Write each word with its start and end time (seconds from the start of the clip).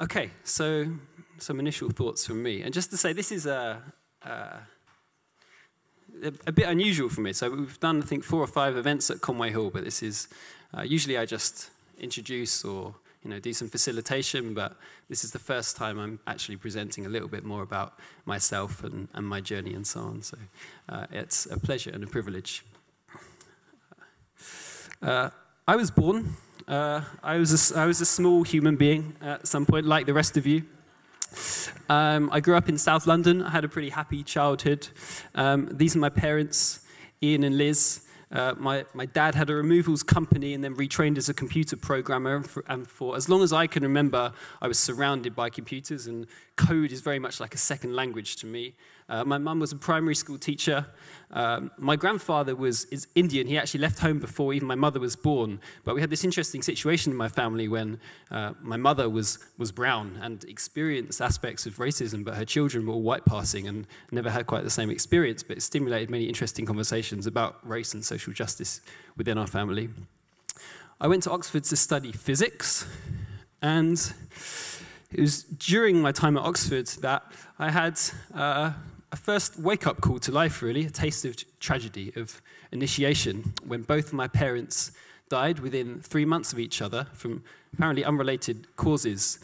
Okay, 0.00 0.30
so 0.44 0.86
some 1.36 1.60
initial 1.60 1.90
thoughts 1.90 2.26
from 2.26 2.42
me. 2.42 2.62
And 2.62 2.72
just 2.72 2.90
to 2.90 2.96
say, 2.96 3.12
this 3.12 3.30
is 3.30 3.44
a, 3.44 3.82
a, 4.22 4.60
a 6.46 6.52
bit 6.52 6.68
unusual 6.68 7.10
for 7.10 7.20
me. 7.20 7.34
So 7.34 7.50
we've 7.50 7.78
done, 7.80 8.02
I 8.02 8.06
think, 8.06 8.24
four 8.24 8.40
or 8.40 8.46
five 8.46 8.78
events 8.78 9.10
at 9.10 9.20
Conway 9.20 9.50
Hall, 9.50 9.68
but 9.68 9.84
this 9.84 10.02
is, 10.02 10.28
uh, 10.76 10.80
usually 10.80 11.18
I 11.18 11.26
just 11.26 11.68
introduce 11.98 12.64
or 12.64 12.94
you 13.22 13.28
know, 13.28 13.38
do 13.38 13.52
some 13.52 13.68
facilitation, 13.68 14.54
but 14.54 14.74
this 15.10 15.22
is 15.22 15.32
the 15.32 15.38
first 15.38 15.76
time 15.76 15.98
I'm 15.98 16.18
actually 16.26 16.56
presenting 16.56 17.04
a 17.04 17.10
little 17.10 17.28
bit 17.28 17.44
more 17.44 17.62
about 17.62 17.98
myself 18.24 18.82
and, 18.82 19.06
and 19.12 19.28
my 19.28 19.42
journey 19.42 19.74
and 19.74 19.86
so 19.86 20.00
on. 20.00 20.22
So 20.22 20.38
uh, 20.88 21.06
it's 21.12 21.44
a 21.44 21.58
pleasure 21.58 21.90
and 21.90 22.02
a 22.02 22.06
privilege. 22.06 22.64
Uh, 25.02 25.28
I 25.68 25.76
was 25.76 25.90
born 25.90 26.36
uh, 26.70 27.02
I, 27.22 27.36
was 27.36 27.72
a, 27.72 27.78
I 27.80 27.86
was 27.86 28.00
a 28.00 28.06
small 28.06 28.44
human 28.44 28.76
being 28.76 29.16
at 29.20 29.46
some 29.46 29.66
point, 29.66 29.86
like 29.86 30.06
the 30.06 30.14
rest 30.14 30.36
of 30.36 30.46
you. 30.46 30.62
Um, 31.88 32.30
I 32.32 32.38
grew 32.38 32.56
up 32.56 32.68
in 32.68 32.78
South 32.78 33.08
London. 33.08 33.42
I 33.42 33.50
had 33.50 33.64
a 33.64 33.68
pretty 33.68 33.88
happy 33.88 34.22
childhood. 34.22 34.86
Um, 35.34 35.68
these 35.72 35.96
are 35.96 35.98
my 35.98 36.08
parents, 36.08 36.86
Ian 37.22 37.42
and 37.42 37.58
Liz. 37.58 38.06
Uh, 38.30 38.54
my, 38.56 38.84
my 38.94 39.06
dad 39.06 39.34
had 39.34 39.50
a 39.50 39.54
removals 39.54 40.04
company 40.04 40.54
and 40.54 40.62
then 40.62 40.76
retrained 40.76 41.18
as 41.18 41.28
a 41.28 41.34
computer 41.34 41.76
programmer. 41.76 42.36
And 42.36 42.48
for, 42.48 42.64
and 42.68 42.86
for, 42.86 43.16
as 43.16 43.28
long 43.28 43.42
as 43.42 43.52
I 43.52 43.66
can 43.66 43.82
remember, 43.82 44.32
I 44.62 44.68
was 44.68 44.78
surrounded 44.78 45.34
by 45.34 45.50
computers, 45.50 46.06
and 46.06 46.28
code 46.54 46.92
is 46.92 47.00
very 47.00 47.18
much 47.18 47.40
like 47.40 47.52
a 47.52 47.58
second 47.58 47.96
language 47.96 48.36
to 48.36 48.46
me. 48.46 48.74
Uh, 49.10 49.24
my 49.24 49.38
mum 49.38 49.58
was 49.58 49.72
a 49.72 49.76
primary 49.76 50.14
school 50.14 50.38
teacher. 50.38 50.86
Um, 51.32 51.72
my 51.76 51.96
grandfather 51.96 52.54
was 52.54 52.84
is 52.86 53.08
Indian. 53.16 53.48
He 53.48 53.58
actually 53.58 53.80
left 53.80 53.98
home 53.98 54.20
before 54.20 54.54
even 54.54 54.68
my 54.68 54.76
mother 54.76 55.00
was 55.00 55.16
born. 55.16 55.60
But 55.84 55.96
we 55.96 56.00
had 56.00 56.10
this 56.10 56.24
interesting 56.24 56.62
situation 56.62 57.10
in 57.12 57.18
my 57.18 57.28
family 57.28 57.66
when 57.66 57.98
uh, 58.30 58.52
my 58.62 58.76
mother 58.76 59.10
was, 59.10 59.38
was 59.58 59.72
brown 59.72 60.18
and 60.22 60.44
experienced 60.44 61.20
aspects 61.20 61.66
of 61.66 61.76
racism, 61.76 62.24
but 62.24 62.34
her 62.34 62.44
children 62.44 62.86
were 62.86 62.94
all 62.94 63.02
white 63.02 63.24
passing 63.24 63.66
and 63.66 63.86
never 64.12 64.30
had 64.30 64.46
quite 64.46 64.62
the 64.62 64.70
same 64.70 64.90
experience. 64.90 65.42
But 65.42 65.56
it 65.56 65.62
stimulated 65.62 66.08
many 66.08 66.24
interesting 66.24 66.64
conversations 66.64 67.26
about 67.26 67.58
race 67.68 67.94
and 67.94 68.04
social 68.04 68.32
justice 68.32 68.80
within 69.16 69.38
our 69.38 69.48
family. 69.48 69.90
I 71.00 71.08
went 71.08 71.24
to 71.24 71.30
Oxford 71.30 71.64
to 71.64 71.76
study 71.76 72.12
physics, 72.12 72.86
and 73.60 73.98
it 75.12 75.20
was 75.20 75.42
during 75.42 76.00
my 76.00 76.12
time 76.12 76.36
at 76.36 76.44
Oxford 76.44 76.86
that 77.00 77.24
I 77.58 77.70
had 77.70 77.98
uh, 78.34 78.72
a 79.12 79.16
first 79.16 79.58
wake 79.58 79.86
up 79.86 80.00
call 80.00 80.18
to 80.20 80.32
life, 80.32 80.62
really, 80.62 80.86
a 80.86 80.90
taste 80.90 81.24
of 81.24 81.36
tragedy, 81.58 82.12
of 82.16 82.40
initiation, 82.72 83.52
when 83.66 83.82
both 83.82 84.08
of 84.08 84.12
my 84.12 84.28
parents 84.28 84.92
died 85.28 85.58
within 85.60 86.00
three 86.00 86.24
months 86.24 86.52
of 86.52 86.58
each 86.58 86.82
other 86.82 87.06
from 87.12 87.42
apparently 87.74 88.04
unrelated 88.04 88.74
causes. 88.76 89.38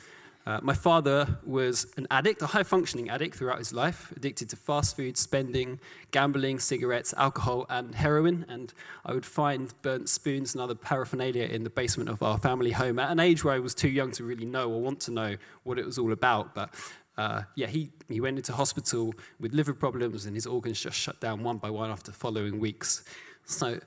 Uh, 0.46 0.60
my 0.62 0.74
father 0.74 1.38
was 1.44 1.92
an 1.96 2.06
addict, 2.12 2.40
a 2.40 2.46
high 2.46 2.62
functioning 2.62 3.10
addict 3.10 3.34
throughout 3.34 3.58
his 3.58 3.72
life, 3.72 4.12
addicted 4.16 4.48
to 4.48 4.54
fast 4.54 4.94
food, 4.94 5.16
spending, 5.16 5.80
gambling, 6.12 6.60
cigarettes, 6.60 7.12
alcohol, 7.16 7.66
and 7.68 7.96
heroin. 7.96 8.46
And 8.48 8.72
I 9.04 9.12
would 9.12 9.26
find 9.26 9.74
burnt 9.82 10.08
spoons 10.08 10.54
and 10.54 10.62
other 10.62 10.76
paraphernalia 10.76 11.46
in 11.46 11.64
the 11.64 11.70
basement 11.70 12.08
of 12.08 12.22
our 12.22 12.38
family 12.38 12.70
home 12.70 13.00
at 13.00 13.10
an 13.10 13.18
age 13.18 13.42
where 13.42 13.54
I 13.54 13.58
was 13.58 13.74
too 13.74 13.88
young 13.88 14.12
to 14.12 14.24
really 14.24 14.46
know 14.46 14.70
or 14.70 14.80
want 14.80 15.00
to 15.00 15.10
know 15.10 15.36
what 15.64 15.80
it 15.80 15.84
was 15.84 15.98
all 15.98 16.12
about. 16.12 16.54
But 16.54 16.72
uh, 17.18 17.42
yeah, 17.54 17.66
he, 17.66 17.90
he 18.08 18.20
went 18.20 18.36
into 18.36 18.52
hospital 18.52 19.14
with 19.40 19.54
liver 19.54 19.74
problems 19.74 20.26
and 20.26 20.34
his 20.34 20.46
organs 20.46 20.80
just 20.80 20.98
shut 20.98 21.20
down 21.20 21.42
one 21.42 21.58
by 21.58 21.70
one 21.70 21.90
after 21.90 22.10
the 22.10 22.16
following 22.16 22.58
weeks. 22.58 23.04
So 23.46 23.80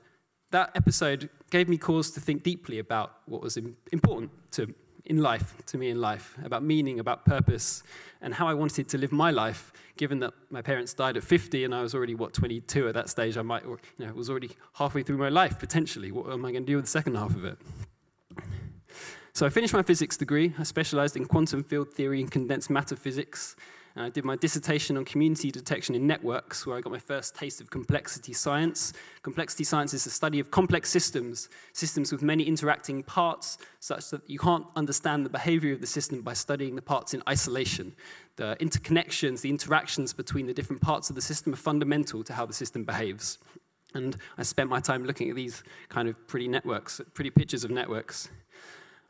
that 0.51 0.71
episode 0.75 1.29
gave 1.51 1.69
me 1.69 1.77
cause 1.77 2.11
to 2.11 2.19
think 2.19 2.43
deeply 2.43 2.79
about 2.79 3.17
what 3.25 3.41
was 3.41 3.57
important 3.91 4.31
to, 4.51 4.73
in 5.05 5.21
life, 5.21 5.53
to 5.67 5.77
me 5.77 5.89
in 5.89 6.01
life, 6.01 6.35
about 6.43 6.63
meaning, 6.63 6.99
about 6.99 7.23
purpose, 7.23 7.83
and 8.21 8.33
how 8.33 8.47
I 8.47 8.53
wanted 8.53 8.89
to 8.89 8.97
live 8.97 9.11
my 9.11 9.29
life, 9.31 9.71
given 9.95 10.19
that 10.19 10.33
my 10.49 10.61
parents 10.61 10.93
died 10.93 11.15
at 11.15 11.23
50 11.23 11.63
and 11.65 11.75
I 11.75 11.81
was 11.81 11.93
already, 11.93 12.15
what, 12.15 12.33
22 12.33 12.87
at 12.87 12.95
that 12.95 13.09
stage. 13.09 13.37
I 13.37 13.43
might, 13.43 13.65
or, 13.65 13.79
you 13.97 14.07
know, 14.07 14.13
was 14.13 14.29
already 14.29 14.51
halfway 14.73 15.03
through 15.03 15.17
my 15.17 15.29
life, 15.29 15.59
potentially. 15.59 16.11
What 16.11 16.31
am 16.31 16.45
I 16.45 16.51
going 16.51 16.63
to 16.63 16.71
do 16.71 16.77
with 16.77 16.85
the 16.85 16.91
second 16.91 17.15
half 17.15 17.35
of 17.35 17.45
it? 17.45 17.59
So 19.39 19.45
I 19.45 19.49
finished 19.49 19.73
my 19.73 19.83
physics 19.83 20.17
degree. 20.17 20.53
I 20.59 20.63
specialized 20.63 21.15
in 21.15 21.23
quantum 21.23 21.63
field 21.63 21.93
theory 21.93 22.19
and 22.19 22.29
condensed 22.29 22.69
matter 22.69 22.97
physics. 22.97 23.55
And 23.95 24.03
I 24.03 24.09
did 24.09 24.25
my 24.25 24.35
dissertation 24.35 24.97
on 24.97 25.05
community 25.05 25.49
detection 25.49 25.95
in 25.95 26.05
networks, 26.05 26.67
where 26.67 26.75
I 26.75 26.81
got 26.81 26.91
my 26.91 26.99
first 26.99 27.35
taste 27.35 27.61
of 27.61 27.69
complexity 27.69 28.33
science. 28.33 28.91
Complexity 29.21 29.63
science 29.63 29.93
is 29.93 30.03
the 30.03 30.09
study 30.09 30.41
of 30.41 30.51
complex 30.51 30.89
systems, 30.89 31.47
systems 31.71 32.11
with 32.11 32.21
many 32.21 32.43
interacting 32.43 33.01
parts, 33.01 33.59
such 33.79 34.09
that 34.09 34.29
you 34.29 34.37
can't 34.37 34.65
understand 34.75 35.25
the 35.25 35.29
behavior 35.29 35.71
of 35.71 35.79
the 35.79 35.87
system 35.87 36.21
by 36.21 36.33
studying 36.33 36.75
the 36.75 36.81
parts 36.81 37.13
in 37.13 37.23
isolation. 37.29 37.95
The 38.35 38.57
interconnections, 38.59 39.39
the 39.39 39.49
interactions 39.49 40.11
between 40.11 40.47
the 40.47 40.53
different 40.53 40.81
parts 40.81 41.09
of 41.09 41.15
the 41.15 41.21
system 41.21 41.53
are 41.53 41.55
fundamental 41.55 42.25
to 42.25 42.33
how 42.33 42.45
the 42.45 42.51
system 42.51 42.83
behaves. 42.83 43.37
And 43.93 44.17
I 44.37 44.43
spent 44.43 44.69
my 44.69 44.81
time 44.81 45.05
looking 45.05 45.29
at 45.29 45.37
these 45.37 45.63
kind 45.87 46.09
of 46.09 46.27
pretty 46.27 46.49
networks, 46.49 46.99
pretty 47.13 47.29
pictures 47.29 47.63
of 47.63 47.71
networks. 47.71 48.27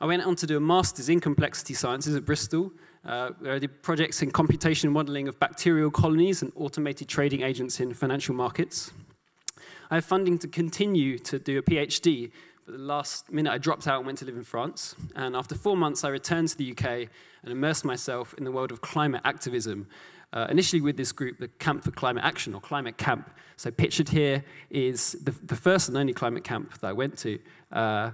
I 0.01 0.05
went 0.05 0.23
on 0.23 0.35
to 0.37 0.47
do 0.47 0.55
a 0.55 0.61
master's 0.61 1.09
in 1.09 1.19
complexity 1.19 1.73
sciences 1.73 2.15
at 2.15 2.23
Bristol, 2.23 2.71
uh, 3.05 3.31
where 3.39 3.55
I 3.55 3.59
did 3.59 3.83
projects 3.83 4.21
in 4.21 4.31
computation 4.31 4.89
modeling 4.91 5.27
of 5.27 5.37
bacterial 5.39 5.91
colonies 5.91 6.41
and 6.41 6.53
automated 6.55 7.09
trading 7.09 7.41
agents 7.41 7.81
in 7.81 7.93
financial 7.93 8.33
markets. 8.33 8.91
I 9.91 9.95
have 9.95 10.05
funding 10.05 10.37
to 10.39 10.47
continue 10.47 11.19
to 11.19 11.37
do 11.37 11.59
a 11.59 11.61
PhD, 11.61 12.31
but 12.65 12.73
the 12.73 12.77
last 12.77 13.29
minute 13.29 13.51
I 13.51 13.57
dropped 13.57 13.87
out 13.87 13.97
and 13.97 14.05
went 14.05 14.19
to 14.19 14.25
live 14.25 14.37
in 14.37 14.43
France. 14.43 14.95
And 15.15 15.35
after 15.35 15.53
four 15.53 15.75
months, 15.75 16.05
I 16.05 16.09
returned 16.09 16.47
to 16.49 16.57
the 16.57 16.71
UK 16.71 17.09
and 17.43 17.51
immersed 17.51 17.83
myself 17.83 18.33
in 18.37 18.45
the 18.45 18.51
world 18.51 18.71
of 18.71 18.79
climate 18.79 19.21
activism. 19.25 19.85
Uh, 20.31 20.47
initially 20.49 20.79
with 20.81 20.95
this 20.95 21.11
group, 21.11 21.39
the 21.39 21.47
Camp 21.47 21.83
for 21.83 21.91
Climate 21.91 22.23
Action, 22.23 22.53
or 22.53 22.61
Climate 22.61 22.97
Camp. 22.97 23.29
So 23.57 23.69
pictured 23.71 24.07
here 24.07 24.45
is 24.69 25.17
the, 25.23 25.31
the 25.43 25.55
first 25.55 25.89
and 25.89 25.97
only 25.97 26.13
climate 26.13 26.45
camp 26.45 26.79
that 26.79 26.87
I 26.87 26.93
went 26.93 27.17
to. 27.17 27.39
Uh, 27.71 28.11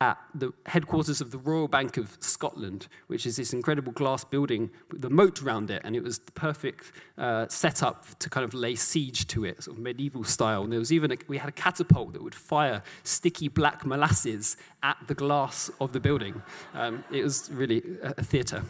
at 0.00 0.16
the 0.34 0.52
headquarters 0.66 1.20
of 1.20 1.30
the 1.32 1.38
Royal 1.38 1.66
Bank 1.66 1.96
of 1.96 2.16
Scotland, 2.20 2.86
which 3.08 3.26
is 3.26 3.36
this 3.36 3.52
incredible 3.52 3.92
glass 3.92 4.24
building 4.24 4.70
with 4.92 5.00
the 5.00 5.10
moat 5.10 5.42
around 5.42 5.70
it, 5.70 5.82
and 5.84 5.96
it 5.96 6.02
was 6.02 6.20
the 6.20 6.32
perfect 6.32 6.92
uh, 7.16 7.48
setup 7.48 8.06
to 8.20 8.30
kind 8.30 8.44
of 8.44 8.54
lay 8.54 8.76
siege 8.76 9.26
to 9.28 9.44
it, 9.44 9.62
sort 9.62 9.76
of 9.76 9.82
medieval 9.82 10.22
style. 10.22 10.62
And 10.62 10.72
there 10.72 10.78
was 10.78 10.92
even 10.92 11.10
a, 11.12 11.16
we 11.26 11.38
had 11.38 11.48
a 11.48 11.52
catapult 11.52 12.12
that 12.12 12.22
would 12.22 12.34
fire 12.34 12.82
sticky 13.02 13.48
black 13.48 13.84
molasses 13.84 14.56
at 14.82 14.96
the 15.08 15.14
glass 15.14 15.70
of 15.80 15.92
the 15.92 16.00
building. 16.00 16.42
Um, 16.74 17.02
it 17.10 17.24
was 17.24 17.50
really 17.50 17.82
a, 18.02 18.14
a 18.18 18.22
theatre. 18.22 18.62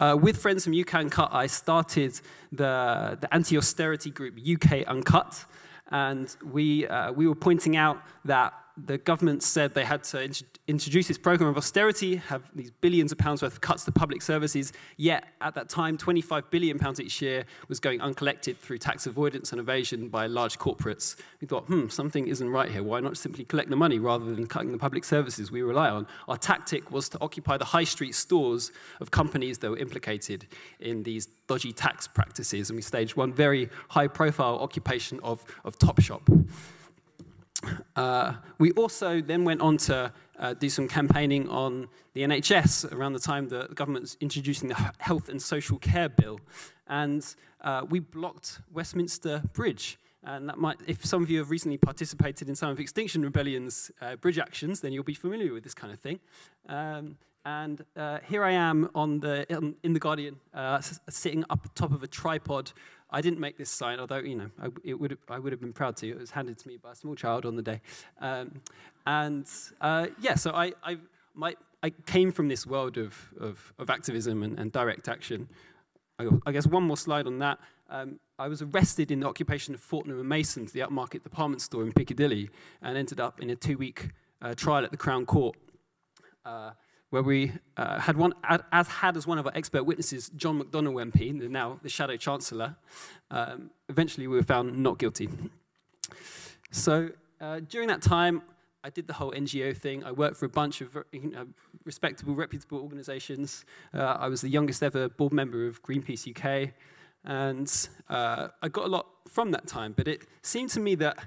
Uh, 0.00 0.16
with 0.20 0.36
friends 0.38 0.64
from 0.64 0.78
UK 0.78 0.94
Uncut, 0.94 1.28
I 1.32 1.46
started 1.46 2.18
the, 2.50 3.16
the 3.20 3.32
anti-austerity 3.32 4.10
group 4.10 4.38
UK 4.38 4.86
Uncut, 4.86 5.44
and 5.90 6.34
we, 6.50 6.86
uh, 6.86 7.12
we 7.12 7.26
were 7.26 7.34
pointing 7.34 7.76
out 7.76 8.02
that 8.24 8.54
the 8.86 8.98
government 8.98 9.42
said 9.42 9.74
they 9.74 9.84
had 9.84 10.02
to 10.04 10.22
int 10.22 10.42
introduce 10.68 11.08
this 11.08 11.18
program 11.18 11.50
of 11.50 11.56
austerity, 11.56 12.16
have 12.16 12.50
these 12.54 12.70
billions 12.70 13.12
of 13.12 13.18
pounds 13.18 13.42
worth 13.42 13.54
of 13.54 13.60
cuts 13.60 13.84
to 13.84 13.92
public 13.92 14.22
services, 14.22 14.72
yet 14.96 15.24
at 15.40 15.54
that 15.54 15.68
time, 15.68 15.98
25 15.98 16.50
billion 16.50 16.78
pounds 16.78 17.00
each 17.00 17.20
year 17.20 17.44
was 17.68 17.80
going 17.80 18.00
uncollected 18.00 18.56
through 18.58 18.78
tax 18.78 19.06
avoidance 19.06 19.52
and 19.52 19.60
evasion 19.60 20.08
by 20.08 20.26
large 20.26 20.58
corporates. 20.58 21.16
We 21.40 21.46
thought, 21.46 21.64
hmm, 21.64 21.88
something 21.88 22.28
isn't 22.28 22.48
right 22.48 22.70
here. 22.70 22.82
Why 22.82 23.00
not 23.00 23.16
simply 23.16 23.44
collect 23.44 23.70
the 23.70 23.76
money 23.76 23.98
rather 23.98 24.34
than 24.34 24.46
cutting 24.46 24.72
the 24.72 24.78
public 24.78 25.04
services 25.04 25.50
we 25.50 25.62
rely 25.62 25.90
on? 25.90 26.06
Our 26.28 26.36
tactic 26.36 26.90
was 26.90 27.08
to 27.10 27.18
occupy 27.20 27.56
the 27.56 27.64
high 27.64 27.84
street 27.84 28.14
stores 28.14 28.72
of 29.00 29.10
companies 29.10 29.58
that 29.58 29.70
were 29.70 29.78
implicated 29.78 30.46
in 30.80 31.02
these 31.02 31.26
dodgy 31.48 31.72
tax 31.72 32.06
practices, 32.06 32.70
and 32.70 32.76
we 32.76 32.82
staged 32.82 33.16
one 33.16 33.32
very 33.32 33.68
high 33.88 34.06
profile 34.06 34.58
occupation 34.60 35.18
of, 35.22 35.44
of 35.64 35.78
Topshop. 35.78 36.46
Uh, 37.96 38.34
we 38.58 38.72
also 38.72 39.20
then 39.20 39.44
went 39.44 39.60
on 39.60 39.76
to 39.76 40.12
uh, 40.38 40.54
do 40.54 40.68
some 40.68 40.88
campaigning 40.88 41.48
on 41.48 41.88
the 42.14 42.22
NHS 42.22 42.92
around 42.92 43.12
the 43.12 43.18
time 43.18 43.48
the 43.48 43.68
government 43.74 44.02
was 44.02 44.16
introducing 44.20 44.68
the 44.68 44.92
Health 44.98 45.28
and 45.28 45.40
Social 45.40 45.78
Care 45.78 46.08
Bill. 46.08 46.40
And 46.88 47.24
uh, 47.60 47.82
we 47.88 48.00
blocked 48.00 48.60
Westminster 48.72 49.42
Bridge. 49.52 49.98
And 50.24 50.48
that 50.48 50.58
might, 50.58 50.78
if 50.86 51.04
some 51.04 51.22
of 51.22 51.30
you 51.30 51.38
have 51.38 51.50
recently 51.50 51.78
participated 51.78 52.48
in 52.48 52.54
some 52.54 52.70
of 52.70 52.78
Extinction 52.78 53.22
Rebellion's 53.22 53.90
uh, 54.00 54.16
bridge 54.16 54.38
actions, 54.38 54.80
then 54.80 54.92
you'll 54.92 55.02
be 55.02 55.14
familiar 55.14 55.52
with 55.52 55.64
this 55.64 55.74
kind 55.74 55.92
of 55.92 55.98
thing. 55.98 56.20
Um, 56.68 57.16
and 57.44 57.84
uh, 57.96 58.18
here 58.28 58.44
I 58.44 58.52
am 58.52 58.90
on 58.94 59.20
the, 59.20 59.46
in 59.82 59.92
The 59.92 60.00
Guardian, 60.00 60.36
uh, 60.54 60.80
sitting 61.08 61.44
up 61.50 61.66
top 61.74 61.92
of 61.92 62.02
a 62.02 62.06
tripod 62.06 62.72
I 63.12 63.20
didn't 63.20 63.38
make 63.38 63.58
this 63.58 63.70
sign, 63.70 64.00
although 64.00 64.18
you 64.18 64.34
know 64.34 64.50
I, 64.60 64.68
it 64.82 64.94
would 64.94 65.18
I 65.28 65.38
would 65.38 65.52
have 65.52 65.60
been 65.60 65.74
proud 65.74 65.96
to. 65.98 66.08
It 66.08 66.18
was 66.18 66.30
handed 66.30 66.58
to 66.58 66.68
me 66.68 66.78
by 66.78 66.92
a 66.92 66.94
small 66.94 67.14
child 67.14 67.44
on 67.44 67.56
the 67.56 67.62
day, 67.62 67.80
um, 68.20 68.62
and 69.06 69.46
uh, 69.80 70.06
yeah. 70.20 70.34
So 70.34 70.52
I 70.52 70.72
I, 70.82 70.96
my, 71.34 71.54
I 71.82 71.90
came 72.06 72.32
from 72.32 72.48
this 72.48 72.66
world 72.66 72.96
of 72.96 73.14
of, 73.38 73.74
of 73.78 73.90
activism 73.90 74.42
and, 74.42 74.58
and, 74.58 74.72
direct 74.72 75.08
action. 75.08 75.48
I, 76.18 76.28
I, 76.46 76.52
guess 76.52 76.66
one 76.66 76.84
more 76.84 76.96
slide 76.96 77.26
on 77.26 77.38
that. 77.40 77.58
Um, 77.90 78.18
I 78.38 78.48
was 78.48 78.62
arrested 78.62 79.10
in 79.10 79.20
the 79.20 79.28
occupation 79.28 79.74
of 79.74 79.80
Fortnum 79.80 80.18
and 80.18 80.28
Mason's, 80.28 80.72
the 80.72 80.80
upmarket 80.80 81.22
department 81.22 81.60
store 81.60 81.82
in 81.82 81.92
Piccadilly, 81.92 82.48
and 82.80 82.96
ended 82.96 83.20
up 83.20 83.40
in 83.40 83.50
a 83.50 83.56
two-week 83.56 84.08
uh, 84.40 84.54
trial 84.54 84.84
at 84.84 84.90
the 84.90 84.96
Crown 84.96 85.26
Court. 85.26 85.56
Where 87.12 87.22
we 87.22 87.52
uh, 87.76 87.98
had 88.00 88.16
one, 88.16 88.32
as 88.72 88.88
had 88.88 89.18
as 89.18 89.26
one 89.26 89.36
of 89.36 89.44
our 89.44 89.52
expert 89.54 89.84
witnesses, 89.84 90.30
John 90.34 90.62
McDonnell 90.62 91.12
MP, 91.12 91.34
now 91.50 91.78
the 91.82 91.90
Shadow 91.90 92.16
Chancellor. 92.16 92.74
Um, 93.30 93.68
eventually, 93.90 94.26
we 94.26 94.36
were 94.36 94.42
found 94.42 94.82
not 94.82 94.96
guilty. 94.96 95.28
So 96.70 97.10
uh, 97.38 97.60
during 97.68 97.88
that 97.88 98.00
time, 98.00 98.40
I 98.82 98.88
did 98.88 99.06
the 99.08 99.12
whole 99.12 99.30
NGO 99.32 99.76
thing. 99.76 100.02
I 100.04 100.12
worked 100.12 100.36
for 100.38 100.46
a 100.46 100.48
bunch 100.48 100.80
of 100.80 100.96
you 101.12 101.32
know, 101.32 101.48
respectable, 101.84 102.34
reputable 102.34 102.78
organizations. 102.78 103.66
Uh, 103.92 104.04
I 104.18 104.28
was 104.28 104.40
the 104.40 104.48
youngest 104.48 104.82
ever 104.82 105.10
board 105.10 105.34
member 105.34 105.66
of 105.66 105.82
Greenpeace 105.82 106.26
UK. 106.26 106.72
And 107.26 107.70
uh, 108.08 108.48
I 108.62 108.68
got 108.68 108.86
a 108.86 108.88
lot 108.88 109.06
from 109.28 109.50
that 109.50 109.66
time, 109.66 109.92
but 109.94 110.08
it 110.08 110.22
seemed 110.40 110.70
to 110.70 110.80
me 110.80 110.94
that 110.94 111.18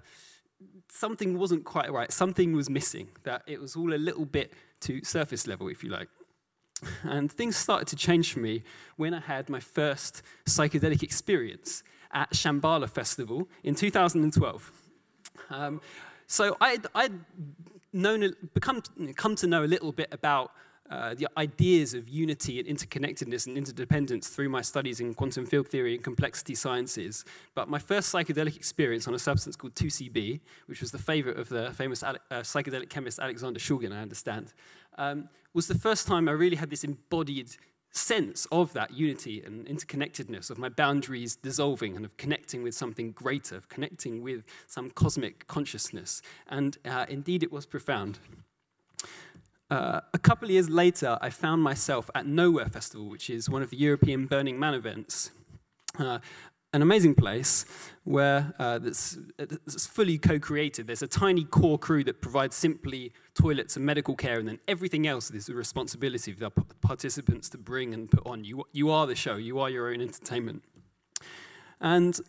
something 0.96 1.38
wasn't 1.38 1.66
quite 1.66 1.92
right. 1.92 2.12
Something 2.12 2.54
was 2.54 2.70
missing, 2.70 3.10
that 3.24 3.44
it 3.48 3.60
was 3.60 3.76
all 3.76 3.94
a 3.94 3.98
little 3.98 4.26
bit 4.26 4.54
too 4.80 5.04
surface 5.04 5.48
level, 5.48 5.68
if 5.68 5.84
you 5.84 5.90
like. 5.90 6.10
And 7.04 7.32
things 7.32 7.56
started 7.56 7.88
to 7.88 7.96
change 7.96 8.34
for 8.34 8.40
me 8.40 8.64
when 8.98 9.14
I 9.14 9.22
had 9.22 9.50
my 9.50 9.60
first 9.60 10.22
psychedelic 10.46 11.04
experience 11.04 11.84
at 12.12 12.32
Shambala 12.32 12.90
Festival 12.90 13.48
in 13.64 13.76
2012. 13.76 14.72
Um, 15.50 15.82
so 16.28 16.58
I'd, 16.60 16.86
I'd 16.94 17.14
known, 17.94 18.34
become, 18.54 18.84
come 19.16 19.36
to 19.38 19.48
know 19.48 19.64
a 19.64 19.72
little 19.76 19.92
bit 19.92 20.10
about 20.12 20.52
uh, 20.90 21.16
the 21.16 21.28
ideas 21.38 21.94
of 21.94 22.08
unity 22.08 22.60
and 22.60 22.68
interconnectedness 22.68 23.48
and 23.48 23.58
interdependence 23.58 24.28
through 24.30 24.50
my 24.50 24.62
studies 24.62 25.00
in 25.00 25.14
quantum 25.14 25.46
field 25.46 25.68
theory 25.68 25.96
and 25.96 26.04
complexity 26.04 26.54
sciences. 26.54 27.26
But 27.56 27.68
my 27.68 27.80
first 27.80 28.14
psychedelic 28.14 28.56
experience 28.56 29.08
on 29.08 29.16
a 29.16 29.20
substance 29.20 29.56
called 29.56 29.76
2CB, 29.76 30.40
which 30.68 30.82
was 30.82 30.92
the 30.92 31.00
favorite 31.00 31.40
of 31.40 31.50
the 31.50 31.72
famous 31.72 32.04
uh, 32.04 32.16
psychedelic 32.32 32.90
chemist 32.90 33.20
Alexander 33.20 33.60
Shulgin, 33.60 33.92
I 33.92 34.02
understand, 34.02 34.54
um, 34.98 35.30
was 35.54 35.68
the 35.68 35.78
first 35.78 36.06
time 36.06 36.30
I 36.30 36.34
really 36.34 36.58
had 36.58 36.70
this 36.70 36.84
embodied 36.84 37.50
sense 37.92 38.46
of 38.52 38.74
that 38.74 38.94
unity 38.94 39.42
and 39.42 39.66
interconnectedness, 39.66 40.50
of 40.50 40.58
my 40.58 40.70
boundaries 40.70 41.36
dissolving 41.36 41.96
and 41.96 42.06
of 42.06 42.18
connecting 42.18 42.62
with 42.62 42.76
something 42.76 43.12
greater, 43.12 43.56
of 43.56 43.70
connecting 43.70 44.22
with 44.22 44.44
some 44.68 44.92
cosmic 44.92 45.48
consciousness. 45.48 46.22
And 46.48 46.78
uh, 46.86 47.06
indeed, 47.08 47.42
it 47.42 47.52
was 47.52 47.66
profound. 47.66 48.20
Uh, 49.72 50.00
a 50.14 50.20
couple 50.20 50.46
of 50.48 50.52
years 50.52 50.70
later, 50.70 51.18
I 51.22 51.30
found 51.30 51.64
myself 51.64 52.10
at 52.14 52.28
Nowhere 52.28 52.68
Festival, 52.68 53.10
which 53.10 53.30
is 53.30 53.50
one 53.50 53.64
of 53.64 53.72
the 53.72 53.78
European 53.78 54.28
Burning 54.28 54.60
Man 54.60 54.74
events. 54.74 55.32
Uh, 55.98 56.20
an 56.74 56.82
amazing 56.82 57.16
place 57.16 57.66
where 58.04 58.54
uh, 58.60 58.80
fully 59.78 60.18
co-created. 60.18 60.88
There's 60.88 61.02
a 61.02 61.08
tiny 61.08 61.46
core 61.46 61.80
crew 61.80 62.04
that 62.04 62.22
provides 62.22 62.54
simply 62.54 63.14
toilets 63.34 63.78
and 63.78 63.86
medical 63.86 64.14
care, 64.14 64.40
and 64.40 64.48
then 64.48 64.60
everything 64.68 65.08
else 65.08 65.32
is 65.32 65.46
the 65.46 65.56
responsibility 65.56 66.32
of 66.32 66.40
the 66.40 66.52
participants 66.82 67.50
to 67.52 67.58
bring 67.58 67.94
and 67.94 68.12
put 68.12 68.28
on. 68.28 68.44
You, 68.44 68.66
you 68.74 68.92
are 68.92 69.08
the 69.08 69.16
show. 69.16 69.38
You 69.38 69.60
are 69.60 69.70
your 69.70 69.90
own 69.90 70.02
entertainment. 70.02 70.64
And 71.80 72.20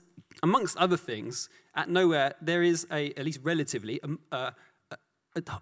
amongst 0.44 0.77
other 0.77 0.97
things, 0.97 1.49
at 1.75 1.91
Nowhere, 1.91 2.35
there 2.41 2.62
is 2.62 2.87
a, 2.93 3.12
at 3.15 3.25
least 3.25 3.41
relatively, 3.43 4.00
a 4.31 4.53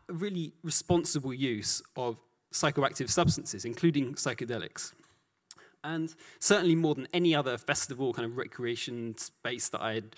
really 0.09 0.53
responsible 0.62 1.35
use 1.35 1.82
of 1.97 2.21
psychoactive 2.53 3.11
substances, 3.11 3.65
including 3.65 4.15
psychedelics. 4.15 4.93
And 5.82 6.15
certainly 6.38 6.75
more 6.75 6.94
than 6.94 7.09
any 7.12 7.35
other 7.35 7.59
festival 7.59 8.15
kind 8.15 8.25
of 8.25 8.37
recreation 8.38 9.17
space 9.19 9.69
that 9.69 9.82
I 9.82 9.94
had 9.94 10.17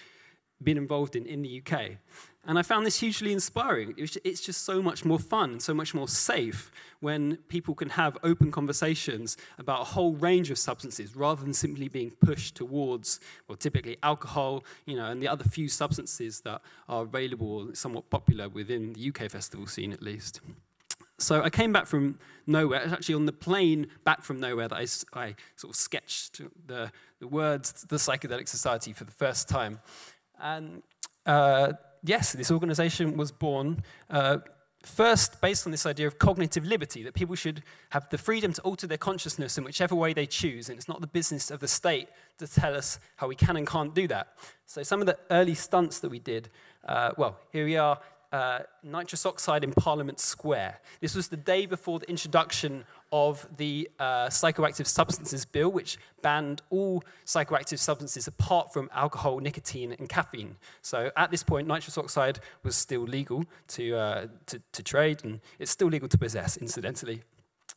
been 0.62 0.76
involved 0.76 1.16
in 1.16 1.26
in 1.26 1.42
the 1.42 1.62
UK. 1.62 1.98
And 2.46 2.58
I 2.58 2.62
found 2.62 2.86
this 2.86 3.00
hugely 3.00 3.32
inspiring. 3.32 3.94
It's 3.96 4.40
just 4.40 4.62
so 4.64 4.80
much 4.80 5.04
more 5.04 5.18
fun 5.18 5.50
and 5.50 5.62
so 5.62 5.74
much 5.74 5.94
more 5.94 6.06
safe 6.06 6.70
when 7.00 7.36
people 7.48 7.74
can 7.74 7.90
have 7.90 8.16
open 8.22 8.52
conversations 8.52 9.36
about 9.58 9.80
a 9.80 9.84
whole 9.84 10.14
range 10.14 10.50
of 10.50 10.58
substances 10.58 11.16
rather 11.16 11.42
than 11.42 11.52
simply 11.52 11.88
being 11.88 12.12
pushed 12.24 12.54
towards, 12.54 13.18
well, 13.48 13.56
typically 13.56 13.96
alcohol, 14.02 14.64
you 14.84 14.94
know, 14.94 15.06
and 15.06 15.20
the 15.20 15.26
other 15.26 15.42
few 15.42 15.68
substances 15.68 16.40
that 16.42 16.62
are 16.88 17.02
available, 17.02 17.68
somewhat 17.74 18.08
popular 18.10 18.48
within 18.48 18.92
the 18.92 19.08
UK 19.08 19.28
festival 19.28 19.66
scene 19.66 19.92
at 19.92 20.02
least. 20.02 20.40
So 21.18 21.42
I 21.42 21.50
came 21.50 21.72
back 21.72 21.86
from 21.86 22.18
nowhere. 22.46 22.82
It's 22.82 22.92
actually 22.92 23.14
on 23.16 23.26
the 23.26 23.32
plane 23.32 23.88
back 24.04 24.22
from 24.22 24.38
nowhere 24.38 24.68
that 24.68 24.76
I, 24.76 25.18
I 25.18 25.34
sort 25.56 25.72
of 25.72 25.76
sketched 25.76 26.42
the, 26.66 26.92
the 27.20 27.26
words 27.26 27.84
the 27.88 27.96
Psychedelic 27.96 28.48
Society 28.48 28.92
for 28.92 29.04
the 29.04 29.12
first 29.12 29.48
time. 29.48 29.80
And 30.38 30.82
uh, 31.24 31.72
yes, 32.02 32.32
this 32.32 32.50
organization 32.50 33.16
was 33.16 33.32
born 33.32 33.82
uh, 34.10 34.38
first 34.86 35.40
based 35.40 35.66
on 35.66 35.72
this 35.72 35.84
idea 35.84 36.06
of 36.06 36.18
cognitive 36.18 36.64
liberty, 36.64 37.02
that 37.02 37.14
people 37.14 37.34
should 37.34 37.62
have 37.90 38.08
the 38.10 38.18
freedom 38.18 38.52
to 38.52 38.62
alter 38.62 38.86
their 38.86 38.98
consciousness 38.98 39.58
in 39.58 39.64
whichever 39.64 39.94
way 39.94 40.12
they 40.12 40.26
choose, 40.26 40.68
and 40.68 40.78
it's 40.78 40.88
not 40.88 41.00
the 41.00 41.06
business 41.06 41.50
of 41.50 41.60
the 41.60 41.68
state 41.68 42.08
to 42.38 42.46
tell 42.46 42.74
us 42.74 42.98
how 43.16 43.26
we 43.26 43.34
can 43.34 43.56
and 43.56 43.66
can't 43.66 43.94
do 43.94 44.06
that. 44.08 44.28
So 44.66 44.82
some 44.82 45.00
of 45.00 45.06
the 45.06 45.18
early 45.30 45.54
stunts 45.54 45.98
that 46.00 46.10
we 46.10 46.20
did, 46.20 46.48
uh, 46.86 47.10
well, 47.16 47.40
here 47.52 47.64
we 47.64 47.76
are 47.76 47.98
uh, 48.32 48.60
nitrous 48.82 49.24
oxide 49.26 49.64
in 49.64 49.72
Parliament 49.72 50.20
Square. 50.20 50.80
This 51.00 51.14
was 51.14 51.28
the 51.28 51.36
day 51.36 51.66
before 51.66 51.98
the 51.98 52.08
introduction 52.08 52.84
of 53.12 53.46
the 53.56 53.88
uh, 53.98 54.26
Psychoactive 54.26 54.86
Substances 54.86 55.44
Bill, 55.44 55.70
which 55.70 55.98
banned 56.22 56.62
all 56.70 57.04
psychoactive 57.24 57.78
substances 57.78 58.26
apart 58.26 58.72
from 58.72 58.90
alcohol, 58.92 59.38
nicotine, 59.38 59.92
and 59.92 60.08
caffeine. 60.08 60.56
So 60.82 61.10
at 61.16 61.30
this 61.30 61.42
point, 61.42 61.68
nitrous 61.68 61.96
oxide 61.96 62.40
was 62.62 62.74
still 62.74 63.02
legal 63.02 63.44
to, 63.68 63.94
uh, 63.94 64.26
to, 64.46 64.60
to 64.72 64.82
trade, 64.82 65.24
and 65.24 65.40
it's 65.58 65.70
still 65.70 65.88
legal 65.88 66.08
to 66.08 66.18
possess, 66.18 66.56
incidentally. 66.56 67.22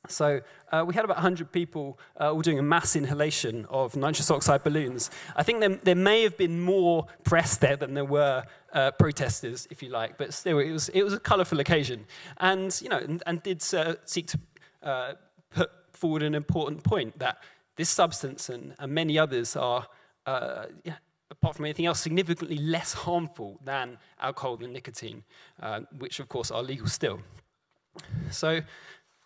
So 0.07 0.39
uh, 0.71 0.85
we 0.87 0.93
had 0.93 1.03
about 1.03 1.17
100 1.17 1.51
people 1.51 1.99
uh, 2.19 2.31
all 2.31 2.41
doing 2.41 2.57
a 2.57 2.63
mass 2.63 2.95
inhalation 2.95 3.65
of 3.65 3.97
nitrous 3.97 4.31
oxide 4.31 4.63
balloons. 4.63 5.11
I 5.35 5.43
think 5.43 5.59
there, 5.59 5.75
there 5.75 5.95
may 5.95 6.23
have 6.23 6.37
been 6.37 6.61
more 6.61 7.05
press 7.23 7.57
there 7.57 7.75
than 7.75 7.95
there 7.95 8.05
were 8.05 8.45
uh, 8.71 8.91
protesters, 8.91 9.67
if 9.69 9.83
you 9.83 9.89
like, 9.89 10.17
but 10.17 10.33
still, 10.33 10.59
it 10.59 10.71
was, 10.71 10.87
it 10.89 11.03
was 11.03 11.13
a 11.13 11.19
colourful 11.19 11.59
occasion. 11.59 12.05
And, 12.37 12.79
you 12.81 12.87
know, 12.87 12.97
and, 12.97 13.21
and 13.25 13.43
did 13.43 13.61
uh, 13.73 13.95
seek 14.05 14.27
to 14.27 14.39
uh, 14.83 15.13
put 15.49 15.69
forward 15.91 16.23
an 16.23 16.33
important 16.33 16.83
point 16.83 17.19
that 17.19 17.43
this 17.75 17.89
substance 17.89 18.47
and, 18.47 18.75
and 18.79 18.93
many 18.93 19.19
others 19.19 19.57
are, 19.57 19.85
uh, 20.25 20.67
yeah, 20.85 20.95
apart 21.29 21.57
from 21.57 21.65
anything 21.65 21.85
else, 21.85 21.99
significantly 21.99 22.57
less 22.57 22.93
harmful 22.93 23.59
than 23.65 23.97
alcohol 24.21 24.57
and 24.61 24.71
nicotine, 24.71 25.23
which, 25.97 26.21
of 26.21 26.29
course, 26.29 26.51
are 26.51 26.63
legal 26.63 26.87
still. 26.87 27.19
So 28.31 28.61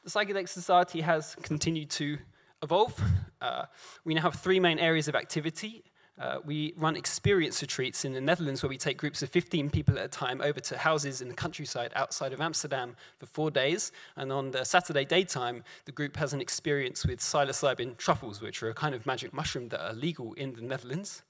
the 0.03 0.09
Psychedelic 0.09 0.49
Society 0.49 1.01
has 1.01 1.35
continued 1.43 1.89
to 1.91 2.17
evolve. 2.61 2.99
Uh, 3.41 3.65
we 4.03 4.13
now 4.13 4.21
have 4.21 4.35
three 4.35 4.59
main 4.59 4.79
areas 4.79 5.07
of 5.07 5.15
activity. 5.15 5.83
Uh, 6.19 6.37
we 6.45 6.73
run 6.77 6.95
experience 6.95 7.61
retreats 7.61 8.05
in 8.05 8.13
the 8.13 8.21
Netherlands 8.21 8.61
where 8.61 8.69
we 8.69 8.77
take 8.77 8.97
groups 8.97 9.23
of 9.23 9.29
15 9.29 9.69
people 9.69 9.97
at 9.97 10.05
a 10.05 10.07
time 10.09 10.41
over 10.41 10.59
to 10.59 10.77
houses 10.77 11.21
in 11.21 11.29
the 11.29 11.33
countryside 11.33 11.91
outside 11.95 12.33
of 12.33 12.41
Amsterdam 12.41 12.95
for 13.17 13.25
four 13.25 13.49
days. 13.49 13.91
And 14.15 14.31
on 14.31 14.51
the 14.51 14.63
Saturday 14.63 15.05
daytime, 15.05 15.63
the 15.85 15.91
group 15.91 16.17
has 16.17 16.33
an 16.33 16.41
experience 16.41 17.05
with 17.05 17.19
psilocybin 17.19 17.97
truffles, 17.97 18.41
which 18.41 18.61
are 18.61 18.69
a 18.69 18.73
kind 18.73 18.93
of 18.93 19.05
magic 19.05 19.33
mushroom 19.33 19.69
that 19.69 19.81
are 19.81 19.93
legal 19.93 20.33
in 20.33 20.53
the 20.53 20.61
Netherlands. 20.61 21.23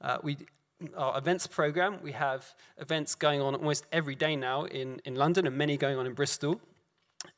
Uh, 0.00 0.18
we, 0.22 0.36
our 0.96 1.16
events 1.16 1.46
program, 1.46 1.98
we 2.02 2.12
have 2.12 2.54
events 2.76 3.14
going 3.14 3.40
on 3.40 3.54
almost 3.54 3.86
every 3.92 4.16
day 4.16 4.36
now 4.36 4.64
in, 4.64 5.00
in 5.04 5.14
London 5.14 5.46
and 5.46 5.56
many 5.56 5.76
going 5.76 5.96
on 5.96 6.06
in 6.06 6.12
Bristol. 6.12 6.60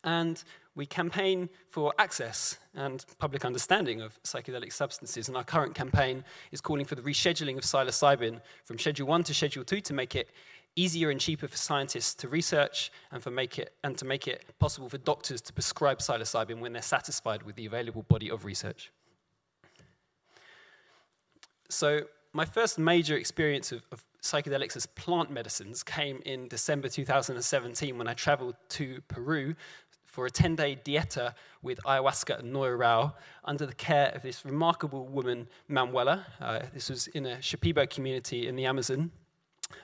And 0.04 0.42
we 0.75 0.87
campaign 0.87 1.49
for 1.68 1.92
access 1.99 2.58
and 2.75 3.04
public 3.18 3.44
understanding 3.44 4.00
of 4.00 4.22
psychedelic 4.22 4.72
substances. 4.72 5.28
And 5.28 5.37
our 5.37 5.44
current 5.44 5.75
campaign 5.75 6.25
is 6.52 6.60
calling 6.60 6.84
for 6.84 6.94
the 6.94 7.02
rescheduling 7.02 7.56
of 7.58 7.64
psilocybin 7.64 8.40
from 8.64 8.78
Schedule 8.78 9.06
1 9.06 9.25
to 9.25 9.34
Schedule 9.34 9.64
2 9.64 9.80
to 9.80 9.92
make 9.92 10.14
it 10.14 10.30
easier 10.76 11.10
and 11.10 11.20
cheaper 11.20 11.49
for 11.49 11.56
scientists 11.56 12.14
to 12.14 12.28
research 12.28 12.92
and, 13.10 13.22
for 13.22 13.30
make 13.30 13.58
it, 13.58 13.75
and 13.82 13.99
to 13.99 14.04
make 14.04 14.28
it 14.28 14.44
possible 14.58 14.88
for 14.88 14.99
doctors 14.99 15.40
to 15.40 15.52
prescribe 15.52 15.99
psilocybin 15.99 16.60
when 16.60 16.72
they're 16.72 16.82
satisfied 16.82 17.42
with 17.42 17.56
the 17.56 17.66
available 17.66 18.04
body 18.04 18.30
of 18.30 18.44
research. 18.44 18.92
So 21.68 22.02
my 22.32 22.44
first 22.44 22.78
major 22.78 23.16
experience 23.16 23.72
of, 23.72 23.82
of 23.90 24.04
psychedelics 24.22 24.76
as 24.76 24.86
plant 24.86 25.30
medicines 25.30 25.82
came 25.82 26.20
in 26.24 26.48
December 26.48 26.88
2017 26.88 27.96
when 27.96 28.08
I 28.08 28.14
traveled 28.14 28.56
to 28.70 29.00
Peru 29.08 29.54
for 30.04 30.26
a 30.26 30.30
10 30.30 30.56
day 30.56 30.78
dieta 30.84 31.34
with 31.62 31.78
ayahuasca 31.84 32.40
and 32.40 32.52
Noya 32.52 32.78
Rao 32.78 33.14
under 33.44 33.64
the 33.64 33.74
care 33.74 34.10
of 34.14 34.22
this 34.22 34.44
remarkable 34.44 35.06
woman, 35.06 35.48
Manuela. 35.68 36.26
Uh, 36.40 36.60
this 36.74 36.90
was 36.90 37.06
in 37.08 37.26
a 37.26 37.36
Shipibo 37.36 37.88
community 37.88 38.48
in 38.48 38.56
the 38.56 38.66
Amazon. 38.66 39.12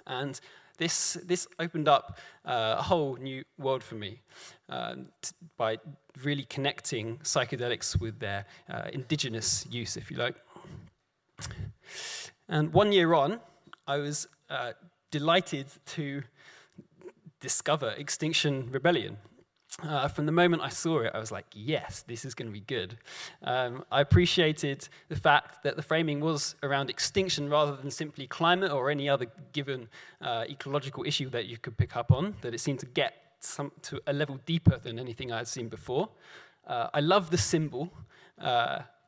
And 0.06 0.38
this, 0.78 1.14
this 1.24 1.46
opened 1.58 1.88
up 1.88 2.18
uh, 2.44 2.76
a 2.78 2.82
whole 2.82 3.16
new 3.16 3.44
world 3.58 3.82
for 3.82 3.94
me 3.94 4.20
um, 4.68 5.06
by 5.56 5.78
really 6.22 6.44
connecting 6.44 7.18
psychedelics 7.18 7.98
with 7.98 8.18
their 8.18 8.46
uh, 8.68 8.88
indigenous 8.92 9.66
use, 9.70 9.96
if 9.96 10.10
you 10.10 10.16
like. 10.16 10.34
And 12.48 12.72
one 12.72 12.92
year 12.92 13.14
on, 13.14 13.40
I 13.86 13.98
was 13.98 14.26
uh, 14.50 14.72
delighted 15.10 15.66
to 15.86 16.22
discover 17.40 17.90
Extinction 17.90 18.68
Rebellion. 18.72 19.18
uh, 19.82 20.08
from 20.08 20.26
the 20.26 20.32
moment 20.32 20.62
I 20.62 20.70
saw 20.70 21.00
it, 21.00 21.12
I 21.14 21.18
was 21.18 21.30
like, 21.30 21.46
yes, 21.52 22.02
this 22.06 22.24
is 22.24 22.34
going 22.34 22.48
to 22.48 22.52
be 22.52 22.60
good. 22.60 22.96
Um, 23.42 23.84
I 23.92 24.00
appreciated 24.00 24.88
the 25.08 25.16
fact 25.16 25.62
that 25.64 25.76
the 25.76 25.82
framing 25.82 26.20
was 26.20 26.56
around 26.62 26.88
extinction 26.88 27.48
rather 27.50 27.76
than 27.76 27.90
simply 27.90 28.26
climate 28.26 28.72
or 28.72 28.90
any 28.90 29.08
other 29.08 29.26
given 29.52 29.88
uh, 30.20 30.44
ecological 30.48 31.04
issue 31.04 31.28
that 31.30 31.46
you 31.46 31.58
could 31.58 31.76
pick 31.76 31.94
up 31.96 32.10
on, 32.10 32.34
that 32.40 32.54
it 32.54 32.60
seemed 32.60 32.80
to 32.80 32.86
get 32.86 33.14
some, 33.40 33.70
to 33.82 34.00
a 34.06 34.12
level 34.12 34.40
deeper 34.46 34.78
than 34.78 34.98
anything 34.98 35.30
I 35.30 35.38
had 35.38 35.48
seen 35.48 35.68
before. 35.68 36.08
Uh, 36.66 36.88
I 36.94 37.00
love 37.00 37.30
the 37.30 37.38
symbol. 37.38 37.92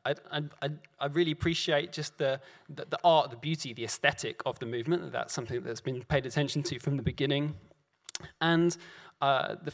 I, 0.05 0.15
I, 0.61 0.69
I, 0.99 1.05
really 1.07 1.31
appreciate 1.31 1.91
just 1.91 2.17
the, 2.17 2.39
the, 2.69 2.85
the, 2.89 2.99
art, 3.03 3.29
the 3.31 3.37
beauty, 3.37 3.73
the 3.73 3.83
aesthetic 3.83 4.41
of 4.45 4.57
the 4.59 4.65
movement. 4.65 5.11
That's 5.11 5.33
something 5.33 5.61
that's 5.61 5.81
been 5.81 6.03
paid 6.03 6.25
attention 6.25 6.63
to 6.63 6.79
from 6.79 6.97
the 6.97 7.03
beginning. 7.03 7.55
And 8.41 8.75
uh, 9.21 9.55
the, 9.61 9.73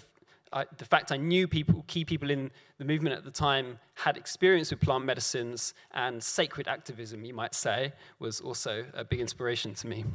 I, 0.51 0.65
the 0.77 0.85
fact 0.85 1.11
I 1.11 1.17
knew 1.17 1.47
people, 1.47 1.83
key 1.87 2.05
people 2.05 2.29
in 2.29 2.51
the 2.77 2.85
movement 2.85 3.15
at 3.15 3.23
the 3.23 3.31
time 3.31 3.79
had 3.93 4.17
experience 4.17 4.71
with 4.71 4.81
plant 4.81 5.05
medicines 5.05 5.73
and 5.91 6.23
sacred 6.23 6.67
activism, 6.67 7.25
you 7.25 7.33
might 7.33 7.53
say, 7.53 7.93
was 8.19 8.39
also 8.39 8.85
a 8.93 9.03
big 9.03 9.19
inspiration 9.19 9.73
to 9.75 9.87
me. 9.87 10.05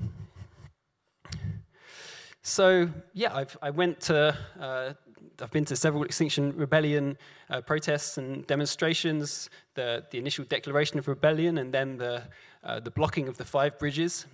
So 2.43 2.88
yeah, 3.12 3.35
I've, 3.35 3.57
I 3.61 3.71
went 3.71 4.00
to, 4.02 4.37
uh, 4.59 4.95
I've 5.41 5.50
been 5.50 5.65
to 5.67 5.77
several 5.77 6.05
Extinction 6.05 6.57
Rebellion 6.57 7.17
uh, 7.49 7.61
protests 7.61 8.19
and 8.19 8.47
demonstrations, 8.47 9.50
the, 9.75 10.05
the 10.11 10.19
initial 10.19 10.45
declaration 10.45 10.99
of 10.99 11.09
rebellion 11.09 11.59
and 11.59 11.73
then 11.73 11.97
the, 11.97 12.23
uh, 12.62 12.81
the 12.81 12.91
blocking 12.91 13.29
of 13.29 13.37
the 13.37 13.45
five 13.45 13.79
bridges. 13.79 14.27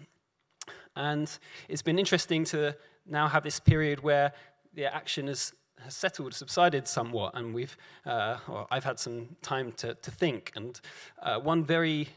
And 0.96 1.30
it's 1.68 1.82
been 1.82 1.98
interesting 1.98 2.44
to 2.46 2.76
now 3.06 3.28
have 3.28 3.42
this 3.42 3.60
period 3.60 4.00
where 4.02 4.32
the 4.74 4.92
action 4.92 5.28
has, 5.28 5.52
has 5.82 5.94
settled, 5.94 6.34
subsided 6.34 6.88
somewhat, 6.88 7.34
and 7.34 7.54
we've, 7.54 7.76
uh, 8.04 8.38
I've 8.70 8.84
had 8.84 8.98
some 8.98 9.28
time 9.42 9.72
to, 9.72 9.94
to 9.94 10.10
think. 10.10 10.52
And 10.56 10.80
uh, 11.22 11.38
one 11.38 11.64
very 11.64 12.08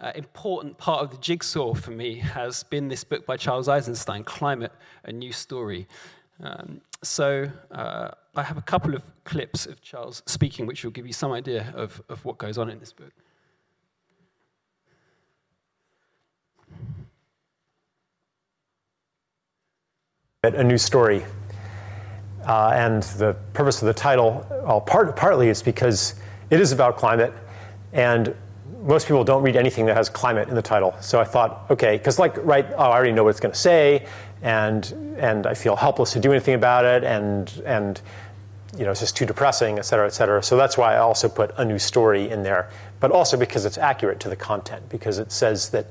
uh, 0.00 0.12
important 0.14 0.76
part 0.76 1.02
of 1.02 1.10
the 1.10 1.16
jigsaw 1.18 1.74
for 1.74 1.92
me 1.92 2.16
has 2.16 2.64
been 2.64 2.88
this 2.88 3.04
book 3.04 3.24
by 3.24 3.36
Charles 3.36 3.68
Eisenstein, 3.68 4.24
Climate, 4.24 4.72
A 5.04 5.12
New 5.12 5.32
Story. 5.32 5.86
Um, 6.42 6.80
so 7.04 7.50
uh, 7.70 8.10
I 8.34 8.42
have 8.42 8.56
a 8.56 8.62
couple 8.62 8.94
of 8.94 9.02
clips 9.24 9.66
of 9.66 9.80
Charles 9.80 10.22
speaking, 10.26 10.66
which 10.66 10.84
will 10.84 10.90
give 10.90 11.06
you 11.06 11.12
some 11.12 11.32
idea 11.32 11.72
of, 11.74 12.02
of 12.08 12.24
what 12.24 12.38
goes 12.38 12.58
on 12.58 12.70
in 12.70 12.78
this 12.80 12.92
book. 12.92 13.12
A 20.42 20.62
new 20.62 20.76
story. 20.76 21.24
Uh, 22.46 22.72
and 22.74 23.02
the 23.02 23.34
purpose 23.54 23.80
of 23.80 23.86
the 23.86 23.94
title, 23.94 24.46
well, 24.66 24.80
part, 24.80 25.16
partly 25.16 25.48
is 25.48 25.62
because 25.62 26.16
it 26.50 26.60
is 26.60 26.72
about 26.72 26.98
climate, 26.98 27.32
and 27.94 28.34
most 28.82 29.06
people 29.06 29.24
don't 29.24 29.42
read 29.42 29.56
anything 29.56 29.86
that 29.86 29.96
has 29.96 30.10
climate 30.10 30.48
in 30.48 30.54
the 30.54 30.60
title. 30.60 30.94
So 31.00 31.18
I 31.18 31.24
thought, 31.24 31.64
okay, 31.70 31.96
because 31.96 32.18
like, 32.18 32.36
right, 32.44 32.66
oh, 32.72 32.90
I 32.90 32.96
already 32.96 33.12
know 33.12 33.24
what 33.24 33.30
it's 33.30 33.40
going 33.40 33.52
to 33.52 33.58
say, 33.58 34.06
and 34.44 35.16
and 35.18 35.46
I 35.46 35.54
feel 35.54 35.74
helpless 35.74 36.12
to 36.12 36.20
do 36.20 36.30
anything 36.30 36.54
about 36.54 36.84
it, 36.84 37.02
and 37.02 37.50
and 37.64 38.00
you 38.76 38.84
know 38.84 38.92
it's 38.92 39.00
just 39.00 39.16
too 39.16 39.26
depressing, 39.26 39.78
et 39.78 39.82
cetera, 39.82 40.06
et 40.06 40.10
cetera. 40.12 40.42
So 40.42 40.56
that's 40.56 40.78
why 40.78 40.94
I 40.94 40.98
also 40.98 41.28
put 41.28 41.50
a 41.56 41.64
new 41.64 41.78
story 41.78 42.30
in 42.30 42.42
there, 42.42 42.68
but 43.00 43.10
also 43.10 43.36
because 43.36 43.64
it's 43.64 43.78
accurate 43.78 44.20
to 44.20 44.28
the 44.28 44.36
content, 44.36 44.88
because 44.90 45.18
it 45.18 45.32
says 45.32 45.70
that, 45.70 45.86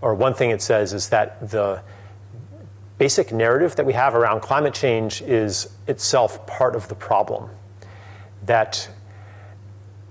or 0.00 0.14
one 0.14 0.34
thing 0.34 0.50
it 0.50 0.60
says 0.60 0.92
is 0.92 1.08
that 1.10 1.50
the 1.50 1.80
basic 2.98 3.32
narrative 3.32 3.76
that 3.76 3.86
we 3.86 3.92
have 3.92 4.14
around 4.14 4.40
climate 4.40 4.74
change 4.74 5.22
is 5.22 5.68
itself 5.86 6.44
part 6.46 6.74
of 6.74 6.88
the 6.88 6.94
problem. 6.94 7.48
That 8.46 8.88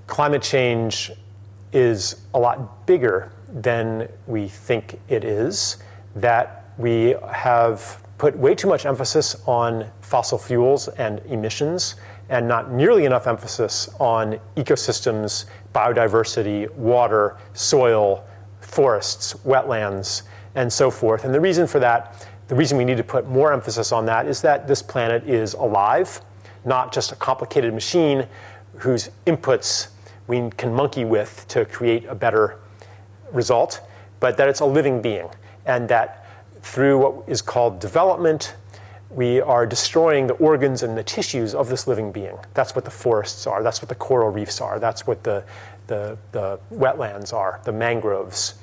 climate 0.08 0.42
change 0.42 1.12
is 1.74 2.16
a 2.34 2.40
lot 2.40 2.86
bigger 2.86 3.32
than 3.48 4.08
we 4.28 4.48
think 4.48 5.00
it 5.10 5.24
is, 5.26 5.78
that 6.16 6.61
we 6.78 7.16
have 7.32 8.04
put 8.18 8.38
way 8.38 8.54
too 8.54 8.68
much 8.68 8.86
emphasis 8.86 9.36
on 9.48 9.90
fossil 10.02 10.38
fuels 10.38 10.88
and 10.90 11.20
emissions, 11.26 11.96
and 12.30 12.48
not 12.48 12.72
nearly 12.72 13.06
enough 13.06 13.28
emphasis 13.28 13.90
on 14.00 14.40
ecosystems, 14.56 15.46
biodiversity, 15.74 16.70
water, 16.76 17.38
soil, 17.54 18.24
forests, 18.60 19.34
wetlands, 19.46 20.24
and 20.56 20.72
so 20.72 20.92
forth. 20.92 21.26
And 21.26 21.34
the 21.34 21.40
reason 21.40 21.66
for 21.68 21.80
that, 21.80 22.28
the 22.48 22.56
reason 22.56 22.78
we 22.78 22.86
need 22.86 22.98
to 22.98 23.04
put 23.04 23.28
more 23.28 23.52
emphasis 23.52 23.92
on 23.92 24.06
that, 24.06 24.28
is 24.28 24.42
that 24.42 24.68
this 24.68 24.82
planet 24.82 25.28
is 25.28 25.54
alive, 25.56 26.22
not 26.64 26.94
just 26.94 27.12
a 27.12 27.16
complicated 27.16 27.74
machine 27.74 28.28
whose 28.76 29.10
inputs 29.26 29.88
we 30.28 30.50
can 30.52 30.74
monkey 30.74 31.06
with 31.06 31.46
to 31.48 31.66
create 31.66 32.06
a 32.06 32.16
better 32.16 32.60
result, 33.32 33.82
but 34.20 34.38
that 34.38 34.48
it's 34.48 34.60
a 34.60 34.66
living 34.66 35.02
being, 35.02 35.28
and 35.66 35.90
that 35.90 36.21
through 36.62 36.98
what 37.00 37.30
is 37.30 37.42
called 37.42 37.80
development, 37.80 38.56
we 39.10 39.42
are 39.42 39.66
destroying 39.66 40.28
the 40.28 40.34
organs 40.36 40.84
and 40.84 40.98
the 40.98 41.04
tissues 41.04 41.54
of 41.54 41.68
this 41.68 41.86
living 41.88 42.12
being. 42.12 42.38
That's 42.54 42.76
what 42.76 42.86
the 42.86 42.92
forests 42.92 43.46
are, 43.46 43.62
that's 43.62 43.82
what 43.82 43.90
the 43.90 43.96
coral 43.96 44.30
reefs 44.30 44.62
are, 44.62 44.80
that's 44.80 45.06
what 45.06 45.24
the, 45.24 45.44
the, 45.88 46.18
the 46.32 46.60
wetlands 46.72 47.34
are, 47.34 47.60
the 47.66 47.74
mangroves, 47.74 48.56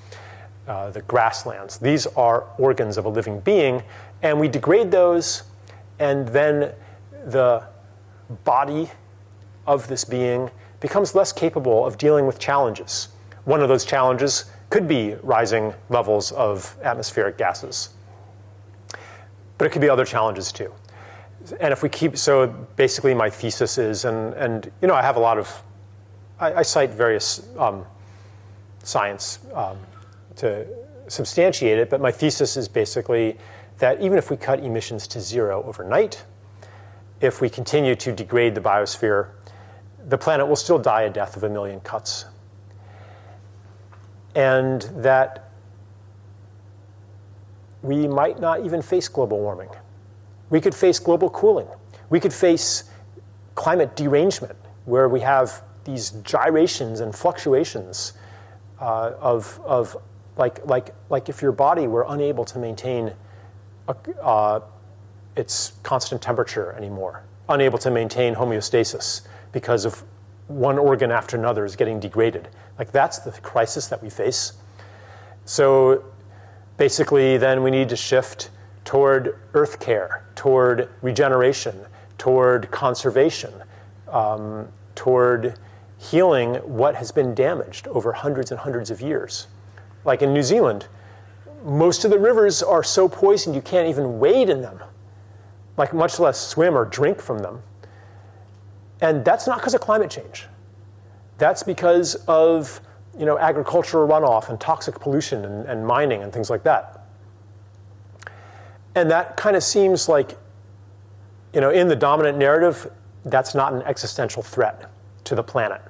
uh, 0.66 0.90
the 0.90 1.02
grasslands. 1.02 1.78
These 1.78 2.06
are 2.08 2.44
organs 2.58 2.96
of 2.96 3.04
a 3.04 3.08
living 3.08 3.40
being, 3.40 3.82
and 4.22 4.40
we 4.40 4.48
degrade 4.48 4.90
those, 4.90 5.42
and 5.98 6.28
then 6.28 6.72
the 7.26 7.62
body 8.44 8.90
of 9.66 9.86
this 9.88 10.04
being 10.04 10.50
becomes 10.80 11.14
less 11.14 11.32
capable 11.32 11.84
of 11.84 11.98
dealing 11.98 12.26
with 12.26 12.38
challenges. 12.38 13.08
One 13.44 13.60
of 13.60 13.68
those 13.68 13.84
challenges 13.84 14.46
could 14.70 14.86
be 14.86 15.14
rising 15.22 15.72
levels 15.88 16.32
of 16.32 16.76
atmospheric 16.82 17.38
gases. 17.38 17.90
But 19.56 19.66
it 19.66 19.70
could 19.70 19.82
be 19.82 19.88
other 19.88 20.04
challenges 20.04 20.52
too. 20.52 20.72
And 21.60 21.72
if 21.72 21.82
we 21.82 21.88
keep, 21.88 22.16
so 22.16 22.46
basically 22.76 23.14
my 23.14 23.30
thesis 23.30 23.78
is, 23.78 24.04
and, 24.04 24.34
and 24.34 24.70
you 24.82 24.88
know, 24.88 24.94
I 24.94 25.02
have 25.02 25.16
a 25.16 25.20
lot 25.20 25.38
of, 25.38 25.62
I, 26.38 26.54
I 26.54 26.62
cite 26.62 26.90
various 26.90 27.48
um, 27.58 27.84
science 28.82 29.38
um, 29.54 29.78
to 30.36 30.66
substantiate 31.08 31.78
it, 31.78 31.88
but 31.88 32.00
my 32.00 32.12
thesis 32.12 32.56
is 32.56 32.68
basically 32.68 33.38
that 33.78 34.00
even 34.00 34.18
if 34.18 34.30
we 34.30 34.36
cut 34.36 34.60
emissions 34.60 35.06
to 35.08 35.20
zero 35.20 35.62
overnight, 35.64 36.24
if 37.20 37.40
we 37.40 37.48
continue 37.48 37.94
to 37.94 38.12
degrade 38.12 38.54
the 38.54 38.60
biosphere 38.60 39.28
the 40.08 40.18
planet 40.18 40.46
will 40.48 40.56
still 40.56 40.78
die 40.78 41.02
a 41.02 41.10
death 41.10 41.36
of 41.36 41.44
a 41.44 41.48
million 41.48 41.80
cuts. 41.80 42.24
And 44.34 44.82
that 44.96 45.50
we 47.82 48.06
might 48.08 48.40
not 48.40 48.64
even 48.64 48.82
face 48.82 49.08
global 49.08 49.38
warming. 49.38 49.70
We 50.50 50.60
could 50.60 50.74
face 50.74 50.98
global 50.98 51.30
cooling. 51.30 51.68
We 52.10 52.20
could 52.20 52.32
face 52.32 52.84
climate 53.54 53.96
derangement, 53.96 54.56
where 54.84 55.08
we 55.08 55.20
have 55.20 55.62
these 55.84 56.10
gyrations 56.22 57.00
and 57.00 57.14
fluctuations 57.14 58.14
uh, 58.80 59.12
of, 59.20 59.60
of 59.64 59.96
like, 60.36 60.64
like, 60.66 60.94
like 61.10 61.28
if 61.28 61.42
your 61.42 61.52
body 61.52 61.86
were 61.86 62.06
unable 62.08 62.44
to 62.44 62.58
maintain 62.58 63.12
a, 63.88 63.96
uh, 64.22 64.60
its 65.36 65.72
constant 65.82 66.22
temperature 66.22 66.72
anymore, 66.72 67.24
unable 67.48 67.78
to 67.78 67.90
maintain 67.90 68.34
homeostasis 68.34 69.22
because 69.52 69.84
of 69.84 70.04
one 70.48 70.78
organ 70.78 71.10
after 71.10 71.36
another 71.36 71.64
is 71.64 71.76
getting 71.76 72.00
degraded. 72.00 72.48
Like 72.78 72.92
that's 72.92 73.18
the 73.18 73.32
crisis 73.32 73.88
that 73.88 74.02
we 74.02 74.10
face. 74.10 74.52
So 75.44 76.04
basically, 76.76 77.36
then 77.36 77.62
we 77.62 77.70
need 77.70 77.88
to 77.88 77.96
shift 77.96 78.50
toward 78.84 79.38
earth 79.54 79.80
care, 79.80 80.24
toward 80.34 80.88
regeneration, 81.02 81.84
toward 82.16 82.70
conservation, 82.70 83.52
um, 84.08 84.68
toward 84.94 85.58
healing 85.98 86.54
what 86.56 86.94
has 86.94 87.10
been 87.10 87.34
damaged 87.34 87.88
over 87.88 88.12
hundreds 88.12 88.50
and 88.50 88.60
hundreds 88.60 88.90
of 88.90 89.00
years. 89.00 89.48
Like 90.04 90.22
in 90.22 90.32
New 90.32 90.42
Zealand, 90.42 90.86
most 91.64 92.04
of 92.04 92.10
the 92.10 92.18
rivers 92.18 92.62
are 92.62 92.84
so 92.84 93.08
poisoned 93.08 93.56
you 93.56 93.62
can't 93.62 93.88
even 93.88 94.18
wade 94.20 94.48
in 94.48 94.62
them, 94.62 94.78
like 95.76 95.92
much 95.92 96.20
less 96.20 96.38
swim 96.38 96.76
or 96.76 96.84
drink 96.84 97.20
from 97.20 97.40
them. 97.40 97.62
And 99.00 99.24
that's 99.24 99.46
not 99.46 99.58
because 99.58 99.74
of 99.74 99.80
climate 99.80 100.10
change. 100.10 100.46
That's 101.38 101.62
because 101.62 102.16
of 102.26 102.80
you 103.18 103.26
know, 103.26 103.38
agricultural 103.38 104.08
runoff 104.08 104.48
and 104.48 104.60
toxic 104.60 105.00
pollution 105.00 105.44
and, 105.44 105.66
and 105.66 105.86
mining 105.86 106.22
and 106.22 106.32
things 106.32 106.50
like 106.50 106.62
that. 106.64 107.06
And 108.94 109.10
that 109.10 109.36
kind 109.36 109.56
of 109.56 109.62
seems 109.62 110.08
like, 110.08 110.36
you 111.52 111.60
know, 111.60 111.70
in 111.70 111.88
the 111.88 111.96
dominant 111.96 112.38
narrative, 112.38 112.90
that's 113.24 113.54
not 113.54 113.72
an 113.72 113.82
existential 113.82 114.42
threat 114.42 114.90
to 115.24 115.34
the 115.34 115.42
planet. 115.42 115.82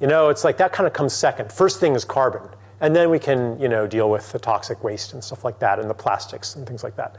You 0.00 0.06
know, 0.06 0.28
it's 0.28 0.44
like 0.44 0.56
that 0.58 0.72
kind 0.72 0.86
of 0.86 0.92
comes 0.92 1.12
second. 1.12 1.52
First 1.52 1.80
thing 1.80 1.94
is 1.94 2.04
carbon, 2.04 2.42
and 2.80 2.94
then 2.94 3.10
we 3.10 3.18
can, 3.18 3.58
you 3.60 3.68
know, 3.68 3.86
deal 3.86 4.10
with 4.10 4.30
the 4.32 4.38
toxic 4.38 4.82
waste 4.84 5.12
and 5.14 5.22
stuff 5.22 5.44
like 5.44 5.58
that, 5.60 5.78
and 5.78 5.88
the 5.88 5.94
plastics 5.94 6.56
and 6.56 6.66
things 6.66 6.82
like 6.82 6.96
that. 6.96 7.16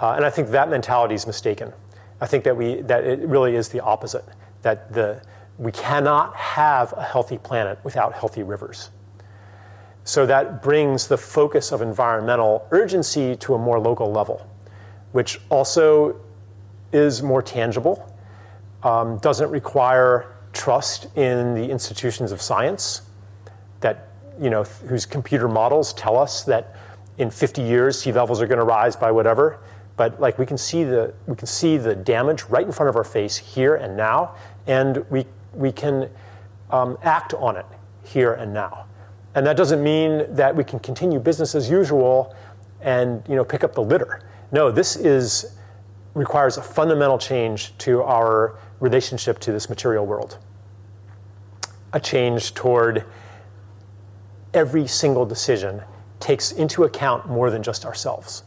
Uh, 0.00 0.12
and 0.12 0.24
I 0.24 0.30
think 0.30 0.48
that 0.50 0.68
mentality 0.68 1.14
is 1.14 1.26
mistaken 1.26 1.72
I 2.20 2.26
think 2.26 2.44
that, 2.44 2.56
we, 2.56 2.80
that 2.82 3.04
it 3.04 3.20
really 3.20 3.56
is 3.56 3.68
the 3.68 3.80
opposite, 3.80 4.24
that 4.62 4.92
the, 4.92 5.20
we 5.58 5.72
cannot 5.72 6.34
have 6.36 6.92
a 6.96 7.02
healthy 7.02 7.38
planet 7.38 7.78
without 7.82 8.12
healthy 8.12 8.42
rivers. 8.42 8.90
So 10.04 10.26
that 10.26 10.62
brings 10.62 11.08
the 11.08 11.16
focus 11.16 11.72
of 11.72 11.82
environmental 11.82 12.66
urgency 12.70 13.36
to 13.36 13.54
a 13.54 13.58
more 13.58 13.80
local 13.80 14.12
level, 14.12 14.46
which 15.12 15.40
also 15.48 16.20
is 16.92 17.22
more 17.22 17.42
tangible, 17.42 18.14
um, 18.82 19.18
doesn't 19.18 19.50
require 19.50 20.36
trust 20.52 21.08
in 21.16 21.54
the 21.54 21.68
institutions 21.68 22.32
of 22.32 22.40
science 22.40 23.02
that, 23.80 24.08
you 24.40 24.48
know, 24.48 24.62
whose 24.62 25.04
computer 25.04 25.48
models 25.48 25.92
tell 25.94 26.16
us 26.16 26.44
that 26.44 26.76
in 27.18 27.30
50 27.30 27.62
years 27.62 28.00
sea 28.00 28.12
levels 28.12 28.40
are 28.40 28.46
going 28.46 28.58
to 28.58 28.64
rise 28.64 28.94
by 28.94 29.10
whatever 29.10 29.58
but 29.96 30.20
like 30.20 30.38
we 30.38 30.46
can 30.46 30.58
see 30.58 30.84
the 30.84 31.12
we 31.26 31.34
can 31.34 31.46
see 31.46 31.76
the 31.78 31.94
damage 31.94 32.44
right 32.44 32.66
in 32.66 32.72
front 32.72 32.88
of 32.88 32.96
our 32.96 33.04
face 33.04 33.36
here 33.36 33.76
and 33.76 33.96
now, 33.96 34.34
and 34.66 35.04
we 35.10 35.24
we 35.56 35.72
can 35.72 36.10
um, 36.70 36.98
act 37.02 37.34
on 37.34 37.56
it 37.56 37.66
here 38.04 38.34
and 38.34 38.52
now. 38.52 38.86
And 39.34 39.46
that 39.46 39.56
doesn't 39.56 39.82
mean 39.82 40.34
that 40.34 40.54
we 40.54 40.64
can 40.64 40.78
continue 40.78 41.18
business 41.18 41.54
as 41.54 41.68
usual 41.68 42.34
and 42.80 43.22
you 43.28 43.36
know 43.36 43.44
pick 43.44 43.64
up 43.64 43.74
the 43.74 43.82
litter. 43.82 44.22
No, 44.52 44.70
this 44.70 44.96
is 44.96 45.56
requires 46.14 46.56
a 46.56 46.62
fundamental 46.62 47.18
change 47.18 47.76
to 47.78 48.02
our 48.02 48.58
relationship 48.80 49.38
to 49.40 49.52
this 49.52 49.68
material 49.68 50.06
world. 50.06 50.38
A 51.92 52.00
change 52.00 52.54
toward 52.54 53.04
every 54.54 54.86
single 54.86 55.26
decision 55.26 55.82
takes 56.18 56.52
into 56.52 56.84
account 56.84 57.28
more 57.28 57.50
than 57.50 57.62
just 57.62 57.84
ourselves. 57.84 58.44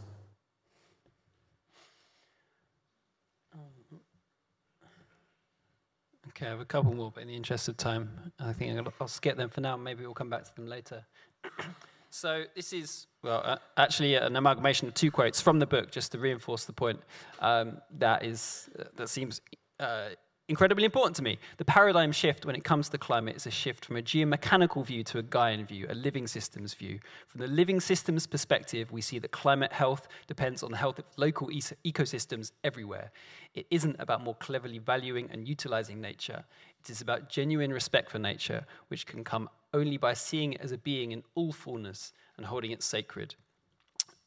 Okay, 6.39 6.48
I 6.48 6.51
have 6.51 6.62
a 6.62 6.65
couple 6.65 6.93
more, 6.93 7.12
but 7.13 7.24
in 7.24 7.27
the 7.27 7.36
interest 7.36 7.67
of 7.67 7.75
time, 7.75 8.31
I 8.39 8.53
think 8.53 8.77
I'll, 8.79 8.93
I'll 9.01 9.08
skip 9.10 9.36
them 9.36 9.50
for 9.50 9.60
now. 9.60 9.75
Maybe 9.75 10.05
we'll 10.05 10.13
come 10.13 10.29
back 10.29 10.46
to 10.46 10.55
them 10.55 10.67
later. 10.67 11.03
so 12.12 12.46
this 12.55 12.72
is, 12.72 13.08
well, 13.22 13.41
uh, 13.43 13.58
actually 13.75 14.15
an 14.15 14.38
amalgamation 14.38 14.88
of 14.88 14.93
two 14.93 15.12
quotes 15.12 15.41
from 15.41 15.60
the 15.60 15.65
book, 15.65 15.91
just 15.91 16.13
to 16.13 16.17
reinforce 16.17 16.63
the 16.63 16.72
point 16.72 17.01
um, 17.41 17.81
that 17.98 18.24
is 18.24 18.69
that 18.96 19.10
seems 19.10 19.41
uh, 19.81 20.12
incredibly 20.50 20.84
important 20.84 21.15
to 21.15 21.22
me. 21.22 21.38
The 21.58 21.65
paradigm 21.65 22.12
shift 22.12 22.44
when 22.46 22.56
it 22.56 22.63
comes 22.63 22.89
to 22.89 22.98
climate 22.98 23.36
is 23.36 23.46
a 23.46 23.51
shift 23.51 23.86
from 23.86 23.96
a 23.98 24.01
geomechanical 24.01 24.84
view 24.84 25.03
to 25.06 25.20
a 25.20 25.24
Gaian 25.24 25.65
view, 25.65 25.86
a 25.88 25.94
living 25.94 26.25
systems 26.25 26.74
view. 26.74 27.00
From 27.27 27.41
the 27.41 27.48
living 27.48 27.79
systems 27.79 28.25
perspective, 28.25 28.91
we 28.91 29.01
see 29.01 29.20
that 29.20 29.32
climate 29.32 29.72
health 29.72 30.08
depends 30.27 30.63
on 30.63 30.72
the 30.72 30.77
health 30.77 30.98
of 31.00 31.06
local 31.18 31.51
e 31.51 31.62
ecosystems 31.86 32.51
everywhere. 32.63 33.12
It 33.53 33.68
isn't 33.70 33.96
about 34.00 34.24
more 34.24 34.36
cleverly 34.36 34.79
valuing 34.79 35.29
and 35.32 35.48
utilizing 35.48 36.01
nature. 36.01 36.44
It 36.84 36.89
is 36.89 37.00
about 37.00 37.29
genuine 37.29 37.72
respect 37.72 38.10
for 38.10 38.20
nature, 38.20 38.65
which 38.88 39.06
can 39.06 39.24
come 39.24 39.50
only 39.74 39.98
by 39.98 40.13
seeing 40.13 40.53
it 40.53 40.62
as 40.62 40.72
a 40.72 40.77
being 40.77 41.12
in 41.12 41.24
all 41.36 41.51
fullness 41.51 42.12
and 42.38 42.48
holding 42.48 42.72
it 42.72 42.82
sacred. 42.82 43.36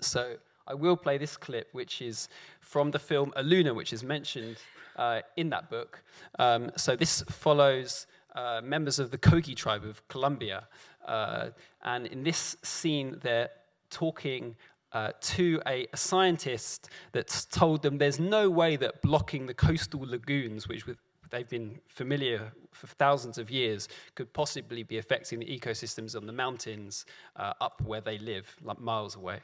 So 0.01 0.37
I 0.67 0.75
will 0.75 0.97
play 0.97 1.19
this 1.19 1.37
clip, 1.37 1.69
which 1.73 2.03
is 2.03 2.29
from 2.61 2.91
the 2.91 2.99
film 2.99 3.33
Aluna, 3.37 3.75
which 3.75 3.93
is 3.93 4.03
mentioned 4.05 4.57
uh, 4.97 5.21
in 5.37 5.51
that 5.51 5.71
book. 5.71 6.03
Um, 6.39 6.71
so 6.77 6.97
this 6.97 7.23
follows 7.23 8.07
uh, 8.35 8.61
members 8.63 8.99
of 8.99 9.11
the 9.11 9.19
Kogi 9.19 9.55
tribe 9.55 9.85
of 9.85 10.07
Colombia. 10.09 10.69
Uh, 11.07 11.51
and 11.83 12.07
in 12.07 12.23
this 12.23 12.57
scene, 12.63 13.19
they're 13.23 13.51
talking 13.91 14.57
uh, 14.93 15.13
to 15.21 15.61
a, 15.67 15.87
a, 15.93 15.97
scientist 15.97 16.91
that's 17.13 17.45
told 17.47 17.83
them 17.83 17.99
there's 17.99 18.21
no 18.21 18.51
way 18.51 18.77
that 18.77 19.01
blocking 19.03 19.47
the 19.47 19.55
coastal 19.55 20.01
lagoons, 20.01 20.69
which 20.69 20.87
with, 20.87 20.99
they've 21.31 21.49
been 21.49 21.79
familiar 21.89 22.53
for 22.73 22.87
thousands 22.87 23.39
of 23.39 23.51
years, 23.51 23.89
could 24.15 24.33
possibly 24.33 24.83
be 24.83 24.99
affecting 24.99 25.39
the 25.39 25.47
ecosystems 25.47 26.15
on 26.15 26.27
the 26.27 26.33
mountains 26.33 27.07
uh, 27.37 27.55
up 27.61 27.81
where 27.83 28.03
they 28.03 28.19
live, 28.19 28.55
like 28.63 28.81
miles 28.81 29.17
away. 29.17 29.41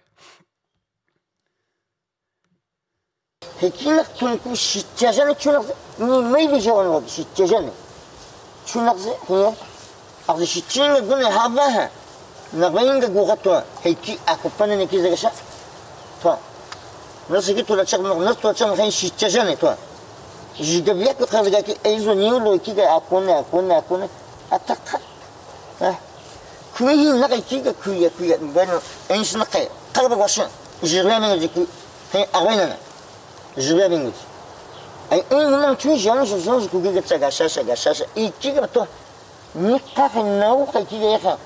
Hekimlik 3.60 4.06
çünkü 4.18 4.56
şiddetini 4.56 5.34
çünkü 5.38 5.62
ne 5.98 6.48
bilecek 6.52 6.74
onu 6.74 6.96
oldu 6.96 7.04
şiddetini. 7.08 7.70
Çünkü 8.66 8.86
hani 9.28 9.54
ağzı 10.28 10.46
şiddetini 10.46 11.10
bunu 11.10 11.36
hava 11.36 11.74
ha. 11.74 11.90
Nakbayın 12.52 13.02
da 13.02 13.06
gugat 13.06 13.44
to 13.44 13.62
heki 13.82 14.18
akupanı 14.26 14.78
ne 14.78 14.86
kizde 14.86 15.10
kaşa. 15.10 15.32
To. 16.22 16.38
Nasıl 17.30 17.54
ki 17.54 17.64
tola 17.64 17.84
çak 17.84 18.00
nasıl 18.00 18.40
tola 18.40 18.54
çak 18.54 18.78
hani 18.78 18.92
şiddetini 18.92 19.56
to. 19.56 19.74
Jigabiyak 20.54 21.30
kazga 21.30 21.62
ki 21.62 21.76
ezo 21.84 22.16
niyolo 22.16 22.54
iki 22.54 22.76
de 22.76 22.90
akone 22.90 23.34
akone 23.34 23.76
akone 23.76 24.08
ataka. 24.50 25.00
Ha. 25.78 25.94
Kuyin 26.78 27.20
nakay 27.20 27.40
kiga 27.40 27.72
kuya 27.72 28.10
kuya 28.18 28.36
ben 28.54 28.68
ensin 29.10 29.38
nakay. 29.38 29.68
Kalba 29.92 30.18
başın. 30.18 30.46
Jirgamen 30.82 31.40
ki. 31.40 31.50
Hani 32.12 32.26
ağaynana. 32.34 32.76
Juventus. 33.58 34.14
Aí, 35.10 35.24
não 35.30 35.74
tinha 35.74 35.94
uns 35.94 36.06
anos, 36.06 36.30
uns 36.30 36.46
anos, 36.46 36.66
que 36.68 36.78
diga 36.80 37.02
se 37.02 37.16
gachaça, 37.18 37.62
gachaça, 37.62 38.06
e 38.14 38.30
tiga 38.32 38.68
to, 38.68 38.86
me 39.54 39.80
caga 39.80 40.22
não, 40.22 40.66
que 40.66 40.84
tiga 40.84 41.06
essa, 41.14 41.38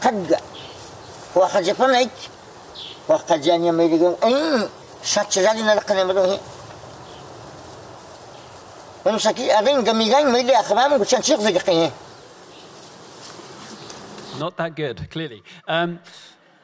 caga, 0.00 0.40
o 1.34 1.42
acadia 1.42 1.74
panaik, 1.74 2.10
o 3.06 3.12
acadia 3.12 3.58
nem 3.58 3.68
americano, 3.68 4.16
aí, 4.22 4.68
chatirado 5.02 5.62
na 5.62 5.76
câmera, 5.76 6.40
vamos 9.04 9.26
aqui, 9.26 9.50
a 9.50 9.60
vem, 9.60 9.82
gamigan, 9.84 10.24
meio 10.30 10.44
de 10.44 10.54
acabar, 10.54 10.88
mas 10.88 11.06
tinha 11.06 11.20
tiga, 11.20 11.42
fica 11.42 11.60
quem 11.60 11.84
é. 11.84 11.92
Not 14.38 14.56
that 14.56 14.70
good, 14.70 15.06
clearly. 15.08 15.42
Um... 15.68 15.98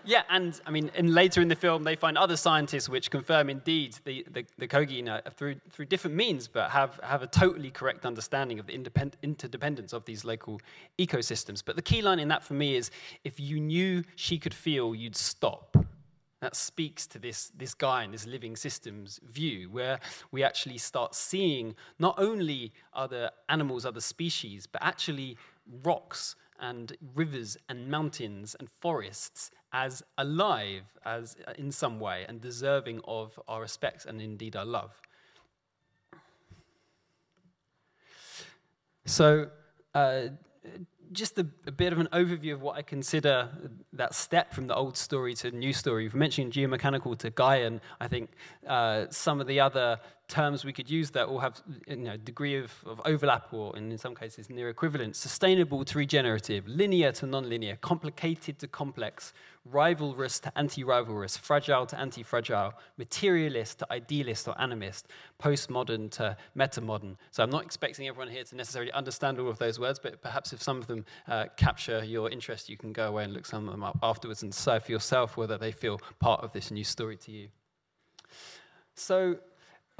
yeah, 0.04 0.22
and 0.28 0.60
I 0.66 0.70
mean, 0.70 0.90
and 0.94 1.14
later 1.14 1.40
in 1.40 1.48
the 1.48 1.56
film, 1.56 1.84
they 1.84 1.96
find 1.96 2.18
other 2.18 2.36
scientists 2.36 2.88
which 2.88 3.10
confirm 3.10 3.48
indeed 3.48 3.96
the, 4.04 4.26
the, 4.30 4.44
the 4.58 4.68
Kogi 4.68 5.06
uh, 5.08 5.20
through, 5.30 5.56
through 5.70 5.86
different 5.86 6.16
means, 6.16 6.48
but 6.48 6.70
have, 6.70 6.98
have 7.02 7.22
a 7.22 7.26
totally 7.26 7.70
correct 7.70 8.04
understanding 8.04 8.58
of 8.58 8.66
the 8.66 8.74
interdependence 8.74 9.92
of 9.92 10.04
these 10.04 10.24
local 10.24 10.60
ecosystems. 10.98 11.62
But 11.64 11.76
the 11.76 11.82
key 11.82 12.02
line 12.02 12.18
in 12.18 12.28
that 12.28 12.42
for 12.42 12.54
me 12.54 12.76
is 12.76 12.90
if 13.24 13.38
you 13.38 13.60
knew 13.60 14.04
she 14.16 14.38
could 14.38 14.54
feel, 14.54 14.94
you'd 14.94 15.16
stop. 15.16 15.76
That 16.40 16.56
speaks 16.56 17.06
to 17.08 17.20
this, 17.20 17.52
this 17.56 17.72
Gaian 17.72 18.10
this 18.10 18.26
living 18.26 18.56
systems 18.56 19.20
view, 19.24 19.70
where 19.70 20.00
we 20.32 20.42
actually 20.42 20.78
start 20.78 21.14
seeing 21.14 21.76
not 22.00 22.16
only 22.18 22.72
other 22.92 23.30
animals, 23.48 23.86
other 23.86 24.00
species, 24.00 24.66
but 24.66 24.82
actually 24.82 25.36
rocks 25.84 26.34
and 26.60 26.96
rivers 27.14 27.56
and 27.68 27.88
mountains 27.88 28.54
and 28.58 28.68
forests 28.80 29.50
as 29.72 30.02
alive 30.18 30.96
as 31.04 31.36
uh, 31.46 31.52
in 31.56 31.72
some 31.72 31.98
way 31.98 32.24
and 32.28 32.40
deserving 32.40 33.00
of 33.04 33.38
our 33.48 33.60
respect 33.60 34.04
and 34.06 34.20
indeed 34.20 34.54
our 34.54 34.64
love. 34.64 35.00
So, 39.04 39.48
uh, 39.94 40.28
just 41.12 41.38
a, 41.38 41.46
a, 41.66 41.72
bit 41.72 41.92
of 41.92 41.98
an 41.98 42.08
overview 42.12 42.54
of 42.54 42.62
what 42.62 42.76
I 42.76 42.82
consider 42.82 43.48
that 43.92 44.14
step 44.14 44.54
from 44.54 44.66
the 44.66 44.74
old 44.74 44.96
story 44.96 45.34
to 45.34 45.50
the 45.50 45.56
new 45.56 45.72
story. 45.72 46.04
We've 46.04 46.14
mentioned 46.14 46.52
geomechanical 46.52 47.18
to 47.18 47.30
Gaian. 47.30 47.80
I 48.00 48.08
think 48.08 48.30
uh, 48.66 49.06
some 49.10 49.40
of 49.40 49.46
the 49.46 49.60
other 49.60 49.98
terms 50.32 50.64
we 50.64 50.72
could 50.72 50.90
use 50.90 51.10
that 51.10 51.26
all 51.26 51.40
have 51.40 51.62
you 51.86 51.96
know, 51.96 52.16
degree 52.16 52.56
of, 52.56 52.72
of 52.86 53.00
overlap 53.04 53.52
or 53.52 53.76
in 53.76 53.96
some 53.98 54.14
cases 54.14 54.48
near 54.48 54.68
equivalence. 54.70 55.18
Sustainable 55.18 55.84
to 55.84 55.98
regenerative, 55.98 56.66
linear 56.66 57.12
to 57.12 57.26
nonlinear, 57.26 57.78
complicated 57.80 58.58
to 58.58 58.66
complex, 58.66 59.34
rivalrous 59.70 60.40
to 60.40 60.58
anti-rivalrous, 60.58 61.38
fragile 61.38 61.84
to 61.86 61.98
anti-fragile, 61.98 62.72
materialist 62.96 63.80
to 63.80 63.92
idealist 63.92 64.48
or 64.48 64.54
animist, 64.54 65.02
postmodern 65.38 66.10
to 66.10 66.36
metamodern. 66.56 67.16
So 67.30 67.42
I'm 67.42 67.50
not 67.50 67.64
expecting 67.64 68.08
everyone 68.08 68.32
here 68.32 68.44
to 68.44 68.56
necessarily 68.56 68.92
understand 68.92 69.38
all 69.38 69.50
of 69.50 69.58
those 69.58 69.78
words, 69.78 70.00
but 70.02 70.22
perhaps 70.22 70.54
if 70.54 70.62
some 70.62 70.78
of 70.78 70.86
them 70.86 71.04
uh, 71.28 71.44
capture 71.56 72.02
your 72.02 72.30
interest, 72.30 72.70
you 72.70 72.78
can 72.78 72.92
go 72.92 73.08
away 73.08 73.24
and 73.24 73.34
look 73.34 73.44
some 73.44 73.66
of 73.68 73.72
them 73.72 73.84
up 73.84 73.98
afterwards 74.02 74.42
and 74.42 74.52
decide 74.52 74.82
for 74.82 74.92
yourself 74.92 75.36
whether 75.36 75.58
they 75.58 75.72
feel 75.72 76.00
part 76.20 76.42
of 76.42 76.52
this 76.52 76.70
new 76.70 76.84
story 76.84 77.18
to 77.18 77.30
you. 77.30 77.48
So 78.94 79.36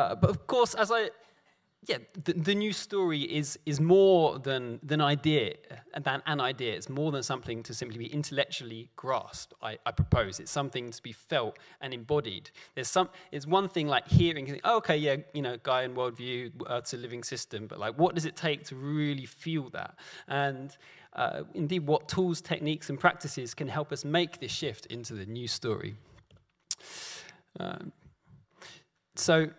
uh, 0.02 0.14
but 0.14 0.30
of 0.30 0.46
course, 0.46 0.74
as 0.74 0.90
I, 0.90 1.10
yeah, 1.86 1.98
the, 2.24 2.34
the, 2.34 2.54
new 2.54 2.72
story 2.72 3.22
is, 3.22 3.58
is 3.66 3.80
more 3.80 4.38
than, 4.38 4.78
than 4.84 5.00
idea, 5.00 5.54
than 6.00 6.22
an 6.26 6.40
idea. 6.40 6.74
It's 6.74 6.88
more 6.88 7.10
than 7.10 7.24
something 7.24 7.62
to 7.64 7.74
simply 7.74 7.98
be 7.98 8.06
intellectually 8.06 8.90
grasped, 8.94 9.54
I, 9.60 9.78
I 9.84 9.90
propose. 9.90 10.38
It's 10.38 10.52
something 10.52 10.90
to 10.92 11.02
be 11.02 11.12
felt 11.12 11.58
and 11.80 11.92
embodied. 11.92 12.50
There's 12.74 12.88
some, 12.88 13.08
it's 13.32 13.46
one 13.46 13.68
thing 13.68 13.88
like 13.88 14.06
hearing, 14.06 14.60
oh, 14.62 14.76
okay, 14.76 14.96
yeah, 14.96 15.16
you 15.34 15.42
know, 15.42 15.56
Gaian 15.58 15.94
worldview, 15.94 16.52
uh, 16.70 16.76
it's 16.76 16.94
a 16.94 16.96
living 16.96 17.24
system, 17.24 17.66
but 17.66 17.80
like, 17.80 17.98
what 17.98 18.14
does 18.14 18.26
it 18.26 18.36
take 18.36 18.64
to 18.66 18.76
really 18.76 19.26
feel 19.26 19.68
that? 19.70 19.96
And 20.28 20.76
uh, 21.14 21.42
indeed, 21.54 21.86
what 21.86 22.08
tools, 22.08 22.40
techniques, 22.40 22.90
and 22.90 22.98
practices 22.98 23.54
can 23.54 23.66
help 23.66 23.92
us 23.92 24.04
make 24.04 24.38
this 24.38 24.52
shift 24.52 24.86
into 24.86 25.14
the 25.14 25.26
new 25.26 25.48
story? 25.48 25.96
Um, 27.58 27.92
so 29.16 29.50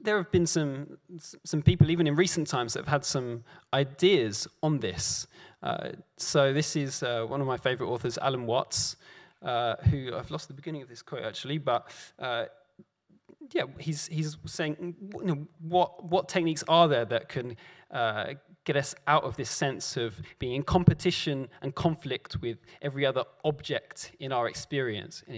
there 0.00 0.16
have 0.16 0.30
been 0.30 0.46
some, 0.46 0.98
some 1.44 1.62
people, 1.62 1.90
even 1.90 2.06
in 2.06 2.14
recent 2.16 2.46
times, 2.46 2.72
that 2.72 2.80
have 2.80 2.88
had 2.88 3.04
some 3.04 3.44
ideas 3.72 4.48
on 4.62 4.80
this. 4.80 5.26
Uh, 5.62 5.90
so 6.16 6.52
this 6.52 6.76
is 6.76 7.02
uh, 7.02 7.24
one 7.24 7.40
of 7.40 7.46
my 7.46 7.56
favorite 7.56 7.88
authors, 7.88 8.18
Alan 8.18 8.46
Watts, 8.46 8.96
uh, 9.42 9.76
who 9.90 10.14
I've 10.14 10.30
lost 10.30 10.48
the 10.48 10.54
beginning 10.54 10.82
of 10.82 10.88
this 10.88 11.02
quote 11.02 11.22
actually, 11.22 11.58
but 11.58 11.90
uh, 12.18 12.46
yeah, 13.52 13.64
he's, 13.78 14.06
he's 14.08 14.36
saying, 14.46 14.94
you 15.14 15.24
know, 15.24 15.48
what, 15.60 16.04
what 16.04 16.28
techniques 16.28 16.64
are 16.68 16.88
there 16.88 17.04
that 17.04 17.28
can 17.28 17.56
uh, 17.90 18.34
get 18.64 18.76
us 18.76 18.94
out 19.06 19.24
of 19.24 19.36
this 19.36 19.50
sense 19.50 19.96
of 19.96 20.20
being 20.38 20.54
in 20.54 20.62
competition 20.62 21.48
and 21.62 21.74
conflict 21.74 22.36
with 22.42 22.58
every 22.82 23.06
other 23.06 23.24
object 23.44 24.12
in 24.20 24.32
our 24.32 24.46
experience, 24.46 25.22
and, 25.26 25.36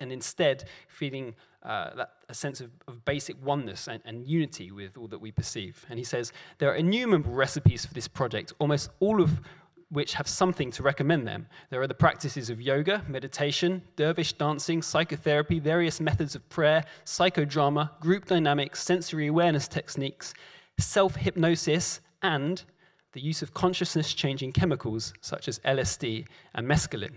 and 0.00 0.12
instead 0.12 0.64
feeling 0.88 1.34
uh, 1.62 1.90
that, 1.94 2.12
a 2.30 2.34
sense 2.34 2.60
of, 2.60 2.70
of 2.86 3.04
basic 3.04 3.36
oneness 3.44 3.88
and, 3.88 4.00
and, 4.04 4.26
unity 4.26 4.70
with 4.70 4.96
all 4.96 5.08
that 5.08 5.20
we 5.20 5.32
perceive. 5.32 5.84
And 5.90 5.98
he 5.98 6.04
says, 6.04 6.32
There 6.58 6.70
are 6.70 6.76
innumerable 6.76 7.32
recipes 7.32 7.84
for 7.84 7.92
this 7.92 8.08
project, 8.08 8.52
almost 8.58 8.90
all 9.00 9.20
of 9.20 9.40
which 9.90 10.14
have 10.14 10.28
something 10.28 10.70
to 10.70 10.82
recommend 10.82 11.26
them. 11.26 11.48
There 11.68 11.82
are 11.82 11.88
the 11.88 11.94
practices 11.94 12.48
of 12.48 12.62
yoga, 12.62 13.04
meditation, 13.08 13.82
dervish 13.96 14.34
dancing, 14.34 14.82
psychotherapy, 14.82 15.58
various 15.58 16.00
methods 16.00 16.36
of 16.36 16.48
prayer, 16.48 16.84
psychodrama, 17.04 17.98
group 18.00 18.26
dynamics, 18.26 18.82
sensory 18.82 19.26
awareness 19.26 19.66
techniques, 19.66 20.32
self 20.78 21.16
hypnosis, 21.16 22.00
and 22.22 22.62
the 23.12 23.20
use 23.20 23.42
of 23.42 23.52
consciousness 23.52 24.14
changing 24.14 24.52
chemicals 24.52 25.12
such 25.20 25.48
as 25.48 25.58
LSD 25.60 26.26
and 26.54 26.66
mescaline. 26.68 27.16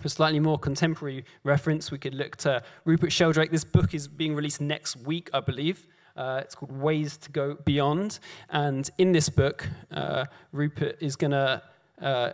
For 0.00 0.08
slightly 0.08 0.40
more 0.40 0.58
contemporary 0.58 1.24
reference, 1.44 1.90
we 1.90 1.98
could 1.98 2.14
look 2.14 2.36
to 2.38 2.62
Rupert 2.84 3.12
Sheldrake. 3.12 3.50
This 3.50 3.64
book 3.64 3.94
is 3.94 4.08
being 4.08 4.34
released 4.34 4.60
next 4.60 4.96
week, 4.96 5.28
I 5.32 5.40
believe. 5.40 5.86
Uh, 6.16 6.40
it's 6.42 6.54
called 6.54 6.72
Ways 6.72 7.16
to 7.18 7.30
Go 7.30 7.56
Beyond. 7.64 8.18
And 8.50 8.88
in 8.98 9.12
this 9.12 9.28
book, 9.28 9.68
uh, 9.90 10.24
Rupert 10.52 10.96
is 11.00 11.16
going 11.16 11.30
to 11.30 11.62
uh, 12.00 12.32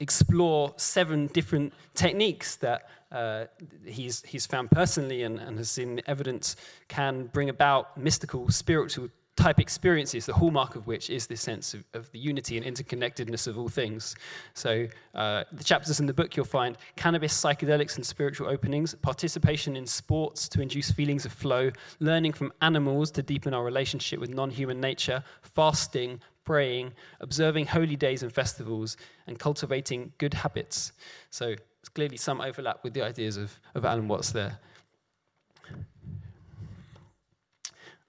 explore 0.00 0.74
seven 0.76 1.28
different 1.28 1.72
techniques 1.94 2.56
that 2.56 2.88
uh, 3.12 3.44
he's, 3.84 4.22
he's 4.24 4.46
found 4.46 4.70
personally 4.70 5.22
and, 5.22 5.38
and 5.38 5.56
has 5.58 5.70
seen 5.70 6.00
evidence 6.06 6.56
can 6.88 7.26
bring 7.26 7.48
about 7.48 7.96
mystical, 7.96 8.50
spiritual 8.50 9.08
type 9.36 9.60
experiences, 9.60 10.26
the 10.26 10.32
hallmark 10.32 10.76
of 10.76 10.86
which 10.86 11.10
is 11.10 11.26
this 11.26 11.42
sense 11.42 11.74
of, 11.74 11.84
of 11.92 12.10
the 12.12 12.18
unity 12.18 12.56
and 12.56 12.66
interconnectedness 12.66 13.46
of 13.46 13.58
all 13.58 13.68
things. 13.68 14.16
So, 14.54 14.86
uh, 15.14 15.44
the 15.52 15.62
chapters 15.62 16.00
in 16.00 16.06
the 16.06 16.14
book 16.14 16.36
you'll 16.36 16.46
find 16.46 16.76
cannabis, 16.96 17.38
psychedelics, 17.38 17.96
and 17.96 18.04
spiritual 18.04 18.48
openings, 18.48 18.94
participation 18.94 19.76
in 19.76 19.86
sports 19.86 20.48
to 20.48 20.62
induce 20.62 20.90
feelings 20.90 21.26
of 21.26 21.32
flow, 21.32 21.70
learning 22.00 22.32
from 22.32 22.52
animals 22.62 23.10
to 23.12 23.22
deepen 23.22 23.52
our 23.52 23.62
relationship 23.62 24.18
with 24.18 24.30
non 24.30 24.50
human 24.50 24.80
nature, 24.80 25.22
fasting, 25.42 26.20
praying, 26.44 26.92
observing 27.20 27.66
holy 27.66 27.96
days 27.96 28.22
and 28.22 28.32
festivals, 28.32 28.96
and 29.26 29.38
cultivating 29.38 30.12
good 30.18 30.32
habits. 30.32 30.92
So, 31.30 31.46
there's 31.46 31.88
clearly 31.94 32.16
some 32.16 32.40
overlap 32.40 32.82
with 32.82 32.94
the 32.94 33.02
ideas 33.02 33.36
of, 33.36 33.60
of 33.74 33.84
Alan 33.84 34.08
Watts 34.08 34.32
there. 34.32 34.58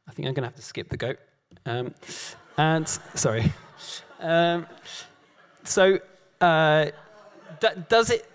I 0.07 0.11
think 0.11 0.27
I'm 0.27 0.33
going 0.33 0.43
to 0.43 0.47
have 0.49 0.55
to 0.55 0.61
skip 0.61 0.89
the 0.89 0.97
goat. 0.97 1.17
Um, 1.65 1.93
and, 2.57 2.87
sorry. 2.87 3.51
Um, 4.19 4.65
so, 5.63 5.99
uh, 6.41 6.87
does 7.89 8.09
it. 8.09 8.29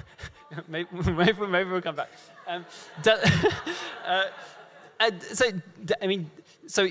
maybe, 0.68 0.88
maybe, 0.92 1.70
we'll 1.70 1.82
come 1.82 1.96
back. 1.96 2.10
Um, 2.46 2.64
uh, 4.06 4.24
so, 5.32 5.46
I 6.00 6.06
mean, 6.06 6.30
so 6.66 6.88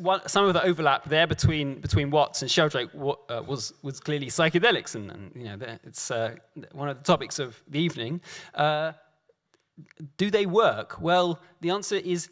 one, 0.00 0.26
some 0.28 0.46
of 0.46 0.54
the 0.54 0.64
overlap 0.64 1.04
there 1.04 1.26
between 1.26 1.80
between 1.80 2.10
Watts 2.10 2.42
and 2.42 2.50
Sheldrake 2.50 2.90
uh, 2.94 3.42
was 3.46 3.74
was 3.82 4.00
clearly 4.00 4.28
psychedelics, 4.28 4.94
and, 4.94 5.10
and 5.10 5.32
you 5.36 5.44
know 5.44 5.56
it's 5.84 6.10
uh, 6.10 6.36
one 6.72 6.88
of 6.88 6.96
the 6.96 7.04
topics 7.04 7.38
of 7.38 7.62
the 7.68 7.78
evening. 7.78 8.20
Uh, 8.54 8.92
do 10.16 10.30
they 10.30 10.46
work? 10.46 11.00
Well, 11.00 11.38
the 11.60 11.70
answer 11.70 11.96
is 11.96 12.28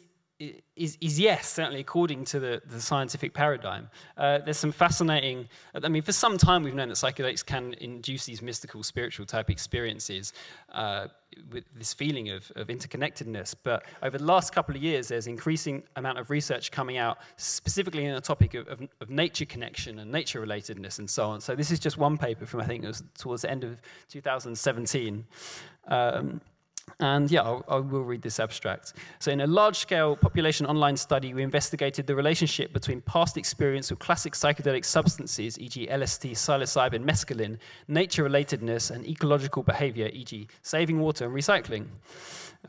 is, 0.75 0.97
is, 0.99 1.19
yes, 1.19 1.47
certainly 1.47 1.79
according 1.79 2.25
to 2.25 2.39
the, 2.39 2.61
the 2.65 2.81
scientific 2.81 3.33
paradigm. 3.33 3.89
Uh, 4.17 4.39
there's 4.39 4.57
some 4.57 4.71
fascinating, 4.71 5.47
I 5.75 5.87
mean, 5.87 6.01
for 6.01 6.13
some 6.13 6.37
time 6.37 6.63
we've 6.63 6.73
known 6.73 6.89
that 6.89 6.95
psychedelics 6.95 7.45
can 7.45 7.73
induce 7.75 8.25
these 8.25 8.41
mystical, 8.41 8.81
spiritual 8.81 9.25
type 9.25 9.49
experiences 9.49 10.33
uh, 10.71 11.07
with 11.51 11.63
this 11.75 11.93
feeling 11.93 12.29
of, 12.29 12.51
of 12.55 12.67
interconnectedness. 12.67 13.53
But 13.61 13.85
over 14.01 14.17
the 14.17 14.23
last 14.23 14.53
couple 14.53 14.75
of 14.75 14.81
years, 14.81 15.09
there's 15.09 15.27
increasing 15.27 15.83
amount 15.95 16.17
of 16.17 16.29
research 16.29 16.71
coming 16.71 16.97
out 16.97 17.19
specifically 17.37 18.05
in 18.05 18.15
the 18.15 18.21
topic 18.21 18.55
of, 18.55 18.67
of, 18.67 18.81
of 18.99 19.09
nature 19.09 19.45
connection 19.45 19.99
and 19.99 20.11
nature 20.11 20.45
relatedness 20.45 20.97
and 20.99 21.09
so 21.09 21.29
on. 21.29 21.41
So 21.41 21.55
this 21.55 21.71
is 21.71 21.79
just 21.79 21.97
one 21.97 22.17
paper 22.17 22.45
from, 22.45 22.61
I 22.61 22.65
think 22.65 22.83
it 22.83 22.87
was 22.87 23.03
towards 23.17 23.43
the 23.43 23.51
end 23.51 23.63
of 23.63 23.79
2017. 24.09 25.25
Um, 25.87 26.41
and 26.99 27.29
yeah, 27.31 27.41
I'll, 27.41 27.63
I 27.67 27.77
will 27.77 28.03
read 28.03 28.21
this 28.21 28.39
abstract. 28.39 28.93
So, 29.19 29.31
in 29.31 29.41
a 29.41 29.47
large 29.47 29.77
scale 29.77 30.15
population 30.15 30.65
online 30.65 30.97
study, 30.97 31.33
we 31.33 31.43
investigated 31.43 32.07
the 32.07 32.15
relationship 32.15 32.73
between 32.73 33.01
past 33.01 33.37
experience 33.37 33.89
with 33.89 33.99
classic 33.99 34.33
psychedelic 34.33 34.85
substances, 34.85 35.59
e.g., 35.59 35.87
LSD, 35.87 36.31
psilocybin, 36.31 37.03
mescaline, 37.03 37.57
nature 37.87 38.27
relatedness, 38.27 38.91
and 38.91 39.05
ecological 39.07 39.63
behavior, 39.63 40.09
e.g., 40.13 40.47
saving 40.61 40.99
water 40.99 41.25
and 41.25 41.33
recycling. 41.33 41.87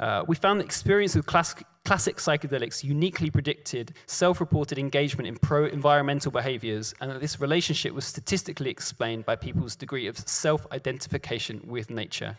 Uh, 0.00 0.24
we 0.26 0.34
found 0.34 0.58
that 0.58 0.64
experience 0.64 1.14
with 1.14 1.26
classic, 1.26 1.66
classic 1.84 2.16
psychedelics 2.16 2.82
uniquely 2.82 3.30
predicted 3.30 3.92
self 4.06 4.40
reported 4.40 4.78
engagement 4.78 5.26
in 5.26 5.36
pro 5.36 5.66
environmental 5.66 6.32
behaviors, 6.32 6.94
and 7.00 7.10
that 7.10 7.20
this 7.20 7.40
relationship 7.40 7.92
was 7.92 8.06
statistically 8.06 8.70
explained 8.70 9.26
by 9.26 9.36
people's 9.36 9.76
degree 9.76 10.06
of 10.06 10.16
self 10.18 10.66
identification 10.72 11.60
with 11.66 11.90
nature 11.90 12.36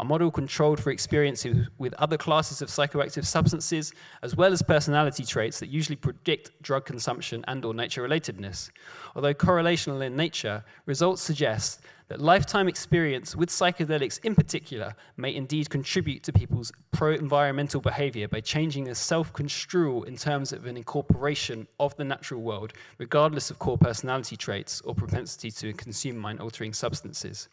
a 0.00 0.04
model 0.04 0.30
controlled 0.30 0.80
for 0.80 0.90
experiences 0.90 1.68
with 1.78 1.92
other 1.94 2.16
classes 2.16 2.62
of 2.62 2.68
psychoactive 2.68 3.24
substances, 3.24 3.92
as 4.22 4.36
well 4.36 4.52
as 4.52 4.62
personality 4.62 5.24
traits 5.24 5.58
that 5.58 5.68
usually 5.68 5.96
predict 5.96 6.50
drug 6.62 6.84
consumption 6.84 7.44
and 7.48 7.64
or 7.64 7.74
nature 7.74 8.06
relatedness. 8.06 8.70
Although 9.16 9.34
correlational 9.34 10.06
in 10.06 10.14
nature, 10.14 10.64
results 10.86 11.22
suggest 11.22 11.82
that 12.08 12.20
lifetime 12.20 12.68
experience 12.68 13.36
with 13.36 13.50
psychedelics 13.50 14.24
in 14.24 14.34
particular 14.34 14.94
may 15.16 15.34
indeed 15.34 15.68
contribute 15.68 16.22
to 16.22 16.32
people's 16.32 16.72
pro-environmental 16.90 17.80
behavior 17.80 18.26
by 18.28 18.40
changing 18.40 18.84
their 18.84 18.94
self-construal 18.94 20.04
in 20.04 20.16
terms 20.16 20.52
of 20.52 20.64
an 20.66 20.76
incorporation 20.76 21.66
of 21.80 21.94
the 21.96 22.04
natural 22.04 22.40
world, 22.40 22.72
regardless 22.98 23.50
of 23.50 23.58
core 23.58 23.76
personality 23.76 24.36
traits 24.36 24.80
or 24.82 24.94
propensity 24.94 25.50
to 25.50 25.72
consume 25.74 26.16
mind-altering 26.16 26.72
substances. 26.72 27.48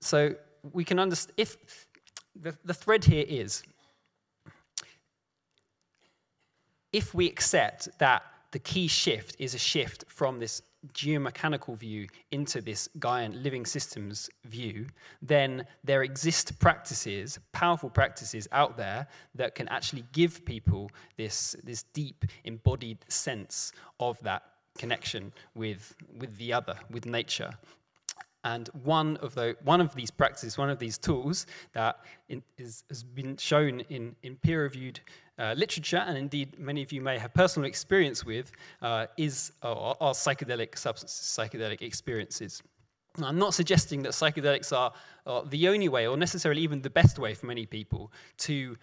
So 0.00 0.34
we 0.72 0.84
can 0.84 0.98
understand, 0.98 1.34
if 1.36 1.86
the, 2.34 2.54
the 2.64 2.74
thread 2.74 3.04
here 3.04 3.24
is, 3.26 3.62
if 6.92 7.14
we 7.14 7.28
accept 7.28 7.88
that 7.98 8.22
the 8.52 8.58
key 8.58 8.88
shift 8.88 9.36
is 9.38 9.54
a 9.54 9.58
shift 9.58 10.04
from 10.08 10.38
this 10.38 10.62
geomechanical 10.94 11.76
view 11.76 12.08
into 12.30 12.60
this 12.60 12.88
Gaian 12.98 13.42
living 13.42 13.66
systems 13.66 14.30
view, 14.46 14.86
then 15.20 15.66
there 15.84 16.02
exist 16.02 16.58
practices, 16.58 17.38
powerful 17.52 17.90
practices 17.90 18.48
out 18.50 18.76
there 18.76 19.06
that 19.34 19.54
can 19.54 19.68
actually 19.68 20.04
give 20.12 20.44
people 20.44 20.90
this, 21.16 21.54
this 21.62 21.82
deep 21.92 22.24
embodied 22.44 22.98
sense 23.08 23.72
of 24.00 24.18
that 24.22 24.42
connection 24.78 25.32
with, 25.54 25.94
with 26.16 26.36
the 26.38 26.52
other, 26.52 26.74
with 26.90 27.04
nature. 27.04 27.52
And 28.44 28.68
one 28.84 29.18
of, 29.18 29.34
the, 29.34 29.56
one 29.64 29.80
of 29.80 29.94
these 29.94 30.10
practices, 30.10 30.56
one 30.56 30.70
of 30.70 30.78
these 30.78 30.96
tools 30.96 31.46
that 31.72 32.00
in, 32.28 32.42
is, 32.56 32.84
has 32.88 33.02
been 33.02 33.36
shown 33.36 33.80
in, 33.90 34.16
in 34.22 34.36
peer-reviewed 34.36 35.00
uh, 35.38 35.54
literature, 35.56 36.02
and 36.06 36.16
indeed 36.16 36.58
many 36.58 36.82
of 36.82 36.92
you 36.92 37.00
may 37.00 37.18
have 37.18 37.34
personal 37.34 37.66
experience 37.66 38.24
with, 38.24 38.52
uh, 38.82 39.06
is 39.16 39.52
uh, 39.62 39.92
are 40.00 40.12
psychedelic 40.12 40.76
substances, 40.76 41.18
psychedelic 41.18 41.82
experiences. 41.82 42.62
I'm 43.22 43.38
not 43.38 43.54
suggesting 43.54 44.02
that 44.02 44.12
psychedelics 44.12 44.76
are, 44.76 44.92
are, 45.26 45.44
the 45.44 45.68
only 45.68 45.88
way, 45.88 46.06
or 46.06 46.16
necessarily 46.16 46.62
even 46.62 46.80
the 46.80 46.90
best 46.90 47.18
way 47.18 47.34
for 47.34 47.46
many 47.46 47.66
people 47.66 48.12
to 48.38 48.76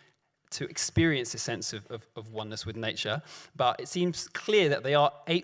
to 0.51 0.65
experience 0.65 1.33
a 1.33 1.37
sense 1.37 1.73
of, 1.73 1.85
of, 1.89 2.07
of, 2.15 2.31
oneness 2.31 2.65
with 2.65 2.75
nature, 2.75 3.21
but 3.55 3.79
it 3.79 3.87
seems 3.87 4.27
clear 4.29 4.69
that 4.69 4.83
they 4.83 4.95
are 4.95 5.11
a, 5.27 5.43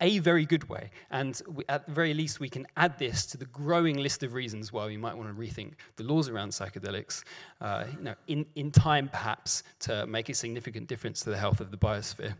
a 0.00 0.18
very 0.18 0.44
good 0.44 0.68
way. 0.68 0.90
And 1.10 1.40
we, 1.48 1.64
at 1.68 1.86
the 1.86 1.92
very 1.92 2.14
least, 2.14 2.40
we 2.40 2.48
can 2.48 2.66
add 2.76 2.98
this 2.98 3.26
to 3.26 3.36
the 3.36 3.46
growing 3.46 3.96
list 3.98 4.22
of 4.22 4.34
reasons 4.34 4.72
why 4.72 4.86
we 4.86 4.96
might 4.96 5.16
want 5.16 5.28
to 5.28 5.40
rethink 5.40 5.72
the 5.96 6.04
laws 6.04 6.28
around 6.28 6.50
psychedelics, 6.50 7.24
uh, 7.60 7.84
you 7.96 8.02
know, 8.02 8.14
in, 8.26 8.46
in 8.56 8.70
time 8.70 9.08
perhaps, 9.08 9.62
to 9.80 10.06
make 10.06 10.28
a 10.28 10.34
significant 10.34 10.88
difference 10.88 11.20
to 11.22 11.30
the 11.30 11.38
health 11.38 11.60
of 11.60 11.70
the 11.70 11.78
biosphere. 11.78 12.34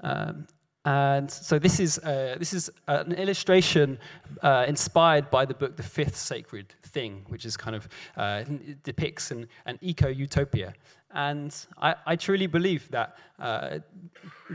Um, 0.00 0.46
and 0.88 1.30
so 1.30 1.58
this 1.58 1.80
is, 1.80 1.98
uh, 1.98 2.36
this 2.38 2.54
is 2.54 2.70
an 2.86 3.12
illustration 3.12 3.98
uh, 4.42 4.64
inspired 4.66 5.28
by 5.30 5.44
the 5.44 5.52
book 5.52 5.76
The 5.76 5.82
Fifth 5.82 6.16
Sacred 6.16 6.72
Thing, 6.82 7.26
which 7.28 7.44
is 7.44 7.58
kind 7.58 7.76
of 7.76 7.88
uh, 8.16 8.44
depicts 8.84 9.30
an, 9.30 9.48
an 9.66 9.78
eco-utopia. 9.82 10.72
And 11.10 11.54
I, 11.76 11.94
I 12.06 12.16
truly 12.16 12.46
believe 12.46 12.90
that, 12.90 13.18
uh, 13.38 13.80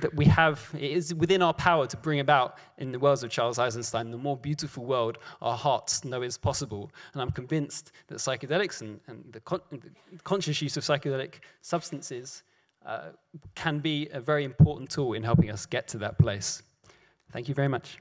that 0.01 0.15
we 0.15 0.25
have, 0.25 0.67
it 0.73 0.89
is 0.89 1.13
within 1.13 1.43
our 1.43 1.53
power 1.53 1.85
to 1.85 1.97
bring 1.97 2.19
about, 2.19 2.57
in 2.79 2.91
the 2.91 2.97
words 2.97 3.21
of 3.21 3.29
Charles 3.29 3.59
Eisenstein, 3.59 4.09
the 4.09 4.17
more 4.17 4.37
beautiful 4.37 4.85
world 4.85 5.19
our 5.39 5.55
hearts 5.55 6.03
know 6.03 6.23
is 6.23 6.35
possible. 6.35 6.91
And 7.13 7.21
I'm 7.21 7.29
convinced 7.29 7.91
that 8.07 8.17
psychedelics 8.17 8.81
and, 8.81 8.99
and 9.05 9.23
the, 9.31 9.39
con 9.41 9.61
the, 9.69 10.19
conscious 10.23 10.63
use 10.63 10.77
of 10.77 10.83
psychedelic 10.83 11.35
substances 11.61 12.41
uh, 12.85 13.09
can 13.55 13.79
be 13.79 14.09
a 14.11 14.19
very 14.19 14.43
important 14.43 14.89
tool 14.89 15.13
in 15.13 15.23
helping 15.23 15.49
us 15.49 15.65
get 15.65 15.87
to 15.89 15.97
that 15.99 16.17
place. 16.17 16.63
Thank 17.31 17.47
you 17.47 17.55
very 17.55 17.67
much. 17.67 17.97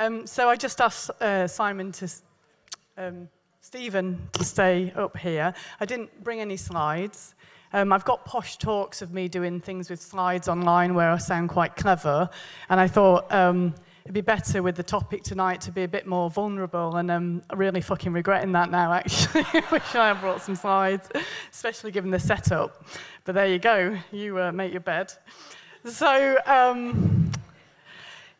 Um, 0.00 0.26
so 0.26 0.48
I 0.48 0.56
just 0.56 0.80
asked 0.80 1.10
uh, 1.20 1.46
Simon 1.46 1.92
to, 1.92 2.08
um, 2.96 3.28
Stephen 3.60 4.30
to 4.32 4.44
stay 4.44 4.92
up 4.96 5.14
here. 5.14 5.52
I 5.78 5.84
didn't 5.84 6.24
bring 6.24 6.40
any 6.40 6.56
slides. 6.56 7.34
Um, 7.72 7.92
I've 7.92 8.04
got 8.04 8.24
posh 8.24 8.56
talks 8.56 9.00
of 9.00 9.12
me 9.12 9.28
doing 9.28 9.60
things 9.60 9.90
with 9.90 10.02
slides 10.02 10.48
online 10.48 10.94
where 10.94 11.10
I 11.10 11.18
sound 11.18 11.50
quite 11.50 11.76
clever, 11.76 12.28
and 12.68 12.80
I 12.80 12.88
thought 12.88 13.30
um, 13.32 13.74
it'd 14.04 14.12
be 14.12 14.20
better 14.20 14.60
with 14.60 14.74
the 14.74 14.82
topic 14.82 15.22
tonight 15.22 15.60
to 15.62 15.70
be 15.70 15.84
a 15.84 15.88
bit 15.88 16.04
more 16.04 16.30
vulnerable, 16.30 16.96
and 16.96 17.12
I'm 17.12 17.42
really 17.54 17.80
fucking 17.80 18.12
regretting 18.12 18.50
that 18.52 18.72
now, 18.72 18.92
actually. 18.94 19.44
Wish 19.70 19.94
I 19.94 20.08
had 20.08 20.20
brought 20.20 20.42
some 20.42 20.56
slides, 20.56 21.08
especially 21.52 21.92
given 21.92 22.10
the 22.10 22.18
setup. 22.18 22.84
But 23.24 23.36
there 23.36 23.46
you 23.46 23.60
go, 23.60 23.96
you 24.10 24.40
uh, 24.40 24.50
make 24.50 24.72
your 24.72 24.80
bed. 24.80 25.12
So, 25.84 26.38
um, 26.46 27.30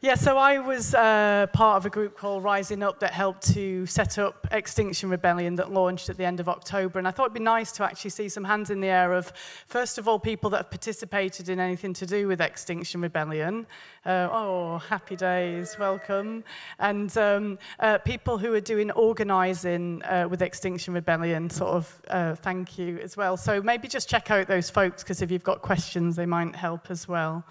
yeah, 0.02 0.14
so 0.14 0.38
I 0.38 0.58
was 0.58 0.94
uh, 0.94 1.46
part 1.52 1.76
of 1.76 1.84
a 1.84 1.90
group 1.90 2.16
called 2.16 2.42
Rising 2.42 2.82
Up 2.82 3.00
that 3.00 3.12
helped 3.12 3.52
to 3.52 3.84
set 3.84 4.18
up 4.18 4.46
Extinction 4.50 5.10
Rebellion 5.10 5.56
that 5.56 5.72
launched 5.72 6.08
at 6.08 6.16
the 6.16 6.24
end 6.24 6.40
of 6.40 6.48
October. 6.48 6.98
And 6.98 7.06
I 7.06 7.10
thought 7.10 7.24
it'd 7.24 7.34
be 7.34 7.40
nice 7.40 7.70
to 7.72 7.84
actually 7.84 8.08
see 8.08 8.30
some 8.30 8.42
hands 8.42 8.70
in 8.70 8.80
the 8.80 8.86
air 8.86 9.12
of, 9.12 9.30
first 9.66 9.98
of 9.98 10.08
all, 10.08 10.18
people 10.18 10.48
that 10.50 10.56
have 10.56 10.70
participated 10.70 11.50
in 11.50 11.60
anything 11.60 11.92
to 11.92 12.06
do 12.06 12.28
with 12.28 12.40
Extinction 12.40 13.02
Rebellion. 13.02 13.66
Uh, 14.06 14.28
oh, 14.32 14.78
happy 14.78 15.16
days, 15.16 15.76
welcome. 15.78 16.44
And 16.78 17.14
um, 17.18 17.58
uh, 17.78 17.98
people 17.98 18.38
who 18.38 18.54
are 18.54 18.60
doing 18.60 18.90
organising 18.92 20.02
uh, 20.04 20.26
with 20.30 20.40
Extinction 20.40 20.94
Rebellion, 20.94 21.50
sort 21.50 21.72
of 21.72 22.02
uh, 22.08 22.34
thank 22.36 22.78
you 22.78 22.98
as 23.02 23.18
well. 23.18 23.36
So 23.36 23.60
maybe 23.60 23.86
just 23.86 24.08
check 24.08 24.30
out 24.30 24.46
those 24.46 24.70
folks, 24.70 25.02
because 25.02 25.20
if 25.20 25.30
you've 25.30 25.44
got 25.44 25.60
questions, 25.60 26.16
they 26.16 26.24
might 26.24 26.56
help 26.56 26.90
as 26.90 27.06
well. 27.06 27.44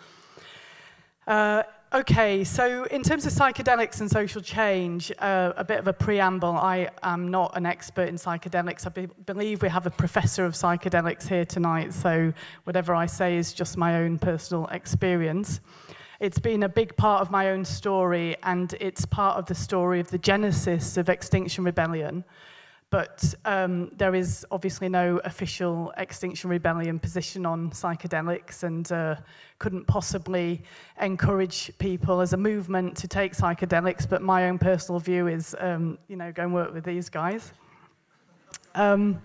Okay, 1.92 2.44
so 2.44 2.84
in 2.84 3.02
terms 3.02 3.26
of 3.26 3.34
psychedelics 3.34 4.00
and 4.00 4.12
social 4.12 4.44
change, 4.44 5.12
uh, 5.18 5.54
a 5.58 5.64
bit 5.64 5.80
of 5.80 5.88
a 5.88 5.94
preamble. 5.94 6.56
I 6.56 6.92
am 7.02 7.32
not 7.32 7.58
an 7.58 7.66
expert 7.66 8.08
in 8.10 8.14
psychedelics. 8.14 8.86
I 8.86 8.90
be 8.90 9.08
believe 9.26 9.64
we 9.64 9.70
have 9.70 9.88
a 9.88 9.90
professor 9.90 10.46
of 10.46 10.54
psychedelics 10.54 11.28
here 11.28 11.46
tonight, 11.46 11.96
so 11.96 12.32
whatever 12.66 12.94
I 12.94 13.08
say 13.08 13.38
is 13.38 13.54
just 13.54 13.76
my 13.76 14.04
own 14.04 14.20
personal 14.20 14.68
experience. 14.68 15.62
It's 16.20 16.38
been 16.38 16.62
a 16.62 16.70
big 16.70 16.96
part 16.96 17.24
of 17.24 17.32
my 17.32 17.50
own 17.50 17.66
story, 17.66 18.36
and 18.44 18.72
it's 18.80 19.08
part 19.08 19.38
of 19.38 19.48
the 19.48 19.56
story 19.56 20.00
of 20.00 20.12
the 20.12 20.20
genesis 20.20 20.96
of 20.96 21.10
Extinction 21.10 21.64
Rebellion. 21.64 22.24
But 22.92 23.36
um, 23.46 23.90
there 23.98 24.16
is 24.16 24.46
obviously 24.50 24.90
no 24.90 25.20
official 25.24 25.94
Extinction 25.98 26.50
Rebellion 26.50 26.98
position 26.98 27.46
on 27.46 27.70
psychedelics 27.70 28.64
and 28.64 28.92
uh, 28.92 29.16
couldn't 29.60 29.86
possibly 29.86 30.64
encourage 31.00 31.72
people 31.78 32.20
as 32.20 32.34
a 32.34 32.38
movement 32.38 32.98
to 32.98 33.08
take 33.08 33.34
psychedelics. 33.34 34.10
But 34.10 34.24
my 34.24 34.50
own 34.50 34.58
personal 34.58 35.00
view 35.00 35.28
is, 35.28 35.56
um, 35.60 36.00
you 36.08 36.16
know, 36.16 36.32
go 36.32 36.44
and 36.44 36.54
work 36.54 36.74
with 36.74 36.84
these 36.84 37.10
guys. 37.10 37.54
Um, 38.74 39.22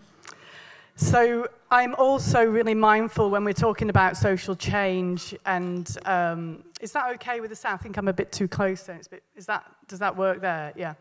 so 0.96 1.48
I'm 1.70 1.94
also 1.94 2.44
really 2.44 2.74
mindful 2.74 3.30
when 3.30 3.44
we're 3.44 3.54
talking 3.54 3.88
about 3.88 4.18
social 4.18 4.54
change 4.54 5.34
and 5.46 5.96
um, 6.04 6.64
is 6.82 6.92
that 6.92 7.10
okay 7.14 7.40
with 7.40 7.48
the 7.48 7.56
sound? 7.56 7.80
I 7.80 7.82
think 7.82 7.96
I'm 7.96 8.08
a 8.08 8.12
bit 8.12 8.30
too 8.30 8.46
close 8.46 8.82
there. 8.82 9.00
Bit, 9.10 9.22
is 9.34 9.46
that, 9.46 9.64
does 9.88 10.00
that 10.00 10.14
work 10.14 10.42
there? 10.42 10.72
Yeah 10.76 10.94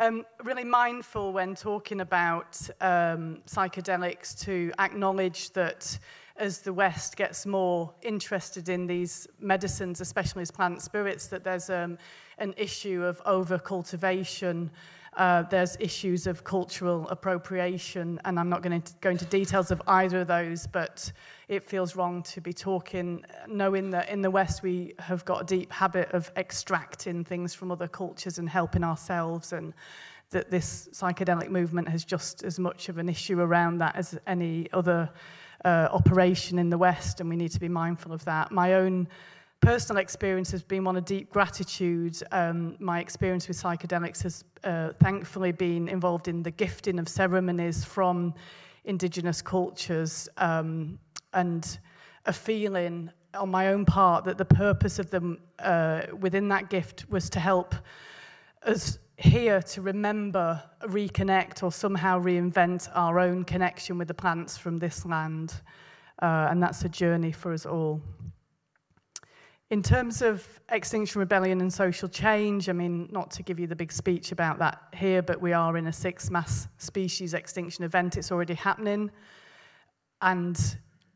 um, 0.00 0.24
really 0.42 0.64
mindful 0.64 1.32
when 1.32 1.54
talking 1.54 2.00
about 2.00 2.58
um, 2.80 3.42
psychedelics 3.46 4.36
to 4.44 4.72
acknowledge 4.78 5.50
that 5.50 5.98
as 6.36 6.60
the 6.60 6.72
West 6.72 7.16
gets 7.16 7.44
more 7.44 7.92
interested 8.00 8.70
in 8.70 8.86
these 8.86 9.28
medicines, 9.40 10.00
especially 10.00 10.40
as 10.40 10.50
plant 10.50 10.80
spirits, 10.80 11.26
that 11.26 11.44
there's 11.44 11.68
um, 11.68 11.98
an 12.38 12.54
issue 12.56 13.04
of 13.04 13.20
over-cultivation. 13.26 14.70
Uh, 15.18 15.42
there's 15.42 15.76
issues 15.80 16.26
of 16.26 16.44
cultural 16.44 17.06
appropriation, 17.08 18.18
and 18.24 18.40
I'm 18.40 18.48
not 18.48 18.62
going 18.62 18.80
to 18.80 18.92
go 19.02 19.10
into 19.10 19.26
details 19.26 19.70
of 19.70 19.82
either 19.86 20.22
of 20.22 20.28
those, 20.28 20.66
but 20.66 21.12
it 21.50 21.64
feels 21.64 21.96
wrong 21.96 22.22
to 22.22 22.40
be 22.40 22.52
talking, 22.52 23.24
knowing 23.48 23.90
that 23.90 24.08
in 24.08 24.22
the 24.22 24.30
West 24.30 24.62
we 24.62 24.94
have 25.00 25.24
got 25.24 25.42
a 25.42 25.44
deep 25.44 25.72
habit 25.72 26.08
of 26.12 26.30
extracting 26.36 27.24
things 27.24 27.54
from 27.54 27.72
other 27.72 27.88
cultures 27.88 28.38
and 28.38 28.48
helping 28.48 28.84
ourselves, 28.84 29.52
and 29.52 29.74
that 30.30 30.48
this 30.48 30.88
psychedelic 30.92 31.48
movement 31.48 31.88
has 31.88 32.04
just 32.04 32.44
as 32.44 32.60
much 32.60 32.88
of 32.88 32.98
an 32.98 33.08
issue 33.08 33.40
around 33.40 33.78
that 33.78 33.96
as 33.96 34.16
any 34.28 34.68
other 34.72 35.10
uh, 35.64 35.88
operation 35.90 36.56
in 36.56 36.70
the 36.70 36.78
West, 36.78 37.18
and 37.18 37.28
we 37.28 37.34
need 37.34 37.50
to 37.50 37.58
be 37.58 37.68
mindful 37.68 38.12
of 38.12 38.24
that. 38.26 38.52
My 38.52 38.74
own 38.74 39.08
personal 39.60 40.00
experience 40.00 40.52
has 40.52 40.62
been 40.62 40.84
one 40.84 40.96
of 40.96 41.04
deep 41.04 41.30
gratitude. 41.30 42.16
Um, 42.30 42.76
my 42.78 43.00
experience 43.00 43.48
with 43.48 43.60
psychedelics 43.60 44.22
has 44.22 44.44
uh, 44.62 44.92
thankfully 45.00 45.50
been 45.50 45.88
involved 45.88 46.28
in 46.28 46.44
the 46.44 46.52
gifting 46.52 47.00
of 47.00 47.08
ceremonies 47.08 47.84
from 47.84 48.34
indigenous 48.84 49.42
cultures 49.42 50.28
um, 50.36 50.98
and 51.32 51.78
a 52.26 52.32
feeling 52.32 53.10
on 53.34 53.50
my 53.50 53.68
own 53.68 53.84
part 53.84 54.24
that 54.24 54.38
the 54.38 54.44
purpose 54.44 54.98
of 54.98 55.10
them 55.10 55.38
uh, 55.58 56.02
within 56.18 56.48
that 56.48 56.68
gift 56.70 57.08
was 57.10 57.30
to 57.30 57.40
help 57.40 57.74
us 58.64 58.98
here 59.16 59.60
to 59.60 59.82
remember, 59.82 60.62
reconnect, 60.82 61.62
or 61.62 61.70
somehow 61.70 62.18
reinvent 62.20 62.88
our 62.94 63.18
own 63.18 63.44
connection 63.44 63.98
with 63.98 64.08
the 64.08 64.14
plants 64.14 64.56
from 64.56 64.78
this 64.78 65.04
land. 65.04 65.60
Uh, 66.22 66.48
and 66.50 66.62
that's 66.62 66.84
a 66.84 66.88
journey 66.88 67.32
for 67.32 67.52
us 67.52 67.66
all. 67.66 68.00
In 69.70 69.82
terms 69.82 70.20
of 70.20 70.60
Extinction 70.70 71.20
Rebellion 71.20 71.60
and 71.60 71.72
social 71.72 72.08
change, 72.08 72.68
I 72.68 72.72
mean, 72.72 73.08
not 73.12 73.30
to 73.32 73.42
give 73.42 73.60
you 73.60 73.68
the 73.68 73.76
big 73.76 73.92
speech 73.92 74.32
about 74.32 74.58
that 74.58 74.82
here, 74.94 75.22
but 75.22 75.40
we 75.40 75.52
are 75.52 75.76
in 75.76 75.86
a 75.86 75.92
sixth 75.92 76.30
mass 76.30 76.66
species 76.78 77.34
extinction 77.34 77.84
event. 77.84 78.16
It's 78.16 78.32
already 78.32 78.54
happening. 78.54 79.10
And 80.22 80.58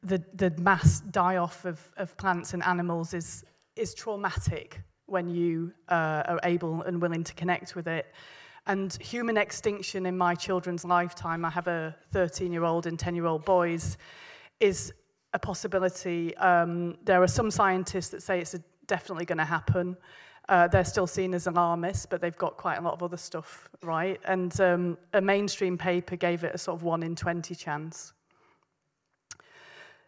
the, 0.05 0.23
the 0.35 0.51
mass 0.61 1.01
die-off 1.01 1.65
of, 1.65 1.81
of 1.97 2.17
plants 2.17 2.55
and 2.55 2.63
animals 2.63 3.15
is, 3.15 3.45
is 3.75 3.95
traumatic 3.95 4.81
when 5.07 5.29
you 5.29 5.73
uh, 5.89 6.23
are 6.27 6.41
able 6.45 6.83
and 6.83 7.01
willing 7.01 7.25
to 7.25 7.35
connect 7.35 7.75
with 7.75 7.89
it. 7.89 8.07
And 8.67 8.95
human 8.95 9.37
extinction 9.37 10.07
in 10.07 10.17
my 10.17 10.35
children's 10.35 10.85
lifetime, 10.85 11.45
I 11.45 11.51
have 11.51 11.67
a 11.67 11.95
13-year-old 12.15 12.87
and 12.87 12.99
10-year-old 12.99 13.45
boys, 13.45 13.99
is 14.61 14.93
a 15.35 15.39
possibility. 15.39 16.35
Um, 16.37 16.97
there 17.05 17.23
are 17.23 17.29
some 17.29 17.51
scientists 17.51 18.09
that 18.11 18.23
say 18.23 18.41
it's 18.41 18.55
definitely 18.87 19.27
going 19.27 19.39
to 19.39 19.45
happen. 19.45 19.97
Uh, 20.49 20.69
they're 20.69 20.85
still 20.85 21.07
seen 21.07 21.35
as 21.35 21.47
alarmists, 21.47 22.07
but 22.07 22.21
they've 22.21 22.37
got 22.37 22.57
quite 22.57 22.77
a 22.77 22.81
lot 22.81 22.95
of 22.95 23.03
other 23.03 23.17
stuff, 23.17 23.69
right? 23.83 24.21
And 24.27 24.59
um, 24.61 24.99
a 25.13 25.21
mainstream 25.21 25.77
paper 25.77 26.17
gave 26.17 26.45
it 26.45 26.55
a 26.55 26.59
sort 26.59 26.77
of 26.77 26.83
1 26.83 27.03
in 27.03 27.17
20 27.17 27.55
chance. 27.55 28.13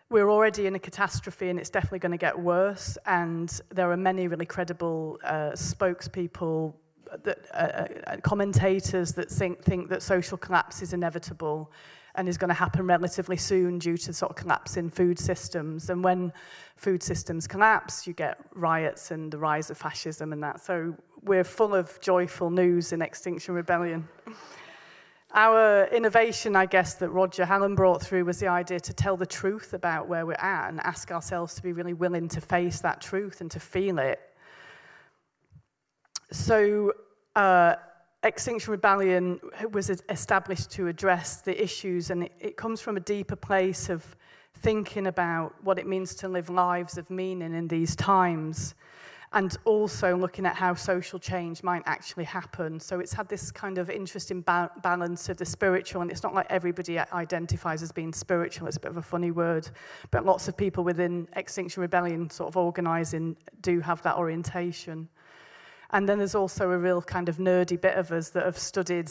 We're 0.09 0.31
already 0.31 0.67
in 0.67 0.77
a 0.77 0.79
catastrophe 0.79 1.49
and 1.49 1.59
it's 1.59 1.71
definitely 1.71 1.99
going 1.99 2.13
to 2.13 2.19
get 2.19 2.39
worse. 2.39 2.97
And 3.07 3.49
there 3.71 3.91
are 3.91 3.97
many 3.97 4.29
really 4.29 4.47
credible 4.47 5.19
uh, 5.25 5.51
spokespeople, 5.53 6.75
that, 7.25 7.39
uh, 7.53 8.11
uh, 8.11 8.17
commentators 8.23 9.13
that 9.13 9.31
think, 9.31 9.63
think 9.63 9.89
that 9.89 10.03
social 10.03 10.39
collapse 10.39 10.83
is 10.83 10.93
inevitable 10.93 11.73
and 12.15 12.29
is 12.29 12.39
going 12.39 12.49
to 12.49 12.55
happen 12.55 12.87
relatively 12.87 13.37
soon 13.37 13.79
due 13.79 13.97
to 13.97 14.13
sort 14.13 14.31
of 14.31 14.37
collapse 14.37 14.77
in 14.77 14.91
food 14.91 15.19
systems. 15.19 15.91
And 15.91 16.03
when 16.03 16.33
food 16.77 17.03
systems 17.03 17.47
collapse, 17.47 18.07
you 18.07 18.13
get 18.13 18.39
riots 18.55 19.11
and 19.11 19.31
the 19.31 19.39
rise 19.39 19.71
of 19.71 19.77
fascism 19.77 20.33
and 20.33 20.43
that. 20.43 20.61
So 20.65 20.95
we're 21.23 21.45
full 21.45 21.75
of 21.75 22.01
joyful 22.01 22.51
news 22.51 22.93
in 22.93 23.03
Extinction 23.03 23.55
Rebellion. 23.55 24.09
Our 25.37 25.85
innovation, 25.89 26.57
I 26.57 26.65
guess, 26.65 26.95
that 26.95 27.11
Roger 27.11 27.45
Hallam 27.45 27.75
brought 27.75 28.03
through 28.03 28.25
was 28.25 28.41
the 28.41 28.47
idea 28.47 28.81
to 28.81 28.95
tell 28.95 29.19
the 29.19 29.27
truth 29.27 29.75
about 29.75 30.09
where 30.09 30.25
we're 30.25 30.33
at 30.33 30.71
and 30.71 30.81
ask 30.81 31.13
ourselves 31.13 31.55
to 31.57 31.63
be 31.63 31.75
really 31.75 31.93
willing 31.93 32.27
to 32.29 32.41
face 32.41 32.81
that 32.81 33.03
truth 33.03 33.43
and 33.43 33.51
to 33.51 33.61
feel 33.61 33.99
it. 33.99 34.19
So 36.33 36.95
uh, 37.35 37.75
Extinction 38.23 38.71
Rebellion 38.71 39.39
was 39.73 39.91
established 40.09 40.71
to 40.71 40.89
address 40.89 41.43
the 41.43 41.63
issues, 41.63 42.09
and 42.09 42.23
it, 42.23 42.33
it 42.41 42.57
comes 42.57 42.81
from 42.81 42.97
a 42.97 43.01
deeper 43.01 43.37
place 43.37 43.91
of 43.91 44.17
thinking 44.61 45.07
about 45.07 45.53
what 45.63 45.79
it 45.79 45.87
means 45.87 46.15
to 46.15 46.29
live 46.29 46.49
lives 46.49 46.97
of 46.97 47.11
meaning 47.11 47.53
in 47.53 47.69
these 47.69 47.95
times 47.95 48.75
and 49.37 49.55
also 49.67 50.17
looking 50.17 50.47
at 50.47 50.57
how 50.57 50.73
social 50.73 51.19
change 51.19 51.63
might 51.63 51.83
actually 51.85 52.25
happen. 52.25 52.81
So 52.81 53.01
it's 53.01 53.13
had 53.13 53.29
this 53.29 53.53
kind 53.53 53.77
of 53.77 53.91
interesting 53.91 54.41
ba 54.41 54.71
balance 54.83 55.29
of 55.29 55.37
the 55.37 55.45
spiritual, 55.45 56.01
and 56.01 56.11
it's 56.11 56.23
not 56.23 56.33
like 56.33 56.47
everybody 56.49 56.99
identifies 56.99 57.83
as 57.83 57.93
being 57.93 58.15
spiritual, 58.15 58.67
it's 58.67 58.79
a 58.79 58.81
bit 58.81 58.91
of 58.91 58.97
a 58.97 59.03
funny 59.03 59.33
word, 59.33 59.69
but 60.11 60.25
lots 60.25 60.49
of 60.49 60.57
people 60.57 60.85
within 60.85 61.29
Extinction 61.37 61.83
Rebellion 61.83 62.31
sort 62.31 62.49
of 62.49 62.57
organising 62.57 63.37
do 63.61 63.79
have 63.81 64.03
that 64.05 64.17
orientation. 64.17 65.07
And 65.91 66.09
then 66.09 66.17
there's 66.17 66.35
also 66.35 66.71
a 66.71 66.79
real 66.79 67.03
kind 67.03 67.29
of 67.29 67.37
nerdy 67.37 67.79
bit 67.79 67.99
of 67.99 68.13
us 68.13 68.31
that 68.31 68.47
have 68.47 68.57
studied 68.57 69.11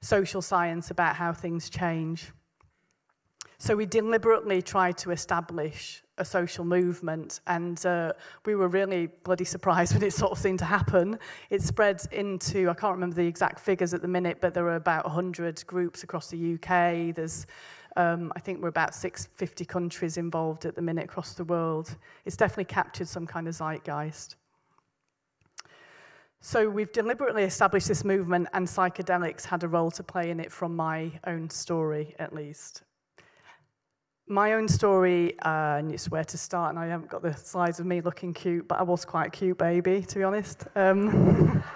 social 0.00 0.40
science 0.40 0.90
about 0.90 1.14
how 1.14 1.34
things 1.34 1.68
change. 1.68 2.32
So 3.58 3.76
we 3.76 3.84
deliberately 3.84 4.62
tried 4.62 4.96
to 4.98 5.10
establish 5.10 6.02
a 6.18 6.24
social 6.24 6.64
movement, 6.64 7.40
and 7.46 7.84
uh, 7.86 8.12
we 8.44 8.54
were 8.54 8.68
really 8.68 9.06
bloody 9.24 9.44
surprised 9.44 9.94
when 9.94 10.02
it 10.02 10.12
sort 10.12 10.32
of 10.32 10.38
seemed 10.38 10.58
to 10.58 10.64
happen. 10.64 11.18
It 11.50 11.62
spread 11.62 12.02
into, 12.12 12.68
I 12.68 12.74
can't 12.74 12.94
remember 12.94 13.16
the 13.16 13.26
exact 13.26 13.60
figures 13.60 13.94
at 13.94 14.02
the 14.02 14.08
minute, 14.08 14.38
but 14.40 14.54
there 14.54 14.66
are 14.66 14.76
about 14.76 15.04
100 15.04 15.64
groups 15.66 16.02
across 16.02 16.28
the 16.28 16.54
UK. 16.54 17.14
There's, 17.14 17.46
um, 17.96 18.32
I 18.36 18.40
think 18.40 18.60
we're 18.60 18.68
about 18.68 18.94
650 18.94 19.64
countries 19.64 20.16
involved 20.16 20.64
at 20.64 20.74
the 20.74 20.82
minute 20.82 21.04
across 21.04 21.34
the 21.34 21.44
world. 21.44 21.96
It's 22.24 22.36
definitely 22.36 22.66
captured 22.66 23.08
some 23.08 23.26
kind 23.26 23.48
of 23.48 23.54
zeitgeist. 23.54 24.36
So 26.40 26.70
we've 26.70 26.92
deliberately 26.92 27.42
established 27.42 27.88
this 27.88 28.04
movement, 28.04 28.48
and 28.52 28.66
psychedelics 28.66 29.44
had 29.44 29.64
a 29.64 29.68
role 29.68 29.90
to 29.92 30.04
play 30.04 30.30
in 30.30 30.38
it 30.38 30.52
from 30.52 30.76
my 30.76 31.10
own 31.26 31.50
story, 31.50 32.14
at 32.18 32.32
least 32.32 32.82
my 34.28 34.52
own 34.52 34.68
story, 34.68 35.38
uh, 35.40 35.76
and 35.78 35.92
it's 35.92 36.10
where 36.10 36.24
to 36.24 36.38
start, 36.38 36.70
and 36.70 36.78
I 36.78 36.86
haven't 36.86 37.10
got 37.10 37.22
the 37.22 37.34
slides 37.34 37.80
of 37.80 37.86
me 37.86 38.00
looking 38.00 38.34
cute, 38.34 38.68
but 38.68 38.78
I 38.78 38.82
was 38.82 39.04
quite 39.04 39.28
a 39.28 39.30
cute 39.30 39.58
baby, 39.58 40.02
to 40.02 40.18
be 40.18 40.24
honest. 40.24 40.66
Um, 40.76 41.62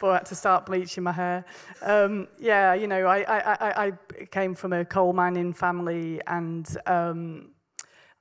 before 0.00 0.12
I 0.12 0.14
had 0.14 0.26
to 0.26 0.34
start 0.34 0.64
bleaching 0.64 1.02
my 1.02 1.12
hair. 1.12 1.44
Um, 1.82 2.26
yeah, 2.38 2.72
you 2.72 2.86
know, 2.86 3.04
I, 3.04 3.18
I, 3.18 3.86
I, 3.86 3.92
came 4.30 4.54
from 4.54 4.72
a 4.72 4.82
coal 4.82 5.12
mining 5.12 5.52
family, 5.52 6.22
and 6.26 6.66
um, 6.86 7.50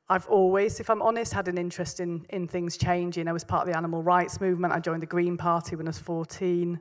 I've 0.10 0.28
always, 0.28 0.82
if 0.82 0.90
I'm 0.90 1.02
honest, 1.02 1.32
had 1.32 1.48
an 1.48 1.58
interest 1.58 2.02
in, 2.02 2.26
in 2.32 2.50
things 2.50 2.76
changing. 2.76 3.30
I 3.30 3.32
was 3.32 3.46
part 3.46 3.66
of 3.66 3.72
the 3.72 3.78
animal 3.78 4.04
rights 4.04 4.42
movement. 4.42 4.74
I 4.74 4.80
joined 4.82 5.04
the 5.04 5.08
Green 5.08 5.38
Party 5.38 5.78
when 5.78 5.88
I 5.88 5.90
was 5.90 6.00
14. 6.00 6.80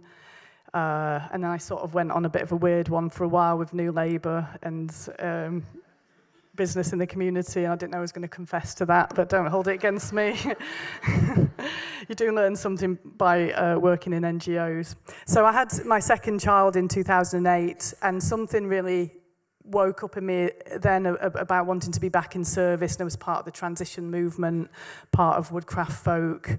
Uh, 0.75 1.21
and 1.33 1.43
then 1.43 1.51
I 1.51 1.57
sort 1.57 1.83
of 1.83 1.95
went 1.95 2.13
on 2.13 2.25
a 2.25 2.29
bit 2.29 2.43
of 2.43 2.53
a 2.53 2.57
weird 2.57 2.89
one 2.89 3.09
for 3.09 3.25
a 3.25 3.29
while 3.29 3.57
with 3.57 3.73
New 3.73 3.91
Labour 3.91 4.47
and 4.63 4.93
um, 5.19 5.67
business 6.59 6.93
in 6.93 6.99
the 6.99 7.07
community. 7.07 7.65
And 7.65 7.73
I 7.73 7.77
didn't 7.77 7.93
know 7.93 7.99
I 7.99 8.03
was 8.03 8.13
going 8.13 8.23
to 8.23 8.29
confess 8.29 8.75
to 8.75 8.87
that, 8.87 9.15
but 9.15 9.31
don't 9.31 9.47
hold 9.47 9.69
it 9.69 9.75
against 9.75 10.13
me. 10.13 10.39
you 12.09 12.15
do 12.15 12.33
learn 12.33 12.55
something 12.55 12.99
by 13.17 13.53
uh, 13.53 13.79
working 13.79 14.13
in 14.13 14.25
NGOs. 14.25 14.95
So 15.25 15.47
I 15.47 15.53
had 15.53 15.73
my 15.87 16.01
second 16.01 16.41
child 16.41 16.77
in 16.77 16.89
2008, 16.89 17.95
and 18.03 18.23
something 18.23 18.67
really 18.67 19.15
woke 19.65 20.03
up 20.03 20.17
in 20.17 20.27
me 20.27 20.51
then 20.81 21.07
about 21.07 21.67
wanting 21.67 21.93
to 21.93 22.01
be 22.01 22.09
back 22.09 22.35
in 22.35 22.45
service. 22.45 22.95
And 22.95 23.03
I 23.03 23.05
was 23.05 23.17
part 23.17 23.41
of 23.41 23.45
the 23.45 23.51
transition 23.51 24.11
movement, 24.11 24.71
part 25.13 25.39
of 25.39 25.53
Woodcraft 25.53 25.93
Folk 25.93 26.59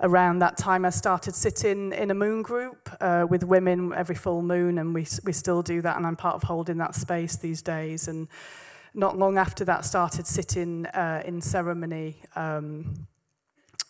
around 0.00 0.40
that 0.40 0.56
time, 0.56 0.84
I 0.84 0.90
started 0.90 1.34
sitting 1.34 1.92
in 1.92 2.10
a 2.10 2.14
moon 2.14 2.42
group 2.42 2.88
uh, 3.00 3.26
with 3.28 3.44
women 3.44 3.92
every 3.94 4.14
full 4.14 4.42
moon, 4.42 4.78
and 4.78 4.94
we, 4.94 5.06
we 5.24 5.32
still 5.32 5.62
do 5.62 5.82
that, 5.82 5.96
and 5.96 6.06
I'm 6.06 6.16
part 6.16 6.34
of 6.34 6.42
holding 6.42 6.78
that 6.78 6.94
space 6.94 7.36
these 7.36 7.62
days. 7.62 8.08
And 8.08 8.28
not 8.94 9.18
long 9.18 9.38
after 9.38 9.64
that, 9.64 9.84
started 9.84 10.26
sitting 10.26 10.86
uh, 10.86 11.22
in 11.24 11.40
ceremony, 11.40 12.22
um, 12.34 13.06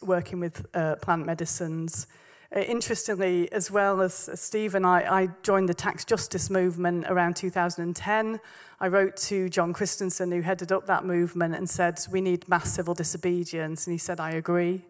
working 0.02 0.40
with 0.40 0.66
uh, 0.74 0.96
plant 0.96 1.26
medicines. 1.26 2.06
Uh, 2.54 2.60
interestingly, 2.60 3.50
as 3.50 3.70
well 3.72 4.00
as 4.00 4.30
Steve 4.34 4.76
and 4.76 4.86
I, 4.86 5.00
I 5.00 5.28
joined 5.42 5.68
the 5.68 5.74
tax 5.74 6.04
justice 6.04 6.48
movement 6.48 7.06
around 7.08 7.34
2010. 7.34 8.40
I 8.78 8.88
wrote 8.88 9.16
to 9.16 9.48
John 9.48 9.72
Christensen, 9.72 10.30
who 10.30 10.42
headed 10.42 10.70
up 10.70 10.86
that 10.86 11.04
movement, 11.04 11.56
and 11.56 11.68
said, 11.68 11.98
We 12.10 12.20
need 12.20 12.46
mass 12.46 12.70
civil 12.70 12.94
disobedience. 12.94 13.86
And 13.86 13.94
he 13.94 13.98
said, 13.98 14.20
I 14.20 14.32
agree. 14.32 14.82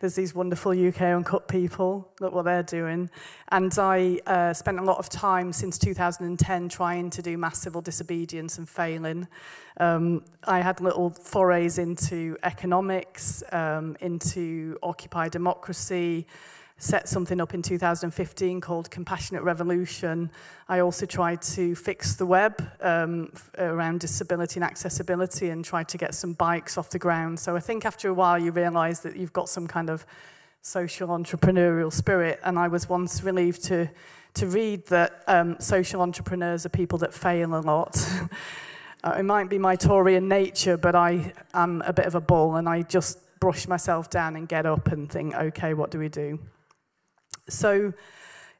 There's 0.00 0.16
these 0.16 0.34
wonderful 0.34 0.72
UK 0.72 1.00
uncut 1.02 1.48
people. 1.48 2.10
Look 2.20 2.34
what 2.34 2.44
they're 2.44 2.62
doing. 2.64 3.08
And 3.50 3.72
I 3.78 4.18
uh, 4.26 4.52
spent 4.52 4.78
a 4.78 4.82
lot 4.82 4.98
of 4.98 5.08
time 5.08 5.52
since 5.52 5.78
2010 5.78 6.68
trying 6.68 7.10
to 7.10 7.22
do 7.22 7.38
mass 7.38 7.58
civil 7.58 7.80
disobedience 7.80 8.58
and 8.58 8.68
failing. 8.68 9.28
Um, 9.78 10.24
I 10.44 10.60
had 10.60 10.80
little 10.80 11.10
forays 11.10 11.78
into 11.78 12.36
economics, 12.42 13.44
um, 13.52 13.96
into 14.00 14.76
Occupy 14.82 15.28
democracy 15.28 16.26
set 16.78 17.08
something 17.08 17.40
up 17.40 17.54
in 17.54 17.62
2015 17.62 18.60
called 18.60 18.90
Compassionate 18.90 19.42
Revolution. 19.42 20.30
I 20.68 20.78
also 20.78 21.06
tried 21.06 21.42
to 21.42 21.74
fix 21.74 22.14
the 22.14 22.24
web 22.24 22.62
um, 22.80 23.32
around 23.58 24.00
disability 24.00 24.60
and 24.60 24.64
accessibility 24.64 25.50
and 25.50 25.64
tried 25.64 25.88
to 25.88 25.98
get 25.98 26.14
some 26.14 26.34
bikes 26.34 26.78
off 26.78 26.90
the 26.90 26.98
ground. 26.98 27.40
So 27.40 27.56
I 27.56 27.60
think 27.60 27.84
after 27.84 28.08
a 28.08 28.14
while 28.14 28.38
you 28.38 28.52
realize 28.52 29.00
that 29.00 29.16
you've 29.16 29.32
got 29.32 29.48
some 29.48 29.66
kind 29.66 29.90
of 29.90 30.06
social 30.62 31.08
entrepreneurial 31.08 31.92
spirit. 31.92 32.38
And 32.44 32.58
I 32.58 32.68
was 32.68 32.88
once 32.88 33.22
relieved 33.24 33.64
to, 33.64 33.90
to 34.34 34.46
read 34.46 34.86
that 34.86 35.24
um, 35.26 35.56
social 35.58 36.00
entrepreneurs 36.00 36.64
are 36.64 36.70
people 36.70 36.98
that 36.98 37.12
fail 37.12 37.56
a 37.56 37.60
lot. 37.60 37.96
uh, 39.04 39.16
it 39.18 39.24
might 39.24 39.48
be 39.48 39.58
my 39.58 39.76
Taurian 39.76 40.28
nature, 40.28 40.76
but 40.76 40.94
I 40.94 41.32
am 41.54 41.82
a 41.86 41.92
bit 41.92 42.06
of 42.06 42.14
a 42.14 42.20
bull 42.20 42.56
and 42.56 42.68
I 42.68 42.82
just 42.82 43.18
brush 43.40 43.66
myself 43.66 44.10
down 44.10 44.36
and 44.36 44.48
get 44.48 44.64
up 44.64 44.88
and 44.88 45.10
think, 45.10 45.34
okay, 45.34 45.74
what 45.74 45.90
do 45.90 45.98
we 45.98 46.08
do? 46.08 46.38
So 47.48 47.92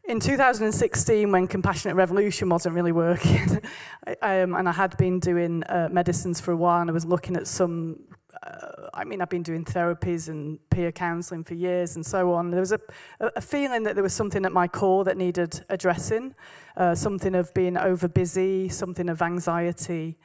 in 0.08 0.20
2016, 0.20 1.30
when 1.30 1.46
Compassionate 1.46 1.94
Revolution 1.94 2.48
wasn't 2.48 2.74
really 2.74 2.92
working, 2.92 3.60
um, 4.22 4.54
and 4.54 4.66
I 4.66 4.72
had 4.72 4.96
been 4.96 5.20
doing 5.20 5.62
uh, 5.64 5.90
medicines 5.92 6.40
for 6.40 6.52
a 6.52 6.56
while, 6.56 6.80
and 6.80 6.88
I 6.88 6.94
was 6.94 7.04
looking 7.04 7.36
at 7.36 7.46
some, 7.46 7.98
uh, 8.42 8.88
I 8.94 9.04
mean, 9.04 9.20
I've 9.20 9.28
been 9.28 9.42
doing 9.42 9.66
therapies 9.66 10.30
and 10.30 10.58
peer 10.70 10.92
counselling 10.92 11.44
for 11.44 11.52
years 11.52 11.96
and 11.96 12.06
so 12.06 12.32
on. 12.32 12.50
There 12.50 12.60
was 12.60 12.72
a, 12.72 12.80
a 13.20 13.40
feeling 13.42 13.82
that 13.82 13.96
there 13.96 14.02
was 14.02 14.14
something 14.14 14.46
at 14.46 14.52
my 14.52 14.66
core 14.66 15.04
that 15.04 15.18
needed 15.18 15.62
addressing, 15.68 16.34
uh, 16.78 16.94
something 16.94 17.34
of 17.34 17.52
being 17.52 17.76
over 17.76 18.08
busy, 18.08 18.70
something 18.70 19.10
of 19.10 19.20
anxiety. 19.20 20.16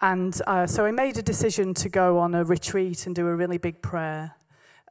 And 0.00 0.38
uh, 0.46 0.66
so 0.66 0.84
I 0.84 0.90
made 0.90 1.16
a 1.16 1.22
decision 1.22 1.72
to 1.74 1.88
go 1.88 2.18
on 2.18 2.34
a 2.34 2.44
retreat 2.44 3.06
and 3.06 3.14
do 3.14 3.26
a 3.26 3.34
really 3.34 3.56
big 3.56 3.80
prayer 3.80 4.34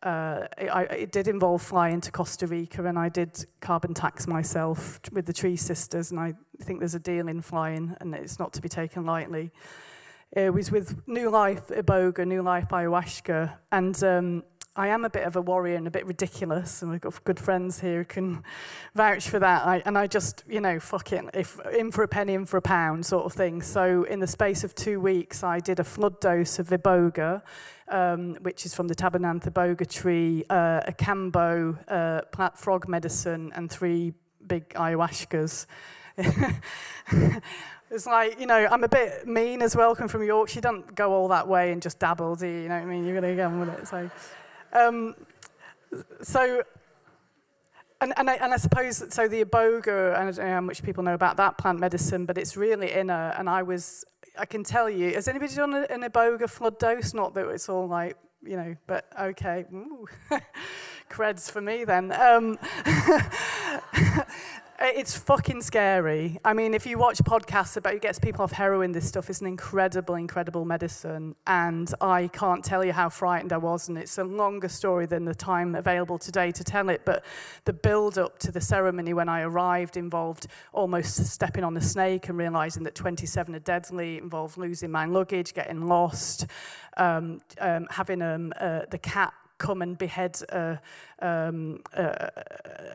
uh, 0.04 0.48
I, 0.58 0.84
it 0.84 1.12
did 1.12 1.28
involve 1.28 1.62
flying 1.62 2.02
to 2.02 2.12
Costa 2.12 2.46
Rica 2.46 2.84
and 2.86 3.00
I 3.00 3.10
did 3.10 3.46
carbon 3.62 3.94
tax 3.94 4.28
myself 4.28 5.00
with 5.12 5.26
the 5.26 5.34
Tree 5.34 5.56
Sisters 5.56 6.12
and 6.12 6.20
I 6.20 6.34
think 6.62 6.80
there's 6.80 6.96
a 6.96 7.00
deal 7.00 7.28
in 7.30 7.42
flying 7.42 7.96
and 8.02 8.14
it's 8.14 8.38
not 8.38 8.52
to 8.54 8.62
be 8.62 8.70
taken 8.70 9.06
lightly. 9.06 9.52
It 10.34 10.54
was 10.54 10.72
with 10.72 11.08
New 11.08 11.30
Life 11.30 11.68
Iboga, 11.68 12.28
New 12.28 12.42
Life 12.42 12.70
Ayahuasca 12.70 13.54
and 13.72 14.04
um, 14.04 14.44
I 14.76 14.88
am 14.88 15.06
a 15.06 15.10
bit 15.10 15.24
of 15.28 15.36
a 15.36 15.42
warrior 15.42 15.76
and 15.76 15.86
a 15.86 15.92
bit 15.92 16.04
ridiculous, 16.08 16.82
and 16.82 16.90
we've 16.90 17.00
got 17.00 17.24
good 17.26 17.40
friends 17.40 17.80
here 17.80 18.00
who 18.00 18.06
can 18.06 18.44
vouch 18.96 19.30
for 19.30 19.38
that. 19.38 19.68
I, 19.68 19.84
and 19.86 19.96
I 19.96 20.08
just, 20.08 20.44
you 20.50 20.62
know, 20.62 20.80
fuck 20.80 21.14
it, 21.14 21.24
if 21.36 21.60
in 21.78 21.92
for 21.92 22.02
a 22.02 22.08
penny, 22.08 22.34
in 22.34 22.48
for 22.48 22.58
a 22.58 22.62
pound, 22.62 23.06
sort 23.06 23.26
of 23.26 23.34
thing. 23.34 23.62
So 23.62 24.04
in 24.06 24.20
the 24.20 24.26
space 24.26 24.64
of 24.64 24.74
two 24.74 25.00
weeks, 25.00 25.44
I 25.44 25.60
did 25.60 25.80
a 25.80 25.84
flood 25.84 26.20
dose 26.20 26.58
of 26.58 26.70
Iboga, 26.70 27.44
um, 27.90 28.36
which 28.42 28.66
is 28.66 28.74
from 28.74 28.88
the 28.88 28.96
Tabernanthe 28.96 29.52
Iboga 29.52 29.88
tree, 29.88 30.44
uh, 30.50 30.82
a 30.86 30.92
Kambo 30.92 31.78
uh, 31.88 32.50
frog 32.56 32.88
medicine, 32.88 33.52
and 33.56 33.70
three 33.70 34.14
big 34.48 34.70
ayahuascas. 34.70 35.66
It's 37.94 38.08
like, 38.08 38.40
you 38.40 38.48
know, 38.48 38.68
I'm 38.72 38.84
a 38.84 38.88
bit 38.88 39.28
mean 39.28 39.62
as 39.62 39.76
well, 39.76 39.96
come 39.96 40.08
from 40.08 40.24
Yorkshire. 40.24 40.62
Don't 40.62 40.96
go 40.96 41.14
all 41.14 41.28
that 41.28 41.48
way 41.48 41.72
and 41.72 41.80
just 41.80 42.00
dabble, 42.00 42.36
do 42.36 42.48
you? 42.48 42.62
You 42.62 42.70
know 42.70 42.76
what 42.76 42.82
I 42.82 42.86
mean? 42.86 43.06
You're 43.06 43.22
going 43.22 43.30
to 43.30 43.36
get 43.36 43.46
on 43.46 43.60
with 43.60 43.70
it. 43.70 43.88
So, 43.88 44.10
um, 44.74 45.16
so, 46.24 46.64
and, 48.02 48.12
and, 48.18 48.32
I, 48.32 48.34
and 48.38 48.52
I 48.52 48.58
suppose, 48.58 49.14
so 49.14 49.28
the 49.28 49.46
iboga, 49.46 50.20
and 50.20 50.28
I 50.28 50.32
don't 50.32 50.38
know 50.38 50.54
how 50.54 50.62
much 50.62 50.82
people 50.82 51.04
know 51.04 51.14
about 51.14 51.38
that 51.38 51.60
plant 51.60 51.80
medicine, 51.80 52.26
but 52.26 52.36
it's 52.40 52.58
really 52.58 52.92
inner, 52.92 53.36
and 53.38 53.48
I 53.48 53.62
was, 53.62 54.04
I 54.38 54.46
can 54.46 54.64
tell 54.64 54.90
you, 54.90 55.14
has 55.14 55.28
anybody 55.28 55.54
done 55.54 55.74
an 55.76 56.02
iboga 56.02 56.50
flood 56.50 56.80
dose? 56.80 57.14
Not 57.14 57.34
that 57.36 57.48
it's 57.50 57.70
all 57.70 57.88
like, 57.88 58.18
you 58.44 58.58
know, 58.58 58.76
but 58.88 59.06
okay, 59.20 59.66
creds 61.10 61.52
for 61.52 61.62
me 61.62 61.84
then. 61.86 62.12
Um, 62.12 62.58
It's 64.80 65.16
fucking 65.16 65.62
scary. 65.62 66.40
I 66.44 66.54
mean, 66.54 66.74
if 66.74 66.86
you 66.88 66.98
watch 66.98 67.20
podcasts 67.20 67.78
about 67.78 67.94
it 67.94 68.02
gets 68.02 68.18
people 68.18 68.44
off 68.44 68.52
heroin, 68.52 68.92
this 68.92 69.08
stuff 69.08 69.30
is 69.30 69.40
an 69.40 69.48
incredible, 69.48 70.16
incredible 70.16 70.66
medicine. 70.66 71.36
And 71.46 71.94
I 72.02 72.28
can't 72.30 72.66
tell 72.66 72.84
you 72.84 72.92
how 72.92 73.10
frightened 73.10 73.54
I 73.54 73.58
was. 73.58 73.88
And 73.88 73.98
it's 73.98 74.18
a 74.18 74.24
longer 74.24 74.68
story 74.68 75.06
than 75.06 75.26
the 75.26 75.36
time 75.36 75.76
available 75.76 76.18
today 76.18 76.52
to 76.52 76.64
tell 76.64 76.90
it. 76.90 77.04
But 77.06 77.24
the 77.66 77.74
build 77.74 78.18
up 78.18 78.40
to 78.40 78.52
the 78.52 78.62
ceremony 78.62 79.14
when 79.14 79.30
I 79.30 79.42
arrived 79.42 79.96
involved 79.96 80.48
almost 80.74 81.24
stepping 81.28 81.64
on 81.64 81.78
a 81.78 81.82
snake 81.82 82.28
and 82.28 82.38
realizing 82.38 82.84
that 82.84 82.96
27 82.96 83.56
are 83.56 83.60
deadly, 83.60 84.18
involved 84.18 84.58
losing 84.58 84.90
my 84.90 85.06
luggage, 85.06 85.54
getting 85.54 85.88
lost, 85.88 86.48
um, 86.98 87.42
um, 87.60 87.88
having 87.92 88.24
um, 88.24 88.52
uh, 88.60 88.82
the 88.90 88.98
cat 88.98 89.34
come 89.58 89.82
and 89.82 89.98
behead 89.98 90.40
a, 90.50 90.80
um, 91.20 91.82
a, 91.94 92.30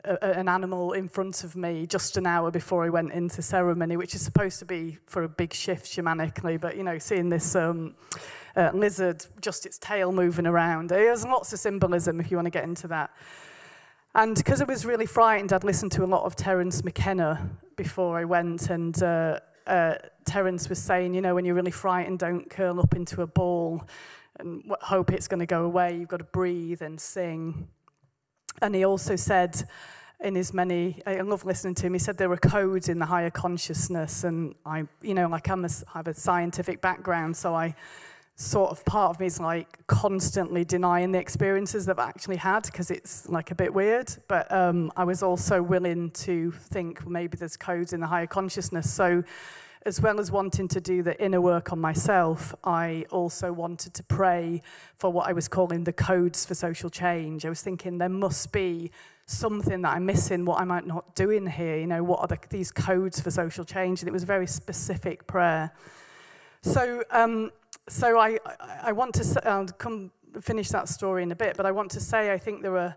a, 0.05 0.39
an 0.39 0.49
animal 0.49 0.93
in 0.93 1.09
front 1.09 1.45
of 1.45 1.57
me 1.57 1.87
just 1.87 2.17
an 2.17 2.27
hour 2.27 2.51
before 2.51 2.85
I 2.85 2.89
went 2.89 3.13
into 3.13 3.43
ceremony, 3.43 3.97
which 3.97 4.15
is 4.15 4.23
supposed 4.23 4.59
to 4.59 4.65
be 4.65 4.99
for 5.07 5.23
a 5.23 5.29
big 5.29 5.53
shift 5.53 5.87
shamanically. 5.87 6.61
But, 6.61 6.77
you 6.77 6.83
know, 6.83 6.99
seeing 6.99 7.29
this 7.29 7.55
um, 7.55 7.95
uh, 8.57 8.71
lizard, 8.75 9.25
just 9.41 9.67
its 9.67 9.79
tail 9.79 10.13
moving 10.13 10.47
around, 10.47 10.91
there's 10.91 11.25
lots 11.25 11.53
of 11.53 11.59
symbolism 11.59 12.21
if 12.21 12.31
you 12.31 12.37
want 12.37 12.47
to 12.47 12.51
get 12.51 12.65
into 12.65 12.89
that. 12.89 13.11
And 14.15 14.35
because 14.37 14.61
I 14.61 14.65
was 14.65 14.85
really 14.85 15.07
frightened, 15.07 15.53
I'd 15.53 15.65
listened 15.65 15.93
to 15.93 16.05
a 16.05 16.07
lot 16.07 16.25
of 16.25 16.35
Terence 16.35 16.83
McKenna 16.83 17.51
before 17.77 18.19
I 18.19 18.25
went, 18.25 18.71
and 18.71 19.01
uh, 19.03 19.39
uh, 19.67 19.95
Terence 20.25 20.69
was 20.69 20.79
saying, 20.79 21.15
you 21.15 21.21
know, 21.21 21.35
when 21.35 21.45
you're 21.45 21.55
really 21.55 21.71
frightened, 21.71 22.19
don't 22.19 22.49
curl 22.51 22.81
up 22.81 22.97
into 22.97 23.23
a 23.23 23.27
ball 23.27 23.87
and 24.39 24.63
hope 24.81 25.13
it's 25.13 25.29
going 25.29 25.41
to 25.41 25.47
go 25.47 25.65
away. 25.65 25.97
You've 25.97 26.09
got 26.09 26.19
to 26.19 26.25
breathe 26.25 26.83
and 26.83 27.01
sing. 27.01 27.69
And 28.61 28.75
he 28.75 28.85
also 28.85 29.17
said 29.17 29.63
in 30.21 30.35
his 30.35 30.53
many, 30.53 31.01
I 31.07 31.21
love 31.21 31.45
listening 31.45 31.75
to 31.77 31.87
him, 31.87 31.93
he 31.93 31.99
said 31.99 32.19
there 32.19 32.29
were 32.29 32.37
codes 32.37 32.89
in 32.89 32.99
the 32.99 33.07
higher 33.07 33.31
consciousness. 33.31 34.25
And 34.25 34.55
I, 34.67 34.85
you 35.01 35.15
know, 35.15 35.29
like 35.29 35.49
I'm 35.49 35.65
a, 35.65 35.69
I 35.95 35.99
have 35.99 36.09
a 36.09 36.15
scientific 36.15 36.81
background, 36.81 37.37
so 37.37 37.55
I 37.55 37.75
sort 38.35 38.71
of 38.71 38.85
part 38.85 39.11
of 39.11 39.21
me 39.21 39.27
is 39.27 39.41
like 39.41 39.85
constantly 39.89 40.65
denying 40.65 41.11
the 41.11 41.19
experiences 41.19 41.87
that 41.87 41.99
I've 41.99 42.09
actually 42.09 42.37
had 42.37 42.63
because 42.65 42.89
it's 42.91 43.29
like 43.29 43.51
a 43.51 43.55
bit 43.55 43.75
weird. 43.75 44.13
But 44.29 44.51
um, 44.53 44.93
I 44.97 45.05
was 45.05 45.23
also 45.23 45.61
willing 45.61 46.11
to 46.11 46.53
think 46.53 47.07
maybe 47.07 47.37
there's 47.37 47.57
codes 47.57 47.93
in 47.93 48.01
the 48.01 48.07
higher 48.07 48.29
consciousness. 48.29 48.93
So 48.93 49.25
as 49.89 50.03
well 50.03 50.21
as 50.21 50.31
wanting 50.31 50.69
to 50.69 50.83
do 50.83 51.03
the 51.03 51.19
inner 51.21 51.41
work 51.41 51.73
on 51.73 51.81
myself, 51.81 52.55
I 52.63 53.07
also 53.11 53.55
wanted 53.55 53.95
to 53.95 54.03
pray 54.03 54.61
for 54.97 55.11
what 55.11 55.27
I 55.27 55.33
was 55.33 55.49
calling 55.49 55.85
the 55.85 55.95
codes 55.95 56.45
for 56.45 56.55
social 56.55 56.91
change. 56.91 57.47
I 57.47 57.49
was 57.49 57.63
thinking 57.63 57.97
there 57.97 58.11
must 58.11 58.53
be 58.53 58.91
something 59.25 59.81
that 59.83 59.97
I'm 59.97 60.05
missing, 60.05 60.45
what 60.45 60.61
am 60.61 60.69
not 60.69 61.15
doing 61.15 61.47
here? 61.47 61.79
You 61.79 61.87
know, 61.87 62.03
what 62.03 62.21
are 62.21 62.27
the, 62.27 62.39
these 62.51 62.71
codes 62.71 63.19
for 63.19 63.31
social 63.31 63.65
change? 63.65 64.03
And 64.03 64.09
it 64.09 64.13
was 64.13 64.25
a 64.25 64.27
very 64.27 64.47
specific 64.47 65.27
prayer. 65.27 65.73
So, 66.61 67.03
um, 67.11 67.51
so 67.89 68.19
I, 68.19 68.39
I 68.83 68.93
want 68.93 69.15
to 69.15 69.49
I'll 69.49 69.67
come 69.69 70.11
finish 70.43 70.69
that 70.69 70.91
story 70.91 71.23
in 71.23 71.33
a 71.33 71.37
bit, 71.37 71.57
but 71.57 71.65
I 71.65 71.73
want 71.73 71.91
to 71.93 72.01
say 72.01 72.31
I 72.31 72.37
think 72.37 72.61
there 72.61 72.77
are 72.77 72.95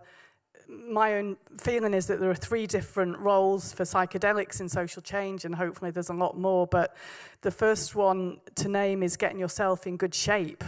my 0.68 1.14
own 1.14 1.36
feeling 1.58 1.94
is 1.94 2.06
that 2.06 2.20
there 2.20 2.30
are 2.30 2.34
three 2.34 2.66
different 2.66 3.18
roles 3.18 3.72
for 3.72 3.84
psychedelics 3.84 4.60
in 4.60 4.68
social 4.68 5.02
change, 5.02 5.44
and 5.44 5.54
hopefully 5.54 5.90
there's 5.90 6.10
a 6.10 6.14
lot 6.14 6.38
more. 6.38 6.66
But 6.66 6.96
the 7.42 7.50
first 7.50 7.94
one 7.94 8.38
to 8.56 8.68
name 8.68 9.02
is 9.02 9.16
getting 9.16 9.38
yourself 9.38 9.86
in 9.86 9.96
good 9.96 10.14
shape 10.14 10.64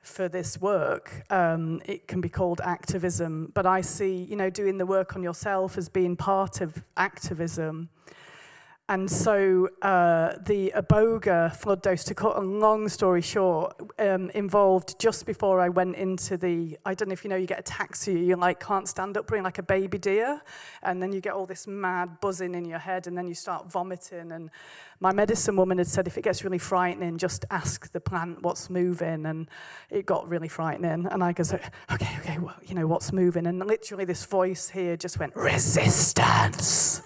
for 0.00 0.28
this 0.28 0.60
work. 0.60 1.22
Um, 1.30 1.82
it 1.84 2.08
can 2.08 2.20
be 2.20 2.28
called 2.28 2.60
activism, 2.62 3.52
but 3.54 3.66
I 3.66 3.80
see, 3.80 4.14
you 4.14 4.36
know, 4.36 4.50
doing 4.50 4.78
the 4.78 4.86
work 4.86 5.16
on 5.16 5.22
yourself 5.22 5.76
as 5.76 5.88
being 5.88 6.16
part 6.16 6.60
of 6.60 6.82
activism. 6.96 7.88
And 8.90 9.10
so 9.10 9.68
uh, 9.82 10.36
the 10.46 10.72
Iboga 10.74 11.54
flood 11.54 11.82
dose, 11.82 12.04
to 12.04 12.14
cut 12.14 12.38
a 12.38 12.40
long 12.40 12.88
story 12.88 13.20
short, 13.20 13.76
um, 13.98 14.30
involved 14.30 14.98
just 14.98 15.26
before 15.26 15.60
I 15.60 15.68
went 15.68 15.96
into 15.96 16.38
the, 16.38 16.78
I 16.86 16.94
don't 16.94 17.08
know 17.08 17.12
if 17.12 17.22
you 17.22 17.28
know, 17.28 17.36
you 17.36 17.46
get 17.46 17.58
a 17.58 17.62
taxi, 17.62 18.18
you 18.18 18.36
like 18.36 18.60
can't 18.60 18.88
stand 18.88 19.18
up, 19.18 19.26
bring 19.26 19.42
like 19.42 19.58
a 19.58 19.62
baby 19.62 19.98
deer, 19.98 20.40
and 20.82 21.02
then 21.02 21.12
you 21.12 21.20
get 21.20 21.34
all 21.34 21.44
this 21.44 21.66
mad 21.66 22.18
buzzing 22.22 22.54
in 22.54 22.64
your 22.64 22.78
head, 22.78 23.06
and 23.06 23.16
then 23.16 23.26
you 23.26 23.34
start 23.34 23.70
vomiting. 23.70 24.32
And 24.32 24.48
my 25.00 25.12
medicine 25.12 25.56
woman 25.56 25.76
had 25.76 25.86
said, 25.86 26.06
if 26.06 26.16
it 26.16 26.24
gets 26.24 26.42
really 26.42 26.56
frightening, 26.56 27.18
just 27.18 27.44
ask 27.50 27.92
the 27.92 28.00
plant 28.00 28.42
what's 28.42 28.70
moving. 28.70 29.26
And 29.26 29.50
it 29.90 30.06
got 30.06 30.26
really 30.26 30.48
frightening. 30.48 31.06
And 31.10 31.22
I 31.22 31.32
go, 31.34 31.44
okay, 31.92 32.16
okay, 32.20 32.38
well, 32.38 32.56
you 32.66 32.74
know, 32.74 32.86
what's 32.86 33.12
moving? 33.12 33.46
And 33.46 33.58
literally 33.58 34.06
this 34.06 34.24
voice 34.24 34.70
here 34.70 34.96
just 34.96 35.18
went, 35.18 35.36
resistance. 35.36 37.02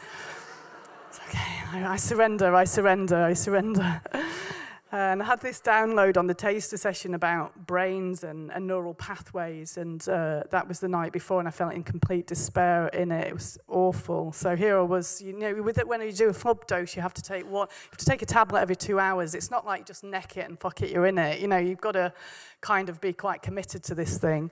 I, 1.75 1.97
surrender, 1.97 2.55
I 2.55 2.65
surrender, 2.65 3.17
I 3.17 3.33
surrender. 3.33 4.03
and 4.93 5.23
I 5.23 5.25
had 5.25 5.41
this 5.41 5.59
download 5.61 6.19
on 6.19 6.27
the 6.27 6.35
taster 6.35 6.77
session 6.77 7.15
about 7.15 7.67
brains 7.67 8.25
and, 8.25 8.53
and 8.53 8.67
neural 8.67 8.93
pathways, 8.93 9.79
and 9.79 10.07
uh, 10.07 10.43
that 10.51 10.69
was 10.69 10.81
the 10.81 10.89
night 10.89 11.13
before, 11.13 11.39
and 11.39 11.49
I 11.49 11.51
felt 11.51 11.73
in 11.73 11.83
complete 11.83 12.27
despair 12.27 12.89
in 12.89 13.11
it. 13.11 13.29
It 13.29 13.33
was 13.33 13.59
awful. 13.69 14.33
So 14.33 14.55
here 14.55 14.79
I 14.79 14.83
was, 14.83 15.23
you 15.23 15.33
know, 15.33 15.63
with 15.63 15.79
it, 15.79 15.89
when 15.89 16.03
you 16.03 16.13
do 16.13 16.29
a 16.29 16.35
flood 16.35 16.67
dose, 16.67 16.95
you 16.95 17.01
have 17.01 17.15
to 17.15 17.23
take 17.23 17.45
what? 17.51 17.71
You 17.71 17.89
have 17.93 17.99
to 17.99 18.05
take 18.05 18.21
a 18.21 18.27
tablet 18.27 18.61
every 18.61 18.77
two 18.77 18.99
hours. 18.99 19.35
It's 19.35 19.51
not 19.51 19.65
like 19.65 19.87
just 19.87 20.05
neck 20.05 20.37
it 20.37 20.47
and 20.47 20.61
fuck 20.61 20.83
it, 20.83 20.91
you're 20.91 21.07
in 21.07 21.17
it. 21.17 21.41
You 21.41 21.49
know, 21.49 21.59
you've 21.59 21.81
got 21.81 21.93
to 21.93 22.13
kind 22.61 22.91
of 22.91 23.01
be 23.01 23.15
quite 23.15 23.41
committed 23.41 23.83
to 23.85 23.95
this 23.95 24.19
thing. 24.19 24.51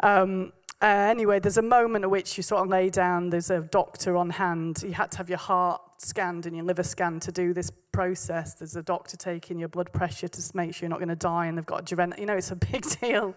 Um, 0.00 0.54
uh, 0.80 0.86
anyway, 0.86 1.38
there's 1.38 1.58
a 1.58 1.62
moment 1.62 2.04
at 2.04 2.10
which 2.10 2.36
you 2.36 2.42
sort 2.42 2.62
of 2.62 2.68
lay 2.68 2.90
down, 2.90 3.30
there's 3.30 3.50
a 3.50 3.60
doctor 3.60 4.16
on 4.16 4.30
hand. 4.30 4.82
You 4.82 4.94
had 4.94 5.12
to 5.12 5.18
have 5.18 5.28
your 5.28 5.38
heart 5.38 5.80
scanned 6.02 6.46
and 6.46 6.54
your 6.56 6.64
liver 6.64 6.82
scanned 6.82 7.22
to 7.22 7.32
do 7.32 7.52
this 7.52 7.70
process. 7.92 8.54
There's 8.54 8.76
a 8.76 8.82
doctor 8.82 9.16
taking 9.16 9.58
your 9.58 9.68
blood 9.68 9.92
pressure 9.92 10.28
to 10.28 10.50
make 10.54 10.74
sure 10.74 10.86
you're 10.86 10.90
not 10.90 10.98
going 10.98 11.08
to 11.08 11.16
die, 11.16 11.46
and 11.46 11.56
they've 11.56 11.66
got 11.66 11.90
a 11.90 12.14
you 12.18 12.26
know, 12.26 12.36
it's 12.36 12.50
a 12.50 12.56
big 12.72 12.84
deal. 13.00 13.34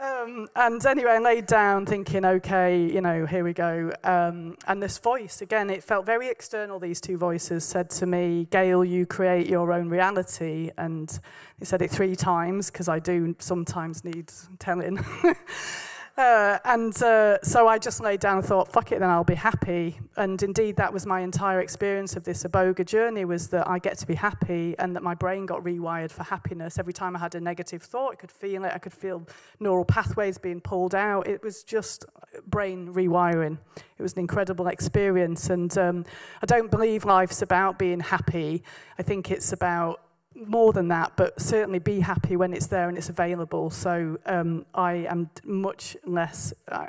Um, 0.00 0.46
and 0.54 0.84
anyway, 0.86 1.12
I 1.12 1.18
laid 1.18 1.46
down 1.46 1.84
thinking, 1.84 2.24
okay, 2.24 2.86
you 2.86 3.00
know, 3.00 3.26
here 3.26 3.42
we 3.42 3.52
go. 3.52 3.90
Um, 4.04 4.56
and 4.68 4.80
this 4.80 4.98
voice, 4.98 5.42
again, 5.42 5.70
it 5.70 5.82
felt 5.82 6.06
very 6.06 6.28
external, 6.28 6.78
these 6.78 7.00
two 7.00 7.18
voices 7.18 7.64
said 7.64 7.90
to 7.90 8.06
me, 8.06 8.46
Gail, 8.50 8.84
you 8.84 9.06
create 9.06 9.48
your 9.48 9.72
own 9.72 9.88
reality. 9.88 10.70
And 10.78 11.18
he 11.58 11.64
said 11.64 11.82
it 11.82 11.90
three 11.90 12.14
times, 12.14 12.70
because 12.70 12.88
I 12.88 13.00
do 13.00 13.34
sometimes 13.40 14.04
need 14.04 14.30
telling. 14.60 15.04
Uh, 16.18 16.58
and 16.64 17.00
uh, 17.00 17.38
so 17.44 17.68
I 17.68 17.78
just 17.78 18.00
laid 18.00 18.18
down 18.18 18.38
and 18.38 18.44
thought, 18.44 18.72
fuck 18.72 18.90
it, 18.90 18.98
then 18.98 19.08
I'll 19.08 19.22
be 19.22 19.36
happy. 19.36 20.00
And 20.16 20.42
indeed, 20.42 20.74
that 20.74 20.92
was 20.92 21.06
my 21.06 21.20
entire 21.20 21.60
experience 21.60 22.16
of 22.16 22.24
this 22.24 22.42
iboga 22.42 22.84
journey 22.84 23.24
was 23.24 23.46
that 23.50 23.68
I 23.68 23.78
get 23.78 23.98
to 23.98 24.06
be 24.06 24.16
happy 24.16 24.74
and 24.80 24.96
that 24.96 25.04
my 25.04 25.14
brain 25.14 25.46
got 25.46 25.62
rewired 25.62 26.10
for 26.10 26.24
happiness. 26.24 26.76
Every 26.76 26.92
time 26.92 27.14
I 27.14 27.20
had 27.20 27.36
a 27.36 27.40
negative 27.40 27.84
thought, 27.84 28.14
I 28.14 28.16
could 28.16 28.32
feel 28.32 28.64
it. 28.64 28.72
I 28.74 28.78
could 28.78 28.92
feel 28.92 29.28
neural 29.60 29.84
pathways 29.84 30.38
being 30.38 30.60
pulled 30.60 30.92
out. 30.92 31.28
It 31.28 31.40
was 31.40 31.62
just 31.62 32.04
brain 32.48 32.92
rewiring. 32.92 33.56
It 33.76 34.02
was 34.02 34.14
an 34.14 34.18
incredible 34.18 34.66
experience. 34.66 35.50
And 35.50 35.78
um, 35.78 36.04
I 36.42 36.46
don't 36.46 36.68
believe 36.68 37.04
life's 37.04 37.42
about 37.42 37.78
being 37.78 38.00
happy. 38.00 38.64
I 38.98 39.04
think 39.04 39.30
it's 39.30 39.52
about 39.52 40.00
more 40.46 40.72
than 40.72 40.88
that, 40.88 41.12
but 41.16 41.40
certainly 41.40 41.78
be 41.78 42.00
happy 42.00 42.36
when 42.36 42.52
it's 42.52 42.66
there 42.66 42.88
and 42.88 42.96
it's 42.96 43.08
available. 43.08 43.70
So 43.70 44.18
um, 44.26 44.66
I 44.74 45.06
am 45.08 45.30
much 45.44 45.96
less, 46.04 46.52
uh, 46.68 46.86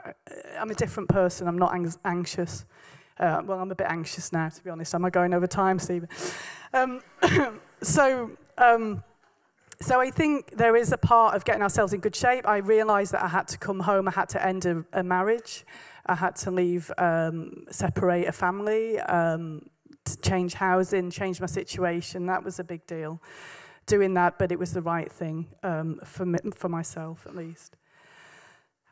I'm 0.59 0.69
a 0.69 0.75
different 0.75 1.09
person. 1.09 1.47
I'm 1.47 1.57
not 1.57 1.73
ang 1.73 1.91
anxious. 2.05 2.65
Uh, 3.19 3.41
well, 3.45 3.59
I'm 3.59 3.71
a 3.71 3.75
bit 3.75 3.87
anxious 3.89 4.31
now, 4.31 4.47
to 4.49 4.63
be 4.63 4.69
honest. 4.69 4.95
Am 4.95 5.03
I 5.03 5.09
going 5.09 5.33
over 5.33 5.47
time, 5.47 5.79
Stephen? 5.79 6.07
Um, 6.73 7.01
so, 7.81 8.31
um, 8.57 9.03
so 9.81 9.99
I 9.99 10.09
think 10.09 10.57
there 10.57 10.75
is 10.75 10.91
a 10.91 10.97
part 10.97 11.35
of 11.35 11.43
getting 11.43 11.61
ourselves 11.61 11.93
in 11.93 11.99
good 11.99 12.15
shape. 12.15 12.47
I 12.47 12.57
realised 12.57 13.11
that 13.13 13.23
I 13.23 13.27
had 13.27 13.47
to 13.49 13.57
come 13.57 13.81
home. 13.81 14.07
I 14.07 14.11
had 14.11 14.29
to 14.29 14.45
end 14.45 14.65
a, 14.65 14.85
a 14.93 15.03
marriage. 15.03 15.65
I 16.05 16.15
had 16.15 16.35
to 16.37 16.51
leave, 16.51 16.91
um, 16.97 17.65
separate 17.71 18.27
a 18.27 18.31
family. 18.31 18.99
Change 20.17 20.53
housing, 20.55 21.09
change 21.11 21.39
my 21.39 21.47
situation. 21.47 22.25
That 22.25 22.43
was 22.43 22.59
a 22.59 22.63
big 22.63 22.85
deal. 22.87 23.21
Doing 23.85 24.13
that, 24.15 24.37
but 24.37 24.51
it 24.51 24.59
was 24.59 24.73
the 24.73 24.81
right 24.81 25.11
thing 25.11 25.47
um, 25.63 25.99
for, 26.03 26.25
me, 26.25 26.39
for 26.55 26.69
myself 26.69 27.25
at 27.25 27.35
least. 27.35 27.75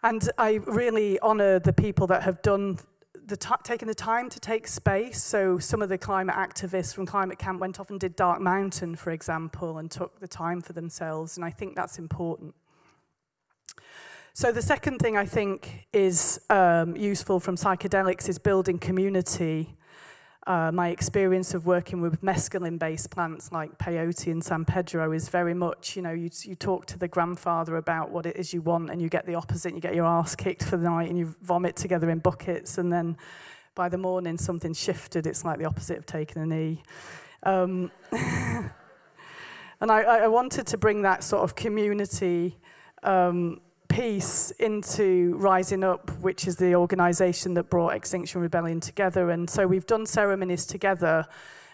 And 0.04 0.30
I 0.38 0.60
really 0.66 1.20
honour 1.22 1.60
the 1.60 1.74
people 1.74 2.08
that 2.08 2.24
have 2.24 2.42
done 2.42 2.80
the 3.28 3.36
taken 3.64 3.88
the 3.88 3.96
time 3.96 4.30
to 4.30 4.40
take 4.40 4.68
space. 4.68 5.22
So 5.22 5.60
some 5.60 5.82
of 5.82 5.90
the 5.90 5.98
climate 5.98 6.36
activists 6.36 6.96
from 6.96 7.06
Climate 7.06 7.38
Camp 7.38 7.60
went 7.60 7.80
off 7.80 7.90
and 7.90 8.00
did 8.00 8.16
Dark 8.16 8.40
Mountain, 8.40 8.96
for 8.96 9.12
example, 9.12 9.78
and 9.78 9.92
took 9.92 10.20
the 10.20 10.28
time 10.28 10.62
for 10.62 10.74
themselves. 10.74 11.36
And 11.36 11.44
I 11.44 11.50
think 11.50 11.76
that's 11.76 12.00
important. 12.00 12.56
So 14.34 14.52
the 14.52 14.62
second 14.62 15.00
thing 15.00 15.18
I 15.18 15.26
think 15.26 15.88
is 15.92 16.40
um, 16.50 16.96
useful 16.96 17.40
from 17.40 17.56
psychedelics 17.56 18.30
is 18.30 18.38
building 18.38 18.78
community 18.78 19.77
uh, 20.48 20.72
my 20.72 20.90
experience 20.90 21.54
of 21.54 21.66
working 21.66 22.00
with 22.00 22.22
mescaline-based 22.22 23.12
plants 23.12 23.52
like 23.52 23.78
peyote 23.78 24.32
and 24.32 24.42
San 24.42 24.64
Pedro 24.64 25.12
is 25.12 25.28
very 25.28 25.54
much, 25.54 25.98
you 25.98 26.02
know, 26.02 26.14
you, 26.14 26.30
you 26.44 26.56
talk 26.56 26.86
to 26.86 26.98
the 26.98 27.08
grandfather 27.08 27.76
about 27.76 28.12
what 28.12 28.26
it 28.26 28.38
is 28.38 28.54
you 28.54 28.62
want 28.62 28.90
and 28.90 29.02
you 29.02 29.10
get 29.10 29.26
the 29.26 29.36
opposite, 29.36 29.76
you 29.76 29.82
get 29.82 29.94
your 29.94 30.06
ass 30.06 30.38
kicked 30.38 30.64
for 30.64 30.78
the 30.78 30.86
night 30.86 31.10
and 31.10 31.18
you 31.18 31.36
vomit 31.42 31.76
together 31.76 32.10
in 32.10 32.20
buckets 32.20 32.78
and 32.78 32.92
then 32.92 33.18
by 33.76 33.90
the 33.90 33.98
morning 33.98 34.38
something 34.38 34.74
shifted. 34.74 35.28
It's 35.28 35.44
like 35.44 35.60
the 35.60 35.66
opposite 35.66 35.98
of 35.98 36.06
taking 36.06 36.42
a 36.42 36.46
knee. 36.46 36.82
Um, 37.44 37.92
and 38.12 38.72
I, 39.82 40.02
I, 40.02 40.28
wanted 40.28 40.66
to 40.68 40.78
bring 40.78 41.02
that 41.02 41.24
sort 41.24 41.44
of 41.44 41.56
community 41.56 42.58
um, 43.04 43.60
piece 43.98 44.52
into 44.60 45.34
Rising 45.38 45.84
Up, 45.84 46.12
which 46.20 46.48
is 46.48 46.56
the 46.56 46.76
organisation 46.76 47.56
that 47.56 47.64
brought 47.64 47.96
Extinction 47.96 48.42
Rebellion 48.42 48.80
together. 48.80 49.32
And 49.32 49.50
so 49.50 49.66
we've 49.66 49.88
done 49.88 50.06
ceremonies 50.06 50.68
together 50.68 51.26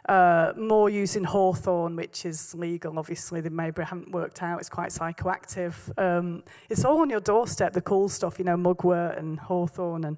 uh, 0.07 0.53
more 0.55 0.89
using 0.89 1.25
hawthorn, 1.25 1.97
which 1.97 2.25
is 2.25 2.55
legal, 2.55 2.97
obviously, 2.97 3.41
the 3.41 3.49
maybe 3.49 3.83
haven't 3.83 4.11
worked 4.11 4.41
out. 4.41 4.61
It's 4.61 4.69
quite 4.69 4.91
psychoactive. 4.91 5.75
Um, 5.97 6.43
it's 6.69 6.85
all 6.85 7.01
on 7.01 7.09
your 7.09 7.19
doorstep, 7.19 7.73
the 7.73 7.81
cool 7.81 8.07
stuff, 8.07 8.39
you 8.39 8.45
know, 8.45 8.55
mugwort 8.55 9.17
and 9.17 9.37
hawthorn. 9.37 10.05
And 10.05 10.17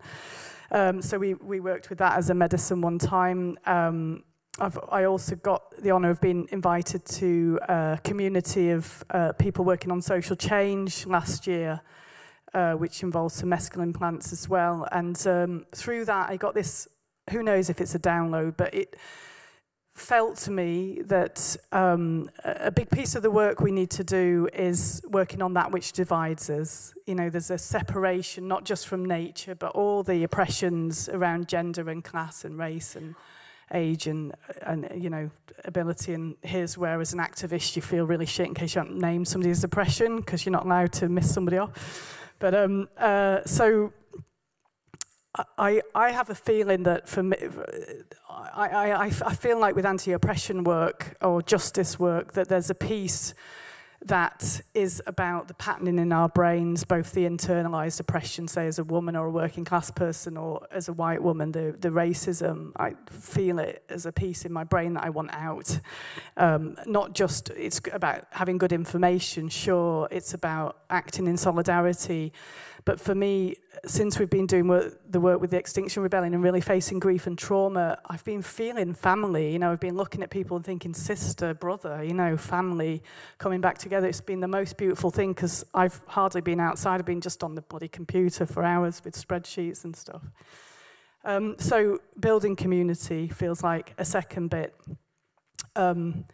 um, 0.70 1.02
so 1.02 1.18
we, 1.18 1.34
we 1.34 1.60
worked 1.60 1.90
with 1.90 1.98
that 1.98 2.20
as 2.20 2.30
a 2.30 2.36
medicine 2.36 2.82
one 2.82 3.00
time. 3.00 3.58
Um, 3.66 4.24
I've, 4.58 4.80
I 4.90 5.04
also 5.04 5.36
got 5.36 5.76
the 5.82 5.92
honour 5.92 6.12
of 6.12 6.22
being 6.22 6.48
invited 6.52 7.04
to 7.06 7.60
a 7.68 8.00
community 8.04 8.70
of 8.70 9.04
uh, 9.10 9.34
people 9.34 9.66
working 9.66 9.92
on 9.92 10.02
social 10.02 10.38
change 10.38 11.06
last 11.06 11.46
year, 11.46 11.82
uh, 12.54 12.74
which 12.74 13.04
involves 13.04 13.36
some 13.36 13.50
mescaline 13.50 13.94
plants 13.94 14.32
as 14.32 14.48
well. 14.48 14.88
And 14.94 15.28
um, 15.28 15.66
through 15.76 16.06
that, 16.06 16.30
I 16.30 16.38
got 16.38 16.54
this, 16.54 16.88
who 17.32 17.44
knows 17.44 17.70
if 17.70 17.82
it's 17.82 17.96
a 17.96 18.00
download, 18.00 18.56
but 18.56 18.74
it 18.74 18.96
felt 19.94 20.38
to 20.38 20.52
me 20.52 21.02
that 21.04 21.58
um, 21.74 22.30
a 22.46 22.72
big 22.72 22.90
piece 22.90 23.16
of 23.16 23.24
the 23.24 23.32
work 23.32 23.60
we 23.60 23.72
need 23.72 23.90
to 23.90 24.06
do 24.06 24.48
is 24.54 25.02
working 25.10 25.42
on 25.42 25.54
that 25.54 25.72
which 25.72 25.92
divides 25.92 26.50
us. 26.50 26.94
You 27.06 27.16
know, 27.16 27.30
there's 27.30 27.52
a 27.52 27.58
separation, 27.58 28.48
not 28.48 28.64
just 28.64 28.88
from 28.88 29.04
nature, 29.04 29.56
but 29.56 29.72
all 29.72 30.02
the 30.02 30.24
oppressions 30.24 31.10
around 31.10 31.50
gender 31.50 31.90
and 31.90 32.02
class 32.02 32.46
and 32.46 32.58
race 32.58 32.96
and 32.96 33.16
age 33.74 34.08
and, 34.08 34.34
and 34.62 34.90
you 34.96 35.10
know, 35.10 35.30
ability. 35.64 36.14
And 36.14 36.36
here's 36.42 36.78
where, 36.78 37.00
as 37.02 37.14
an 37.14 37.20
activist, 37.20 37.76
you 37.76 37.82
feel 37.82 38.06
really 38.06 38.26
shit 38.26 38.48
in 38.48 38.54
case 38.54 38.76
you 38.76 38.82
haven't 38.82 39.00
named 39.00 39.28
somebody 39.28 39.52
as 39.52 39.64
oppression 39.64 40.18
because 40.18 40.46
you're 40.46 40.54
not 40.54 40.66
allowed 40.66 40.94
to 40.94 41.10
miss 41.10 41.34
somebody 41.34 41.58
off. 41.58 42.22
But 42.40 42.54
um, 42.54 42.90
uh, 42.98 43.40
so 43.46 43.94
I, 45.58 45.82
I 45.94 46.12
have 46.12 46.30
a 46.30 46.36
feeling 46.36 46.84
that 46.84 47.08
for 47.08 47.24
me, 47.24 47.38
I, 48.30 48.68
I, 48.70 49.06
I 49.06 49.10
feel 49.10 49.60
like 49.60 49.76
with 49.76 49.86
anti-oppression 49.86 50.64
work 50.64 51.18
or 51.22 51.42
justice 51.42 52.00
work 52.00 52.34
that 52.34 52.48
there's 52.48 52.70
a 52.70 52.76
piece 52.76 53.34
that 54.06 54.62
is 54.76 55.02
about 55.08 55.48
the 55.48 55.54
patterning 55.56 55.98
in 55.98 56.12
our 56.12 56.30
brains, 56.30 56.84
both 56.84 57.12
the 57.14 57.26
internalized 57.26 58.00
oppression, 58.00 58.48
say 58.48 58.68
as 58.68 58.78
a 58.78 58.84
woman 58.84 59.16
or 59.16 59.26
a 59.26 59.32
working 59.32 59.66
class 59.66 59.90
person 59.90 60.38
or 60.38 60.66
as 60.72 60.88
a 60.88 60.94
white 60.94 61.22
woman, 61.22 61.52
the, 61.52 61.76
the 61.80 61.90
racism, 61.90 62.72
I 62.78 62.94
feel 63.10 63.58
it 63.58 63.84
as 63.90 64.06
a 64.06 64.12
piece 64.12 64.46
in 64.46 64.54
my 64.54 64.64
brain 64.64 64.94
that 64.94 65.04
I 65.04 65.10
want 65.10 65.32
out. 65.34 65.80
Um, 66.38 66.78
not 66.86 67.14
just, 67.14 67.50
it's 67.50 67.82
about 67.92 68.26
having 68.32 68.60
good 68.60 68.74
information, 68.74 69.50
sure, 69.50 70.08
it's 70.12 70.36
about 70.36 70.78
acting 70.92 71.26
in 71.26 71.36
solidarity, 71.36 72.32
but 72.86 73.02
for 73.02 73.16
me, 73.16 73.56
since 73.88 74.20
we've 74.20 74.30
been 74.30 74.46
doing 74.46 74.68
work, 74.68 75.00
the 75.10 75.20
work 75.20 75.42
with 75.42 75.50
the 75.50 75.58
Extinction 75.58 76.04
Rebellion 76.04 76.36
and 76.36 76.44
really 76.44 76.62
facing 76.62 77.00
grief 77.00 77.26
and 77.26 77.36
trauma, 77.36 77.98
I've 78.06 78.24
been 78.24 78.44
feeling 78.44 78.94
family. 78.94 79.52
You 79.52 79.58
know, 79.58 79.72
I've 79.72 79.80
been 79.80 79.98
looking 79.98 80.22
at 80.22 80.30
people 80.30 80.56
and 80.56 80.64
thinking 80.64 80.94
sister, 80.94 81.56
brother, 81.56 82.04
you 82.04 82.14
know, 82.14 82.38
family 82.38 83.02
coming 83.40 83.60
back 83.60 83.80
together. 83.80 84.08
It's 84.08 84.22
been 84.22 84.40
the 84.40 84.48
most 84.48 84.78
beautiful 84.78 85.10
thing 85.10 85.34
because 85.34 85.66
I've 85.74 86.00
hardly 86.06 86.42
been 86.42 86.60
outside. 86.60 87.00
I've 87.00 87.06
been 87.06 87.22
just 87.22 87.44
on 87.44 87.56
the 87.56 87.62
bloody 87.64 87.88
computer 87.88 88.46
for 88.46 88.64
hours 88.64 89.02
with 89.04 89.16
spreadsheets 89.16 89.84
and 89.84 89.96
stuff. 89.96 90.22
Um, 91.24 91.56
so 91.58 92.02
building 92.20 92.56
community 92.56 93.30
feels 93.30 93.64
like 93.64 93.96
a 93.98 94.06
second 94.06 94.52
bit. 94.52 94.76
Um, 95.76 96.26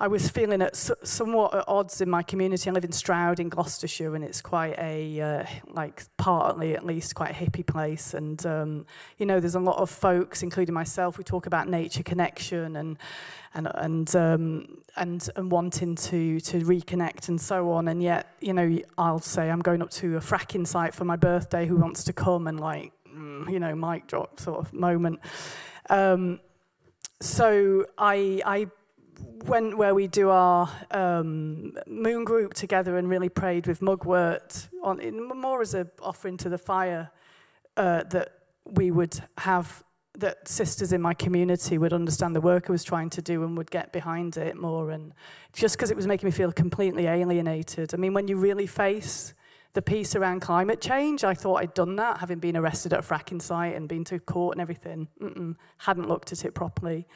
I 0.00 0.06
was 0.06 0.28
feeling 0.28 0.62
at 0.62 0.76
somewhat 0.76 1.54
at 1.54 1.64
odds 1.66 2.00
in 2.00 2.08
my 2.08 2.22
community. 2.22 2.70
I 2.70 2.72
live 2.72 2.84
in 2.84 2.92
Stroud 2.92 3.40
in 3.40 3.48
Gloucestershire, 3.48 4.14
and 4.14 4.22
it's 4.22 4.40
quite 4.40 4.78
a, 4.78 5.20
uh, 5.20 5.44
like, 5.72 6.04
partly 6.16 6.76
at 6.76 6.86
least, 6.86 7.16
quite 7.16 7.32
a 7.32 7.34
hippie 7.34 7.66
place. 7.66 8.14
And, 8.14 8.44
um, 8.46 8.86
you 9.16 9.26
know, 9.26 9.40
there's 9.40 9.56
a 9.56 9.60
lot 9.60 9.78
of 9.78 9.90
folks, 9.90 10.44
including 10.44 10.72
myself, 10.72 11.18
we 11.18 11.24
talk 11.24 11.46
about 11.46 11.68
nature 11.68 12.04
connection 12.04 12.76
and, 12.76 12.96
and, 13.54 13.68
and, 13.74 14.14
um, 14.14 14.78
and, 14.94 15.28
and 15.34 15.50
wanting 15.50 15.96
to, 15.96 16.38
to 16.40 16.60
reconnect 16.60 17.28
and 17.28 17.40
so 17.40 17.72
on. 17.72 17.88
And 17.88 18.00
yet, 18.00 18.36
you 18.40 18.52
know, 18.52 18.78
I'll 18.96 19.18
say 19.18 19.50
I'm 19.50 19.62
going 19.62 19.82
up 19.82 19.90
to 19.90 20.16
a 20.16 20.20
fracking 20.20 20.64
site 20.64 20.94
for 20.94 21.06
my 21.06 21.16
birthday, 21.16 21.66
who 21.66 21.74
wants 21.74 22.04
to 22.04 22.12
come? 22.12 22.46
And, 22.46 22.60
like, 22.60 22.92
mm, 23.12 23.50
you 23.50 23.58
know, 23.58 23.74
mic 23.74 24.06
drop 24.06 24.38
sort 24.38 24.60
of 24.60 24.72
moment. 24.72 25.18
Um, 25.90 26.38
so 27.20 27.84
I, 27.98 28.40
I 28.46 28.68
went 29.44 29.76
where 29.76 29.94
we 29.94 30.06
do 30.06 30.30
our 30.30 30.70
um, 30.90 31.76
moon 31.86 32.24
group 32.24 32.54
together 32.54 32.96
and 32.96 33.08
really 33.08 33.28
prayed 33.28 33.66
with 33.66 33.80
mugwort 33.80 34.68
on 34.82 35.00
more 35.40 35.60
as 35.62 35.74
an 35.74 35.90
offering 36.02 36.36
to 36.38 36.48
the 36.48 36.58
fire 36.58 37.10
uh, 37.76 38.02
that 38.04 38.32
we 38.64 38.90
would 38.90 39.20
have 39.38 39.82
that 40.18 40.48
sisters 40.48 40.92
in 40.92 41.00
my 41.00 41.14
community 41.14 41.78
would 41.78 41.92
understand 41.92 42.34
the 42.34 42.40
work 42.40 42.64
I 42.68 42.72
was 42.72 42.82
trying 42.82 43.08
to 43.10 43.22
do 43.22 43.44
and 43.44 43.56
would 43.56 43.70
get 43.70 43.92
behind 43.92 44.36
it 44.36 44.56
more 44.56 44.90
and 44.90 45.12
just 45.52 45.76
because 45.76 45.90
it 45.92 45.96
was 45.96 46.08
making 46.08 46.26
me 46.26 46.32
feel 46.32 46.50
completely 46.50 47.06
alienated. 47.06 47.94
I 47.94 47.98
mean, 47.98 48.14
when 48.14 48.26
you 48.26 48.36
really 48.36 48.66
face 48.66 49.32
the 49.74 49.82
piece 49.82 50.16
around 50.16 50.40
climate 50.40 50.80
change, 50.80 51.22
I 51.22 51.34
thought 51.34 51.56
I'd 51.56 51.74
done 51.74 51.94
that, 51.96 52.18
having 52.18 52.40
been 52.40 52.56
arrested 52.56 52.92
at 52.92 53.00
a 53.00 53.02
fracking 53.02 53.40
site 53.40 53.76
and 53.76 53.88
been 53.88 54.02
to 54.04 54.18
court 54.18 54.56
and 54.56 54.60
everything. 54.60 55.08
Mm 55.20 55.32
-mm, 55.34 55.56
hadn't 55.78 56.08
looked 56.08 56.32
at 56.32 56.44
it 56.44 56.52
properly. 56.52 57.06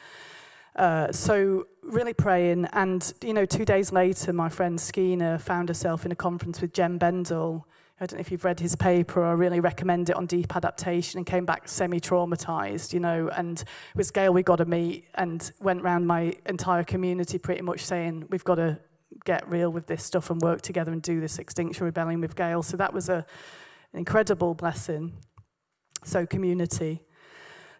Uh, 0.75 1.11
so 1.11 1.67
really 1.83 2.13
praying, 2.13 2.65
and 2.73 3.13
you 3.21 3.33
know, 3.33 3.45
two 3.45 3.65
days 3.65 3.91
later, 3.91 4.33
my 4.33 4.49
friend 4.49 4.79
Skeena 4.79 5.39
found 5.39 5.69
herself 5.69 6.05
in 6.05 6.11
a 6.11 6.15
conference 6.15 6.61
with 6.61 6.73
Jem 6.73 6.97
Bendell. 6.97 7.67
I 7.99 8.07
don't 8.07 8.17
know 8.17 8.21
if 8.21 8.31
you've 8.31 8.43
read 8.43 8.59
his 8.59 8.75
paper. 8.75 9.23
I 9.23 9.33
really 9.33 9.59
recommend 9.59 10.09
it 10.09 10.15
on 10.15 10.25
deep 10.25 10.55
adaptation, 10.55 11.19
and 11.19 11.25
came 11.27 11.45
back 11.45 11.69
semi-traumatized, 11.69 12.91
you 12.91 12.99
know. 12.99 13.29
And 13.29 13.63
with 13.95 14.11
Gail 14.13 14.33
we 14.33 14.41
got 14.41 14.55
to 14.55 14.65
meet, 14.65 15.05
and 15.15 15.51
went 15.61 15.81
around 15.81 16.07
my 16.07 16.33
entire 16.47 16.83
community 16.83 17.37
pretty 17.37 17.61
much 17.61 17.81
saying 17.81 18.25
we've 18.29 18.43
got 18.43 18.55
to 18.55 18.79
get 19.25 19.47
real 19.47 19.69
with 19.69 19.85
this 19.85 20.03
stuff 20.03 20.31
and 20.31 20.41
work 20.41 20.61
together 20.61 20.91
and 20.91 21.01
do 21.01 21.21
this 21.21 21.37
Extinction 21.37 21.85
Rebellion 21.85 22.19
with 22.19 22.35
Gail. 22.35 22.63
So 22.63 22.77
that 22.77 22.93
was 22.93 23.09
a, 23.09 23.25
an 23.93 23.99
incredible 23.99 24.55
blessing. 24.55 25.13
So 26.03 26.25
community. 26.25 27.03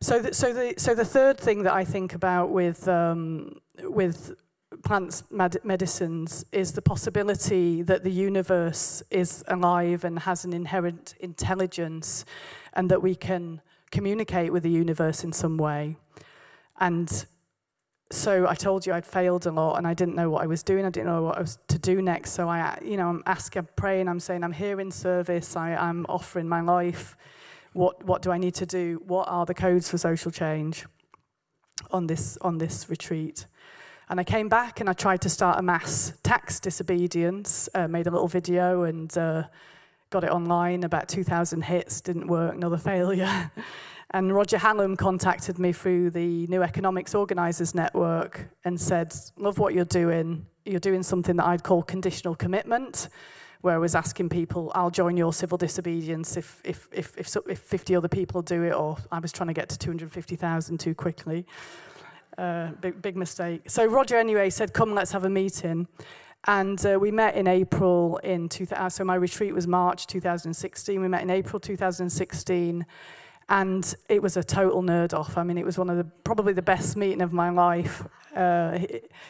So, 0.04 0.20
the, 0.20 0.34
so, 0.34 0.52
the, 0.52 0.74
so 0.76 0.94
the 0.94 1.06
third 1.06 1.38
thing 1.38 1.64
that 1.64 1.72
I 1.72 1.86
think 1.86 2.14
about 2.14 2.50
with, 2.50 2.90
um, 2.90 3.62
with 3.84 4.36
plants 4.84 5.24
med 5.32 5.56
medicines 5.64 6.44
is 6.52 6.74
the 6.74 6.82
possibility 6.82 7.82
that 7.84 8.04
the 8.04 8.12
universe 8.12 9.02
is 9.10 9.46
alive 9.48 10.04
and 10.04 10.20
has 10.20 10.44
an 10.44 10.52
inherent 10.52 11.16
intelligence 11.22 12.26
and 12.74 12.92
that 12.92 13.02
we 13.02 13.16
can 13.16 13.62
communicate 13.92 14.52
with 14.52 14.64
the 14.64 14.70
universe 14.70 15.24
in 15.24 15.32
some 15.32 15.56
way. 15.58 15.96
And 16.82 17.26
so 18.12 18.46
I 18.46 18.56
told 18.56 18.86
you 18.86 18.92
I'd 18.92 19.06
failed 19.06 19.46
a 19.46 19.52
lot 19.52 19.78
and 19.78 19.88
I 19.88 19.94
didn't 19.94 20.16
know 20.16 20.30
what 20.30 20.44
I 20.44 20.48
was 20.48 20.64
doing. 20.64 20.84
I 20.84 20.90
didn't 20.90 21.08
know 21.08 21.24
what 21.24 21.38
I 21.38 21.40
was 21.40 21.60
to 21.70 21.80
do 21.80 22.02
next. 22.02 22.32
So 22.32 22.50
I, 22.50 22.78
you 22.84 22.98
know, 22.98 23.08
I'm 23.08 23.24
asking, 23.26 23.62
I'm 23.62 23.70
praying, 23.78 24.10
I'm 24.10 24.20
saying, 24.20 24.44
I'm 24.44 24.52
here 24.52 24.82
in 24.82 24.92
service. 24.92 25.56
I, 25.56 25.76
I'm 25.76 26.06
offering 26.10 26.50
my 26.50 26.60
life 26.60 27.16
what, 27.74 28.04
what 28.04 28.22
do 28.22 28.32
I 28.32 28.38
need 28.38 28.56
to 28.56 28.66
do? 28.66 29.02
What 29.06 29.28
are 29.28 29.46
the 29.46 29.54
codes 29.54 29.90
for 29.90 29.98
social 29.98 30.32
change 30.32 30.86
on 31.92 32.08
this, 32.08 32.38
on 32.42 32.58
this 32.58 32.90
retreat? 32.90 33.46
And 34.10 34.20
I 34.20 34.24
came 34.24 34.50
back 34.50 34.80
and 34.80 34.90
I 34.90 34.94
tried 34.94 35.22
to 35.22 35.30
start 35.30 35.60
a 35.60 35.62
mass 35.62 36.14
tax 36.24 36.60
disobedience, 36.60 37.70
uh, 37.74 37.88
made 37.88 38.08
a 38.08 38.12
little 38.12 38.28
video 38.28 38.84
and 38.84 39.16
uh, 39.18 39.44
got 40.10 40.24
it 40.24 40.30
online, 40.30 40.84
about 40.84 41.08
2,000 41.08 41.64
hits, 41.64 42.02
didn't 42.02 42.28
work, 42.28 42.54
another 42.54 42.78
failure. 42.78 43.52
and 44.12 44.34
Roger 44.34 44.60
Hallam 44.60 44.96
contacted 44.96 45.58
me 45.58 45.72
through 45.72 46.12
the 46.12 46.46
New 46.48 46.62
Economics 46.62 47.16
Organisers 47.16 47.74
Network 47.74 48.50
and 48.64 48.80
said, 48.80 49.16
love 49.38 49.58
what 49.58 49.74
you're 49.74 49.86
doing. 49.86 50.46
You're 50.66 50.80
doing 50.80 51.02
something 51.02 51.38
that 51.38 51.46
I'd 51.46 51.64
call 51.64 51.82
conditional 51.82 52.36
commitment 52.36 53.10
where 53.64 53.76
I 53.76 53.78
was 53.78 53.96
asking 53.96 54.28
people, 54.28 54.74
I'll 54.76 54.92
join 54.92 55.16
your 55.16 55.32
civil 55.32 55.58
disobedience 55.58 56.36
if, 56.36 56.60
if, 56.66 56.90
if, 56.92 57.18
if, 57.18 57.34
if 57.48 57.60
50 57.60 57.96
other 57.96 58.10
people 58.10 58.42
do 58.42 58.62
it, 58.64 58.74
or 58.74 58.98
I 59.10 59.20
was 59.20 59.32
trying 59.32 59.48
to 59.48 59.54
get 59.54 59.70
to 59.70 59.80
250,000 59.80 60.78
too 60.78 60.94
quickly. 60.94 61.46
Uh, 62.38 62.72
big, 62.82 63.02
big 63.02 63.16
mistake. 63.16 63.70
So 63.70 63.86
Roger 63.86 64.18
anyway 64.18 64.50
said, 64.50 64.74
come, 64.74 64.94
let's 64.94 65.14
have 65.14 65.24
a 65.24 65.30
meeting. 65.30 65.88
And 66.46 66.86
uh, 66.86 67.00
we 67.00 67.10
met 67.10 67.36
in 67.36 67.48
April 67.48 68.18
in 68.18 68.50
2000, 68.50 68.90
so 68.90 69.06
my 69.06 69.16
retreat 69.16 69.56
was 69.56 69.66
March 69.66 70.08
2016. 70.08 71.00
We 71.00 71.08
met 71.08 71.22
in 71.22 71.30
April 71.30 71.62
2016 71.62 72.86
and 73.50 73.96
it 74.10 74.22
was 74.22 74.38
a 74.38 74.44
total 74.44 74.82
nerd 74.82 75.14
off. 75.14 75.38
I 75.38 75.44
mean, 75.44 75.58
it 75.58 75.66
was 75.66 75.78
one 75.78 75.90
of 75.90 75.98
the 75.98 76.06
probably 76.24 76.54
the 76.54 76.62
best 76.62 76.96
meeting 76.96 77.22
of 77.22 77.34
my 77.34 77.50
life. 77.50 78.04
Uh, 78.36 78.80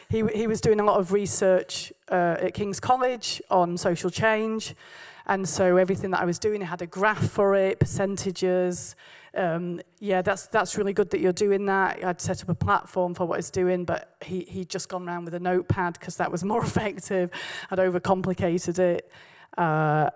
he, 0.08 0.24
he 0.34 0.46
was 0.46 0.60
doing 0.60 0.80
a 0.80 0.84
lot 0.84 0.98
of 0.98 1.12
research 1.12 1.92
uh, 2.10 2.36
at 2.40 2.54
King's 2.54 2.80
College 2.80 3.42
on 3.50 3.76
social 3.76 4.10
change, 4.10 4.74
And 5.26 5.48
so 5.48 5.76
everything 5.76 6.10
that 6.12 6.20
I 6.20 6.24
was 6.24 6.38
doing, 6.38 6.62
I 6.62 6.66
had 6.66 6.82
a 6.82 6.86
graph 6.86 7.30
for 7.30 7.54
it, 7.54 7.80
percentages. 7.80 8.94
Um, 9.36 9.80
yeah, 9.98 10.22
that's 10.22 10.46
that's 10.46 10.78
really 10.78 10.92
good 10.92 11.10
that 11.10 11.20
you're 11.20 11.32
doing 11.32 11.66
that. 11.66 12.04
I'd 12.04 12.20
set 12.20 12.42
up 12.42 12.48
a 12.48 12.54
platform 12.54 13.14
for 13.14 13.26
what 13.26 13.38
it's 13.40 13.50
doing, 13.50 13.84
but 13.84 14.16
he 14.24 14.42
he'd 14.42 14.70
just 14.70 14.88
gone 14.88 15.08
around 15.08 15.24
with 15.24 15.34
a 15.34 15.40
notepad 15.40 15.94
because 15.98 16.16
that 16.16 16.30
was 16.30 16.44
more 16.44 16.62
effective. 16.64 17.30
I'd 17.70 17.78
overcomplicated 17.78 18.78
it. 18.78 19.10
Uh, 19.58 20.10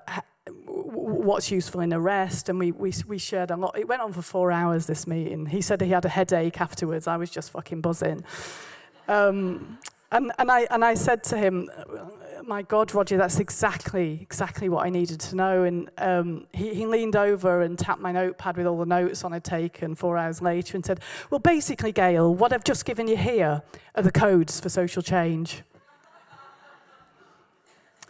what's 0.66 1.50
useful 1.50 1.80
in 1.80 1.92
a 1.92 2.00
rest, 2.00 2.48
and 2.48 2.58
we, 2.58 2.72
we, 2.72 2.92
we 3.06 3.18
shared 3.18 3.50
a 3.50 3.56
lot. 3.56 3.78
It 3.78 3.88
went 3.88 4.02
on 4.02 4.12
for 4.12 4.22
four 4.22 4.50
hours, 4.52 4.86
this 4.86 5.06
meeting. 5.06 5.46
He 5.46 5.60
said 5.60 5.80
he 5.80 5.90
had 5.90 6.04
a 6.04 6.08
headache 6.08 6.60
afterwards. 6.60 7.06
I 7.06 7.16
was 7.16 7.30
just 7.30 7.50
fucking 7.50 7.80
buzzing. 7.80 8.24
Um, 9.08 9.78
and, 10.10 10.32
and, 10.38 10.50
I, 10.50 10.66
and 10.70 10.84
I 10.84 10.94
said 10.94 11.22
to 11.24 11.36
him, 11.36 11.70
my 12.42 12.62
God, 12.62 12.94
Roger, 12.94 13.18
that's 13.18 13.40
exactly, 13.40 14.18
exactly 14.22 14.70
what 14.70 14.86
I 14.86 14.90
needed 14.90 15.20
to 15.20 15.36
know. 15.36 15.64
And 15.64 15.90
um, 15.98 16.46
he, 16.52 16.72
he 16.72 16.86
leaned 16.86 17.14
over 17.14 17.60
and 17.60 17.78
tapped 17.78 18.00
my 18.00 18.10
notepad 18.10 18.56
with 18.56 18.66
all 18.66 18.78
the 18.78 18.86
notes 18.86 19.22
on 19.22 19.34
I'd 19.34 19.44
taken 19.44 19.94
four 19.94 20.16
hours 20.16 20.40
later 20.40 20.76
and 20.76 20.84
said, 20.84 21.00
well, 21.30 21.40
basically, 21.40 21.92
Gail, 21.92 22.34
what 22.34 22.54
I've 22.54 22.64
just 22.64 22.86
given 22.86 23.06
you 23.06 23.18
here 23.18 23.62
are 23.94 24.02
the 24.02 24.12
codes 24.12 24.60
for 24.60 24.70
social 24.70 25.02
change. 25.02 25.62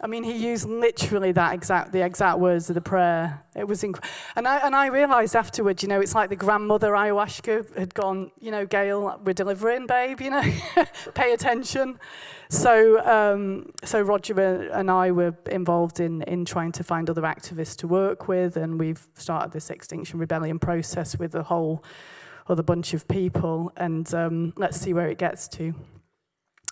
I 0.01 0.07
mean, 0.07 0.23
he 0.23 0.31
used 0.31 0.67
literally 0.67 1.33
that 1.33 1.53
exact, 1.53 1.91
the 1.91 2.05
exact 2.05 2.39
words 2.39 2.69
of 2.69 2.75
the 2.75 2.81
prayer. 2.81 3.43
It 3.55 3.67
was 3.67 3.83
inc- 3.83 4.03
and 4.35 4.47
I 4.47 4.57
and 4.59 4.73
I 4.75 4.87
realised 4.87 5.35
afterwards, 5.35 5.83
you 5.83 5.89
know, 5.89 5.99
it's 5.99 6.15
like 6.15 6.29
the 6.29 6.37
grandmother 6.37 6.91
ayahuasca 6.91 7.77
had 7.77 7.93
gone, 7.93 8.31
you 8.39 8.51
know, 8.51 8.65
Gail, 8.65 9.19
we're 9.25 9.33
delivering, 9.33 9.87
babe, 9.87 10.21
you 10.21 10.29
know, 10.29 10.41
pay 11.13 11.33
attention. 11.33 11.99
So 12.49 13.05
um, 13.05 13.71
so 13.83 14.01
Roger 14.01 14.69
and 14.71 14.89
I 14.89 15.11
were 15.11 15.35
involved 15.47 15.99
in 15.99 16.21
in 16.23 16.45
trying 16.45 16.71
to 16.73 16.83
find 16.83 17.09
other 17.09 17.23
activists 17.23 17.75
to 17.77 17.87
work 17.87 18.27
with, 18.29 18.55
and 18.55 18.79
we've 18.79 19.05
started 19.15 19.51
this 19.51 19.69
Extinction 19.69 20.17
Rebellion 20.17 20.59
process 20.59 21.17
with 21.17 21.35
a 21.35 21.43
whole 21.43 21.83
other 22.47 22.63
bunch 22.63 22.93
of 22.93 23.07
people, 23.07 23.73
and 23.75 24.13
um, 24.13 24.53
let's 24.55 24.79
see 24.79 24.93
where 24.93 25.09
it 25.09 25.17
gets 25.17 25.47
to. 25.49 25.73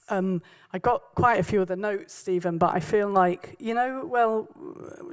Um, 0.09 0.41
I 0.71 0.79
got 0.79 1.15
quite 1.15 1.39
a 1.39 1.43
few 1.43 1.61
of 1.61 1.67
the 1.67 1.75
notes, 1.75 2.13
Stephen, 2.13 2.57
but 2.57 2.73
I 2.73 2.79
feel 2.79 3.09
like, 3.09 3.55
you 3.59 3.73
know, 3.73 4.05
well, 4.05 4.47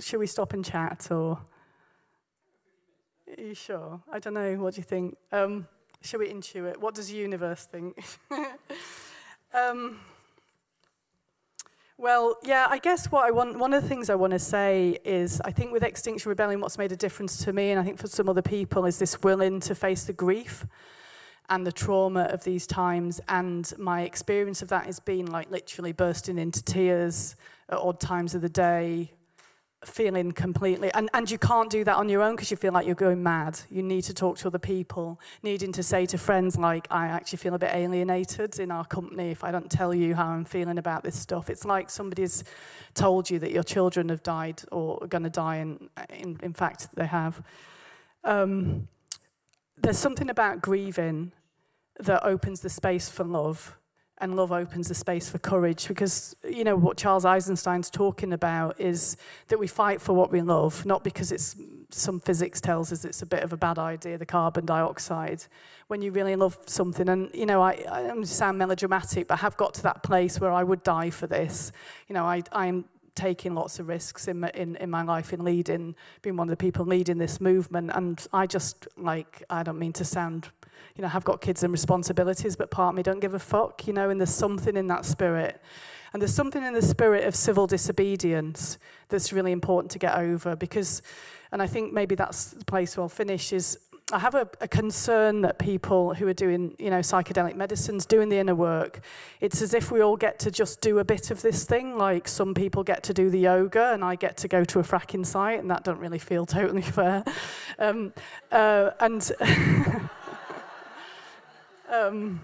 should 0.01 0.21
we 0.21 0.27
stop 0.27 0.53
and 0.53 0.65
chat 0.65 1.09
or? 1.11 1.41
Are 3.37 3.43
you 3.43 3.55
sure? 3.55 4.01
I 4.13 4.19
don't 4.21 4.35
know. 4.35 4.55
What 4.57 4.75
do 4.75 4.79
you 4.79 4.85
think? 4.85 5.17
Um, 5.33 5.67
should 6.03 6.21
we 6.21 6.29
intuit? 6.29 6.77
What 6.77 6.95
does 6.95 7.09
the 7.09 7.17
universe 7.17 7.65
think? 7.65 8.05
um, 9.55 9.99
well, 11.97 12.37
yeah, 12.45 12.67
I 12.69 12.79
guess 12.79 13.11
what 13.11 13.25
I 13.25 13.31
want, 13.31 13.59
one 13.59 13.73
of 13.73 13.83
the 13.83 13.89
things 13.89 14.11
I 14.11 14.15
want 14.15 14.33
to 14.33 14.39
say 14.39 14.99
is 15.05 15.41
I 15.45 15.51
think 15.51 15.73
with 15.73 15.83
Extinction 15.83 16.29
Rebellion, 16.29 16.61
what's 16.61 16.77
made 16.77 16.93
a 16.93 16.97
difference 16.97 17.45
to 17.45 17.53
me, 17.53 17.71
and 17.71 17.81
I 17.81 17.85
think 17.85 17.99
for 17.99 18.09
some 18.09 18.29
other 18.29 18.43
people, 18.43 18.85
is 18.85 18.99
this 18.99 19.23
willing 19.23 19.61
to 19.61 19.75
face 19.75 20.05
the 20.05 20.13
grief 20.13 20.67
and 21.49 21.67
the 21.67 21.73
trauma 21.73 22.23
of 22.25 22.43
these 22.45 22.67
times. 22.67 23.21
And 23.29 23.73
my 23.79 24.03
experience 24.03 24.63
of 24.63 24.69
that 24.69 24.87
has 24.87 25.01
been 25.01 25.27
like 25.27 25.51
literally 25.51 25.93
bursting 25.93 26.39
into 26.39 26.63
tears 26.63 27.37
at 27.69 27.79
odd 27.79 28.01
times 28.01 28.35
of 28.35 28.43
the 28.43 28.49
day, 28.49 29.13
feeling 29.85 30.33
completely. 30.33 30.91
And, 30.95 31.11
and 31.13 31.31
you 31.31 31.37
can't 31.37 31.69
do 31.69 31.85
that 31.85 31.97
on 31.97 32.09
your 32.09 32.23
own 32.23 32.37
because 32.37 32.51
you 32.51 32.57
feel 32.57 32.73
like 32.73 32.87
you're 32.87 32.95
going 32.95 33.23
mad. 33.23 33.61
You 33.71 33.83
need 33.83 34.03
to 34.05 34.15
talk 34.15 34.39
to 34.39 34.49
other 34.49 34.59
people, 34.59 35.21
needing 35.43 35.73
to 35.73 35.83
say 35.83 36.07
to 36.07 36.17
friends, 36.17 36.57
like, 36.57 36.87
I 36.91 37.07
actually 37.07 37.39
feel 37.39 37.55
a 37.55 37.59
bit 37.59 37.75
alienated 37.75 38.59
in 38.59 38.71
our 38.71 38.87
company 38.87 39.31
if 39.31 39.45
I 39.45 39.51
don't 39.51 39.71
tell 39.71 39.95
you 39.95 40.15
how 40.15 40.29
I'm 40.29 40.47
feeling 40.47 40.79
about 40.79 41.05
this 41.05 41.19
stuff. 41.19 41.51
It's 41.51 41.67
like 41.67 41.91
somebody's 41.91 42.45
told 42.95 43.29
you 43.29 43.39
that 43.41 43.51
your 43.51 43.63
children 43.63 44.09
have 44.09 44.23
died 44.23 44.63
or 44.73 44.99
are 45.03 45.07
going 45.09 45.25
to 45.25 45.31
die, 45.31 45.57
and 45.57 45.91
in, 46.09 46.39
in 46.43 46.55
fact, 46.55 46.89
they 46.95 47.07
have. 47.07 47.43
Um, 48.25 48.89
there's 49.77 49.99
something 49.99 50.31
about 50.31 50.63
grieving 50.63 51.33
that 52.01 52.25
opens 52.25 52.61
the 52.61 52.71
space 52.71 53.09
for 53.09 53.25
love 53.25 53.77
and 54.19 54.37
love 54.37 54.53
opens 54.53 54.89
the 54.89 54.95
space 54.95 55.29
for 55.29 55.39
courage 55.39 55.89
because 55.89 56.37
you 56.49 56.63
know 56.65 56.77
what 56.77 56.97
Charles 56.97 57.25
Eisenstein's 57.25 57.91
talking 57.91 58.33
about 58.33 58.81
is 58.81 59.17
that 59.49 59.59
we 59.59 59.67
fight 59.67 60.01
for 60.01 60.13
what 60.13 60.31
we 60.31 60.41
love 60.41 60.87
not 60.87 61.03
because 61.03 61.33
it's 61.33 61.57
some 61.91 62.21
physics 62.21 62.61
tells 62.61 62.93
us 62.93 63.05
it's 63.05 63.23
a 63.23 63.27
bit 63.27 63.43
of 63.43 63.53
a 63.53 63.57
bad 63.57 63.79
idea 63.79 64.17
the 64.17 64.27
carbon 64.27 64.65
dioxide 64.65 65.45
when 65.89 66.03
you 66.03 66.11
really 66.13 66.37
love 66.37 66.57
something. 66.67 67.09
And 67.09 67.31
you 67.35 67.47
know 67.47 67.63
I 67.63 67.85
I 67.91 68.23
sound 68.23 68.59
melodramatic 68.59 69.29
but 69.29 69.35
I 69.35 69.39
have 69.39 69.57
got 69.57 69.75
to 69.75 69.83
that 69.83 70.03
place 70.03 70.41
where 70.41 70.53
I 70.53 70.63
would 70.63 70.83
die 70.83 71.11
for 71.11 71.27
this. 71.27 71.73
You 72.09 72.15
know 72.15 72.25
I 72.25 72.43
I'm 72.53 72.85
taking 73.15 73.55
lots 73.55 73.79
of 73.79 73.89
risks 73.89 74.29
in 74.29 74.41
my, 74.41 74.51
in, 74.55 74.77
in 74.77 74.91
my 74.91 75.03
life 75.03 75.33
in 75.33 75.45
leading, 75.45 75.95
being 76.23 76.37
one 76.37 76.49
of 76.49 76.51
the 76.51 76.57
people 76.57 76.85
leading 76.85 77.19
this 77.19 77.41
movement. 77.41 77.91
And 77.95 78.27
I 78.33 78.47
just, 78.47 78.89
like, 78.97 79.43
I 79.49 79.63
don't 79.63 79.79
mean 79.79 79.93
to 79.95 80.05
sound, 80.05 80.49
you 80.97 81.03
know, 81.03 81.11
I've 81.13 81.25
got 81.25 81.41
kids 81.41 81.63
and 81.63 81.73
responsibilities, 81.73 82.57
but 82.57 82.71
part 82.71 82.93
of 82.93 82.97
me 82.97 83.03
don't 83.03 83.21
give 83.21 83.35
a 83.35 83.39
fuck, 83.39 83.87
you 83.87 83.93
know, 83.93 84.11
and 84.11 84.21
there's 84.21 84.35
something 84.35 84.77
in 84.77 84.89
that 84.89 85.05
spirit. 85.05 85.61
And 86.13 86.23
there's 86.23 86.35
something 86.35 86.63
in 86.63 86.75
the 86.75 86.83
spirit 86.83 87.25
of 87.25 87.35
civil 87.35 87.67
disobedience 87.67 88.79
that's 89.09 89.33
really 89.33 89.51
important 89.51 89.91
to 89.93 89.99
get 89.99 90.17
over 90.17 90.55
because, 90.55 91.03
and 91.51 91.61
I 91.61 91.67
think 91.67 91.93
maybe 91.93 92.15
that's 92.15 92.47
the 92.47 92.65
place 92.65 92.97
where 92.97 93.03
I'll 93.03 93.09
finish, 93.09 93.53
is 93.53 93.79
I 94.13 94.19
have 94.19 94.35
a, 94.35 94.47
a, 94.61 94.69
concern 94.69 95.41
that 95.43 95.59
people 95.59 96.13
who 96.13 96.29
are 96.29 96.35
doing, 96.35 96.75
you 96.79 96.91
know, 96.91 96.99
psychedelic 96.99 97.57
medicines, 97.57 98.05
doing 98.05 98.29
the 98.29 98.37
inner 98.37 98.55
work, 98.55 99.01
it's 99.41 99.63
as 99.63 99.73
if 99.73 99.91
we 99.91 100.03
all 100.03 100.19
get 100.19 100.39
to 100.41 100.51
just 100.51 100.83
do 100.83 100.99
a 100.99 101.05
bit 101.05 101.31
of 101.31 101.41
this 101.41 101.65
thing. 101.65 101.97
Like 101.97 102.29
some 102.29 102.53
people 102.53 102.83
get 102.85 103.03
to 103.05 103.15
do 103.15 103.31
the 103.31 103.39
yoga, 103.39 103.95
and 103.95 104.05
I 104.05 104.17
get 104.17 104.37
to 104.39 104.49
go 104.49 104.63
to 104.63 104.79
a 104.79 104.83
fracking 104.83 105.25
site, 105.25 105.59
and 105.59 105.71
that 105.71 105.85
don't 105.85 105.99
really 105.99 106.19
feel 106.19 106.45
totally 106.61 106.83
fair. 106.83 107.25
Um, 107.79 108.13
uh, 108.53 108.91
and 109.01 109.33
um, 111.91 112.43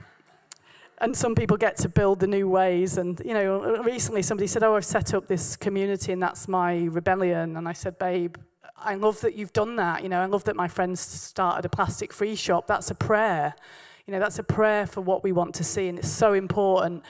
and 0.96 1.14
some 1.14 1.34
people 1.34 1.58
get 1.58 1.76
to 1.78 1.90
build 1.90 2.20
the 2.20 2.26
new 2.26 2.48
ways. 2.48 2.96
And 2.96 3.20
you 3.22 3.34
know, 3.34 3.82
recently 3.82 4.22
somebody 4.22 4.46
said, 4.46 4.62
"Oh, 4.62 4.76
I've 4.76 4.84
set 4.86 5.12
up 5.12 5.26
this 5.26 5.56
community, 5.56 6.12
and 6.12 6.22
that's 6.22 6.48
my 6.48 6.84
rebellion." 6.84 7.58
And 7.58 7.68
I 7.68 7.74
said, 7.74 7.98
"Babe." 7.98 8.36
I 8.83 8.95
love 8.95 9.20
that 9.20 9.35
you've 9.35 9.53
done 9.53 9.76
that. 9.76 10.03
You 10.03 10.09
know, 10.09 10.20
I 10.20 10.26
love 10.26 10.45
that 10.45 10.57
my 10.57 10.68
friends 10.68 11.01
started 11.01 11.64
a 11.64 11.68
plastic 11.68 12.12
free 12.12 12.35
shop. 12.35 12.66
That's 12.66 12.91
a 12.91 12.95
prayer. 12.95 13.55
You 14.07 14.12
know, 14.12 14.20
that's 14.20 14.39
a 14.39 14.43
prayer 14.43 14.87
for 14.87 15.01
what 15.01 15.22
we 15.22 15.33
want 15.33 15.55
to 15.57 15.64
see, 15.64 15.89
and 15.89 15.99
it's 15.99 16.11
so 16.11 16.33
important. 16.33 17.05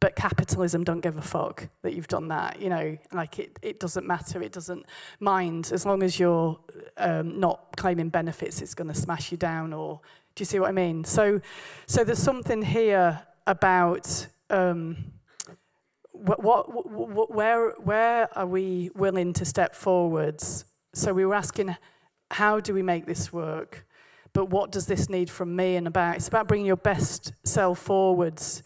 But 0.00 0.16
capitalism 0.16 0.84
don't 0.84 1.00
give 1.00 1.16
a 1.16 1.22
fuck 1.22 1.68
that 1.82 1.94
you've 1.94 2.08
done 2.08 2.28
that. 2.28 2.60
You 2.60 2.68
know, 2.68 2.98
like 3.12 3.38
it, 3.38 3.58
it 3.62 3.80
doesn't 3.80 4.06
matter. 4.06 4.42
It 4.42 4.52
doesn't 4.52 4.84
mind 5.18 5.70
as 5.72 5.86
long 5.86 6.02
as 6.02 6.18
you're 6.18 6.58
um, 6.98 7.40
not 7.40 7.76
claiming 7.76 8.10
benefits. 8.10 8.60
It's 8.60 8.74
going 8.74 8.88
to 8.88 8.94
smash 8.94 9.32
you 9.32 9.38
down. 9.38 9.72
Or 9.72 10.00
do 10.34 10.42
you 10.42 10.44
see 10.44 10.58
what 10.58 10.68
I 10.68 10.72
mean? 10.72 11.04
So, 11.04 11.40
so 11.86 12.04
there's 12.04 12.18
something 12.18 12.62
here 12.62 13.22
about. 13.46 14.26
Um, 14.50 15.12
what, 16.12 16.42
what, 16.44 16.86
what, 16.88 17.34
where, 17.34 17.70
where 17.72 18.38
are 18.38 18.46
we 18.46 18.88
willing 18.94 19.32
to 19.32 19.44
step 19.44 19.74
forwards 19.74 20.64
so 20.94 21.12
we 21.12 21.26
were 21.26 21.34
asking, 21.34 21.76
how 22.30 22.60
do 22.60 22.72
we 22.72 22.82
make 22.82 23.06
this 23.06 23.32
work? 23.32 23.86
But 24.32 24.46
what 24.46 24.72
does 24.72 24.86
this 24.86 25.08
need 25.08 25.30
from 25.30 25.54
me? 25.54 25.76
And 25.76 25.86
about 25.86 26.16
it's 26.16 26.28
about 26.28 26.48
bringing 26.48 26.66
your 26.66 26.76
best 26.76 27.32
self 27.44 27.78
forwards, 27.78 28.62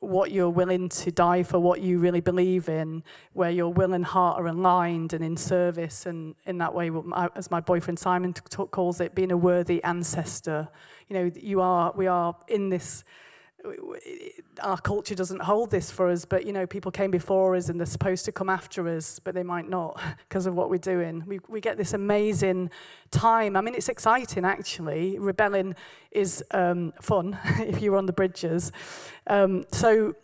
what 0.00 0.30
you're 0.30 0.50
willing 0.50 0.88
to 0.90 1.10
die 1.10 1.42
for, 1.42 1.58
what 1.58 1.80
you 1.80 1.98
really 1.98 2.20
believe 2.20 2.68
in, 2.68 3.02
where 3.32 3.50
your 3.50 3.72
will 3.72 3.94
and 3.94 4.04
heart 4.04 4.38
are 4.38 4.46
aligned 4.46 5.12
and 5.12 5.24
in 5.24 5.36
service. 5.36 6.06
And 6.06 6.34
in 6.46 6.58
that 6.58 6.74
way, 6.74 6.90
as 7.34 7.50
my 7.50 7.60
boyfriend 7.60 7.98
Simon 7.98 8.34
calls 8.34 9.00
it, 9.00 9.14
being 9.14 9.32
a 9.32 9.36
worthy 9.36 9.82
ancestor. 9.84 10.68
You 11.08 11.14
know, 11.14 11.30
you 11.34 11.60
are. 11.60 11.92
We 11.96 12.06
are 12.06 12.36
in 12.48 12.68
this 12.68 13.04
our 14.62 14.78
culture 14.78 15.14
doesn't 15.14 15.42
hold 15.42 15.70
this 15.70 15.90
for 15.90 16.08
us, 16.08 16.24
but 16.24 16.46
you 16.46 16.52
know, 16.52 16.66
people 16.66 16.90
came 16.90 17.10
before 17.10 17.56
us 17.56 17.68
and 17.68 17.78
they're 17.78 17.86
supposed 17.86 18.24
to 18.24 18.32
come 18.32 18.48
after 18.48 18.88
us, 18.88 19.18
but 19.18 19.34
they 19.34 19.42
might 19.42 19.68
not 19.68 20.00
because 20.28 20.46
of 20.46 20.54
what 20.54 20.70
we're 20.70 20.78
doing. 20.78 21.24
We, 21.26 21.40
we 21.48 21.60
get 21.60 21.76
this 21.76 21.92
amazing 21.92 22.70
time. 23.10 23.56
I 23.56 23.60
mean, 23.60 23.74
it's 23.74 23.88
exciting 23.88 24.44
actually. 24.44 25.18
Rebelling 25.18 25.74
is 26.10 26.44
um, 26.52 26.92
fun 27.00 27.38
if 27.58 27.80
you're 27.80 27.96
on 27.96 28.06
the 28.06 28.12
bridges. 28.12 28.72
Um, 29.26 29.64
so 29.72 30.14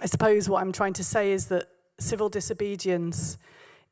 I 0.00 0.06
suppose 0.06 0.48
what 0.48 0.60
I'm 0.60 0.72
trying 0.72 0.94
to 0.94 1.04
say 1.04 1.32
is 1.32 1.46
that 1.46 1.66
civil 1.98 2.28
disobedience 2.28 3.38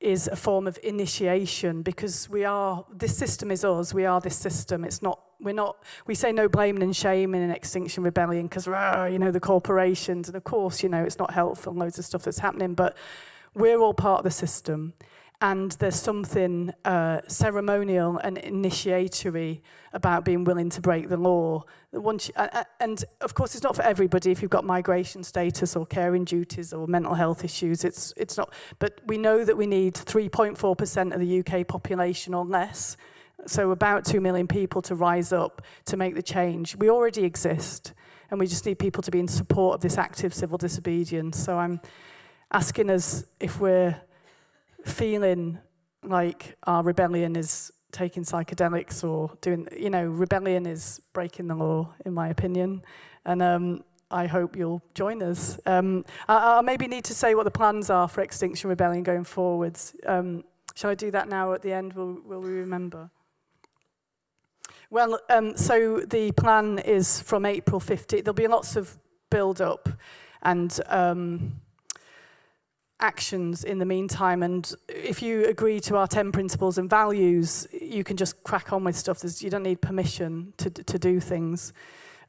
is 0.01 0.29
a 0.29 0.37
form 0.37 0.67
of 0.67 0.79
initiation 0.83 1.83
because 1.83 2.29
we 2.29 2.45
are, 2.45 2.85
this 2.95 3.17
system 3.17 3.51
is 3.51 3.64
us, 3.64 3.95
we 3.95 4.05
are 4.05 4.21
this 4.21 4.37
system. 4.37 4.85
It's 4.85 5.03
not, 5.03 5.21
we're 5.41 5.55
not, 5.55 5.82
we 6.07 6.14
say 6.14 6.32
no 6.32 6.49
blaming 6.49 6.82
and 6.82 6.95
shaming 6.95 7.43
in 7.43 7.51
Extinction 7.51 8.03
Rebellion 8.03 8.47
because, 8.47 8.66
you 8.66 9.18
know, 9.18 9.30
the 9.30 9.41
corporations, 9.41 10.28
and 10.28 10.37
of 10.37 10.45
course, 10.45 10.82
you 10.82 10.89
know, 10.89 11.03
it's 11.03 11.18
not 11.18 11.32
helpful, 11.32 11.72
loads 11.74 11.99
of 11.99 12.05
stuff 12.05 12.22
that's 12.22 12.39
happening, 12.39 12.74
but 12.74 12.97
we're 13.55 13.78
all 13.78 13.95
part 13.95 14.20
of 14.20 14.24
the 14.24 14.30
system. 14.30 14.95
and 15.43 15.72
there's 15.72 15.97
something 15.97 16.72
uh, 16.84 17.20
ceremonial 17.28 18.16
and 18.18 18.39
initiatory 18.39 19.62
about 19.93 20.24
being 20.24 20.45
willing 20.45 20.70
to 20.70 20.80
break 20.80 21.09
the 21.09 21.16
law. 21.16 21.62
Once 21.93 22.28
you, 22.28 22.34
uh, 22.37 22.64
and 22.80 23.05
of 23.20 23.34
course, 23.34 23.55
it's 23.55 23.62
not 23.62 23.76
for 23.76 23.82
everybody. 23.82 24.30
If 24.30 24.41
you've 24.41 24.51
got 24.51 24.64
migration 24.64 25.22
status 25.22 25.76
or 25.76 25.84
caring 25.84 26.24
duties 26.24 26.72
or 26.72 26.87
mental 26.87 27.14
health 27.14 27.45
issues, 27.45 27.84
it's 27.84 28.14
it's 28.16 28.39
not. 28.39 28.53
But 28.78 29.01
we 29.07 29.18
know 29.18 29.45
that 29.45 29.57
we 29.57 29.66
need 29.66 29.95
3.4% 29.95 31.14
of 31.14 31.20
the 31.20 31.41
UK 31.41 31.66
population 31.66 32.32
or 32.32 32.45
less, 32.45 32.97
so 33.47 33.70
about 33.70 34.05
two 34.05 34.20
million 34.20 34.47
people 34.47 34.82
to 34.82 34.94
rise 34.94 35.32
up 35.32 35.62
to 35.86 35.97
make 35.97 36.14
the 36.14 36.22
change. 36.22 36.76
We 36.76 36.90
already 36.90 37.24
exist, 37.24 37.92
and 38.30 38.40
we 38.40 38.47
just 38.47 38.66
need 38.66 38.78
people 38.78 39.03
to 39.03 39.11
be 39.11 39.18
in 39.18 39.28
support 39.28 39.76
of 39.76 39.80
this 39.80 39.99
active 39.99 40.34
civil 40.34 40.59
disobedience. 40.59 41.38
So 41.38 41.59
I'm 41.59 41.80
asking 42.53 42.90
us 42.90 43.24
if 43.40 43.61
we're 43.61 44.01
feeling 44.84 45.59
like 46.03 46.57
our 46.64 46.82
rebellion 46.82 47.36
is 47.36 47.72
taking 47.92 48.24
psychedelics 48.24 49.03
or 49.03 49.30
doing, 49.40 49.66
you 49.76 49.90
know, 49.90 50.05
rebellion 50.05 50.66
is 50.66 51.01
breaking 51.12 51.49
the 51.49 51.55
law, 51.55 51.92
in 52.05 52.12
my 52.14 52.28
opinion. 52.28 52.82
And 53.24 53.42
um, 53.42 53.84
I 54.11 54.26
hope 54.26 54.57
you'll 54.57 54.82
join 54.94 55.22
us. 55.22 55.59
Um, 55.66 56.05
I, 56.28 56.59
I 56.59 56.61
maybe 56.61 56.86
need 56.86 57.05
to 57.05 57.14
say 57.14 57.34
what 57.34 57.44
the 57.44 57.51
plans 57.51 57.90
are 57.90 58.07
for 58.07 58.20
Extinction 58.20 58.70
Rebellion 58.70 59.03
going 59.03 59.24
forwards. 59.24 59.94
Um, 60.07 60.44
shall 60.74 60.90
I 60.90 60.94
do 60.94 61.11
that 61.11 61.28
now 61.28 61.53
at 61.53 61.62
the 61.62 61.72
end? 61.72 61.94
Will, 61.94 62.20
will 62.24 62.40
we 62.40 62.51
remember? 62.51 63.11
Well, 64.89 65.18
um, 65.28 65.57
so 65.57 65.99
the 66.01 66.30
plan 66.32 66.78
is 66.78 67.20
from 67.20 67.45
April 67.45 67.80
50. 67.80 68.20
There'll 68.20 68.34
be 68.34 68.47
lots 68.47 68.76
of 68.76 68.97
build-up 69.30 69.89
and 70.43 70.78
um, 70.87 71.61
actions 73.01 73.64
in 73.64 73.80
the 73.80 73.84
meantime. 73.84 74.45
And 74.45 74.72
if 74.89 75.22
you 75.22 75.45
agree 75.47 75.80
to 75.80 75.97
our 75.97 76.07
10 76.07 76.30
principles 76.30 76.78
and 76.78 76.89
values, 76.89 77.66
you 77.72 78.05
can 78.05 78.16
just 78.16 78.45
crack 78.45 78.72
on 78.72 78.84
with 78.84 78.95
stuff. 78.95 79.18
There's, 79.18 79.43
you 79.43 79.51
don't 79.51 79.64
need 79.64 79.80
permission 79.80 80.53
to, 80.59 80.70
to 80.70 80.99
do 81.01 81.18
things. 81.18 81.72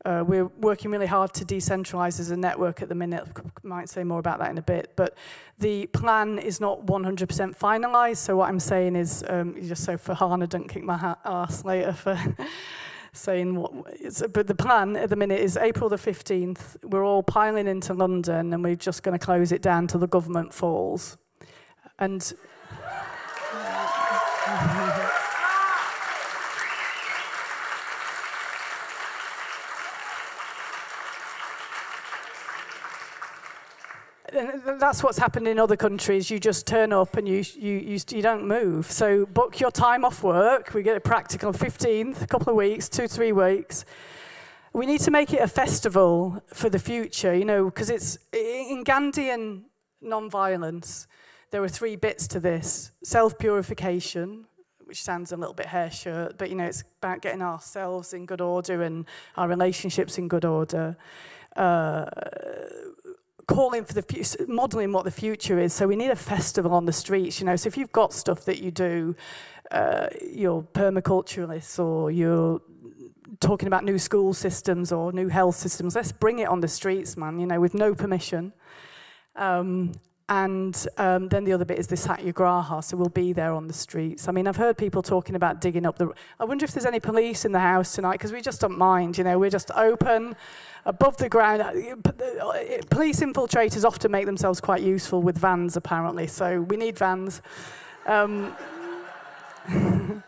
Uh, 0.05 0.23
we're 0.25 0.45
working 0.45 0.91
really 0.91 1.07
hard 1.07 1.33
to 1.33 1.43
decentralize 1.43 2.19
as 2.19 2.31
a 2.31 2.37
network 2.37 2.81
at 2.81 2.89
the 2.89 2.95
minute. 2.95 3.27
Might 3.63 3.89
say 3.89 4.03
more 4.03 4.19
about 4.19 4.39
that 4.39 4.49
in 4.49 4.57
a 4.57 4.61
bit. 4.61 4.93
But 4.95 5.17
the 5.59 5.87
plan 5.87 6.39
is 6.39 6.61
not 6.61 6.85
100% 6.85 7.57
finalized. 7.57 8.17
So 8.17 8.37
what 8.37 8.49
I'm 8.49 8.59
saying 8.59 8.95
is, 8.95 9.23
um, 9.27 9.55
just 9.61 9.83
so 9.83 9.97
for 9.97 10.13
Hannah 10.13 10.47
don't 10.47 10.67
kick 10.67 10.83
my 10.83 11.15
ass 11.25 11.65
later 11.65 11.93
for 11.93 12.17
saying 13.13 13.55
what 13.55 13.71
but 14.31 14.45
the 14.45 14.53
plan 14.53 14.95
at 14.95 15.09
the 15.09 15.15
minute 15.15 15.39
is 15.39 15.57
April 15.57 15.89
the 15.89 15.95
15th 15.95 16.75
we're 16.83 17.03
all 17.03 17.23
piling 17.23 17.65
into 17.65 17.93
London 17.93 18.53
and 18.53 18.63
we're 18.63 18.75
just 18.75 19.01
going 19.01 19.17
to 19.17 19.25
close 19.25 19.51
it 19.51 19.61
down 19.61 19.87
till 19.87 19.99
the 19.99 20.07
government 20.07 20.53
falls 20.53 21.17
and 21.97 22.33
that's 34.79 35.03
what's 35.03 35.17
happened 35.17 35.47
in 35.47 35.59
other 35.59 35.75
countries. 35.75 36.29
You 36.29 36.39
just 36.39 36.67
turn 36.67 36.93
up 36.93 37.17
and 37.17 37.27
you, 37.27 37.43
you, 37.55 37.73
you, 37.73 37.99
you 38.09 38.21
don't 38.21 38.47
move. 38.47 38.91
So 38.91 39.25
book 39.25 39.59
your 39.59 39.71
time 39.71 40.05
off 40.05 40.23
work. 40.23 40.73
We 40.73 40.83
get 40.83 40.95
it 40.95 41.03
practical 41.03 41.53
15th, 41.53 42.21
a 42.21 42.27
couple 42.27 42.49
of 42.49 42.55
weeks, 42.55 42.89
two, 42.89 43.07
three 43.07 43.31
weeks. 43.31 43.85
We 44.73 44.85
need 44.85 45.01
to 45.01 45.11
make 45.11 45.33
it 45.33 45.41
a 45.41 45.47
festival 45.47 46.41
for 46.53 46.69
the 46.69 46.79
future, 46.79 47.33
you 47.33 47.45
know, 47.45 47.65
because 47.65 47.89
it's 47.89 48.17
in 48.31 48.83
Gandhian 48.83 49.63
non-violence, 50.01 51.07
there 51.51 51.63
are 51.63 51.69
three 51.69 51.95
bits 51.95 52.27
to 52.27 52.39
this. 52.39 52.91
Self-purification, 53.03 54.45
which 54.85 55.01
sounds 55.01 55.31
a 55.31 55.37
little 55.37 55.53
bit 55.53 55.67
hair 55.67 55.89
shirt, 55.91 56.37
but 56.37 56.49
you 56.49 56.55
know, 56.55 56.65
it's 56.65 56.83
about 57.01 57.21
getting 57.21 57.41
ourselves 57.41 58.13
in 58.13 58.25
good 58.25 58.41
order 58.41 58.83
and 58.83 59.05
our 59.35 59.47
relationships 59.47 60.17
in 60.17 60.27
good 60.27 60.45
order. 60.45 60.97
Uh, 61.55 62.05
calling 63.47 63.85
for 63.85 63.93
the 63.93 64.01
future, 64.01 64.45
modeling 64.47 64.91
what 64.91 65.05
the 65.05 65.11
future 65.11 65.57
is. 65.57 65.73
So 65.73 65.87
we 65.87 65.95
need 65.95 66.11
a 66.11 66.15
festival 66.15 66.73
on 66.73 66.85
the 66.85 66.93
streets, 66.93 67.39
you 67.39 67.45
know. 67.45 67.55
So 67.55 67.67
if 67.67 67.77
you've 67.77 67.91
got 67.91 68.13
stuff 68.13 68.45
that 68.45 68.61
you 68.61 68.71
do, 68.71 69.15
uh, 69.71 70.07
you're 70.29 70.61
permaculturalists 70.61 71.83
or 71.83 72.11
you're 72.11 72.61
talking 73.39 73.67
about 73.67 73.83
new 73.83 73.97
school 73.97 74.33
systems 74.33 74.91
or 74.91 75.11
new 75.11 75.29
health 75.29 75.55
systems, 75.55 75.95
let's 75.95 76.11
bring 76.11 76.39
it 76.39 76.47
on 76.47 76.59
the 76.59 76.67
streets, 76.67 77.17
man, 77.17 77.39
you 77.39 77.47
know, 77.47 77.59
with 77.59 77.73
no 77.73 77.95
permission. 77.95 78.53
Um, 79.35 79.93
and 80.29 80.87
um, 80.97 81.29
then 81.29 81.45
the 81.45 81.53
other 81.53 81.63
bit 81.63 81.79
is 81.79 81.87
the 81.87 81.95
satyagraha, 81.95 82.81
so 82.81 82.97
we'll 82.97 83.07
be 83.07 83.31
there 83.31 83.53
on 83.53 83.67
the 83.67 83.73
streets. 83.73 84.27
I 84.27 84.33
mean, 84.33 84.45
I've 84.45 84.57
heard 84.57 84.77
people 84.77 85.01
talking 85.01 85.35
about 85.35 85.61
digging 85.61 85.85
up 85.85 85.97
the... 85.97 86.11
I 86.37 86.43
wonder 86.43 86.65
if 86.65 86.73
there's 86.73 86.85
any 86.85 86.99
police 86.99 87.45
in 87.45 87.53
the 87.53 87.59
house 87.59 87.93
tonight, 87.93 88.13
because 88.13 88.33
we 88.33 88.41
just 88.41 88.59
don't 88.59 88.77
mind, 88.77 89.17
you 89.17 89.23
know, 89.23 89.39
we're 89.39 89.49
just 89.49 89.71
open, 89.71 90.35
above 90.85 91.15
the 91.15 91.29
ground. 91.29 91.61
Police 92.89 93.21
infiltrators 93.21 93.85
often 93.85 94.11
make 94.11 94.25
themselves 94.25 94.59
quite 94.59 94.81
useful 94.81 95.21
with 95.21 95.37
vans, 95.37 95.77
apparently, 95.77 96.27
so 96.27 96.59
we 96.61 96.75
need 96.75 96.97
vans. 96.97 97.41
Um, 98.05 98.53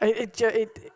it, 0.00 0.40
it, 0.40 0.40
it, 0.40 0.92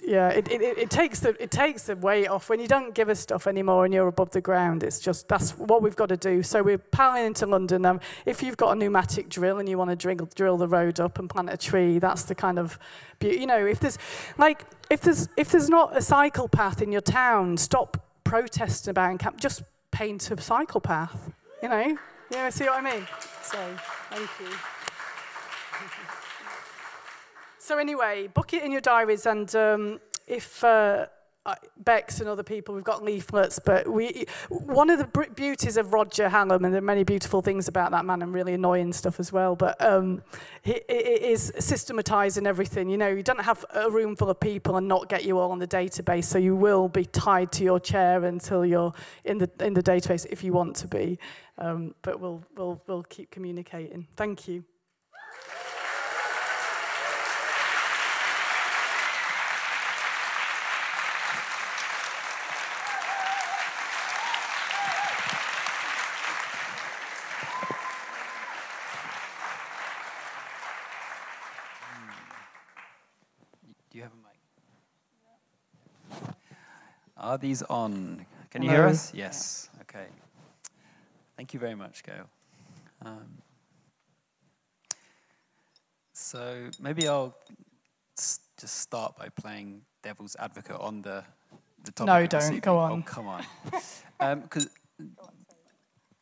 yeah, 0.00 0.28
it, 0.28 0.50
it, 0.50 0.62
it, 0.62 0.90
takes 0.90 1.20
the, 1.20 1.40
it 1.42 1.50
takes 1.50 1.84
the 1.84 1.96
weight 1.96 2.28
off. 2.28 2.48
When 2.48 2.60
you 2.60 2.68
don't 2.68 2.94
give 2.94 3.08
us 3.08 3.20
stuff 3.20 3.46
anymore 3.46 3.84
and 3.84 3.92
you're 3.92 4.06
above 4.06 4.30
the 4.30 4.40
ground, 4.40 4.82
it's 4.82 5.00
just, 5.00 5.28
that's 5.28 5.58
what 5.58 5.82
we've 5.82 5.96
got 5.96 6.08
to 6.10 6.16
do. 6.16 6.42
So 6.42 6.62
we're 6.62 6.78
piling 6.78 7.26
into 7.26 7.46
London. 7.46 7.84
Um, 7.84 8.00
if 8.26 8.42
you've 8.42 8.56
got 8.56 8.76
a 8.76 8.78
pneumatic 8.78 9.28
drill 9.28 9.58
and 9.58 9.68
you 9.68 9.76
want 9.76 9.90
to 9.90 9.96
drill, 9.96 10.28
drill 10.34 10.56
the 10.56 10.68
road 10.68 11.00
up 11.00 11.18
and 11.18 11.28
plant 11.28 11.50
a 11.50 11.56
tree, 11.56 11.98
that's 11.98 12.22
the 12.24 12.34
kind 12.34 12.58
of, 12.58 12.78
you 13.20 13.46
know, 13.46 13.66
if 13.66 13.80
there's, 13.80 13.98
like, 14.38 14.64
if 14.88 15.00
there's, 15.00 15.28
if 15.36 15.50
there's 15.50 15.68
not 15.68 15.96
a 15.96 16.02
cycle 16.02 16.48
path 16.48 16.80
in 16.80 16.92
your 16.92 17.00
town, 17.00 17.56
stop 17.56 17.96
protesting 18.22 18.92
about 18.92 19.10
and 19.10 19.18
camp, 19.18 19.40
just 19.40 19.62
paint 19.90 20.30
a 20.30 20.40
cycle 20.40 20.80
path, 20.80 21.32
you 21.62 21.68
know? 21.68 21.98
Yeah, 22.30 22.50
see 22.50 22.64
what 22.64 22.84
I 22.84 22.92
mean? 22.92 23.06
So, 23.42 23.58
thank 24.10 24.28
you. 24.40 24.56
So 27.66 27.78
anyway, 27.78 28.28
book 28.28 28.52
it 28.54 28.62
in 28.62 28.70
your 28.70 28.80
diaries, 28.80 29.26
and 29.26 29.52
um, 29.56 29.98
if 30.28 30.62
uh, 30.62 31.06
Bex 31.78 32.20
and 32.20 32.28
other 32.28 32.44
people, 32.44 32.76
we've 32.76 32.84
got 32.84 33.02
leaflets, 33.02 33.58
but 33.58 33.88
we 33.88 34.26
one 34.48 34.88
of 34.88 35.00
the 35.00 35.28
beauties 35.34 35.76
of 35.76 35.92
Roger 35.92 36.28
Hallam, 36.28 36.64
and 36.64 36.72
there 36.72 36.78
are 36.78 36.92
many 36.94 37.02
beautiful 37.02 37.42
things 37.42 37.66
about 37.66 37.90
that 37.90 38.04
man, 38.04 38.22
and 38.22 38.32
really 38.32 38.54
annoying 38.54 38.92
stuff 38.92 39.18
as 39.18 39.32
well. 39.32 39.56
But 39.56 39.84
um, 39.84 40.22
it, 40.62 40.84
it 40.88 41.22
is 41.22 41.52
systematizing 41.58 42.46
everything. 42.46 42.88
You 42.88 42.98
know, 42.98 43.08
you 43.08 43.24
don't 43.24 43.42
have 43.42 43.64
a 43.74 43.90
room 43.90 44.14
full 44.14 44.30
of 44.30 44.38
people 44.38 44.76
and 44.76 44.86
not 44.86 45.08
get 45.08 45.24
you 45.24 45.40
all 45.40 45.50
on 45.50 45.58
the 45.58 45.66
database, 45.66 46.26
so 46.26 46.38
you 46.38 46.54
will 46.54 46.88
be 46.88 47.04
tied 47.04 47.50
to 47.50 47.64
your 47.64 47.80
chair 47.80 48.26
until 48.26 48.64
you're 48.64 48.92
in 49.24 49.38
the 49.38 49.50
in 49.58 49.74
the 49.74 49.82
database 49.82 50.24
if 50.30 50.44
you 50.44 50.52
want 50.52 50.76
to 50.76 50.86
be. 50.86 51.18
Um, 51.58 51.96
but 52.02 52.20
we'll 52.20 52.44
we'll 52.56 52.80
we'll 52.86 53.02
keep 53.02 53.32
communicating. 53.32 54.06
Thank 54.14 54.46
you. 54.46 54.62
Are 77.26 77.38
these 77.38 77.62
on? 77.62 78.24
Can 78.50 78.62
you 78.62 78.70
hear 78.70 78.86
us? 78.86 79.12
Yes. 79.12 79.68
Okay. 79.82 80.06
Thank 81.36 81.52
you 81.52 81.58
very 81.58 81.74
much, 81.74 82.04
Gail. 82.04 82.28
Um, 83.04 83.42
so 86.12 86.70
maybe 86.80 87.08
I'll 87.08 87.36
just 88.16 88.78
start 88.78 89.16
by 89.18 89.28
playing 89.28 89.82
devil's 90.04 90.36
advocate 90.38 90.76
on 90.78 91.02
the 91.02 91.24
the 91.82 91.90
topic. 91.90 92.06
No, 92.06 92.26
don't. 92.38 92.62
Go 92.62 92.78
on. 92.78 92.92
Oh, 92.92 93.02
come 93.04 93.26
on. 93.26 93.44
Because 94.42 94.68
um, 95.00 95.10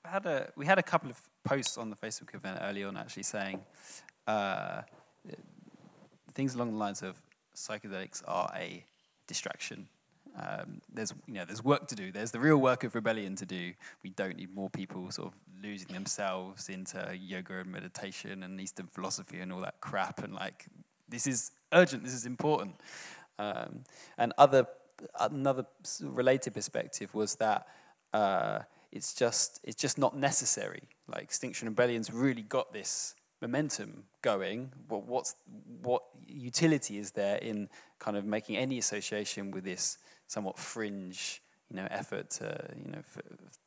had 0.06 0.24
a 0.24 0.50
we 0.56 0.64
had 0.64 0.78
a 0.78 0.82
couple 0.82 1.10
of 1.10 1.20
posts 1.44 1.76
on 1.76 1.90
the 1.90 1.96
Facebook 1.96 2.34
event 2.34 2.60
early 2.62 2.82
on 2.82 2.96
actually 2.96 3.24
saying 3.24 3.60
uh, 4.26 4.80
things 6.32 6.54
along 6.54 6.70
the 6.70 6.78
lines 6.78 7.02
of 7.02 7.14
psychedelics 7.54 8.22
are 8.26 8.50
a 8.56 8.82
distraction 9.26 9.86
um, 10.36 10.80
there's, 10.92 11.14
you 11.26 11.34
know, 11.34 11.44
there's 11.44 11.62
work 11.62 11.86
to 11.88 11.94
do. 11.94 12.10
There's 12.10 12.32
the 12.32 12.40
real 12.40 12.56
work 12.56 12.84
of 12.84 12.94
rebellion 12.94 13.36
to 13.36 13.46
do. 13.46 13.72
We 14.02 14.10
don't 14.10 14.36
need 14.36 14.54
more 14.54 14.68
people 14.68 15.10
sort 15.10 15.28
of 15.28 15.34
losing 15.62 15.88
themselves 15.88 16.68
into 16.68 17.16
yoga 17.16 17.60
and 17.60 17.70
meditation 17.70 18.42
and 18.42 18.60
Eastern 18.60 18.86
philosophy 18.88 19.38
and 19.40 19.52
all 19.52 19.60
that 19.60 19.80
crap. 19.80 20.22
And 20.22 20.34
like, 20.34 20.66
this 21.08 21.26
is 21.26 21.52
urgent. 21.72 22.02
This 22.02 22.14
is 22.14 22.26
important. 22.26 22.74
Um, 23.38 23.84
and 24.18 24.32
other, 24.36 24.66
another 25.20 25.66
related 26.00 26.54
perspective 26.54 27.14
was 27.14 27.36
that 27.36 27.66
uh, 28.12 28.60
it's 28.92 29.12
just 29.14 29.60
it's 29.64 29.76
just 29.76 29.98
not 29.98 30.16
necessary. 30.16 30.84
like 31.08 31.22
Extinction 31.22 31.68
Rebellion's 31.68 32.12
really 32.12 32.42
got 32.42 32.72
this 32.72 33.14
momentum 33.42 34.04
going. 34.22 34.70
What 34.88 35.06
what's 35.06 35.34
what 35.82 36.02
utility 36.26 36.98
is 36.98 37.10
there 37.10 37.36
in 37.38 37.68
kind 37.98 38.16
of 38.16 38.24
making 38.24 38.56
any 38.56 38.78
association 38.78 39.50
with 39.50 39.64
this 39.64 39.98
somewhat 40.34 40.58
fringe 40.58 41.40
you 41.70 41.76
know, 41.76 41.88
effort 41.90 42.30
to, 42.30 42.70
you 42.76 42.92
know, 42.92 43.02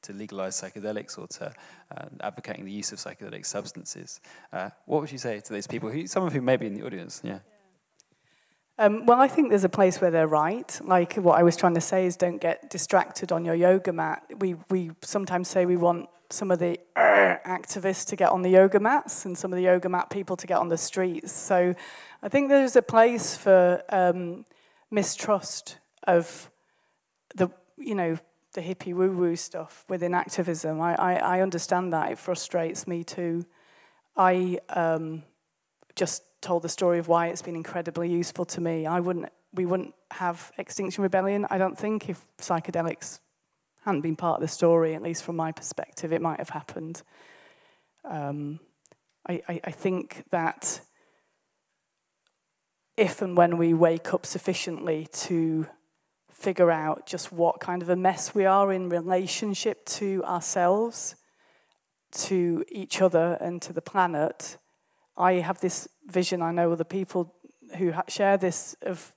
to 0.03 0.13
legalize 0.13 0.61
psychedelics 0.61 1.17
or 1.17 1.27
to 1.27 1.51
uh, 1.95 2.05
advocating 2.21 2.65
the 2.65 2.71
use 2.71 2.91
of 2.91 2.99
psychedelic 2.99 3.45
substances. 3.45 4.21
Uh, 4.53 4.69
what 4.85 5.01
would 5.01 5.11
you 5.11 5.17
say 5.17 5.39
to 5.39 5.53
those 5.53 5.67
people, 5.67 5.89
who, 5.89 6.05
some 6.07 6.23
of 6.23 6.31
whom 6.33 6.45
may 6.45 6.57
be 6.57 6.67
in 6.67 6.73
the 6.73 6.85
audience? 6.85 7.21
Yeah. 7.23 7.39
Um, 8.79 9.07
well, 9.07 9.19
I 9.19 9.27
think 9.27 9.49
there's 9.49 9.63
a 9.63 9.69
place 9.69 9.99
where 9.99 10.11
they're 10.11 10.27
right. 10.27 10.79
Like 10.83 11.15
what 11.15 11.39
I 11.39 11.43
was 11.43 11.57
trying 11.57 11.73
to 11.73 11.81
say 11.81 12.05
is 12.05 12.15
don't 12.15 12.39
get 12.39 12.69
distracted 12.69 13.31
on 13.31 13.43
your 13.43 13.55
yoga 13.55 13.91
mat. 13.91 14.23
We, 14.37 14.55
we 14.69 14.91
sometimes 15.01 15.47
say 15.47 15.65
we 15.65 15.77
want 15.77 16.09
some 16.29 16.51
of 16.51 16.59
the 16.59 16.79
uh, 16.95 17.37
activists 17.45 18.05
to 18.07 18.15
get 18.15 18.29
on 18.29 18.43
the 18.43 18.49
yoga 18.49 18.79
mats 18.79 19.25
and 19.25 19.35
some 19.35 19.51
of 19.51 19.57
the 19.57 19.63
yoga 19.63 19.89
mat 19.89 20.09
people 20.11 20.35
to 20.37 20.45
get 20.45 20.59
on 20.59 20.67
the 20.67 20.77
streets. 20.77 21.31
So 21.31 21.73
I 22.21 22.29
think 22.29 22.49
there's 22.49 22.75
a 22.75 22.81
place 22.81 23.35
for 23.35 23.81
um, 23.89 24.45
mistrust 24.91 25.79
of 26.05 26.51
you 27.77 27.95
know, 27.95 28.17
the 28.53 28.61
hippie 28.61 28.93
woo 28.93 29.11
woo 29.11 29.35
stuff 29.35 29.85
within 29.87 30.13
activism. 30.13 30.81
I, 30.81 30.95
I, 30.95 31.13
I, 31.15 31.41
understand 31.41 31.93
that. 31.93 32.11
It 32.11 32.17
frustrates 32.17 32.87
me 32.87 33.03
too. 33.03 33.45
I 34.15 34.57
um, 34.69 35.23
just 35.95 36.23
told 36.41 36.63
the 36.63 36.69
story 36.69 36.97
of 36.97 37.07
why 37.07 37.27
it's 37.27 37.41
been 37.41 37.55
incredibly 37.55 38.09
useful 38.09 38.45
to 38.45 38.61
me. 38.61 38.85
I 38.85 38.99
wouldn't, 38.99 39.29
we 39.53 39.65
wouldn't 39.65 39.93
have 40.11 40.51
Extinction 40.57 41.03
Rebellion, 41.03 41.45
I 41.49 41.57
don't 41.57 41.77
think, 41.77 42.09
if 42.09 42.25
psychedelics 42.39 43.19
hadn't 43.85 44.01
been 44.01 44.15
part 44.15 44.37
of 44.37 44.41
the 44.41 44.47
story, 44.47 44.95
at 44.95 45.01
least 45.01 45.23
from 45.23 45.35
my 45.35 45.51
perspective, 45.51 46.11
it 46.11 46.21
might 46.21 46.39
have 46.39 46.49
happened. 46.49 47.03
Um, 48.03 48.59
I, 49.27 49.41
I, 49.47 49.61
I 49.65 49.71
think 49.71 50.23
that 50.31 50.81
if 52.95 53.21
and 53.21 53.37
when 53.37 53.57
we 53.57 53.73
wake 53.73 54.13
up 54.13 54.25
sufficiently 54.25 55.07
to 55.13 55.67
figure 56.37 56.69
out 56.69 57.07
just 57.07 57.31
what 57.31 57.59
kind 57.59 57.81
of 57.81 57.89
a 57.89 57.95
mess 57.95 58.35
we 58.35 58.45
are 58.45 58.71
in 58.71 58.89
relationship 58.89 59.83
to 59.85 60.23
ourselves, 60.23 61.15
to 62.11 62.63
each 62.69 63.01
other, 63.01 63.37
and 63.41 63.59
to 63.63 63.73
the 63.73 63.81
planet. 63.81 64.57
I 65.17 65.33
have 65.33 65.59
this 65.59 65.87
vision, 66.05 66.43
I 66.43 66.51
know 66.51 66.71
other 66.71 66.83
people 66.83 67.33
who 67.77 67.91
share 68.07 68.37
this, 68.37 68.75
of 68.83 69.15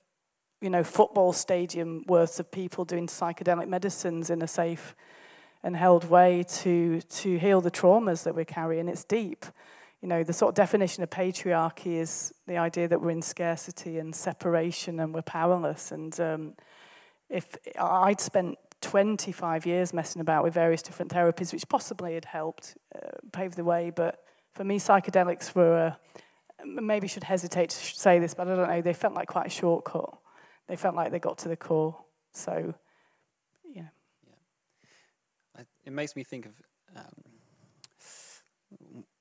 you 0.61 0.69
know, 0.69 0.83
football 0.83 1.31
stadium 1.31 2.03
worth 2.07 2.39
of 2.39 2.51
people 2.51 2.85
doing 2.85 3.05
psychedelic 3.05 3.67
medicines 3.67 4.31
in 4.31 4.41
a 4.41 4.47
safe 4.47 4.95
and 5.63 5.75
held 5.75 6.09
way 6.09 6.43
to, 6.43 7.01
to 7.01 7.37
heal 7.37 7.61
the 7.61 7.69
traumas 7.69 8.23
that 8.23 8.33
we're 8.33 8.45
carrying. 8.45 8.87
It's 8.87 9.03
deep. 9.03 9.45
You 10.01 10.07
know, 10.07 10.23
the 10.23 10.33
sort 10.33 10.49
of 10.49 10.55
definition 10.55 11.03
of 11.03 11.11
patriarchy 11.11 11.97
is 11.97 12.33
the 12.47 12.57
idea 12.57 12.87
that 12.87 12.99
we're 12.99 13.11
in 13.11 13.21
scarcity 13.21 13.99
and 13.99 14.15
separation 14.15 14.99
and 14.99 15.13
we're 15.13 15.21
powerless. 15.21 15.91
And 15.91 16.19
um, 16.19 16.53
if 17.31 17.55
I'd 17.79 18.19
spent 18.19 18.57
25 18.81 19.65
years 19.65 19.93
messing 19.93 20.21
about 20.21 20.43
with 20.43 20.53
various 20.53 20.81
different 20.81 21.11
therapies, 21.11 21.53
which 21.53 21.67
possibly 21.67 22.13
had 22.13 22.25
helped 22.25 22.77
uh, 22.95 23.09
pave 23.31 23.55
the 23.55 23.63
way, 23.63 23.89
but 23.89 24.23
for 24.53 24.63
me, 24.63 24.79
psychedelics 24.79 25.55
were, 25.55 25.95
uh, 26.59 26.65
maybe 26.65 27.07
should 27.07 27.23
hesitate 27.23 27.69
to 27.69 27.77
say 27.77 28.19
this, 28.19 28.33
but 28.33 28.47
I 28.47 28.55
don't 28.55 28.67
know, 28.67 28.81
they 28.81 28.93
felt 28.93 29.13
like 29.13 29.27
quite 29.27 29.47
a 29.47 29.49
shortcut. 29.49 30.17
They 30.67 30.75
felt 30.75 30.95
like 30.95 31.11
they 31.11 31.19
got 31.19 31.37
to 31.39 31.49
the 31.49 31.55
core. 31.55 31.97
So, 32.33 32.73
yeah. 33.73 33.87
yeah. 35.57 35.63
It 35.85 35.93
makes 35.93 36.15
me 36.15 36.23
think 36.23 36.45
of, 36.45 36.61
um, 36.95 37.05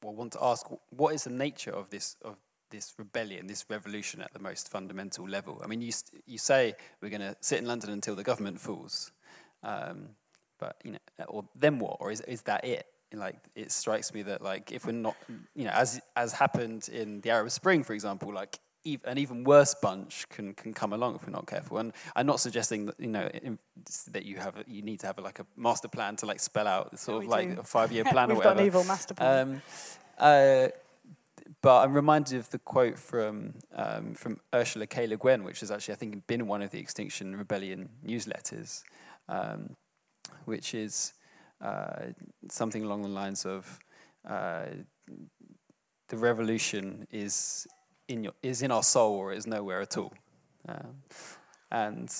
well, 0.02 0.14
want 0.14 0.32
to 0.32 0.42
ask, 0.42 0.66
what 0.90 1.14
is 1.14 1.24
the 1.24 1.30
nature 1.30 1.72
of 1.72 1.90
this, 1.90 2.16
of 2.24 2.36
this 2.70 2.94
rebellion, 2.98 3.46
this 3.46 3.64
revolution 3.68 4.20
at 4.22 4.32
the 4.32 4.38
most 4.38 4.68
fundamental 4.68 5.28
level. 5.28 5.60
I 5.62 5.66
mean, 5.66 5.82
you, 5.82 5.92
you 6.26 6.38
say 6.38 6.74
we're 7.00 7.10
going 7.10 7.20
to 7.20 7.36
sit 7.40 7.58
in 7.58 7.66
London 7.66 7.90
until 7.90 8.14
the 8.14 8.22
government 8.22 8.60
falls, 8.60 9.12
um, 9.62 10.10
but 10.58 10.76
you 10.84 10.92
know, 10.92 11.24
or 11.28 11.44
then 11.54 11.78
what? 11.78 11.98
Or 12.00 12.10
is 12.10 12.20
is 12.22 12.42
that 12.42 12.64
it? 12.64 12.86
Like, 13.12 13.36
it 13.56 13.72
strikes 13.72 14.14
me 14.14 14.22
that 14.22 14.40
like 14.40 14.70
if 14.70 14.86
we're 14.86 14.92
not, 14.92 15.16
you 15.56 15.64
know, 15.64 15.72
as 15.72 16.00
as 16.16 16.32
happened 16.32 16.88
in 16.92 17.20
the 17.22 17.30
Arab 17.30 17.50
Spring, 17.50 17.82
for 17.82 17.92
example, 17.92 18.32
like 18.32 18.60
an 19.04 19.18
even 19.18 19.44
worse 19.44 19.74
bunch 19.74 20.28
can 20.28 20.54
can 20.54 20.72
come 20.72 20.92
along 20.92 21.16
if 21.16 21.26
we're 21.26 21.32
not 21.32 21.46
careful. 21.46 21.78
And 21.78 21.92
I'm 22.16 22.26
not 22.26 22.40
suggesting 22.40 22.86
that 22.86 22.98
you 22.98 23.08
know 23.08 23.28
in, 23.28 23.58
that 24.12 24.24
you 24.24 24.36
have 24.36 24.56
a, 24.56 24.64
you 24.66 24.82
need 24.82 25.00
to 25.00 25.06
have 25.06 25.18
a, 25.18 25.20
like 25.20 25.38
a 25.38 25.46
master 25.56 25.88
plan 25.88 26.16
to 26.16 26.26
like 26.26 26.40
spell 26.40 26.66
out 26.66 26.98
sort 26.98 27.24
of 27.24 27.30
like 27.30 27.54
do. 27.54 27.60
a 27.60 27.64
five 27.64 27.92
year 27.92 28.04
plan 28.10 28.30
or 28.30 28.36
whatever. 28.36 28.54
We've 28.54 28.56
got 28.56 28.60
an 28.60 28.66
evil 28.66 28.84
master 28.84 29.14
plan. 29.14 29.48
Um, 29.48 29.62
uh, 30.18 30.68
but 31.62 31.82
I'm 31.82 31.94
reminded 31.94 32.38
of 32.38 32.50
the 32.50 32.58
quote 32.58 32.98
from 32.98 33.54
um, 33.74 34.14
from 34.14 34.38
Ursula 34.54 34.86
K. 34.86 35.06
Le 35.06 35.16
Guin, 35.16 35.44
which 35.44 35.60
has 35.60 35.70
actually 35.70 35.94
I 35.94 35.96
think 35.96 36.26
been 36.26 36.46
one 36.46 36.62
of 36.62 36.70
the 36.70 36.78
Extinction 36.78 37.36
Rebellion 37.36 37.88
newsletters, 38.06 38.82
um, 39.28 39.76
which 40.44 40.74
is 40.74 41.14
uh, 41.60 42.06
something 42.48 42.84
along 42.84 43.02
the 43.02 43.08
lines 43.08 43.44
of 43.44 43.78
uh, 44.28 44.66
the 46.08 46.16
revolution 46.16 47.06
is 47.10 47.66
in 48.08 48.24
your 48.24 48.32
is 48.42 48.62
in 48.62 48.70
our 48.70 48.82
soul 48.82 49.14
or 49.16 49.32
is 49.32 49.46
nowhere 49.46 49.80
at 49.80 49.96
all, 49.96 50.12
um, 50.68 51.02
and. 51.70 52.14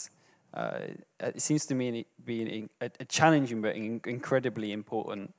Uh, 0.52 0.80
it 1.20 1.40
seems 1.40 1.64
to 1.64 1.76
me 1.76 2.04
be 2.24 2.68
a, 2.80 3.04
challenging 3.04 3.62
but 3.62 3.76
incredibly 3.76 4.72
important 4.72 5.32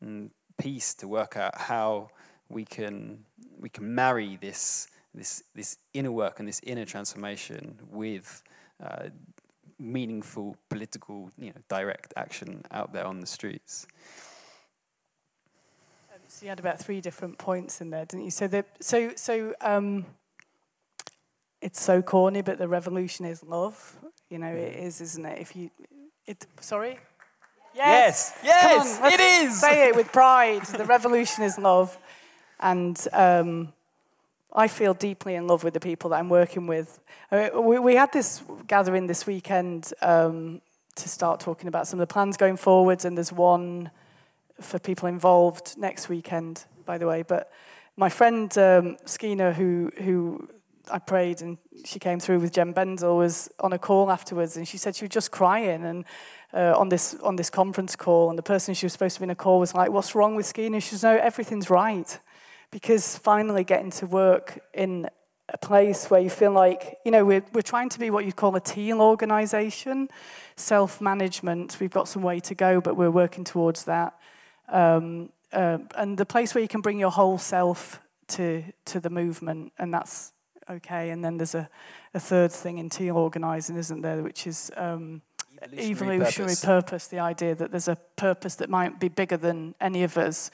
mm, 0.00 0.30
piece 0.56 0.94
to 0.94 1.08
work 1.08 1.36
out 1.36 1.58
how 1.58 2.08
we 2.48 2.64
can 2.64 3.24
we 3.58 3.68
can 3.68 3.94
marry 3.94 4.36
this 4.40 4.88
this 5.14 5.42
this 5.54 5.78
inner 5.92 6.12
work 6.12 6.38
and 6.38 6.48
this 6.48 6.60
inner 6.64 6.84
transformation 6.84 7.78
with 7.90 8.42
uh, 8.82 9.08
meaningful 9.78 10.56
political, 10.68 11.30
you 11.38 11.46
know, 11.46 11.60
direct 11.68 12.12
action 12.16 12.64
out 12.70 12.92
there 12.92 13.04
on 13.04 13.20
the 13.20 13.26
streets. 13.26 13.86
Um, 16.12 16.20
so 16.28 16.44
you 16.44 16.48
had 16.48 16.60
about 16.60 16.78
three 16.78 17.00
different 17.00 17.38
points 17.38 17.80
in 17.80 17.90
there, 17.90 18.04
didn't 18.04 18.24
you? 18.24 18.30
So 18.30 18.46
the 18.46 18.64
so 18.80 19.12
so 19.16 19.54
um, 19.60 20.06
it's 21.60 21.80
so 21.80 22.02
corny, 22.02 22.42
but 22.42 22.58
the 22.58 22.68
revolution 22.68 23.24
is 23.24 23.42
love. 23.42 23.96
You 24.30 24.38
know, 24.38 24.52
it 24.52 24.76
is, 24.76 25.00
isn't 25.00 25.24
it? 25.24 25.40
If 25.40 25.54
you, 25.54 25.70
it 26.26 26.46
sorry. 26.60 26.98
Yes, 27.74 28.32
yes, 28.44 29.00
yes 29.02 29.14
it 29.14 29.20
is. 29.20 29.60
Say 29.60 29.88
it 29.88 29.96
with 29.96 30.12
pride. 30.12 30.64
the 30.66 30.84
revolution 30.84 31.42
is 31.42 31.58
love. 31.58 31.98
And 32.60 32.98
um, 33.12 33.72
I 34.52 34.68
feel 34.68 34.94
deeply 34.94 35.34
in 35.34 35.46
love 35.46 35.64
with 35.64 35.74
the 35.74 35.80
people 35.80 36.10
that 36.10 36.16
I'm 36.16 36.28
working 36.28 36.66
with. 36.66 37.00
Uh, 37.30 37.48
we, 37.60 37.78
we 37.78 37.94
had 37.96 38.12
this 38.12 38.42
gathering 38.66 39.06
this 39.06 39.26
weekend 39.26 39.92
um, 40.00 40.60
to 40.96 41.08
start 41.08 41.40
talking 41.40 41.68
about 41.68 41.88
some 41.88 42.00
of 42.00 42.08
the 42.08 42.12
plans 42.12 42.36
going 42.36 42.56
forwards, 42.56 43.04
and 43.04 43.16
there's 43.16 43.32
one 43.32 43.90
for 44.60 44.78
people 44.78 45.08
involved 45.08 45.76
next 45.76 46.08
weekend, 46.08 46.64
by 46.86 46.98
the 46.98 47.06
way. 47.06 47.22
But 47.22 47.50
my 47.96 48.08
friend 48.08 48.56
um, 48.56 48.96
Skeena, 49.04 49.52
who, 49.54 49.90
who 50.02 50.48
I 50.90 50.98
prayed 50.98 51.40
and 51.42 51.58
she 51.84 51.98
came 51.98 52.20
through 52.20 52.40
with 52.40 52.52
Jem 52.52 52.72
Bendell, 52.72 53.16
was 53.16 53.50
on 53.60 53.72
a 53.72 53.78
call 53.78 54.10
afterwards, 54.10 54.56
and 54.56 54.66
she 54.66 54.78
said 54.78 54.94
she 54.94 55.04
was 55.04 55.10
just 55.10 55.30
crying 55.30 55.84
and 55.84 56.04
uh, 56.52 56.74
on 56.78 56.88
this 56.88 57.14
on 57.22 57.36
this 57.36 57.50
conference 57.50 57.96
call, 57.96 58.30
and 58.30 58.38
the 58.38 58.42
person 58.42 58.74
she 58.74 58.86
was 58.86 58.92
supposed 58.92 59.16
to 59.16 59.20
be 59.20 59.24
in 59.24 59.30
a 59.30 59.34
call 59.34 59.58
was 59.58 59.74
like, 59.74 59.90
"What's 59.90 60.14
wrong 60.14 60.36
with 60.36 60.46
Skeena?" 60.46 60.80
She 60.80 60.90
says, 60.90 61.02
"No, 61.02 61.16
everything's 61.16 61.70
right." 61.70 62.18
Because 62.74 63.16
finally 63.16 63.62
getting 63.62 63.92
to 63.92 64.06
work 64.08 64.58
in 64.74 65.08
a 65.48 65.56
place 65.56 66.10
where 66.10 66.20
you 66.20 66.28
feel 66.28 66.50
like, 66.50 66.98
you 67.04 67.12
know, 67.12 67.24
we're, 67.24 67.44
we're 67.52 67.62
trying 67.62 67.88
to 67.90 68.00
be 68.00 68.10
what 68.10 68.24
you 68.24 68.32
call 68.32 68.56
a 68.56 68.60
teal 68.60 69.00
organization, 69.00 70.08
self 70.56 71.00
management. 71.00 71.78
We've 71.78 71.92
got 71.92 72.08
some 72.08 72.22
way 72.22 72.40
to 72.40 72.52
go, 72.56 72.80
but 72.80 72.96
we're 72.96 73.12
working 73.12 73.44
towards 73.44 73.84
that. 73.84 74.18
Um, 74.68 75.30
uh, 75.52 75.78
and 75.96 76.18
the 76.18 76.26
place 76.26 76.52
where 76.52 76.62
you 76.62 76.66
can 76.66 76.80
bring 76.80 76.98
your 76.98 77.12
whole 77.12 77.38
self 77.38 78.00
to, 78.26 78.64
to 78.86 78.98
the 78.98 79.08
movement, 79.08 79.72
and 79.78 79.94
that's 79.94 80.32
okay. 80.68 81.10
And 81.10 81.24
then 81.24 81.36
there's 81.36 81.54
a, 81.54 81.70
a 82.12 82.18
third 82.18 82.50
thing 82.50 82.78
in 82.78 82.90
teal 82.90 83.16
organizing, 83.16 83.76
isn't 83.76 84.00
there, 84.00 84.20
which 84.20 84.48
is 84.48 84.72
um, 84.76 85.22
evolutionary, 85.62 86.16
evolutionary 86.16 86.54
purpose. 86.54 86.64
purpose, 86.64 87.06
the 87.06 87.20
idea 87.20 87.54
that 87.54 87.70
there's 87.70 87.86
a 87.86 87.98
purpose 88.16 88.56
that 88.56 88.68
might 88.68 88.98
be 88.98 89.06
bigger 89.06 89.36
than 89.36 89.76
any 89.80 90.02
of 90.02 90.18
us. 90.18 90.50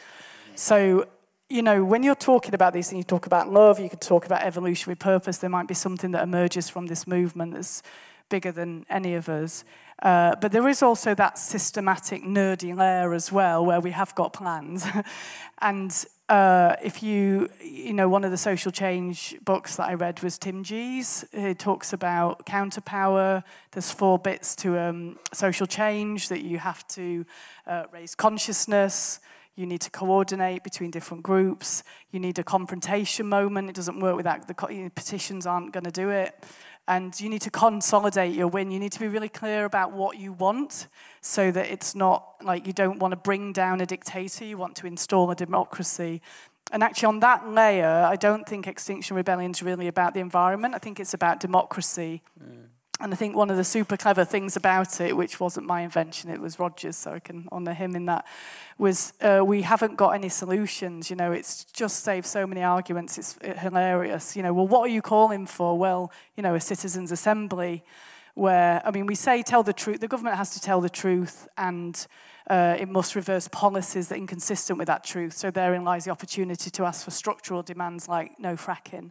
So 0.54 1.06
you 1.50 1.62
know, 1.62 1.84
when 1.84 2.04
you're 2.04 2.14
talking 2.14 2.54
about 2.54 2.72
these 2.72 2.88
things, 2.88 2.98
you 2.98 3.04
talk 3.04 3.26
about 3.26 3.52
love, 3.52 3.80
you 3.80 3.90
could 3.90 4.00
talk 4.00 4.24
about 4.24 4.42
evolutionary 4.42 4.96
purpose, 4.96 5.38
there 5.38 5.50
might 5.50 5.66
be 5.66 5.74
something 5.74 6.12
that 6.12 6.22
emerges 6.22 6.70
from 6.70 6.86
this 6.86 7.06
movement 7.08 7.54
that's 7.54 7.82
bigger 8.28 8.52
than 8.52 8.86
any 8.88 9.14
of 9.14 9.28
us. 9.28 9.64
Uh, 10.00 10.36
but 10.36 10.52
there 10.52 10.68
is 10.68 10.80
also 10.82 11.14
that 11.14 11.38
systematic 11.38 12.22
nerdy 12.22 12.74
layer 12.74 13.12
as 13.12 13.32
well, 13.32 13.66
where 13.66 13.80
we 13.80 13.90
have 13.90 14.14
got 14.14 14.32
plans. 14.32 14.86
and 15.60 16.06
uh, 16.28 16.76
if 16.82 17.02
you, 17.02 17.48
you 17.60 17.92
know, 17.92 18.08
one 18.08 18.22
of 18.22 18.30
the 18.30 18.36
social 18.36 18.70
change 18.70 19.36
books 19.44 19.74
that 19.74 19.88
I 19.88 19.94
read 19.94 20.22
was 20.22 20.38
Tim 20.38 20.62
Gee's. 20.62 21.24
It 21.32 21.58
talks 21.58 21.92
about 21.92 22.46
counterpower. 22.46 23.42
There's 23.72 23.90
four 23.90 24.20
bits 24.20 24.54
to 24.56 24.78
um, 24.78 25.18
social 25.32 25.66
change 25.66 26.28
that 26.28 26.42
you 26.42 26.58
have 26.58 26.86
to 26.88 27.26
uh, 27.66 27.84
raise 27.92 28.14
consciousness, 28.14 29.18
You 29.60 29.66
need 29.66 29.82
to 29.82 29.90
coordinate 29.90 30.64
between 30.64 30.90
different 30.90 31.22
groups. 31.22 31.82
You 32.10 32.18
need 32.18 32.38
a 32.38 32.42
confrontation 32.42 33.28
moment. 33.28 33.68
It 33.68 33.76
doesn't 33.76 34.00
work 34.00 34.16
without 34.16 34.48
the 34.48 34.90
petitions 34.94 35.46
aren't 35.46 35.72
going 35.72 35.84
to 35.84 35.90
do 35.90 36.08
it. 36.08 36.34
And 36.88 37.18
you 37.20 37.28
need 37.28 37.42
to 37.42 37.50
consolidate 37.50 38.34
your 38.34 38.48
win. 38.48 38.70
You 38.70 38.78
need 38.78 38.92
to 38.92 39.00
be 39.00 39.06
really 39.06 39.28
clear 39.28 39.66
about 39.66 39.92
what 39.92 40.18
you 40.18 40.32
want 40.32 40.88
so 41.20 41.50
that 41.50 41.70
it's 41.70 41.94
not 41.94 42.36
like 42.42 42.66
you 42.66 42.72
don't 42.72 42.98
want 43.00 43.12
to 43.12 43.16
bring 43.16 43.52
down 43.52 43.82
a 43.82 43.86
dictator, 43.86 44.46
you 44.46 44.56
want 44.56 44.76
to 44.76 44.86
install 44.86 45.30
a 45.30 45.34
democracy. 45.34 46.22
And 46.72 46.82
actually, 46.82 47.08
on 47.08 47.20
that 47.20 47.46
layer, 47.46 48.06
I 48.08 48.16
don't 48.16 48.48
think 48.48 48.66
Extinction 48.66 49.14
Rebellion 49.14 49.50
is 49.50 49.62
really 49.62 49.88
about 49.88 50.14
the 50.14 50.20
environment. 50.20 50.74
I 50.74 50.78
think 50.78 50.98
it's 50.98 51.12
about 51.12 51.38
democracy. 51.38 52.22
Mm. 52.42 52.68
And 53.02 53.14
I 53.14 53.16
think 53.16 53.34
one 53.34 53.48
of 53.48 53.56
the 53.56 53.64
super 53.64 53.96
clever 53.96 54.26
things 54.26 54.56
about 54.56 55.00
it, 55.00 55.16
which 55.16 55.40
wasn't 55.40 55.66
my 55.66 55.80
invention, 55.80 56.30
it 56.30 56.38
was 56.38 56.58
Roger's, 56.58 56.96
so 56.96 57.12
I 57.14 57.18
can 57.18 57.48
honour 57.50 57.72
him 57.72 57.96
in 57.96 58.04
that, 58.06 58.26
was 58.76 59.14
uh, 59.22 59.42
we 59.42 59.62
haven't 59.62 59.96
got 59.96 60.10
any 60.10 60.28
solutions. 60.28 61.08
You 61.08 61.16
know, 61.16 61.32
it's 61.32 61.64
just 61.64 62.04
saved 62.04 62.26
so 62.26 62.46
many 62.46 62.62
arguments. 62.62 63.16
It's 63.16 63.38
hilarious. 63.58 64.36
You 64.36 64.42
know, 64.42 64.52
well, 64.52 64.68
what 64.68 64.80
are 64.82 64.92
you 64.92 65.00
calling 65.00 65.46
for? 65.46 65.78
Well, 65.78 66.12
you 66.36 66.42
know, 66.42 66.54
a 66.54 66.60
citizens' 66.60 67.10
assembly 67.10 67.82
where, 68.34 68.82
I 68.84 68.90
mean, 68.90 69.06
we 69.06 69.14
say 69.14 69.42
tell 69.42 69.62
the 69.62 69.72
truth. 69.72 70.00
The 70.00 70.08
government 70.08 70.36
has 70.36 70.50
to 70.50 70.60
tell 70.60 70.82
the 70.82 70.90
truth 70.90 71.48
and 71.56 72.06
uh, 72.48 72.76
it 72.78 72.88
must 72.88 73.14
reverse 73.14 73.48
policies 73.48 74.08
that 74.08 74.16
are 74.16 74.18
inconsistent 74.18 74.78
with 74.78 74.88
that 74.88 75.04
truth. 75.04 75.36
So 75.36 75.50
therein 75.50 75.84
lies 75.84 76.04
the 76.04 76.10
opportunity 76.10 76.70
to 76.70 76.84
ask 76.84 77.04
for 77.04 77.10
structural 77.12 77.62
demands 77.62 78.08
like 78.08 78.38
no 78.40 78.56
fracking, 78.56 79.10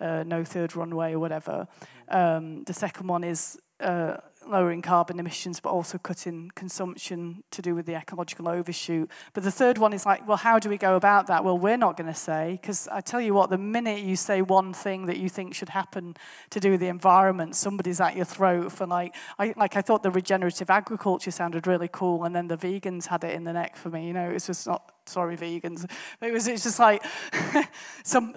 uh, 0.00 0.24
no 0.26 0.42
third 0.42 0.74
runway 0.74 1.12
or 1.12 1.18
whatever. 1.18 1.68
Um, 2.10 2.64
the 2.64 2.72
second 2.72 3.06
one 3.06 3.24
is 3.24 3.58
uh, 3.80 4.16
lowering 4.46 4.82
carbon 4.82 5.20
emissions, 5.20 5.60
but 5.60 5.70
also 5.70 5.98
cutting 5.98 6.50
consumption 6.54 7.42
to 7.50 7.60
do 7.60 7.74
with 7.74 7.86
the 7.86 7.94
ecological 7.94 8.48
overshoot. 8.48 9.10
But 9.34 9.44
the 9.44 9.50
third 9.50 9.78
one 9.78 9.92
is 9.92 10.06
like, 10.06 10.26
well, 10.26 10.36
how 10.36 10.58
do 10.58 10.68
we 10.68 10.78
go 10.78 10.96
about 10.96 11.26
that? 11.26 11.44
Well, 11.44 11.58
we're 11.58 11.76
not 11.76 11.96
going 11.96 12.06
to 12.06 12.18
say, 12.18 12.58
because 12.60 12.88
I 12.88 13.00
tell 13.00 13.20
you 13.20 13.34
what, 13.34 13.50
the 13.50 13.58
minute 13.58 14.00
you 14.00 14.16
say 14.16 14.42
one 14.42 14.72
thing 14.72 15.06
that 15.06 15.18
you 15.18 15.28
think 15.28 15.54
should 15.54 15.68
happen 15.68 16.16
to 16.50 16.60
do 16.60 16.72
with 16.72 16.80
the 16.80 16.88
environment, 16.88 17.54
somebody's 17.56 18.00
at 18.00 18.16
your 18.16 18.24
throat 18.24 18.72
for 18.72 18.86
like, 18.86 19.14
I, 19.38 19.52
like 19.56 19.76
I 19.76 19.82
thought 19.82 20.02
the 20.02 20.10
regenerative 20.10 20.70
agriculture 20.70 21.30
sounded 21.30 21.66
really 21.66 21.88
cool, 21.88 22.24
and 22.24 22.34
then 22.34 22.48
the 22.48 22.56
vegans 22.56 23.06
had 23.06 23.24
it 23.24 23.34
in 23.34 23.44
the 23.44 23.52
neck 23.52 23.76
for 23.76 23.90
me. 23.90 24.06
You 24.06 24.12
know, 24.12 24.30
it's 24.30 24.46
just 24.46 24.66
not, 24.66 24.92
sorry, 25.06 25.36
vegans. 25.36 25.88
It 26.22 26.32
was, 26.32 26.48
it's 26.48 26.64
just 26.64 26.78
like 26.78 27.04
some. 28.02 28.34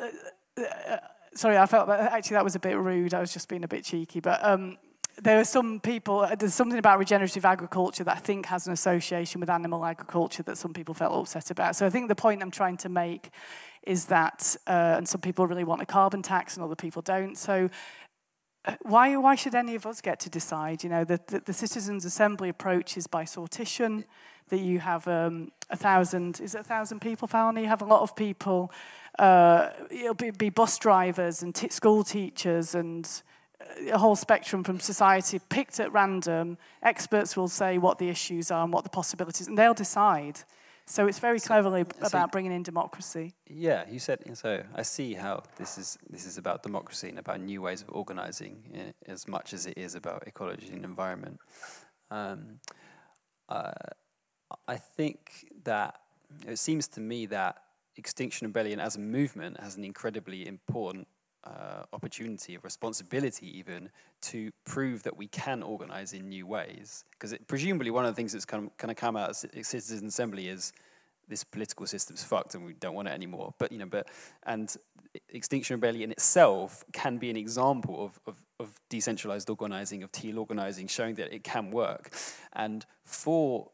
Uh, 0.58 0.64
uh, 0.90 0.98
sorry, 1.36 1.58
I 1.58 1.66
felt 1.66 1.88
that 1.88 2.12
actually 2.12 2.36
that 2.36 2.44
was 2.44 2.56
a 2.56 2.60
bit 2.60 2.78
rude. 2.78 3.14
I 3.14 3.20
was 3.20 3.34
just 3.34 3.48
being 3.48 3.64
a 3.64 3.68
bit 3.68 3.84
cheeky, 3.84 4.20
but 4.20 4.44
um, 4.44 4.78
there 5.22 5.40
are 5.40 5.46
some 5.46 5.80
people, 5.80 6.28
there's 6.38 6.54
something 6.54 6.80
about 6.80 7.00
regenerative 7.00 7.46
agriculture 7.46 8.04
that 8.04 8.18
I 8.18 8.20
think 8.20 8.46
has 8.48 8.68
an 8.68 8.74
association 8.74 9.42
with 9.42 9.50
animal 9.50 9.86
agriculture 9.86 10.44
that 10.44 10.58
some 10.58 10.74
people 10.74 10.94
felt 10.94 11.14
upset 11.14 11.52
about. 11.52 11.76
So 11.76 11.86
I 11.86 11.90
think 11.90 12.08
the 12.08 12.16
point 12.16 12.42
I'm 12.42 12.52
trying 12.52 12.78
to 12.78 12.90
make 12.90 13.30
is 13.84 14.06
that, 14.06 14.56
uh, 14.68 14.96
and 14.98 15.08
some 15.08 15.22
people 15.22 15.48
really 15.48 15.64
want 15.64 15.82
a 15.82 15.86
carbon 15.86 16.22
tax 16.22 16.56
and 16.56 16.64
other 16.64 16.76
people 16.76 17.02
don't. 17.02 17.36
So 17.38 17.70
uh, 18.66 18.76
why, 18.84 19.16
why 19.18 19.36
should 19.36 19.56
any 19.56 19.76
of 19.76 19.86
us 19.86 20.02
get 20.02 20.20
to 20.22 20.30
decide? 20.30 20.84
You 20.84 20.90
know, 20.90 21.04
the, 21.04 21.20
the, 21.28 21.40
the 21.40 21.54
Citizens' 21.54 22.06
Assembly 22.06 22.50
approach 22.50 22.96
is 22.96 23.08
by 23.08 23.24
sortition, 23.24 24.06
that 24.52 24.60
you 24.60 24.80
have 24.80 25.08
um, 25.08 25.52
a 25.70 25.78
thousand, 25.78 26.40
is 26.42 26.56
it 26.56 26.62
a 26.62 26.64
thousand 26.64 27.00
people, 27.00 27.28
Falani? 27.28 27.62
You 27.62 27.68
have 27.68 27.82
a 27.82 27.86
lot 27.86 28.02
of 28.02 28.16
people, 28.16 28.72
uh, 29.20 29.70
it'll 29.90 30.14
be, 30.14 30.32
be 30.32 30.50
bus 30.50 30.78
drivers 30.78 31.44
and 31.44 31.56
school 31.72 32.04
teachers 32.04 32.76
and 32.76 33.22
a 33.92 33.98
whole 33.98 34.16
spectrum 34.16 34.64
from 34.64 34.80
society 34.80 35.40
picked 35.50 35.80
at 35.80 35.92
random. 35.92 36.58
Experts 36.84 37.38
will 37.38 37.48
say 37.48 37.78
what 37.78 38.00
the 38.00 38.10
issues 38.10 38.52
are 38.52 38.64
and 38.64 38.74
what 38.74 38.84
the 38.84 38.90
possibilities, 38.90 39.48
and 39.48 39.58
they'll 39.58 39.74
decide. 39.74 40.40
So 40.86 41.08
it's 41.08 41.20
very 41.20 41.40
so, 41.40 41.48
cleverly 41.48 41.86
so 42.00 42.08
about 42.08 42.32
bringing 42.32 42.52
in 42.52 42.64
democracy. 42.64 43.34
Yeah, 43.48 43.86
you 43.90 44.00
said 44.00 44.20
so. 44.36 44.64
I 44.76 44.82
see 44.82 45.14
how 45.14 45.44
this 45.58 45.78
is 45.78 45.98
this 46.10 46.26
is 46.26 46.38
about 46.38 46.64
democracy 46.64 47.10
and 47.10 47.20
about 47.20 47.40
new 47.40 47.62
ways 47.62 47.82
of 47.82 47.90
organising, 47.92 48.64
eh, 48.74 48.92
as 49.08 49.28
much 49.28 49.54
as 49.54 49.66
it 49.66 49.78
is 49.78 49.96
about 49.96 50.28
ecology 50.28 50.70
and 50.72 50.84
environment. 50.84 51.40
Um, 52.10 52.60
uh, 53.48 53.72
I 54.68 54.78
think 54.78 55.46
that 55.64 55.96
it 56.48 56.60
seems 56.60 56.88
to 56.90 57.00
me 57.00 57.26
that 57.28 57.62
Extinction 58.02 58.48
Rebellion 58.48 58.80
as 58.80 58.96
a 58.96 59.00
movement 59.00 59.60
has 59.60 59.78
an 59.78 59.84
incredibly 59.84 60.48
important 60.48 61.08
uh, 61.44 61.84
opportunity, 61.94 62.58
responsibility 62.58 63.48
even, 63.60 63.92
to 64.22 64.50
prove 64.66 65.04
that 65.04 65.16
we 65.16 65.28
can 65.28 65.62
organize 65.62 66.12
in 66.12 66.28
new 66.28 66.48
ways. 66.48 67.06
Because 67.12 67.36
presumably 67.46 67.92
one 67.92 68.04
of 68.04 68.12
the 68.12 68.16
things 68.16 68.34
that's 68.34 68.44
kind 68.44 68.66
of, 68.66 68.76
kind 68.78 68.90
of 68.90 68.98
come 68.98 69.16
out 69.16 69.30
of 69.30 69.36
Citizens 69.36 70.02
Assembly 70.04 70.48
is 70.48 70.74
this 71.28 71.44
political 71.44 71.86
system's 71.86 72.24
fucked 72.24 72.56
and 72.56 72.66
we 72.66 72.74
don't 72.74 72.96
want 72.96 73.08
it 73.08 73.12
anymore. 73.12 73.54
But, 73.60 73.72
you 73.72 73.78
know, 73.78 73.86
but, 73.86 74.08
and 74.48 74.76
Extinction 75.30 75.76
Rebellion 75.76 76.12
itself 76.12 76.84
can 76.94 77.20
be 77.20 77.30
an 77.30 77.38
example 77.38 78.04
of, 78.04 78.20
of, 78.26 78.36
of 78.60 78.80
decentralized 78.90 79.48
organizing, 79.48 80.02
of 80.02 80.12
teal 80.12 80.40
organizing, 80.40 80.88
showing 80.88 81.14
that 81.16 81.32
it 81.32 81.44
can 81.44 81.70
work. 81.70 82.12
And 82.54 82.84
for 83.04 83.70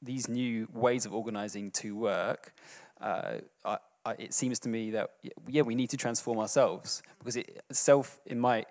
these 0.00 0.28
new 0.28 0.68
ways 0.72 1.06
of 1.06 1.14
organizing 1.14 1.70
to 1.70 1.94
work, 1.96 2.52
uh, 3.02 3.38
I, 3.64 3.78
I, 4.04 4.12
it 4.12 4.34
seems 4.34 4.58
to 4.60 4.68
me 4.68 4.90
that 4.92 5.10
yeah 5.48 5.62
we 5.62 5.74
need 5.74 5.90
to 5.90 5.96
transform 5.96 6.38
ourselves 6.38 7.02
because 7.18 7.36
it, 7.36 7.62
self 7.70 8.20
in 8.26 8.38
my 8.38 8.64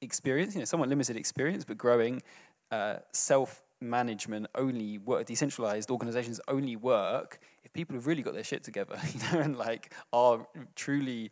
experience 0.00 0.54
you 0.54 0.60
know 0.60 0.64
somewhat 0.64 0.88
limited 0.88 1.16
experience 1.16 1.64
but 1.64 1.76
growing 1.76 2.22
uh, 2.70 2.96
self 3.12 3.62
management 3.80 4.46
only 4.54 4.98
work 4.98 5.26
decentralized 5.26 5.90
organizations 5.90 6.40
only 6.48 6.76
work 6.76 7.40
if 7.64 7.72
people 7.72 7.94
have 7.94 8.06
really 8.06 8.22
got 8.22 8.34
their 8.34 8.44
shit 8.44 8.62
together 8.62 8.98
you 9.14 9.20
know 9.32 9.40
and 9.40 9.56
like 9.56 9.92
are 10.12 10.46
truly 10.76 11.30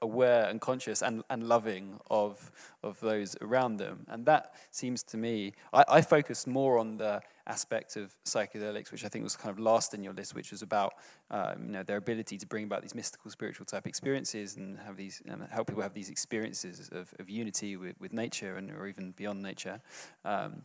aware 0.00 0.44
and 0.48 0.60
conscious 0.60 1.02
and, 1.02 1.22
and 1.30 1.48
loving 1.48 1.98
of, 2.10 2.50
of 2.82 3.00
those 3.00 3.36
around 3.40 3.76
them. 3.76 4.06
And 4.08 4.26
that 4.26 4.54
seems 4.70 5.02
to 5.04 5.16
me, 5.16 5.52
I, 5.72 5.84
I 5.88 6.00
focused 6.02 6.46
more 6.46 6.78
on 6.78 6.98
the 6.98 7.20
aspect 7.46 7.96
of 7.96 8.12
psychedelics, 8.24 8.92
which 8.92 9.04
I 9.04 9.08
think 9.08 9.24
was 9.24 9.36
kind 9.36 9.50
of 9.50 9.58
last 9.58 9.94
in 9.94 10.02
your 10.04 10.12
list, 10.12 10.34
which 10.34 10.50
was 10.50 10.62
about 10.62 10.94
um, 11.30 11.66
you 11.66 11.72
know, 11.72 11.82
their 11.82 11.96
ability 11.96 12.38
to 12.38 12.46
bring 12.46 12.64
about 12.64 12.82
these 12.82 12.94
mystical, 12.94 13.30
spiritual 13.30 13.66
type 13.66 13.86
experiences 13.86 14.56
and 14.56 14.78
have 14.78 14.96
these, 14.96 15.22
help 15.50 15.66
people 15.66 15.82
have 15.82 15.94
these 15.94 16.10
experiences 16.10 16.88
of, 16.92 17.12
of 17.18 17.28
unity 17.28 17.76
with, 17.76 17.98
with 18.00 18.12
nature 18.12 18.56
and 18.56 18.70
or 18.70 18.86
even 18.86 19.12
beyond 19.12 19.42
nature. 19.42 19.80
Um, 20.24 20.62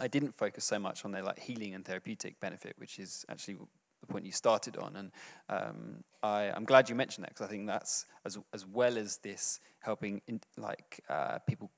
I 0.00 0.06
didn't 0.06 0.34
focus 0.34 0.64
so 0.64 0.78
much 0.78 1.04
on 1.04 1.10
their 1.10 1.22
like 1.22 1.40
healing 1.40 1.74
and 1.74 1.84
therapeutic 1.84 2.38
benefit, 2.38 2.74
which 2.78 2.98
is 2.98 3.24
actually 3.28 3.56
the 4.00 4.06
point 4.06 4.26
you 4.26 4.32
started 4.32 4.76
on. 4.76 4.96
And 4.96 5.12
um, 5.48 6.04
I, 6.22 6.44
am 6.44 6.64
glad 6.64 6.88
you 6.88 6.94
mentioned 6.94 7.24
that 7.24 7.30
because 7.30 7.46
I 7.46 7.50
think 7.50 7.66
that's 7.66 8.06
as 8.24 8.38
as 8.52 8.66
well 8.66 8.96
as 8.98 9.18
this 9.18 9.60
helping 9.80 10.20
in, 10.26 10.40
like 10.56 11.00
uh, 11.08 11.38
people 11.46 11.70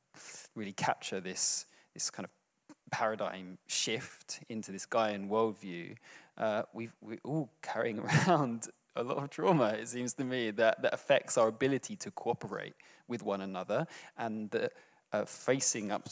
really 0.55 0.73
capture 0.73 1.21
this 1.21 1.67
this 1.95 2.11
kind 2.11 2.25
of 2.25 2.31
paradigm 2.91 3.59
shift 3.69 4.41
into 4.49 4.73
this 4.73 4.87
Gaian 4.87 5.29
worldview. 5.29 5.97
Uh, 6.37 6.63
we 6.73 6.91
we're 7.01 7.19
all 7.25 7.51
carrying 7.63 7.99
around 8.27 8.69
a 8.97 9.03
lot 9.03 9.19
of 9.19 9.31
trauma. 9.31 9.69
It 9.69 9.89
seems 9.89 10.15
to 10.15 10.25
me 10.25 10.51
that 10.53 10.83
that 10.83 10.95
affects 10.95 11.39
our 11.39 11.49
ability 11.49 11.97
to 11.97 12.11
cooperate 12.11 12.75
with 13.09 13.23
one 13.23 13.41
another 13.41 13.87
and 14.17 14.51
that 14.51 14.73
uh, 15.13 15.25
facing 15.25 15.91
up 15.91 16.09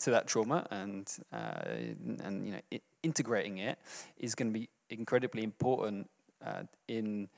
to 0.00 0.10
that 0.10 0.26
trauma 0.26 0.66
and 0.70 1.08
uh, 1.32 1.62
and 2.24 2.46
you 2.46 2.52
know 2.52 2.60
it, 2.70 2.82
integrating 3.02 3.58
it 3.58 3.78
is 4.16 4.34
going 4.34 4.52
to 4.52 4.58
be 4.58 4.68
incredibly 4.98 5.42
important 5.42 6.08
uh, 6.44 6.62
in 6.88 7.28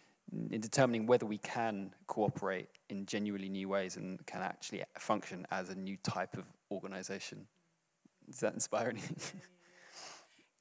in 0.50 0.60
determining 0.60 1.06
whether 1.06 1.26
we 1.26 1.38
can 1.38 1.92
cooperate 2.06 2.68
in 2.88 3.06
genuinely 3.06 3.48
new 3.48 3.68
ways 3.68 3.96
and 3.96 4.24
can 4.26 4.42
actually 4.42 4.82
function 4.98 5.46
as 5.50 5.68
a 5.68 5.74
new 5.74 5.96
type 5.98 6.36
of 6.36 6.44
organization. 6.70 7.46
Does 8.28 8.40
that 8.40 8.54
inspire 8.54 8.88
anything? 8.88 9.40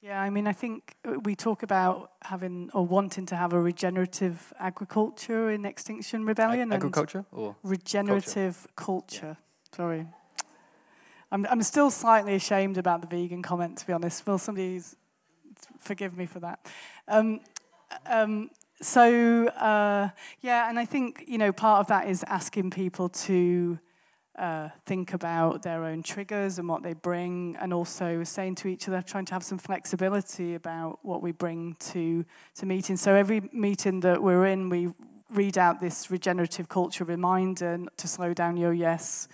Yeah, 0.04 0.20
I 0.20 0.28
mean, 0.28 0.46
I 0.46 0.52
think 0.52 0.96
we 1.22 1.34
talk 1.34 1.62
about 1.62 2.12
having 2.20 2.68
or 2.74 2.84
wanting 2.84 3.24
to 3.24 3.36
have 3.36 3.54
a 3.54 3.58
regenerative 3.58 4.52
agriculture 4.60 5.50
in 5.50 5.64
Extinction 5.64 6.26
Rebellion. 6.26 6.70
Ag- 6.70 6.76
agriculture 6.76 7.24
or 7.32 7.56
regenerative 7.62 8.66
culture. 8.76 9.20
culture. 9.20 9.38
Yeah. 9.38 9.76
Sorry, 9.76 10.06
I'm 11.32 11.46
I'm 11.46 11.62
still 11.62 11.90
slightly 11.90 12.34
ashamed 12.34 12.76
about 12.76 13.00
the 13.00 13.06
vegan 13.06 13.40
comment. 13.40 13.78
To 13.78 13.86
be 13.86 13.94
honest, 13.94 14.26
will 14.26 14.36
somebody's 14.36 14.94
forgive 15.78 16.16
me 16.16 16.26
for 16.26 16.40
that. 16.40 16.66
Um, 17.08 17.40
um, 18.06 18.50
so 18.80 19.46
uh, 19.48 20.10
yeah, 20.40 20.68
and 20.68 20.78
I 20.78 20.84
think 20.84 21.24
you 21.26 21.38
know 21.38 21.52
part 21.52 21.80
of 21.80 21.86
that 21.88 22.08
is 22.08 22.24
asking 22.26 22.70
people 22.70 23.08
to 23.08 23.78
uh, 24.36 24.68
think 24.84 25.12
about 25.12 25.62
their 25.62 25.84
own 25.84 26.02
triggers 26.02 26.58
and 26.58 26.68
what 26.68 26.82
they 26.82 26.92
bring, 26.92 27.56
and 27.60 27.72
also 27.72 28.24
saying 28.24 28.56
to 28.56 28.68
each 28.68 28.88
other, 28.88 29.00
trying 29.00 29.24
to 29.26 29.32
have 29.32 29.44
some 29.44 29.58
flexibility 29.58 30.54
about 30.54 30.98
what 31.02 31.22
we 31.22 31.32
bring 31.32 31.76
to 31.92 32.24
to 32.56 32.66
meetings. 32.66 33.00
So 33.00 33.14
every 33.14 33.48
meeting 33.52 34.00
that 34.00 34.22
we're 34.22 34.46
in, 34.46 34.68
we 34.68 34.92
read 35.30 35.56
out 35.56 35.80
this 35.80 36.10
regenerative 36.10 36.68
culture 36.68 37.04
reminder 37.04 37.80
to 37.96 38.08
slow 38.08 38.34
down 38.34 38.56
your 38.56 38.72
yes. 38.72 39.28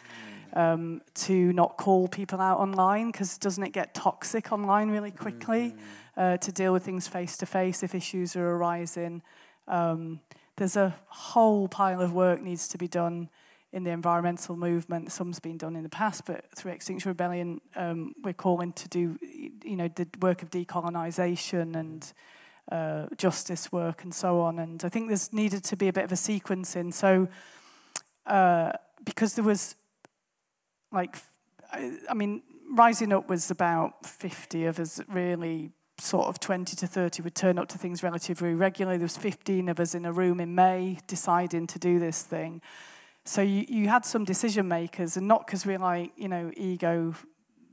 um, 0.54 1.00
to 1.14 1.52
not 1.52 1.76
call 1.76 2.08
people 2.08 2.40
out 2.40 2.58
online 2.58 3.10
because 3.10 3.38
doesn't 3.38 3.62
it 3.62 3.72
get 3.72 3.94
toxic 3.94 4.50
online 4.52 4.90
really 4.90 5.10
quickly 5.10 5.74
uh, 6.20 6.36
to 6.36 6.52
deal 6.52 6.70
with 6.74 6.84
things 6.84 7.08
face 7.08 7.38
to 7.38 7.46
face 7.46 7.82
if 7.82 7.94
issues 7.94 8.36
are 8.36 8.50
arising. 8.50 9.22
Um, 9.66 10.20
there's 10.56 10.76
a 10.76 10.94
whole 11.06 11.66
pile 11.66 12.02
of 12.02 12.12
work 12.12 12.42
needs 12.42 12.68
to 12.68 12.78
be 12.78 12.86
done 12.86 13.30
in 13.72 13.84
the 13.84 13.90
environmental 13.90 14.54
movement. 14.54 15.10
Some's 15.12 15.40
been 15.40 15.56
done 15.56 15.76
in 15.76 15.82
the 15.82 15.88
past, 15.88 16.26
but 16.26 16.44
through 16.54 16.72
Extinction 16.72 17.08
Rebellion, 17.08 17.62
um, 17.74 18.14
we're 18.22 18.34
calling 18.34 18.74
to 18.74 18.88
do, 18.88 19.18
you 19.64 19.76
know, 19.76 19.88
the 19.88 20.06
work 20.20 20.42
of 20.42 20.50
decolonisation 20.50 21.74
and 21.74 22.12
uh, 22.70 23.06
justice 23.16 23.72
work 23.72 24.02
and 24.02 24.14
so 24.14 24.40
on. 24.40 24.58
And 24.58 24.84
I 24.84 24.90
think 24.90 25.08
there's 25.08 25.32
needed 25.32 25.64
to 25.64 25.76
be 25.76 25.88
a 25.88 25.92
bit 25.92 26.04
of 26.04 26.12
a 26.12 26.16
sequencing. 26.16 26.92
So, 26.92 27.28
uh, 28.26 28.72
because 29.02 29.36
there 29.36 29.44
was, 29.44 29.74
like, 30.92 31.16
I, 31.72 31.96
I 32.10 32.12
mean, 32.12 32.42
Rising 32.70 33.10
Up 33.10 33.30
was 33.30 33.50
about 33.50 34.04
50 34.04 34.66
of 34.66 34.78
us 34.78 35.00
really 35.08 35.72
sort 36.00 36.26
of 36.26 36.40
20 36.40 36.76
to 36.76 36.86
30 36.86 37.22
would 37.22 37.34
turn 37.34 37.58
up 37.58 37.68
to 37.68 37.78
things 37.78 38.02
relatively 38.02 38.54
regularly. 38.54 38.98
There 38.98 39.04
was 39.04 39.16
15 39.16 39.68
of 39.68 39.80
us 39.80 39.94
in 39.94 40.04
a 40.04 40.12
room 40.12 40.40
in 40.40 40.54
May 40.54 40.98
deciding 41.06 41.66
to 41.68 41.78
do 41.78 41.98
this 41.98 42.22
thing. 42.22 42.60
So 43.24 43.42
you, 43.42 43.64
you 43.68 43.88
had 43.88 44.04
some 44.04 44.24
decision 44.24 44.66
makers, 44.66 45.16
and 45.16 45.28
not 45.28 45.46
because 45.46 45.66
we're 45.66 45.78
like, 45.78 46.12
you 46.16 46.28
know, 46.28 46.50
ego 46.56 47.14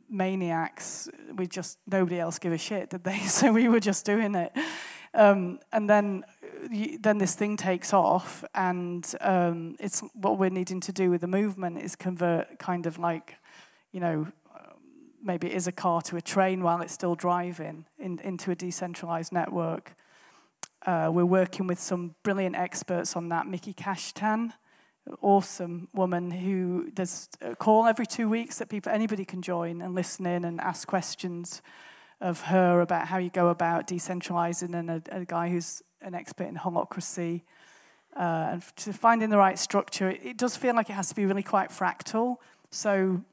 maniacs, 0.09 1.09
we 1.36 1.47
just, 1.47 1.80
nobody 1.88 2.19
else 2.19 2.39
give 2.39 2.53
a 2.53 2.57
shit, 2.57 2.89
did 2.89 3.03
they? 3.03 3.19
So 3.28 3.51
we 3.51 3.67
were 3.67 3.80
just 3.80 4.05
doing 4.05 4.36
it. 4.36 4.51
Um, 5.13 5.59
and 5.71 5.89
then, 5.89 6.25
then 6.99 7.17
this 7.17 7.34
thing 7.34 7.57
takes 7.57 7.93
off, 7.93 8.43
and 8.53 9.09
um, 9.21 9.75
it's 9.80 10.01
what 10.13 10.38
we're 10.38 10.49
needing 10.49 10.80
to 10.82 10.91
do 10.91 11.09
with 11.09 11.21
the 11.21 11.28
movement 11.28 11.80
is 11.80 11.95
convert 11.95 12.59
kind 12.59 12.86
of 12.86 12.99
like, 12.99 13.36
you 13.91 13.99
know, 13.99 14.28
maybe 15.28 15.47
it 15.47 15.53
is 15.53 15.67
a 15.67 15.71
car 15.71 16.01
to 16.01 16.15
a 16.15 16.21
train 16.21 16.63
while 16.63 16.82
it's 16.82 16.93
still 16.93 17.13
driving 17.13 17.86
in, 17.99 18.17
into 18.23 18.49
a 18.49 18.55
decentralized 18.55 19.34
network. 19.34 19.93
Uh, 20.86 21.09
we're 21.13 21.25
working 21.25 21.67
with 21.67 21.80
some 21.80 22.15
brilliant 22.23 22.55
experts 22.55 23.15
on 23.15 23.28
that. 23.28 23.45
Miki 23.45 23.73
Kashtan, 23.73 24.53
awesome 25.21 25.89
woman 25.93 26.32
who 26.32 26.89
does 26.91 27.30
a 27.41 27.55
call 27.55 27.86
every 27.86 28.05
two 28.05 28.30
weeks 28.30 28.57
that 28.59 28.69
people 28.69 28.91
anybody 28.91 29.25
can 29.25 29.41
join 29.41 29.82
and 29.82 29.93
listen 29.93 30.25
in 30.25 30.45
and 30.45 30.61
ask 30.61 30.88
questions 30.88 31.61
of 32.21 32.41
her 32.41 32.80
about 32.80 33.07
how 33.07 33.17
you 33.17 33.30
go 33.30 33.49
about 33.49 33.86
decentralizing 33.86 34.73
and 34.73 34.89
a, 34.89 35.01
a 35.11 35.25
guy 35.25 35.49
who's 35.49 35.84
an 36.01 36.15
expert 36.15 36.47
in 36.47 36.55
holacracy. 36.55 37.41
Uh, 38.15 38.49
and 38.51 38.63
to 38.78 38.93
finding 38.93 39.30
the 39.30 39.38
right 39.38 39.59
structure, 39.59 40.09
it, 40.09 40.21
it 40.23 40.38
does 40.38 40.55
feel 40.55 40.73
like 40.73 40.89
it 40.89 40.93
has 40.93 41.09
to 41.09 41.15
be 41.15 41.25
really 41.25 41.43
quite 41.43 41.69
fractal. 41.69 42.38
So 42.71 43.23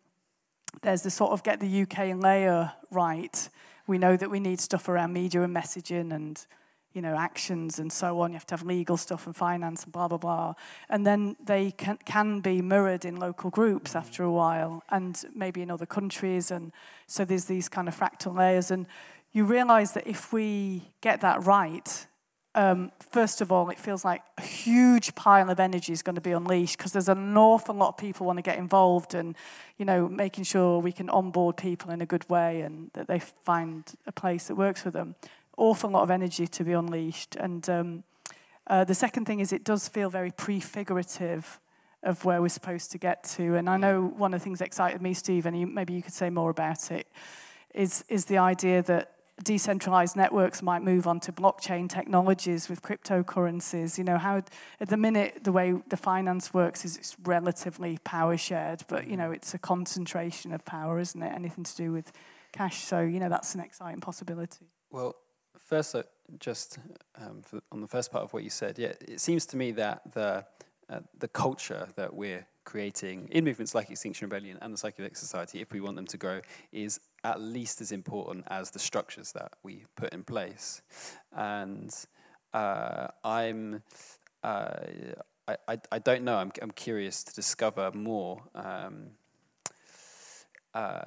there's 0.83 1.03
the 1.03 1.11
sort 1.11 1.33
of 1.33 1.43
get 1.43 1.61
the 1.61 1.83
UK 1.83 2.16
layer 2.16 2.72
right. 2.91 3.49
We 3.87 3.99
know 3.99 4.16
that 4.16 4.31
we 4.31 4.41
need 4.41 4.61
stuff 4.61 4.89
around 4.89 5.12
media 5.12 5.43
and 5.43 5.55
messaging 5.55 6.12
and 6.12 6.45
you 6.93 7.03
know 7.03 7.16
actions 7.16 7.79
and 7.79 7.93
so 7.93 8.20
on. 8.20 8.31
You 8.31 8.37
have 8.37 8.47
to 8.47 8.55
have 8.55 8.62
legal 8.62 8.97
stuff 8.97 9.27
and 9.27 9.37
finance 9.37 9.85
and 9.85 9.93
blah 9.93 10.09
blah 10.09 10.18
blah. 10.18 10.55
And 10.89 11.07
then 11.07 11.37
they 11.45 11.72
can 11.72 11.99
can 12.05 12.41
be 12.41 12.62
mirrored 12.62 13.05
in 13.05 13.16
local 13.16 13.51
groups 13.51 13.91
mm-hmm. 13.91 13.99
after 13.99 14.22
a 14.22 14.33
while, 14.33 14.83
and 14.91 15.22
maybe 15.35 15.61
in 15.61 15.70
other 15.70 15.87
countries. 15.87 16.51
And 16.51 16.72
so 17.07 17.25
there's 17.25 17.47
these 17.47 17.68
kind 17.68 17.89
of 17.89 17.99
fractal 17.99 18.35
layers. 18.37 18.70
And 18.70 18.87
you 19.33 19.45
realise 19.45 19.91
that 19.93 20.07
if 20.07 20.33
we 20.33 20.93
get 21.01 21.20
that 21.20 21.45
right, 21.45 22.07
um, 22.55 22.92
first 23.11 23.40
of 23.40 23.50
all, 23.50 23.68
it 23.70 23.78
feels 23.78 24.05
like 24.05 24.22
a 24.38 24.42
huge 24.42 25.14
pile 25.14 25.50
of 25.50 25.59
energy 25.59 25.92
is 25.92 26.02
going 26.02 26.14
to 26.14 26.20
be 26.20 26.30
unleashed 26.30 26.78
because 26.78 26.92
there's 26.92 27.09
an 27.09 27.36
awful 27.36 27.74
lot 27.74 27.88
of 27.88 27.96
people 27.96 28.26
want 28.26 28.38
to 28.38 28.42
get 28.42 28.59
involved 28.59 29.14
and, 29.14 29.34
you 29.76 29.84
know, 29.84 30.09
making 30.09 30.44
sure 30.44 30.78
we 30.78 30.92
can 30.92 31.11
onboard 31.11 31.57
people 31.57 31.90
in 31.90 32.00
a 32.00 32.07
good 32.07 32.28
way 32.30 32.61
and 32.61 32.90
that 32.94 33.09
they 33.09 33.18
find 33.18 33.94
a 34.07 34.12
place 34.12 34.46
that 34.46 34.55
works 34.55 34.82
for 34.82 34.90
them. 34.90 35.16
Awful 35.57 35.90
lot 35.90 36.02
of 36.02 36.11
energy 36.11 36.46
to 36.46 36.64
be 36.64 36.72
unleashed. 36.72 37.34
And 37.36 37.68
um, 37.68 38.05
uh, 38.68 38.84
the 38.84 38.94
second 38.94 39.24
thing 39.24 39.40
is 39.40 39.52
it 39.52 39.64
does 39.64 39.88
feel 39.88 40.09
very 40.09 40.30
prefigurative 40.30 41.59
of 42.05 42.24
where 42.24 42.40
we're 42.40 42.48
supposed 42.48 42.92
to 42.92 42.98
get 42.98 43.24
to. 43.24 43.57
And 43.57 43.68
I 43.68 43.76
know 43.78 44.02
one 44.16 44.32
of 44.32 44.40
the 44.40 44.44
things 44.44 44.61
that 44.61 44.66
excited 44.66 45.02
me, 45.02 45.14
Steve, 45.14 45.46
and 45.46 45.59
you, 45.59 45.66
maybe 45.66 45.92
you 45.92 46.02
could 46.02 46.12
say 46.12 46.30
more 46.30 46.50
about 46.50 46.92
it, 46.92 47.09
is, 47.74 48.05
is 48.09 48.26
the 48.26 48.38
idea 48.38 48.82
that 48.82 49.14
decentralized 49.43 50.16
networks 50.16 50.62
might 50.62 50.82
move 50.82 51.07
on 51.07 51.18
to 51.20 51.32
blockchain 51.32 51.89
technologies 51.89 52.68
with 52.68 52.82
cryptocurrencies. 52.82 53.99
You 53.99 54.05
know, 54.05 54.18
how 54.18 54.43
at 54.80 54.89
the 54.89 54.97
minute 54.97 55.43
the 55.43 55.53
way 55.53 55.74
the 55.89 55.97
finance 55.97 56.55
works 56.55 56.85
is 56.85 56.97
it's 56.97 57.16
relatively 57.24 57.99
power 58.05 58.37
shared, 58.37 58.82
but 58.89 59.07
you 59.09 59.16
know, 59.16 59.32
it's 59.32 59.55
a 59.55 59.59
concentration 59.59 60.53
of 60.53 60.64
power, 60.64 60.99
isn't 60.99 61.20
it? 61.20 61.32
Anything 61.35 61.64
to 61.64 61.76
do 61.76 61.93
with 61.93 62.12
cash. 62.53 62.85
So, 62.85 63.01
you 63.01 63.18
know, 63.18 63.28
that's 63.28 63.55
an 63.55 63.61
exciting 63.61 64.01
possibility. 64.01 64.66
Well, 64.91 65.16
first, 65.59 65.95
uh, 65.95 66.05
just 66.39 66.78
um, 67.20 67.43
for, 67.43 67.61
on 67.72 67.80
the 67.80 67.89
first 67.89 68.12
part 68.12 68.22
of 68.22 68.32
what 68.32 68.45
you 68.45 68.51
said, 68.51 68.78
yeah, 68.78 68.93
it 69.01 69.20
seems 69.20 69.47
to 69.47 69.57
me 69.57 69.72
that 69.72 70.12
the 70.12 70.45
uh, 70.91 71.01
the 71.18 71.28
culture 71.28 71.89
that 71.97 72.12
we're 72.12 72.47
creating 72.64 73.28
in 73.30 73.45
movements 73.45 73.74
like 73.74 73.91
Extinction 73.91 74.26
Rebellion 74.26 74.59
and 74.61 74.74
the 74.74 74.78
Psychedelic 74.78 75.16
Society, 75.16 75.61
if 75.61 75.72
we 75.72 75.80
want 75.80 75.97
them 75.97 76.07
to 76.07 76.18
grow, 76.18 76.41
is 76.72 77.01
at 77.25 77.41
least 77.41 77.81
as 77.81 77.91
important 77.91 78.45
as 78.49 78.70
the 78.70 78.79
structures 78.79 79.33
that 79.33 79.53
we 79.62 79.85
put 79.97 80.12
in 80.12 80.22
place. 80.22 80.83
And 81.35 81.93
uh, 82.53 83.09
I'm, 83.25 83.83
uh, 84.43 84.77
I, 85.49 85.57
I, 85.66 85.79
I, 85.91 85.99
don't 85.99 86.22
know, 86.22 86.37
I'm, 86.37 86.53
I'm 86.61 86.70
curious 86.70 87.25
to 87.25 87.35
discover 87.35 87.91
more. 87.93 88.43
Um, 88.55 89.11
uh, 90.75 91.01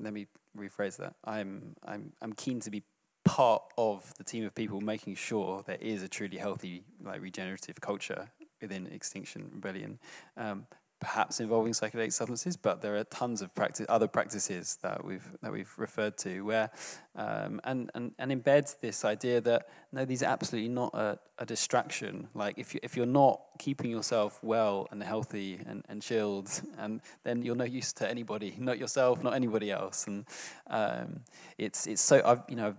let 0.00 0.12
me 0.12 0.26
rephrase 0.58 0.96
that. 0.96 1.14
I'm, 1.24 1.76
I'm, 1.84 2.12
I'm 2.22 2.32
keen 2.32 2.60
to 2.60 2.70
be 2.70 2.82
part 3.24 3.62
of 3.76 4.14
the 4.16 4.24
team 4.24 4.44
of 4.44 4.54
people 4.54 4.80
making 4.80 5.16
sure 5.16 5.62
there 5.66 5.78
is 5.80 6.02
a 6.02 6.08
truly 6.08 6.38
healthy, 6.38 6.84
like 7.04 7.20
regenerative 7.20 7.80
culture 7.80 8.30
within 8.60 8.86
Extinction 8.86 9.50
Rebellion, 9.52 9.98
um, 10.36 10.66
perhaps 11.00 11.40
involving 11.40 11.72
psychedelic 11.72 12.12
substances, 12.12 12.56
but 12.56 12.80
there 12.80 12.96
are 12.96 13.04
tons 13.04 13.42
of 13.42 13.54
practice, 13.54 13.86
other 13.88 14.08
practices 14.08 14.78
that 14.82 15.04
we've 15.04 15.28
that 15.42 15.52
we've 15.52 15.72
referred 15.76 16.16
to 16.18 16.40
where 16.40 16.70
um, 17.16 17.60
and, 17.64 17.90
and 17.94 18.12
and 18.18 18.32
embeds 18.32 18.80
this 18.80 19.04
idea 19.04 19.40
that 19.42 19.68
no, 19.92 20.04
these 20.04 20.22
are 20.22 20.26
absolutely 20.26 20.68
not 20.68 20.94
a, 20.94 21.18
a 21.38 21.46
distraction. 21.46 22.28
Like 22.34 22.58
if 22.58 22.74
you 22.74 22.80
if 22.82 22.96
you're 22.96 23.06
not 23.06 23.40
keeping 23.58 23.90
yourself 23.90 24.38
well 24.42 24.86
and 24.90 25.02
healthy 25.02 25.60
and, 25.66 25.84
and 25.88 26.00
chilled, 26.00 26.48
and 26.78 27.00
then 27.24 27.42
you're 27.42 27.56
no 27.56 27.64
use 27.64 27.92
to 27.94 28.08
anybody, 28.08 28.54
not 28.58 28.78
yourself, 28.78 29.22
not 29.22 29.34
anybody 29.34 29.70
else. 29.70 30.06
And 30.06 30.24
um, 30.68 31.20
it's 31.58 31.86
it's 31.86 32.02
so 32.02 32.22
I've 32.24 32.42
you 32.48 32.56
know 32.56 32.74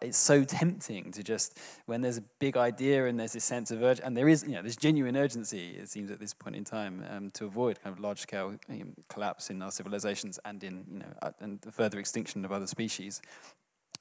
it's 0.00 0.18
so 0.18 0.44
tempting 0.44 1.12
to 1.12 1.22
just 1.22 1.58
when 1.86 2.00
there's 2.00 2.18
a 2.18 2.24
big 2.38 2.56
idea 2.56 3.06
and 3.06 3.18
there's 3.18 3.32
this 3.32 3.44
sense 3.44 3.70
of 3.70 3.82
urgency, 3.82 4.06
and 4.06 4.16
there 4.16 4.28
is 4.28 4.44
you 4.44 4.52
know 4.52 4.62
there's 4.62 4.76
genuine 4.76 5.16
urgency 5.16 5.76
it 5.80 5.88
seems 5.88 6.10
at 6.10 6.20
this 6.20 6.34
point 6.34 6.56
in 6.56 6.64
time 6.64 7.04
um, 7.10 7.30
to 7.32 7.44
avoid 7.44 7.80
kind 7.82 7.94
of 7.94 8.00
large 8.00 8.20
scale 8.20 8.54
you 8.68 8.84
know, 8.84 8.90
collapse 9.08 9.50
in 9.50 9.60
our 9.62 9.70
civilizations 9.70 10.38
and 10.44 10.62
in 10.64 10.84
you 10.90 10.98
know 11.00 11.12
uh, 11.22 11.30
and 11.40 11.60
the 11.62 11.72
further 11.72 11.98
extinction 11.98 12.44
of 12.44 12.52
other 12.52 12.66
species 12.66 13.20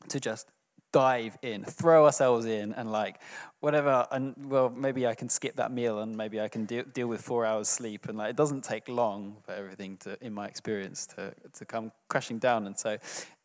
to 0.09 0.19
just 0.19 0.47
dive 0.93 1.37
in 1.41 1.63
throw 1.65 2.05
ourselves 2.05 2.45
in 2.45 2.71
and 2.73 2.91
like 2.91 3.19
whatever 3.59 4.07
and 4.11 4.33
well 4.49 4.69
maybe 4.69 5.05
i 5.05 5.13
can 5.13 5.27
skip 5.27 5.55
that 5.57 5.69
meal 5.69 5.99
and 5.99 6.15
maybe 6.15 6.39
i 6.39 6.47
can 6.47 6.65
de- 6.65 6.83
deal 6.83 7.07
with 7.07 7.21
four 7.21 7.45
hours 7.45 7.67
sleep 7.67 8.07
and 8.07 8.17
like 8.17 8.29
it 8.29 8.37
doesn't 8.37 8.63
take 8.63 8.87
long 8.87 9.35
for 9.43 9.51
everything 9.51 9.97
to 9.97 10.17
in 10.23 10.33
my 10.33 10.47
experience 10.47 11.05
to 11.05 11.33
to 11.53 11.65
come 11.65 11.91
crashing 12.07 12.39
down. 12.39 12.65
And 12.67 12.77
so 12.77 12.97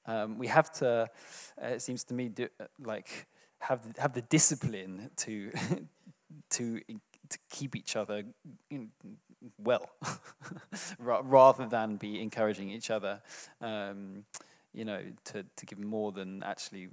um, 0.07 0.39
we 0.39 0.47
have 0.49 0.73
to, 0.75 1.11
uh, 1.63 1.67
it 1.67 1.83
seems 1.83 2.05
to 2.05 2.15
me, 2.15 2.29
do, 2.29 2.49
uh, 2.61 2.65
like 2.83 3.27
have 3.61 3.81
have 3.99 4.13
the 4.13 4.23
discipline 4.23 5.11
to 5.17 5.53
to 6.51 6.81
to 7.29 7.39
keep 7.51 7.77
each 7.77 7.97
other 7.97 8.25
well, 9.59 9.91
rather 10.99 11.67
than 11.67 11.97
be 11.97 12.21
encouraging 12.21 12.71
each 12.71 12.91
other. 12.91 13.21
Um, 13.61 14.25
you 14.75 14.87
know, 14.87 15.03
to, 15.25 15.45
to 15.57 15.67
give 15.67 15.79
more 15.79 16.13
than 16.13 16.43
actually 16.43 16.89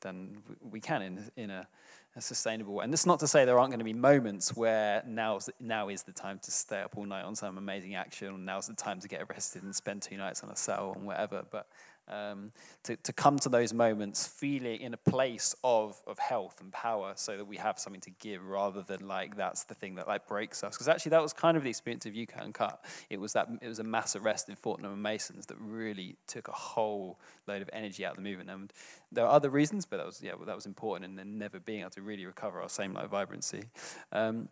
than 0.00 0.38
we 0.62 0.80
can 0.80 1.02
in 1.02 1.30
in 1.36 1.50
a, 1.50 1.68
a 2.16 2.20
sustainable 2.20 2.74
way. 2.74 2.84
And 2.84 2.92
that's 2.92 3.04
not 3.04 3.20
to 3.20 3.28
say 3.28 3.44
there 3.44 3.58
aren't 3.58 3.70
going 3.70 3.80
to 3.80 3.84
be 3.84 3.92
moments 3.92 4.56
where 4.56 5.02
now's 5.06 5.50
now 5.60 5.90
is 5.90 6.02
the 6.02 6.12
time 6.12 6.38
to 6.42 6.50
stay 6.50 6.80
up 6.80 6.96
all 6.96 7.04
night 7.04 7.24
on 7.24 7.36
some 7.36 7.58
amazing 7.58 7.94
action, 7.94 8.28
or 8.28 8.38
now's 8.38 8.68
the 8.68 8.74
time 8.74 9.00
to 9.00 9.08
get 9.08 9.22
arrested 9.28 9.62
and 9.62 9.74
spend 9.74 10.00
two 10.02 10.16
nights 10.16 10.42
on 10.42 10.50
a 10.50 10.56
cell 10.56 10.94
and 10.96 11.06
whatever. 11.06 11.44
But 11.50 11.66
um, 12.10 12.52
to, 12.82 12.96
to 12.96 13.12
come 13.12 13.38
to 13.38 13.48
those 13.48 13.72
moments 13.72 14.26
feeling 14.26 14.80
in 14.80 14.94
a 14.94 14.96
place 14.96 15.54
of, 15.64 16.00
of 16.06 16.18
health 16.18 16.60
and 16.60 16.72
power 16.72 17.12
so 17.16 17.36
that 17.36 17.44
we 17.44 17.56
have 17.56 17.78
something 17.78 18.00
to 18.02 18.10
give 18.10 18.44
rather 18.44 18.82
than 18.82 19.06
like 19.06 19.36
that's 19.36 19.64
the 19.64 19.74
thing 19.74 19.94
that 19.94 20.08
like 20.08 20.26
breaks 20.26 20.62
us. 20.64 20.74
Because 20.74 20.88
actually 20.88 21.10
that 21.10 21.22
was 21.22 21.32
kind 21.32 21.56
of 21.56 21.62
the 21.62 21.70
experience 21.70 22.06
of 22.06 22.16
UK 22.16 22.42
Uncut 22.42 22.84
it 23.08 23.20
was 23.20 23.32
that 23.32 23.48
it 23.60 23.68
was 23.68 23.78
a 23.78 23.84
mass 23.84 24.16
arrest 24.16 24.48
in 24.48 24.56
Fortnum 24.56 24.92
and 24.92 25.02
Masons 25.02 25.46
that 25.46 25.56
really 25.60 26.16
took 26.26 26.48
a 26.48 26.52
whole 26.52 27.18
load 27.46 27.62
of 27.62 27.70
energy 27.72 28.04
out 28.04 28.12
of 28.12 28.16
the 28.16 28.28
movement. 28.28 28.50
And 28.50 28.72
there 29.12 29.24
are 29.24 29.32
other 29.32 29.50
reasons 29.50 29.86
but 29.86 29.98
that 29.98 30.06
was 30.06 30.20
yeah 30.22 30.34
well, 30.34 30.46
that 30.46 30.56
was 30.56 30.66
important 30.66 31.08
and 31.08 31.18
then 31.18 31.38
never 31.38 31.60
being 31.60 31.80
able 31.80 31.90
to 31.90 32.02
really 32.02 32.26
recover 32.26 32.60
our 32.60 32.68
same 32.68 32.92
like 32.92 33.08
vibrancy. 33.08 33.64
Um, 34.12 34.48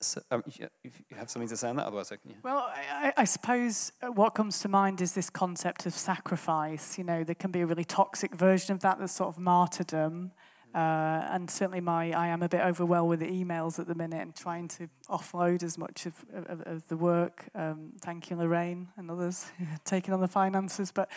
So, 0.00 0.20
um, 0.30 0.42
if 0.46 0.58
you 0.60 1.16
have 1.16 1.30
something 1.30 1.48
to 1.48 1.56
say 1.56 1.68
on 1.68 1.76
that, 1.76 1.86
otherwise 1.86 2.12
I 2.12 2.16
can. 2.16 2.30
Yeah. 2.30 2.36
Well, 2.42 2.70
I, 2.74 3.12
I, 3.16 3.24
suppose 3.24 3.92
uh, 4.02 4.08
what 4.08 4.30
comes 4.30 4.58
to 4.60 4.68
mind 4.68 5.00
is 5.00 5.12
this 5.12 5.30
concept 5.30 5.86
of 5.86 5.94
sacrifice. 5.94 6.98
You 6.98 7.04
know, 7.04 7.24
there 7.24 7.34
can 7.34 7.50
be 7.50 7.60
a 7.60 7.66
really 7.66 7.84
toxic 7.84 8.34
version 8.34 8.74
of 8.74 8.80
that, 8.80 8.98
that's 8.98 9.12
sort 9.12 9.28
of 9.28 9.38
martyrdom. 9.38 10.32
Uh, 10.74 11.24
and 11.30 11.48
certainly 11.48 11.80
my, 11.80 12.10
I 12.10 12.26
am 12.28 12.42
a 12.42 12.48
bit 12.48 12.60
overwhelmed 12.60 13.08
with 13.08 13.20
the 13.20 13.30
emails 13.30 13.78
at 13.78 13.86
the 13.86 13.94
minute 13.94 14.20
and 14.20 14.34
trying 14.34 14.66
to 14.68 14.88
offload 15.08 15.62
as 15.62 15.78
much 15.78 16.04
of, 16.04 16.24
of, 16.34 16.62
of 16.62 16.88
the 16.88 16.96
work. 16.96 17.44
Um, 17.54 17.92
thank 18.00 18.28
you, 18.28 18.36
Lorraine 18.36 18.88
and 18.96 19.08
others 19.08 19.46
taking 19.84 20.12
on 20.12 20.20
the 20.20 20.28
finances. 20.28 20.90
But, 20.90 21.10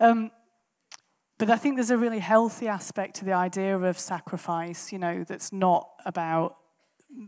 um, 0.00 0.30
but 1.36 1.50
I 1.50 1.56
think 1.56 1.76
there's 1.76 1.90
a 1.90 1.98
really 1.98 2.20
healthy 2.20 2.66
aspect 2.66 3.16
to 3.16 3.26
the 3.26 3.34
idea 3.34 3.78
of 3.78 3.98
sacrifice, 3.98 4.90
you 4.90 4.98
know, 4.98 5.22
that's 5.22 5.52
not 5.52 5.90
about 6.06 6.56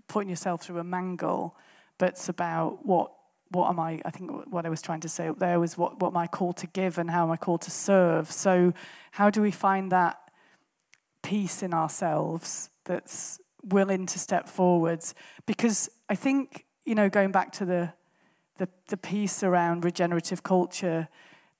putting 0.09 0.29
yourself 0.29 0.63
through 0.63 0.79
a 0.79 0.85
mangle, 0.85 1.57
but 1.99 2.11
it's 2.11 2.29
about 2.29 2.85
what 2.85 3.13
what 3.51 3.69
am 3.69 3.79
I, 3.79 4.01
I 4.05 4.11
think 4.11 4.31
what 4.53 4.67
I 4.67 4.69
was 4.69 4.83
trying 4.83 5.01
to 5.01 5.09
say 5.09 5.29
up 5.29 5.39
there 5.39 5.61
was 5.61 5.79
what, 5.79 6.01
what 6.01 6.09
am 6.09 6.17
I 6.17 6.27
called 6.27 6.57
to 6.59 6.67
give 6.67 6.99
and 6.99 7.09
how 7.09 7.25
am 7.25 7.31
I 7.31 7.37
called 7.37 7.63
to 7.63 7.71
serve. 7.71 8.33
So 8.33 8.75
how 9.13 9.31
do 9.31 9.41
we 9.41 9.53
find 9.53 9.93
that 9.93 10.19
peace 11.23 11.63
in 11.63 11.73
ourselves 11.73 12.71
that's 12.85 13.41
willing 13.65 14.07
to 14.07 14.19
step 14.19 14.49
forwards. 14.49 15.15
Because 15.45 15.91
I 16.09 16.15
think, 16.15 16.65
you 16.85 16.95
know, 16.95 17.09
going 17.09 17.33
back 17.33 17.53
to 17.53 17.65
the, 17.65 17.93
the, 18.59 18.69
the 18.89 18.97
piece 18.97 19.43
around 19.43 19.85
regenerative 19.85 20.43
culture, 20.43 21.09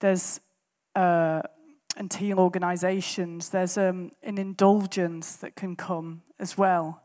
there's, 0.01 0.41
uh, 0.95 1.43
and 1.97 2.11
teal 2.11 2.39
organizations, 2.39 3.49
there's 3.49 3.77
um, 3.77 4.11
an 4.23 4.39
indulgence 4.39 5.37
that 5.37 5.57
can 5.57 5.75
come 5.75 6.23
as 6.39 6.57
well 6.57 7.03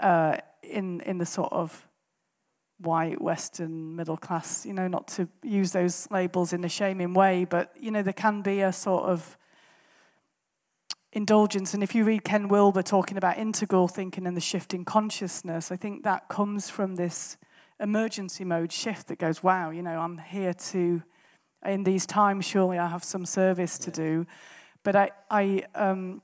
uh, 0.00 0.38
in, 0.62 1.00
in 1.02 1.18
the 1.18 1.26
sort 1.26 1.52
of 1.52 1.86
white, 2.78 3.20
Western, 3.20 3.94
middle 3.94 4.16
class, 4.16 4.64
you 4.64 4.72
know, 4.72 4.88
not 4.88 5.06
to 5.08 5.28
use 5.42 5.72
those 5.72 6.08
labels 6.10 6.52
in 6.52 6.64
a 6.64 6.68
shaming 6.68 7.14
way, 7.14 7.44
but, 7.44 7.74
you 7.78 7.90
know, 7.90 8.02
there 8.02 8.12
can 8.12 8.42
be 8.42 8.62
a 8.62 8.72
sort 8.72 9.04
of 9.04 9.36
indulgence. 11.12 11.74
And 11.74 11.82
if 11.82 11.94
you 11.94 12.04
read 12.04 12.24
Ken 12.24 12.48
Wilber 12.48 12.82
talking 12.82 13.16
about 13.18 13.36
integral 13.36 13.88
thinking 13.88 14.26
and 14.26 14.36
the 14.36 14.40
shift 14.40 14.72
in 14.72 14.84
consciousness, 14.84 15.70
I 15.70 15.76
think 15.76 16.04
that 16.04 16.28
comes 16.28 16.70
from 16.70 16.96
this 16.96 17.36
emergency 17.78 18.44
mode 18.44 18.72
shift 18.72 19.08
that 19.08 19.18
goes, 19.18 19.42
wow, 19.42 19.70
you 19.70 19.82
know, 19.82 19.98
I'm 19.98 20.18
here 20.18 20.54
to, 20.54 21.02
in 21.66 21.84
these 21.84 22.06
times, 22.06 22.46
surely 22.46 22.78
I 22.78 22.86
have 22.88 23.04
some 23.04 23.26
service 23.26 23.78
to 23.78 23.90
do. 23.90 24.26
But 24.82 24.96
I, 24.96 25.10
I 25.30 25.64
um, 25.74 26.22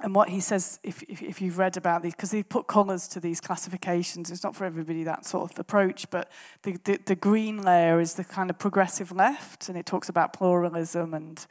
and 0.00 0.14
what 0.14 0.28
he 0.28 0.40
says, 0.40 0.78
if, 0.84 1.02
if, 1.04 1.22
if 1.22 1.42
you've 1.42 1.58
read 1.58 1.76
about 1.76 2.02
these, 2.02 2.14
because 2.14 2.30
he 2.30 2.44
put 2.44 2.68
colours 2.68 3.08
to 3.08 3.20
these 3.20 3.40
classifications, 3.40 4.30
it's 4.30 4.44
not 4.44 4.54
for 4.54 4.64
everybody 4.64 5.02
that 5.04 5.26
sort 5.26 5.50
of 5.50 5.58
approach, 5.58 6.08
but 6.10 6.30
the, 6.62 6.78
the, 6.84 7.00
the 7.04 7.16
green 7.16 7.62
layer 7.62 8.00
is 8.00 8.14
the 8.14 8.24
kind 8.24 8.48
of 8.48 8.58
progressive 8.58 9.10
left, 9.10 9.68
and 9.68 9.76
it 9.76 9.86
talks 9.86 10.08
about 10.08 10.32
pluralism 10.32 11.14
and 11.14 11.46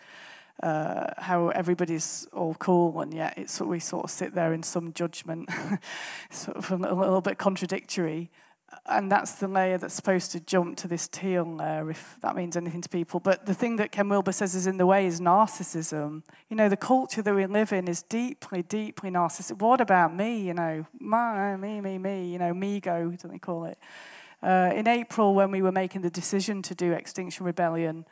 uh, 0.64 1.14
how 1.18 1.50
everybody's 1.50 2.28
all 2.34 2.56
cool 2.56 3.00
and 3.02 3.14
yet 3.14 3.38
it's 3.38 3.62
we 3.62 3.80
sort 3.80 4.06
of 4.06 4.10
sit 4.10 4.34
there 4.34 4.54
in 4.54 4.64
some 4.64 4.92
judgment, 4.94 5.50
sort 6.32 6.58
of 6.58 6.72
a 6.72 6.76
little, 6.76 6.98
a 6.98 7.02
little, 7.02 7.22
bit 7.22 7.38
contradictory. 7.38 8.32
And 8.86 9.12
that's 9.12 9.34
the 9.34 9.48
layer 9.48 9.78
that's 9.78 9.94
supposed 9.94 10.32
to 10.32 10.40
jump 10.42 10.78
to 10.78 10.88
this 10.88 11.08
teal 11.08 11.46
layer, 11.46 11.90
if 11.90 12.18
that 12.22 12.36
means 12.36 12.58
anything 12.58 12.82
to 12.82 12.90
people. 12.90 13.20
But 13.20 13.46
the 13.46 13.54
thing 13.54 13.78
that 13.78 13.92
Ken 13.92 14.10
Wilber 14.10 14.32
says 14.32 14.56
is 14.56 14.68
in 14.68 14.78
the 14.78 14.86
way 14.86 15.06
is 15.06 15.22
narcissism. 15.22 16.24
You 16.50 16.58
know, 16.58 16.68
the 16.68 16.78
culture 16.78 17.22
that 17.22 17.34
we 17.34 17.46
live 17.46 17.72
in 17.72 17.88
is 17.88 18.02
deeply, 18.02 18.64
deeply 18.64 19.10
narcissistic. 19.10 19.60
What 19.60 19.80
about 19.80 20.14
me? 20.16 20.40
You 20.40 20.54
know, 20.54 20.86
my, 21.00 21.56
me, 21.56 21.80
me, 21.80 21.98
me. 21.98 22.28
You 22.32 22.40
know, 22.40 22.54
me 22.54 22.80
go, 22.80 23.14
don't 23.22 23.32
they 23.32 23.40
call 23.40 23.66
it? 23.66 23.78
Uh, 24.44 24.72
in 24.76 24.88
April, 24.88 25.34
when 25.34 25.50
we 25.50 25.62
were 25.62 25.72
making 25.72 26.02
the 26.02 26.10
decision 26.10 26.62
to 26.64 26.76
do 26.76 26.92
Extinction 26.92 27.46
Rebellion, 27.46 28.06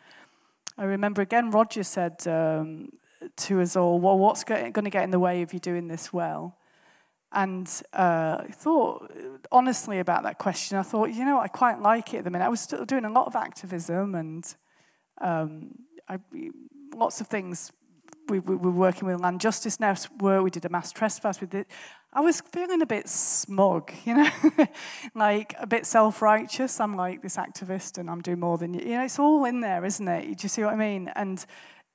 I 0.78 0.86
remember 0.86 1.22
again, 1.22 1.52
Roger 1.52 1.84
said 1.84 2.26
um, 2.28 2.92
to 3.38 3.62
us 3.62 3.76
all, 3.76 4.00
Well, 4.00 4.18
what's 4.18 4.44
going 4.44 4.74
to 4.74 4.90
get 4.90 5.04
in 5.04 5.12
the 5.12 5.20
way 5.20 5.42
of 5.42 5.54
you 5.54 5.60
doing 5.60 5.88
this 5.88 6.12
well? 6.12 6.58
And 7.36 7.70
uh, 7.94 8.38
I 8.40 8.52
thought 8.52 9.12
honestly 9.52 10.00
about 10.00 10.24
that 10.24 10.38
question. 10.38 10.78
I 10.78 10.84
thought, 10.84 11.12
you 11.12 11.26
know, 11.26 11.40
I 11.40 11.50
quite 11.50 11.82
like 11.82 12.14
it 12.14 12.20
at 12.20 12.24
the 12.24 12.30
minute. 12.30 12.46
I 12.46 12.50
was 12.50 12.62
still 12.62 12.86
doing 12.86 13.04
a 13.04 13.12
lot 13.12 13.28
of 13.28 13.36
activism 13.36 14.16
and 14.16 14.56
um, 15.20 15.76
I, 16.08 16.20
lots 16.96 17.20
of 17.20 17.28
things. 17.28 17.74
We, 18.30 18.40
we, 18.40 18.56
were 18.56 18.72
working 18.72 19.08
with 19.08 19.20
land 19.20 19.42
justice 19.42 19.80
now. 19.80 19.96
We 20.20 20.50
did 20.50 20.66
a 20.66 20.70
mass 20.70 20.92
trespass. 20.92 21.42
We 21.42 21.48
did, 21.48 21.68
I 22.12 22.22
was 22.22 22.40
feeling 22.40 22.82
a 22.82 22.86
bit 22.86 23.10
smug, 23.10 23.92
you 24.06 24.16
know, 24.16 24.30
like 25.14 25.54
a 25.60 25.68
bit 25.68 25.86
self 25.86 26.22
righteous. 26.22 26.80
I'm 26.80 26.96
like 26.96 27.22
this 27.22 27.36
activist 27.36 27.98
and 27.98 28.10
I'm 28.10 28.22
doing 28.22 28.40
more 28.40 28.58
than 28.58 28.74
you. 28.74 28.80
You 28.80 28.98
know, 28.98 29.04
it's 29.04 29.20
all 29.20 29.44
in 29.44 29.60
there, 29.60 29.84
isn't 29.84 30.08
it? 30.08 30.38
Do 30.38 30.44
you 30.44 30.50
see 30.50 30.64
what 30.64 30.74
I 30.74 30.78
mean? 30.78 31.12
And 31.16 31.46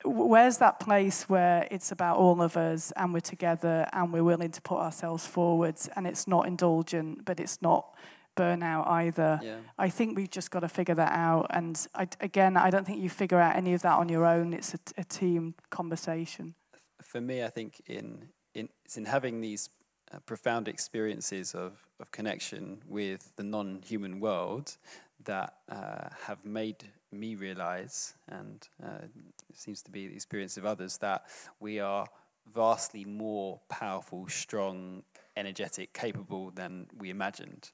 where's 0.04 0.58
that 0.58 0.80
place 0.80 1.28
where 1.28 1.66
it's 1.70 1.92
about 1.92 2.16
all 2.16 2.40
of 2.42 2.56
us 2.56 2.92
and 2.96 3.12
we're 3.12 3.20
together 3.20 3.86
and 3.92 4.12
we're 4.12 4.24
willing 4.24 4.50
to 4.50 4.62
put 4.62 4.78
ourselves 4.78 5.26
forwards 5.26 5.88
and 5.96 6.06
it's 6.06 6.26
not 6.26 6.46
indulgent, 6.46 7.24
but 7.24 7.40
it's 7.40 7.60
not 7.60 7.94
burnout 8.36 8.86
either. 8.88 9.40
Yeah. 9.42 9.56
I 9.78 9.88
think 9.88 10.16
we've 10.16 10.30
just 10.30 10.50
got 10.50 10.60
to 10.60 10.68
figure 10.68 10.94
that 10.94 11.12
out. 11.12 11.46
And 11.50 11.86
I, 11.94 12.08
again, 12.20 12.56
I 12.56 12.70
don't 12.70 12.86
think 12.86 13.00
you 13.00 13.10
figure 13.10 13.40
out 13.40 13.56
any 13.56 13.74
of 13.74 13.82
that 13.82 13.98
on 13.98 14.08
your 14.08 14.24
own. 14.24 14.52
It's 14.54 14.74
a, 14.74 14.78
a 14.98 15.04
team 15.04 15.54
conversation. 15.70 16.54
For 17.02 17.20
me, 17.20 17.44
I 17.44 17.48
think 17.48 17.82
in, 17.86 18.28
in 18.54 18.68
it's 18.84 18.96
in 18.96 19.04
having 19.04 19.40
these 19.40 19.68
uh, 20.12 20.18
profound 20.20 20.68
experiences 20.68 21.54
of, 21.54 21.72
of 21.98 22.10
connection 22.10 22.82
with 22.86 23.34
the 23.36 23.42
non 23.42 23.82
human 23.84 24.20
world 24.20 24.76
that 25.24 25.54
uh, 25.68 26.08
have 26.26 26.44
made 26.44 26.84
me 27.12 27.34
realize, 27.34 28.14
and 28.28 28.68
uh, 28.82 29.04
it 29.48 29.56
seems 29.56 29.82
to 29.82 29.90
be 29.90 30.08
the 30.08 30.14
experience 30.14 30.56
of 30.56 30.64
others, 30.64 30.98
that 30.98 31.24
we 31.58 31.80
are 31.80 32.06
vastly 32.52 33.04
more 33.04 33.60
powerful, 33.68 34.28
strong, 34.28 35.02
energetic, 35.36 35.92
capable 35.92 36.50
than 36.50 36.86
we 36.98 37.10
imagined. 37.10 37.70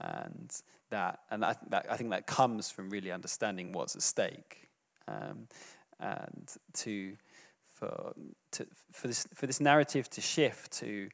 And 0.00 0.50
that, 0.90 1.20
and 1.30 1.44
I, 1.44 1.56
that, 1.70 1.86
I 1.90 1.96
think 1.96 2.10
that 2.10 2.26
comes 2.26 2.70
from 2.70 2.90
really 2.90 3.10
understanding 3.10 3.72
what's 3.72 3.96
at 3.96 4.02
stake. 4.02 4.68
Um, 5.06 5.48
and 6.00 6.52
to, 6.74 7.14
for, 7.74 8.14
to, 8.52 8.66
for, 8.92 9.08
this, 9.08 9.26
for 9.34 9.46
this 9.46 9.60
narrative 9.60 10.08
to 10.10 10.20
shift 10.20 10.72
to 10.74 11.08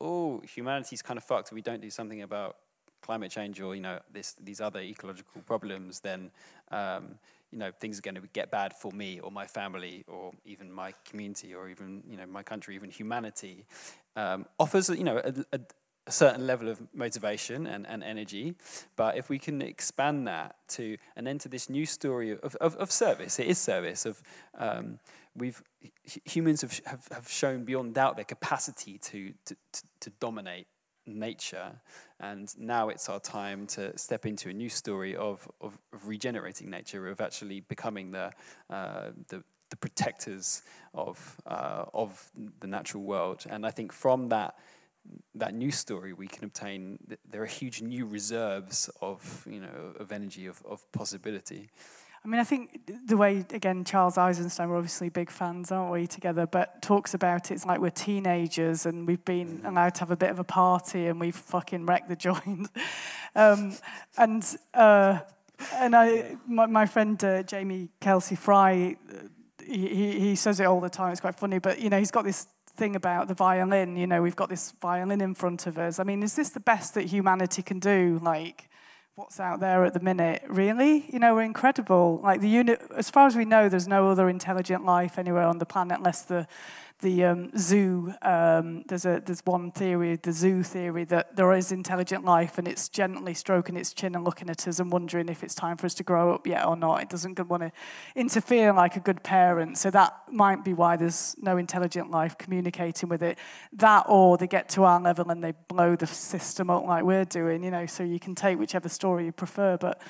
oh, 0.00 0.40
humanity's 0.40 1.02
kind 1.02 1.16
of 1.16 1.24
fucked. 1.24 1.52
We 1.52 1.62
don't 1.62 1.80
do 1.80 1.90
something 1.90 2.22
about 2.22 2.56
climate 3.04 3.30
change 3.30 3.60
or 3.60 3.74
you 3.74 3.80
know 3.82 3.98
this, 4.12 4.34
these 4.42 4.60
other 4.60 4.80
ecological 4.80 5.42
problems, 5.42 6.00
then 6.00 6.30
um, 6.70 7.18
you 7.52 7.58
know 7.58 7.70
things 7.70 7.98
are 7.98 8.02
going 8.02 8.14
to 8.14 8.22
get 8.32 8.50
bad 8.50 8.72
for 8.72 8.90
me 8.92 9.20
or 9.20 9.30
my 9.30 9.46
family 9.46 10.04
or 10.08 10.32
even 10.44 10.72
my 10.72 10.92
community 11.04 11.54
or 11.54 11.68
even 11.68 12.02
you 12.08 12.16
know 12.16 12.26
my 12.26 12.42
country, 12.42 12.74
even 12.74 12.90
humanity. 12.90 13.66
Um, 14.16 14.46
offers 14.58 14.88
you 14.88 15.04
know 15.04 15.18
a, 15.18 15.32
a, 15.52 15.60
a 16.06 16.12
certain 16.12 16.46
level 16.46 16.68
of 16.68 16.82
motivation 16.94 17.66
and, 17.66 17.86
and 17.86 18.02
energy. 18.02 18.54
But 18.96 19.16
if 19.16 19.28
we 19.28 19.38
can 19.38 19.62
expand 19.62 20.26
that 20.28 20.56
to 20.76 20.96
and 21.16 21.28
enter 21.28 21.48
this 21.48 21.68
new 21.68 21.86
story 21.86 22.30
of, 22.32 22.54
of, 22.56 22.76
of 22.76 22.90
service, 22.90 23.38
it 23.38 23.46
is 23.46 23.58
service 23.58 24.06
of 24.06 24.22
um, 24.58 24.98
we've 25.36 25.62
humans 26.24 26.62
have, 26.62 26.80
have, 26.86 27.08
have 27.10 27.28
shown 27.28 27.64
beyond 27.64 27.94
doubt 27.94 28.16
their 28.16 28.24
capacity 28.24 28.98
to, 28.98 29.32
to, 29.44 29.56
to, 29.72 29.82
to 30.00 30.10
dominate 30.20 30.66
nature. 31.06 31.72
And 32.32 32.48
now 32.58 32.88
it's 32.88 33.08
our 33.10 33.20
time 33.20 33.66
to 33.68 33.96
step 33.98 34.24
into 34.24 34.48
a 34.48 34.52
new 34.52 34.70
story 34.70 35.14
of, 35.14 35.46
of, 35.60 35.78
of 35.92 36.08
regenerating 36.08 36.70
nature, 36.70 37.08
of 37.08 37.20
actually 37.20 37.60
becoming 37.60 38.12
the, 38.12 38.32
uh, 38.70 39.10
the, 39.28 39.44
the 39.68 39.76
protectors 39.76 40.62
of, 40.94 41.40
uh, 41.46 41.84
of 41.92 42.30
the 42.60 42.66
natural 42.66 43.02
world. 43.02 43.44
And 43.50 43.66
I 43.66 43.70
think 43.70 43.92
from 43.92 44.30
that, 44.30 44.54
that 45.34 45.52
new 45.52 45.70
story, 45.70 46.14
we 46.14 46.26
can 46.26 46.44
obtain, 46.44 46.98
there 47.30 47.42
are 47.42 47.46
huge 47.62 47.82
new 47.82 48.06
reserves 48.06 48.88
of, 49.02 49.46
you 49.50 49.60
know, 49.60 49.92
of 50.00 50.10
energy, 50.10 50.46
of, 50.46 50.62
of 50.64 50.90
possibility. 50.92 51.68
I 52.24 52.28
mean, 52.28 52.40
I 52.40 52.44
think 52.44 52.90
the 53.06 53.18
way, 53.18 53.44
again, 53.50 53.84
Charles 53.84 54.16
Eisenstein, 54.16 54.70
we're 54.70 54.78
obviously 54.78 55.10
big 55.10 55.30
fans, 55.30 55.70
aren't 55.70 55.92
we, 55.92 56.06
together, 56.06 56.46
but 56.46 56.80
talks 56.80 57.12
about 57.12 57.50
it, 57.50 57.54
it's 57.54 57.66
like 57.66 57.80
we're 57.80 57.90
teenagers 57.90 58.86
and 58.86 59.06
we've 59.06 59.24
been 59.26 59.58
mm-hmm. 59.58 59.66
allowed 59.66 59.94
to 59.96 60.00
have 60.00 60.10
a 60.10 60.16
bit 60.16 60.30
of 60.30 60.38
a 60.38 60.44
party 60.44 61.06
and 61.06 61.20
we've 61.20 61.36
fucking 61.36 61.84
wrecked 61.84 62.08
the 62.08 62.16
joint. 62.16 62.70
um, 63.34 63.76
and 64.16 64.56
uh, 64.72 65.18
and 65.74 65.94
I, 65.94 66.36
my, 66.46 66.64
my 66.64 66.86
friend 66.86 67.22
uh, 67.22 67.42
Jamie 67.42 67.90
Kelsey 68.00 68.36
Fry, 68.36 68.96
he, 69.62 70.18
he 70.18 70.34
says 70.34 70.60
it 70.60 70.64
all 70.64 70.80
the 70.80 70.88
time, 70.88 71.12
it's 71.12 71.20
quite 71.20 71.38
funny, 71.38 71.58
but, 71.58 71.78
you 71.78 71.90
know, 71.90 71.98
he's 71.98 72.10
got 72.10 72.24
this 72.24 72.46
thing 72.74 72.96
about 72.96 73.28
the 73.28 73.34
violin. 73.34 73.96
You 73.96 74.06
know, 74.06 74.22
we've 74.22 74.34
got 74.34 74.48
this 74.48 74.72
violin 74.80 75.20
in 75.20 75.34
front 75.34 75.66
of 75.66 75.78
us. 75.78 75.98
I 75.98 76.04
mean, 76.04 76.22
is 76.22 76.34
this 76.36 76.48
the 76.48 76.60
best 76.60 76.94
that 76.94 77.04
humanity 77.04 77.62
can 77.62 77.80
do? 77.80 78.18
Like, 78.22 78.70
what's 79.16 79.38
out 79.38 79.60
there 79.60 79.84
at 79.84 79.94
the 79.94 80.00
minute? 80.00 80.42
Really? 80.48 81.04
You 81.12 81.20
know, 81.20 81.34
we're 81.34 81.42
incredible. 81.42 82.20
Like 82.22 82.40
the 82.40 82.48
unit, 82.48 82.82
as 82.96 83.10
far 83.10 83.28
as 83.28 83.36
we 83.36 83.44
know, 83.44 83.68
there's 83.68 83.86
no 83.86 84.08
other 84.08 84.28
intelligent 84.28 84.84
life 84.84 85.18
anywhere 85.18 85.44
on 85.44 85.58
the 85.58 85.66
planet 85.66 85.98
unless 85.98 86.22
the 86.22 86.48
the 87.00 87.24
um, 87.24 87.50
zoo. 87.56 88.12
Um, 88.22 88.84
there's 88.88 89.04
a 89.04 89.22
there's 89.24 89.42
one 89.44 89.70
theory, 89.72 90.16
the 90.16 90.32
zoo 90.32 90.62
theory, 90.62 91.04
that 91.04 91.36
there 91.36 91.52
is 91.52 91.72
intelligent 91.72 92.24
life 92.24 92.58
and 92.58 92.66
it's 92.66 92.88
gently 92.88 93.34
stroking 93.34 93.76
its 93.76 93.92
chin 93.92 94.14
and 94.14 94.24
looking 94.24 94.48
at 94.50 94.66
us 94.66 94.80
and 94.80 94.90
wondering 94.90 95.28
if 95.28 95.42
it's 95.42 95.54
time 95.54 95.76
for 95.76 95.86
us 95.86 95.94
to 95.94 96.02
grow 96.02 96.34
up 96.34 96.46
yet 96.46 96.66
or 96.66 96.76
not. 96.76 97.02
It 97.02 97.08
doesn't 97.08 97.38
want 97.48 97.62
to 97.62 97.72
interfere 98.14 98.72
like 98.72 98.96
a 98.96 99.00
good 99.00 99.22
parent. 99.22 99.78
So 99.78 99.90
that 99.90 100.14
might 100.30 100.64
be 100.64 100.72
why 100.72 100.96
there's 100.96 101.36
no 101.38 101.56
intelligent 101.56 102.10
life 102.10 102.38
communicating 102.38 103.08
with 103.08 103.22
it. 103.22 103.38
That 103.72 104.06
or 104.08 104.36
they 104.36 104.46
get 104.46 104.68
to 104.70 104.84
our 104.84 105.00
level 105.00 105.30
and 105.30 105.42
they 105.42 105.52
blow 105.68 105.96
the 105.96 106.06
system 106.06 106.70
up 106.70 106.84
like 106.84 107.04
we're 107.04 107.24
doing. 107.24 107.62
You 107.64 107.70
know, 107.70 107.86
so 107.86 108.02
you 108.02 108.18
can 108.18 108.34
take 108.34 108.58
whichever 108.58 108.88
story 108.88 109.26
you 109.26 109.32
prefer, 109.32 109.76
but. 109.76 110.00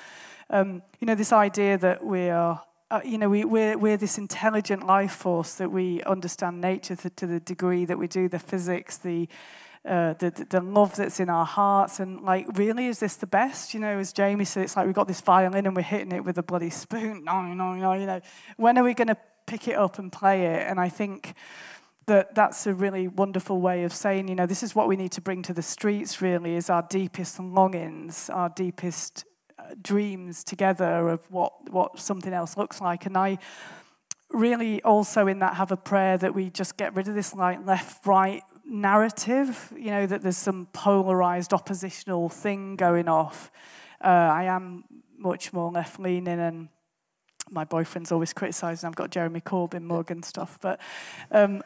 Um, 0.47 0.83
you 0.99 1.07
know, 1.07 1.15
this 1.15 1.33
idea 1.33 1.75
that 1.79 2.05
we 2.05 2.29
are 2.29 2.61
uh, 2.95 3.01
you 3.03 3.17
know, 3.17 3.27
we, 3.27 3.43
we're, 3.43 3.77
we're 3.77 3.97
this 3.97 4.17
intelligent 4.17 4.85
life 4.85 5.11
force 5.11 5.55
that 5.55 5.69
we 5.69 6.01
understand 6.03 6.61
nature 6.61 6.95
to, 6.95 7.09
to 7.09 7.27
the 7.27 7.41
degree 7.41 7.83
that 7.83 7.97
we 7.97 8.07
do, 8.07 8.29
the 8.29 8.39
physics, 8.39 8.97
the, 8.97 9.27
uh, 9.83 10.13
the, 10.13 10.45
the 10.49 10.61
love 10.61 10.95
that's 10.95 11.19
in 11.19 11.29
our 11.29 11.45
hearts. 11.45 11.99
And, 11.99 12.21
like, 12.21 12.47
really, 12.57 12.87
is 12.87 12.99
this 12.99 13.17
the 13.17 13.27
best? 13.27 13.73
You 13.73 13.81
know, 13.81 13.99
as 13.99 14.13
Jamie 14.13 14.45
said, 14.45 14.63
it's 14.63 14.77
like 14.77 14.85
we've 14.85 14.95
got 14.95 15.09
this 15.09 15.19
violin 15.19 15.65
and 15.65 15.75
we're 15.75 15.81
hitting 15.81 16.13
it 16.13 16.23
with 16.23 16.37
a 16.37 16.43
bloody 16.43 16.69
spoon. 16.69 17.23
No, 17.25 17.41
no, 17.41 17.73
no, 17.73 17.93
you 17.93 18.05
know. 18.05 18.21
When 18.55 18.77
are 18.77 18.83
we 18.83 18.93
going 18.93 19.09
to 19.09 19.17
pick 19.45 19.67
it 19.67 19.75
up 19.75 19.99
and 19.99 20.11
play 20.11 20.45
it? 20.45 20.65
And 20.67 20.79
I 20.79 20.87
think 20.87 21.33
that 22.05 22.33
that's 22.33 22.65
a 22.65 22.73
really 22.73 23.09
wonderful 23.09 23.59
way 23.59 23.83
of 23.83 23.91
saying, 23.91 24.29
you 24.29 24.35
know, 24.35 24.45
this 24.45 24.63
is 24.63 24.73
what 24.73 24.87
we 24.87 24.95
need 24.95 25.11
to 25.13 25.21
bring 25.21 25.41
to 25.41 25.53
the 25.53 25.61
streets, 25.61 26.21
really, 26.21 26.55
is 26.55 26.69
our 26.69 26.85
deepest 26.89 27.39
longings, 27.39 28.29
our 28.29 28.47
deepest 28.49 29.25
dreams 29.81 30.43
together 30.43 31.09
of 31.09 31.29
what, 31.31 31.69
what 31.71 31.99
something 31.99 32.33
else 32.33 32.57
looks 32.57 32.81
like. 32.81 33.05
And 33.05 33.17
I 33.17 33.37
really 34.31 34.81
also 34.83 35.27
in 35.27 35.39
that 35.39 35.55
have 35.55 35.71
a 35.71 35.77
prayer 35.77 36.17
that 36.17 36.33
we 36.33 36.49
just 36.49 36.77
get 36.77 36.95
rid 36.95 37.07
of 37.07 37.15
this 37.15 37.33
like 37.33 37.65
left 37.65 38.05
right 38.05 38.43
narrative, 38.65 39.71
you 39.75 39.91
know, 39.91 40.05
that 40.05 40.21
there's 40.21 40.37
some 40.37 40.67
polarized 40.73 41.53
oppositional 41.53 42.29
thing 42.29 42.75
going 42.75 43.07
off. 43.07 43.51
Uh, 44.03 44.07
I 44.07 44.43
am 44.45 44.83
much 45.17 45.53
more 45.53 45.71
left 45.71 45.99
leaning 45.99 46.39
and 46.39 46.69
my 47.49 47.63
boyfriend's 47.63 48.11
always 48.11 48.33
criticizing 48.33 48.87
I've 48.87 48.95
got 48.95 49.11
Jeremy 49.11 49.39
Corbyn 49.39 49.83
mug 49.83 50.09
and 50.09 50.25
stuff, 50.25 50.57
but 50.61 50.81
um, 51.31 51.61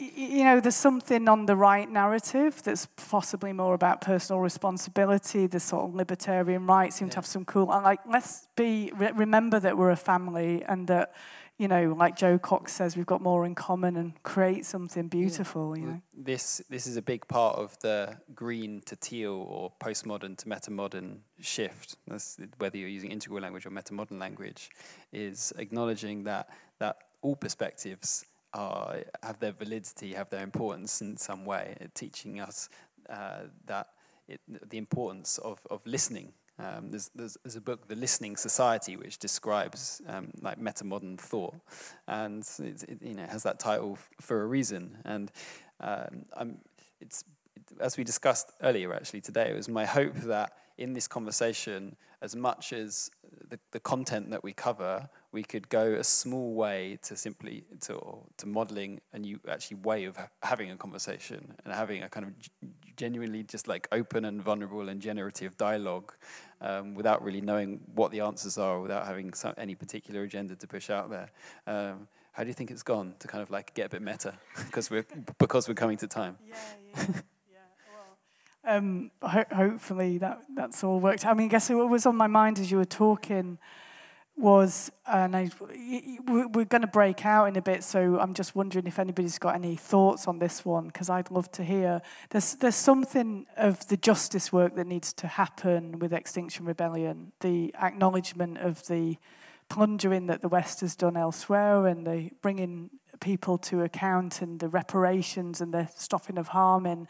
you 0.00 0.44
know, 0.44 0.60
there's 0.60 0.76
something 0.76 1.28
on 1.28 1.46
the 1.46 1.56
right 1.56 1.88
narrative 1.90 2.62
that's 2.62 2.86
possibly 2.96 3.52
more 3.52 3.74
about 3.74 4.00
personal 4.00 4.40
responsibility, 4.40 5.46
the 5.46 5.60
sort 5.60 5.84
of 5.84 5.94
libertarian 5.94 6.66
right 6.66 6.92
seem 6.92 7.08
yeah. 7.08 7.12
to 7.12 7.16
have 7.16 7.26
some 7.26 7.44
cool, 7.44 7.70
I 7.70 7.80
like, 7.80 8.00
let's 8.08 8.48
be, 8.56 8.92
remember 8.96 9.60
that 9.60 9.76
we're 9.76 9.90
a 9.90 9.96
family 9.96 10.64
and 10.66 10.86
that, 10.88 11.14
you 11.58 11.68
know, 11.68 11.94
like 11.98 12.16
Jo 12.16 12.38
Cox 12.38 12.72
says, 12.72 12.96
we've 12.96 13.04
got 13.04 13.20
more 13.20 13.44
in 13.44 13.54
common 13.54 13.96
and 13.96 14.20
create 14.22 14.64
something 14.64 15.08
beautiful, 15.08 15.76
yeah. 15.76 15.82
you 15.82 15.88
know. 15.90 16.02
This, 16.16 16.62
this 16.70 16.86
is 16.86 16.96
a 16.96 17.02
big 17.02 17.28
part 17.28 17.58
of 17.58 17.78
the 17.80 18.16
green 18.34 18.80
to 18.86 18.96
teal 18.96 19.34
or 19.34 19.70
postmodern 19.80 20.38
to 20.38 20.46
metamodern 20.46 21.18
shift, 21.40 21.96
That's, 22.08 22.38
whether 22.56 22.78
you're 22.78 22.88
using 22.88 23.10
integral 23.10 23.42
language 23.42 23.66
or 23.66 23.70
metamodern 23.70 24.18
language, 24.18 24.70
is 25.12 25.52
acknowledging 25.58 26.24
that, 26.24 26.48
that 26.78 26.96
all 27.20 27.36
perspectives 27.36 28.24
are, 28.54 28.98
have 29.22 29.38
their 29.40 29.52
validity, 29.52 30.14
have 30.14 30.30
their 30.30 30.42
importance 30.42 31.00
in 31.00 31.16
some 31.16 31.44
way, 31.44 31.76
teaching 31.94 32.40
us 32.40 32.68
uh, 33.08 33.42
that 33.66 33.88
it, 34.28 34.40
the 34.70 34.78
importance 34.78 35.38
of, 35.38 35.66
of 35.70 35.84
listening. 35.86 36.32
Um, 36.58 36.90
there's, 36.90 37.10
there's, 37.14 37.36
there's, 37.42 37.56
a 37.56 37.60
book, 37.60 37.88
The 37.88 37.96
Listening 37.96 38.36
Society, 38.36 38.96
which 38.96 39.18
describes 39.18 40.02
um, 40.06 40.30
like 40.42 40.60
metamodern 40.60 41.18
thought, 41.18 41.54
and 42.06 42.46
it, 42.58 42.82
it, 42.82 42.98
you 43.02 43.14
know 43.14 43.24
has 43.24 43.42
that 43.44 43.58
title 43.58 43.98
for 44.20 44.42
a 44.42 44.46
reason. 44.46 44.98
And 45.04 45.32
um, 45.80 46.58
it's 47.00 47.24
as 47.80 47.96
we 47.96 48.04
discussed 48.04 48.52
earlier, 48.62 48.92
actually 48.92 49.20
today, 49.20 49.50
it 49.50 49.56
was 49.56 49.68
my 49.68 49.86
hope 49.86 50.14
that 50.16 50.52
in 50.76 50.92
this 50.92 51.06
conversation, 51.06 51.96
as 52.22 52.34
much 52.34 52.72
as 52.72 53.10
the, 53.48 53.58
the 53.70 53.80
content 53.80 54.30
that 54.30 54.42
we 54.42 54.52
cover, 54.52 55.08
we 55.32 55.42
could 55.42 55.68
go 55.68 55.92
a 55.92 56.04
small 56.04 56.54
way 56.54 56.98
to 57.02 57.16
simply 57.16 57.64
to, 57.80 58.18
to 58.36 58.46
modeling 58.46 59.00
a 59.12 59.18
new 59.18 59.38
actually 59.48 59.76
way 59.78 60.04
of 60.04 60.16
ha 60.16 60.28
having 60.42 60.70
a 60.70 60.76
conversation 60.76 61.54
and 61.64 61.72
having 61.72 62.02
a 62.02 62.08
kind 62.08 62.26
of 62.26 62.32
genuinely 62.96 63.42
just 63.42 63.68
like 63.68 63.88
open 63.92 64.24
and 64.24 64.42
vulnerable 64.42 64.88
and 64.88 65.00
generative 65.00 65.56
dialogue 65.56 66.12
um, 66.60 66.94
without 66.94 67.22
really 67.22 67.40
knowing 67.40 67.80
what 67.94 68.10
the 68.10 68.20
answers 68.20 68.58
are, 68.58 68.80
without 68.80 69.06
having 69.06 69.32
some, 69.32 69.54
any 69.56 69.74
particular 69.74 70.22
agenda 70.22 70.54
to 70.56 70.66
push 70.66 70.90
out 70.90 71.08
there. 71.08 71.30
Um, 71.66 72.08
how 72.32 72.42
do 72.42 72.48
you 72.48 72.54
think 72.54 72.70
it's 72.70 72.82
gone 72.82 73.14
to 73.18 73.28
kind 73.28 73.42
of 73.42 73.50
like 73.50 73.72
get 73.74 73.86
a 73.86 73.88
bit 73.88 74.02
meta 74.02 74.34
because 74.66 74.90
we're 74.90 75.06
because 75.38 75.68
we're 75.68 75.74
coming 75.74 75.96
to 75.98 76.06
time? 76.06 76.36
Yeah, 76.46 76.56
yeah. 76.96 77.06
Um, 78.62 79.10
ho 79.22 79.42
hopefully 79.50 80.18
that 80.18 80.42
that's 80.54 80.84
all 80.84 81.00
worked. 81.00 81.24
I 81.24 81.32
mean, 81.32 81.46
I 81.46 81.48
guess 81.48 81.70
what 81.70 81.88
was 81.88 82.04
on 82.04 82.14
my 82.14 82.26
mind 82.26 82.58
as 82.58 82.70
you 82.70 82.76
were 82.76 82.84
talking 82.84 83.58
was, 84.40 84.90
and 85.06 85.36
I, 85.36 85.50
we're 86.26 86.64
going 86.64 86.80
to 86.82 86.86
break 86.88 87.24
out 87.24 87.46
in 87.46 87.56
a 87.56 87.62
bit, 87.62 87.84
so 87.84 88.18
I'm 88.18 88.34
just 88.34 88.56
wondering 88.56 88.86
if 88.86 88.98
anybody's 88.98 89.38
got 89.38 89.54
any 89.54 89.76
thoughts 89.76 90.26
on 90.26 90.38
this 90.38 90.64
one, 90.64 90.86
because 90.86 91.10
I'd 91.10 91.30
love 91.30 91.50
to 91.52 91.64
hear. 91.64 92.02
There's, 92.30 92.54
there's 92.54 92.74
something 92.74 93.46
of 93.56 93.86
the 93.88 93.96
justice 93.96 94.52
work 94.52 94.74
that 94.76 94.86
needs 94.86 95.12
to 95.14 95.26
happen 95.26 95.98
with 95.98 96.12
Extinction 96.12 96.64
Rebellion, 96.64 97.32
the 97.40 97.74
acknowledgement 97.80 98.58
of 98.58 98.86
the 98.86 99.16
plundering 99.68 100.26
that 100.26 100.42
the 100.42 100.48
West 100.48 100.80
has 100.80 100.96
done 100.96 101.16
elsewhere, 101.16 101.86
and 101.86 102.06
the 102.06 102.30
bringing 102.42 102.90
people 103.20 103.58
to 103.58 103.82
account, 103.82 104.42
and 104.42 104.60
the 104.60 104.68
reparations, 104.68 105.60
and 105.60 105.72
the 105.74 105.88
stopping 105.94 106.38
of 106.38 106.48
harming. 106.48 107.06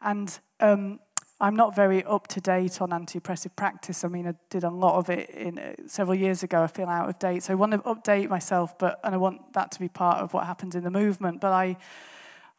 And 0.00 0.38
um, 0.60 0.98
I'm 1.42 1.56
not 1.56 1.74
very 1.74 2.04
up 2.04 2.28
to 2.28 2.40
date 2.40 2.80
on 2.80 2.92
anti-oppressive 2.92 3.56
practice. 3.56 4.04
I 4.04 4.08
mean, 4.08 4.28
I 4.28 4.34
did 4.48 4.62
a 4.62 4.70
lot 4.70 4.94
of 4.96 5.10
it 5.10 5.28
in 5.30 5.58
uh, 5.58 5.74
several 5.86 6.14
years 6.14 6.44
ago. 6.44 6.62
I 6.62 6.68
feel 6.68 6.88
out 6.88 7.08
of 7.08 7.18
date, 7.18 7.42
so 7.42 7.52
I 7.52 7.56
want 7.56 7.72
to 7.72 7.78
update 7.78 8.28
myself, 8.28 8.78
but 8.78 9.00
and 9.02 9.12
I 9.12 9.18
want 9.18 9.52
that 9.54 9.72
to 9.72 9.80
be 9.80 9.88
part 9.88 10.18
of 10.18 10.32
what 10.32 10.46
happens 10.46 10.76
in 10.76 10.84
the 10.84 10.90
movement. 10.90 11.40
But 11.40 11.52
I, 11.52 11.76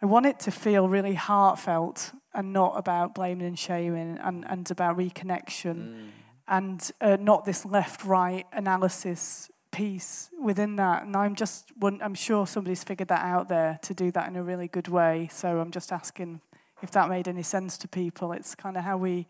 I 0.01 0.05
want 0.05 0.25
it 0.25 0.37
to 0.41 0.51
feel 0.51 0.89
really 0.89 1.13
heartfelt 1.13 2.11
and 2.33 2.51
not 2.51 2.73
about 2.75 3.15
blaming 3.15 3.47
and 3.47 3.57
shaming, 3.57 4.17
and 4.21 4.45
and 4.49 4.69
about 4.69 4.97
reconnection, 4.97 5.75
mm. 5.75 6.09
and 6.47 6.91
uh, 6.99 7.15
not 7.21 7.45
this 7.45 7.65
left-right 7.65 8.47
analysis 8.51 9.49
piece 9.71 10.29
within 10.41 10.75
that. 10.75 11.03
And 11.03 11.15
I'm 11.15 11.35
just, 11.35 11.71
I'm 11.81 12.15
sure 12.15 12.45
somebody's 12.45 12.83
figured 12.83 13.07
that 13.07 13.23
out 13.23 13.47
there 13.47 13.79
to 13.83 13.93
do 13.93 14.11
that 14.11 14.27
in 14.27 14.35
a 14.35 14.43
really 14.43 14.67
good 14.67 14.87
way. 14.87 15.29
So 15.31 15.59
I'm 15.59 15.71
just 15.71 15.91
asking 15.91 16.41
if 16.83 16.91
that 16.91 17.09
made 17.09 17.27
any 17.27 17.41
sense 17.41 17.77
to 17.79 17.87
people. 17.87 18.33
It's 18.33 18.53
kind 18.53 18.77
of 18.77 18.83
how 18.83 18.97
we 18.97 19.27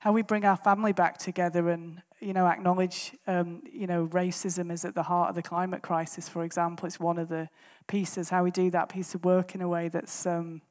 how 0.00 0.12
we 0.12 0.22
bring 0.22 0.44
our 0.44 0.56
family 0.56 0.92
back 0.92 1.18
together 1.18 1.68
and 1.68 2.02
you 2.20 2.32
know 2.32 2.46
acknowledge 2.46 3.12
um, 3.26 3.62
you 3.70 3.86
know 3.86 4.06
racism 4.08 4.72
is 4.72 4.84
at 4.84 4.94
the 4.94 5.04
heart 5.04 5.28
of 5.28 5.34
the 5.36 5.42
climate 5.42 5.82
crisis. 5.82 6.28
For 6.28 6.42
example, 6.42 6.86
it's 6.86 6.98
one 6.98 7.18
of 7.18 7.28
the 7.28 7.48
pieces. 7.86 8.30
How 8.30 8.42
we 8.42 8.50
do 8.50 8.70
that 8.70 8.88
piece 8.88 9.14
of 9.14 9.24
work 9.24 9.54
in 9.54 9.60
a 9.60 9.68
way 9.68 9.88
that's 9.88 10.26
um, 10.26 10.62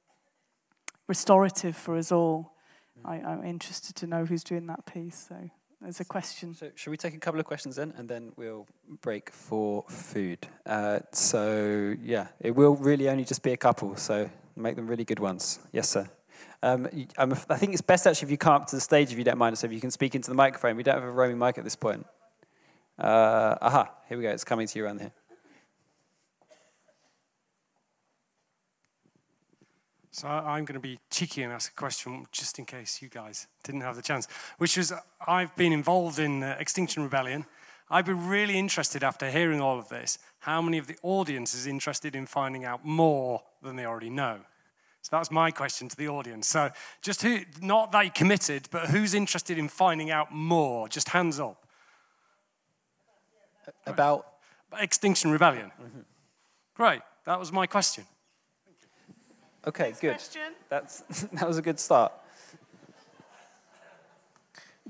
restorative 1.08 1.78
for 1.78 1.96
us 1.96 2.12
all. 2.12 2.54
I, 3.06 3.16
I'm 3.18 3.46
interested 3.46 3.96
to 3.98 4.08
know 4.08 4.26
who's 4.26 4.44
doing 4.44 4.66
that 4.68 4.86
piece. 4.88 5.28
So 5.30 5.50
there's 5.80 6.00
a 6.00 6.06
question. 6.06 6.56
So, 6.56 6.72
should 6.74 6.90
we 6.90 6.98
take 6.98 7.14
a 7.14 7.20
couple 7.20 7.40
of 7.40 7.46
questions 7.46 7.78
in 7.78 7.94
and 7.98 8.10
then 8.10 8.32
we'll 8.36 8.66
break 9.02 9.30
for 9.30 9.84
food? 9.88 10.48
Uh, 10.66 11.00
so, 11.12 11.96
yeah, 12.02 12.28
it 12.40 12.56
will 12.56 12.76
really 12.76 13.10
only 13.10 13.26
just 13.26 13.44
be 13.44 13.52
a 13.52 13.58
couple, 13.58 13.96
so 13.96 14.30
make 14.56 14.76
them 14.76 14.88
really 14.88 15.06
good 15.06 15.20
ones. 15.20 15.60
Yes, 15.72 15.90
sir. 15.90 16.10
Um, 16.64 16.88
I 17.18 17.58
think 17.58 17.74
it's 17.74 17.82
best 17.82 18.08
actually 18.08 18.28
if 18.28 18.32
you 18.32 18.38
come 18.38 18.54
up 18.54 18.68
to 18.68 18.76
the 18.76 18.82
stage 18.82 19.12
if 19.12 19.18
you 19.18 19.24
don't 19.24 19.38
mind, 19.38 19.58
so 19.58 19.68
if 19.68 19.74
you 19.74 19.82
can 19.82 19.92
speak 19.92 20.16
into 20.16 20.30
the 20.30 20.36
microphone. 20.36 20.76
We 20.76 20.84
don't 20.84 20.96
have 20.96 21.04
a 21.04 21.12
roaming 21.12 21.38
mic 21.38 21.58
at 21.58 21.64
this 21.64 21.76
point. 21.76 22.06
Uh, 22.98 23.56
aha, 23.62 23.92
here 24.08 24.18
we 24.18 24.24
go. 24.24 24.32
It's 24.32 24.44
coming 24.44 24.68
to 24.68 24.80
you 24.80 24.86
around 24.86 25.02
here. 25.02 25.12
So 30.12 30.30
I'm 30.30 30.64
going 30.64 30.76
to 30.76 30.80
be 30.80 30.98
cheeky 31.12 31.44
and 31.44 31.52
ask 31.52 31.74
a 31.74 31.76
question 31.76 32.26
just 32.32 32.58
in 32.58 32.64
case 32.64 33.02
you 33.02 33.10
guys 33.10 33.48
didn't 33.66 33.82
have 33.82 33.98
the 33.98 34.02
chance, 34.02 34.30
which 34.60 34.78
was 34.78 34.94
I've 35.28 35.54
been 35.58 35.74
involved 35.74 36.20
in 36.20 36.42
uh, 36.42 36.56
Extinction 36.58 37.04
Rebellion. 37.04 37.46
I'd 37.90 38.06
be 38.06 38.14
really 38.14 38.58
interested 38.58 39.04
after 39.04 39.30
hearing 39.30 39.62
all 39.62 39.78
of 39.78 39.90
this, 39.90 40.18
how 40.40 40.62
many 40.62 40.78
of 40.78 40.88
the 40.88 40.98
audience 41.04 41.54
is 41.54 41.68
interested 41.68 42.16
in 42.16 42.26
finding 42.26 42.66
out 42.66 42.84
more 42.84 43.42
than 43.62 43.76
they 43.76 43.86
already 43.86 44.10
know? 44.10 44.40
So 45.02 45.10
that's 45.12 45.30
my 45.30 45.52
question 45.52 45.88
to 45.90 45.96
the 45.96 46.08
audience. 46.08 46.48
So 46.48 46.72
just 47.04 47.22
who, 47.22 47.42
not 47.62 47.92
that 47.92 48.06
you 48.06 48.12
committed, 48.12 48.68
but 48.72 48.90
who's 48.90 49.14
interested 49.14 49.58
in 49.60 49.68
finding 49.68 50.10
out 50.10 50.34
more? 50.34 50.90
Just 50.90 51.10
hands 51.10 51.40
up. 51.40 51.64
About? 53.86 54.26
Extinction 54.80 55.32
Rebellion. 55.32 55.72
Mm 55.80 55.92
-hmm. 55.92 56.06
Great, 56.74 57.02
that 57.24 57.40
was 57.40 57.52
my 57.52 57.68
question. 57.68 58.06
Okay, 59.68 59.88
Next 59.88 60.02
good. 60.02 60.12
Question. 60.12 60.54
That's, 60.70 61.04
that 61.38 61.48
was 61.48 61.58
a 61.58 61.62
good 61.62 61.80
start. 61.80 62.12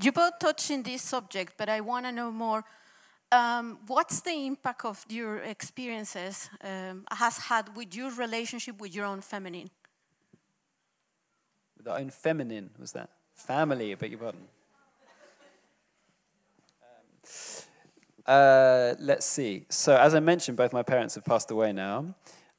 You 0.02 0.12
both 0.12 0.40
touched 0.40 0.70
in 0.70 0.84
this 0.84 1.02
subject, 1.02 1.58
but 1.58 1.70
I 1.70 1.82
want 1.82 2.06
to 2.06 2.12
know 2.12 2.32
more 2.32 2.64
um, 3.36 3.78
what's 3.88 4.22
the 4.22 4.46
impact 4.46 4.86
of 4.86 5.06
your 5.10 5.38
experiences 5.40 6.50
um, 6.64 7.04
has 7.12 7.38
had 7.38 7.76
with 7.76 7.96
your 7.96 8.12
relationship 8.12 8.80
with 8.80 8.96
your 8.96 9.06
own 9.06 9.22
feminine? 9.22 9.70
With 11.78 11.88
our 11.88 12.00
own 12.00 12.10
feminine, 12.10 12.70
was 12.80 12.92
that? 12.94 13.10
Family, 13.36 13.92
I 13.92 13.96
beg 13.96 14.12
your 14.12 14.20
pardon. 14.20 14.42
Um, 16.82 18.36
uh, 18.36 18.94
let's 19.00 19.26
see. 19.26 19.66
So, 19.70 19.96
as 19.98 20.16
I 20.16 20.20
mentioned, 20.20 20.58
both 20.58 20.72
my 20.74 20.84
parents 20.84 21.16
have 21.16 21.26
passed 21.26 21.52
away 21.52 21.74
now. 21.74 22.16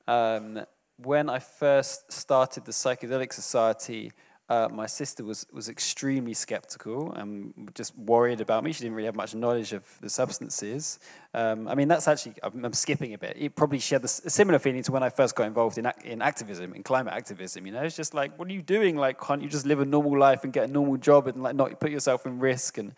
Um, 0.06 0.60
when 0.98 1.28
I 1.28 1.38
first 1.38 2.12
started 2.12 2.64
the 2.64 2.72
Psychedelic 2.72 3.32
Society, 3.32 4.12
uh, 4.48 4.68
my 4.70 4.86
sister 4.86 5.24
was, 5.24 5.44
was 5.52 5.68
extremely 5.68 6.32
skeptical 6.32 7.12
and 7.12 7.52
just 7.74 7.96
worried 7.98 8.40
about 8.40 8.62
me. 8.62 8.72
She 8.72 8.82
didn't 8.82 8.94
really 8.94 9.06
have 9.06 9.16
much 9.16 9.34
knowledge 9.34 9.72
of 9.72 9.82
the 10.00 10.08
substances. 10.08 11.00
Um, 11.34 11.66
I 11.66 11.74
mean, 11.74 11.88
that's 11.88 12.06
actually, 12.06 12.34
I'm, 12.44 12.64
I'm, 12.64 12.72
skipping 12.72 13.12
a 13.12 13.18
bit. 13.18 13.36
It 13.36 13.56
probably 13.56 13.80
she 13.80 13.96
had 13.96 14.04
a 14.04 14.08
similar 14.08 14.60
feeling 14.60 14.84
to 14.84 14.92
when 14.92 15.02
I 15.02 15.08
first 15.08 15.34
got 15.34 15.48
involved 15.48 15.78
in, 15.78 15.90
in 16.04 16.22
activism, 16.22 16.74
in 16.74 16.84
climate 16.84 17.12
activism. 17.12 17.66
You 17.66 17.72
know, 17.72 17.82
it's 17.82 17.96
just 17.96 18.14
like, 18.14 18.38
what 18.38 18.46
are 18.46 18.52
you 18.52 18.62
doing? 18.62 18.96
Like, 18.96 19.20
can't 19.20 19.42
you 19.42 19.48
just 19.48 19.66
live 19.66 19.80
a 19.80 19.84
normal 19.84 20.16
life 20.16 20.44
and 20.44 20.52
get 20.52 20.68
a 20.68 20.72
normal 20.72 20.96
job 20.96 21.26
and 21.26 21.42
like 21.42 21.56
not 21.56 21.80
put 21.80 21.90
yourself 21.90 22.24
in 22.24 22.38
risk? 22.38 22.78
And, 22.78 22.90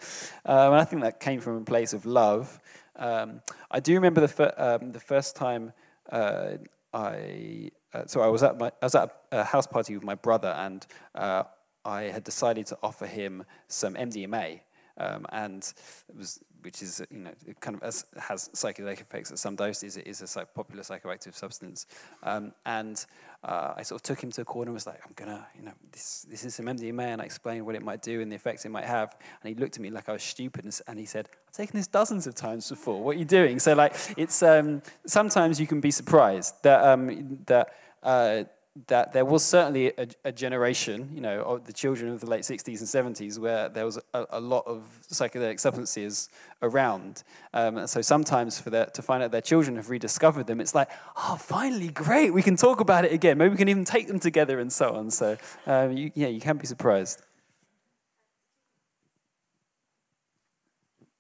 um, 0.44 0.72
and 0.72 0.80
I 0.82 0.84
think 0.84 1.00
that 1.00 1.18
came 1.18 1.40
from 1.40 1.56
a 1.56 1.64
place 1.64 1.94
of 1.94 2.04
love. 2.04 2.60
Um, 2.96 3.40
I 3.70 3.80
do 3.80 3.94
remember 3.94 4.20
the, 4.20 4.28
fir- 4.28 4.54
um, 4.58 4.90
the 4.90 5.00
first 5.00 5.34
time 5.34 5.72
uh, 6.10 6.58
I 6.92 7.70
uh, 7.94 8.06
so 8.06 8.20
I 8.20 8.28
was 8.28 8.42
at 8.42 8.58
my 8.58 8.68
I 8.82 8.86
was 8.86 8.94
at 8.94 9.14
a 9.32 9.44
house 9.44 9.66
party 9.66 9.94
with 9.94 10.04
my 10.04 10.14
brother, 10.14 10.48
and 10.48 10.86
uh, 11.14 11.44
I 11.84 12.02
had 12.04 12.24
decided 12.24 12.66
to 12.66 12.78
offer 12.82 13.06
him 13.06 13.44
some 13.68 13.94
MDMA, 13.94 14.60
um, 14.98 15.26
and 15.30 15.62
it 16.08 16.16
was 16.16 16.40
which 16.62 16.82
is 16.82 17.02
you 17.10 17.18
know 17.18 17.30
kind 17.60 17.76
of 17.76 17.82
has, 17.82 18.04
has 18.18 18.48
psychedelic 18.54 19.00
effects 19.00 19.30
at 19.30 19.38
some 19.38 19.56
doses. 19.56 19.96
It 19.96 20.06
is 20.06 20.20
a 20.36 20.44
popular 20.44 20.82
psychoactive 20.82 21.34
substance, 21.34 21.86
um, 22.22 22.52
and 22.66 23.04
uh, 23.44 23.74
I 23.76 23.82
sort 23.82 24.00
of 24.00 24.02
took 24.02 24.22
him 24.22 24.30
to 24.32 24.42
a 24.42 24.44
corner 24.44 24.70
and 24.70 24.74
was 24.74 24.86
like, 24.86 25.00
"I'm 25.04 25.12
gonna, 25.14 25.46
you 25.56 25.62
know, 25.62 25.72
this 25.92 26.26
this 26.28 26.44
is 26.44 26.54
some 26.54 26.66
MDMA," 26.66 27.04
and 27.04 27.22
I 27.22 27.24
explained 27.24 27.64
what 27.64 27.74
it 27.74 27.82
might 27.82 28.02
do 28.02 28.20
and 28.20 28.30
the 28.30 28.36
effects 28.36 28.64
it 28.64 28.70
might 28.70 28.84
have. 28.84 29.16
And 29.42 29.48
he 29.48 29.54
looked 29.54 29.76
at 29.76 29.82
me 29.82 29.90
like 29.90 30.08
I 30.08 30.12
was 30.12 30.22
stupid, 30.22 30.64
and, 30.64 30.80
and 30.86 30.98
he 30.98 31.06
said, 31.06 31.28
"I've 31.46 31.54
taken 31.54 31.76
this 31.78 31.86
dozens 31.86 32.26
of 32.26 32.34
times 32.34 32.68
before. 32.68 33.02
What 33.02 33.16
are 33.16 33.18
you 33.18 33.24
doing?" 33.24 33.58
So 33.58 33.74
like, 33.74 33.94
it's 34.16 34.42
um, 34.42 34.82
sometimes 35.06 35.60
you 35.60 35.66
can 35.66 35.80
be 35.80 35.90
surprised 35.90 36.62
that 36.62 36.84
um, 36.84 37.38
that. 37.46 37.74
Uh, 38.02 38.44
that 38.86 39.12
there 39.12 39.24
was 39.24 39.44
certainly 39.44 39.88
a, 39.98 40.06
a, 40.24 40.32
generation, 40.32 41.10
you 41.12 41.20
know, 41.20 41.42
of 41.42 41.64
the 41.64 41.72
children 41.72 42.12
of 42.12 42.20
the 42.20 42.26
late 42.26 42.42
60s 42.42 42.78
and 42.80 43.16
70s 43.16 43.38
where 43.38 43.68
there 43.68 43.84
was 43.84 43.98
a, 44.14 44.26
a 44.30 44.40
lot 44.40 44.64
of 44.66 44.84
psychedelic 45.10 45.58
substances 45.58 46.28
around. 46.62 47.24
Um, 47.52 47.86
so 47.86 48.00
sometimes 48.02 48.60
for 48.60 48.70
their, 48.70 48.86
to 48.86 49.02
find 49.02 49.22
out 49.22 49.32
their 49.32 49.40
children 49.40 49.76
have 49.76 49.90
rediscovered 49.90 50.46
them, 50.46 50.60
it's 50.60 50.74
like, 50.74 50.90
oh, 51.16 51.36
finally, 51.36 51.88
great, 51.88 52.32
we 52.32 52.42
can 52.42 52.56
talk 52.56 52.80
about 52.80 53.04
it 53.04 53.12
again. 53.12 53.38
Maybe 53.38 53.50
we 53.50 53.56
can 53.56 53.68
even 53.68 53.84
take 53.84 54.06
them 54.06 54.20
together 54.20 54.60
and 54.60 54.72
so 54.72 54.94
on. 54.94 55.10
So, 55.10 55.36
um, 55.66 55.96
you, 55.96 56.10
yeah, 56.14 56.28
you 56.28 56.40
can't 56.40 56.60
be 56.60 56.66
surprised. 56.66 57.22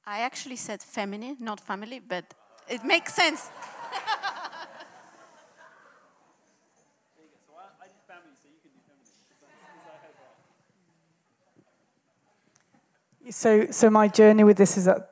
I 0.06 0.20
actually 0.20 0.56
said 0.56 0.82
feminine, 0.82 1.36
not 1.40 1.60
family, 1.60 2.00
but 2.00 2.32
it 2.68 2.84
makes 2.84 3.14
sense. 3.14 3.50
So, 13.30 13.66
so 13.70 13.90
my 13.90 14.08
journey 14.08 14.42
with 14.42 14.56
this 14.56 14.78
is 14.78 14.86
that 14.86 15.10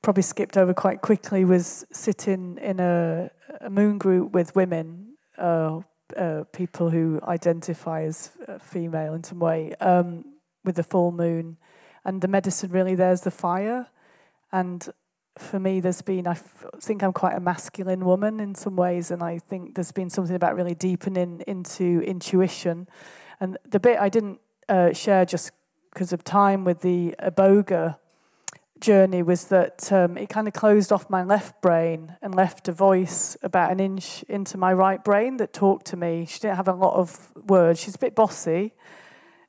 probably 0.00 0.22
skipped 0.22 0.56
over 0.56 0.72
quite 0.72 1.02
quickly 1.02 1.44
was 1.44 1.84
sitting 1.92 2.58
in 2.62 2.80
a, 2.80 3.30
a 3.60 3.68
moon 3.68 3.98
group 3.98 4.32
with 4.32 4.56
women, 4.56 5.16
uh, 5.36 5.80
uh, 6.16 6.44
people 6.52 6.88
who 6.88 7.20
identify 7.24 8.04
as 8.04 8.30
uh, 8.46 8.58
female 8.58 9.12
in 9.12 9.22
some 9.22 9.38
way, 9.38 9.74
um, 9.80 10.24
with 10.64 10.76
the 10.76 10.82
full 10.82 11.12
moon, 11.12 11.58
and 12.06 12.22
the 12.22 12.28
medicine 12.28 12.70
really 12.70 12.94
there's 12.94 13.20
the 13.22 13.30
fire, 13.30 13.88
and 14.50 14.88
for 15.36 15.60
me 15.60 15.78
there's 15.78 16.00
been 16.00 16.26
I 16.26 16.34
think 16.80 17.02
I'm 17.02 17.12
quite 17.12 17.36
a 17.36 17.40
masculine 17.40 18.04
woman 18.04 18.40
in 18.40 18.54
some 18.54 18.76
ways, 18.76 19.10
and 19.10 19.22
I 19.22 19.38
think 19.38 19.74
there's 19.74 19.92
been 19.92 20.08
something 20.08 20.34
about 20.34 20.56
really 20.56 20.74
deepening 20.74 21.42
into 21.46 22.00
intuition, 22.06 22.88
and 23.40 23.58
the 23.68 23.78
bit 23.78 23.98
I 24.00 24.08
didn't 24.08 24.40
uh, 24.70 24.94
share 24.94 25.26
just 25.26 25.52
because 25.98 26.12
of 26.12 26.22
time 26.22 26.62
with 26.62 26.80
the 26.82 27.12
iboga 27.20 27.96
journey 28.78 29.20
was 29.20 29.46
that 29.46 29.90
um, 29.90 30.16
it 30.16 30.28
kind 30.28 30.46
of 30.46 30.54
closed 30.54 30.92
off 30.92 31.10
my 31.10 31.24
left 31.24 31.60
brain 31.60 32.14
and 32.22 32.36
left 32.36 32.68
a 32.68 32.72
voice 32.72 33.36
about 33.42 33.72
an 33.72 33.80
inch 33.80 34.22
into 34.28 34.56
my 34.56 34.72
right 34.72 35.02
brain 35.02 35.38
that 35.38 35.52
talked 35.52 35.86
to 35.86 35.96
me. 35.96 36.24
She 36.24 36.38
didn't 36.38 36.54
have 36.54 36.68
a 36.68 36.72
lot 36.72 36.94
of 36.94 37.32
words. 37.48 37.80
She's 37.80 37.96
a 37.96 37.98
bit 37.98 38.14
bossy, 38.14 38.74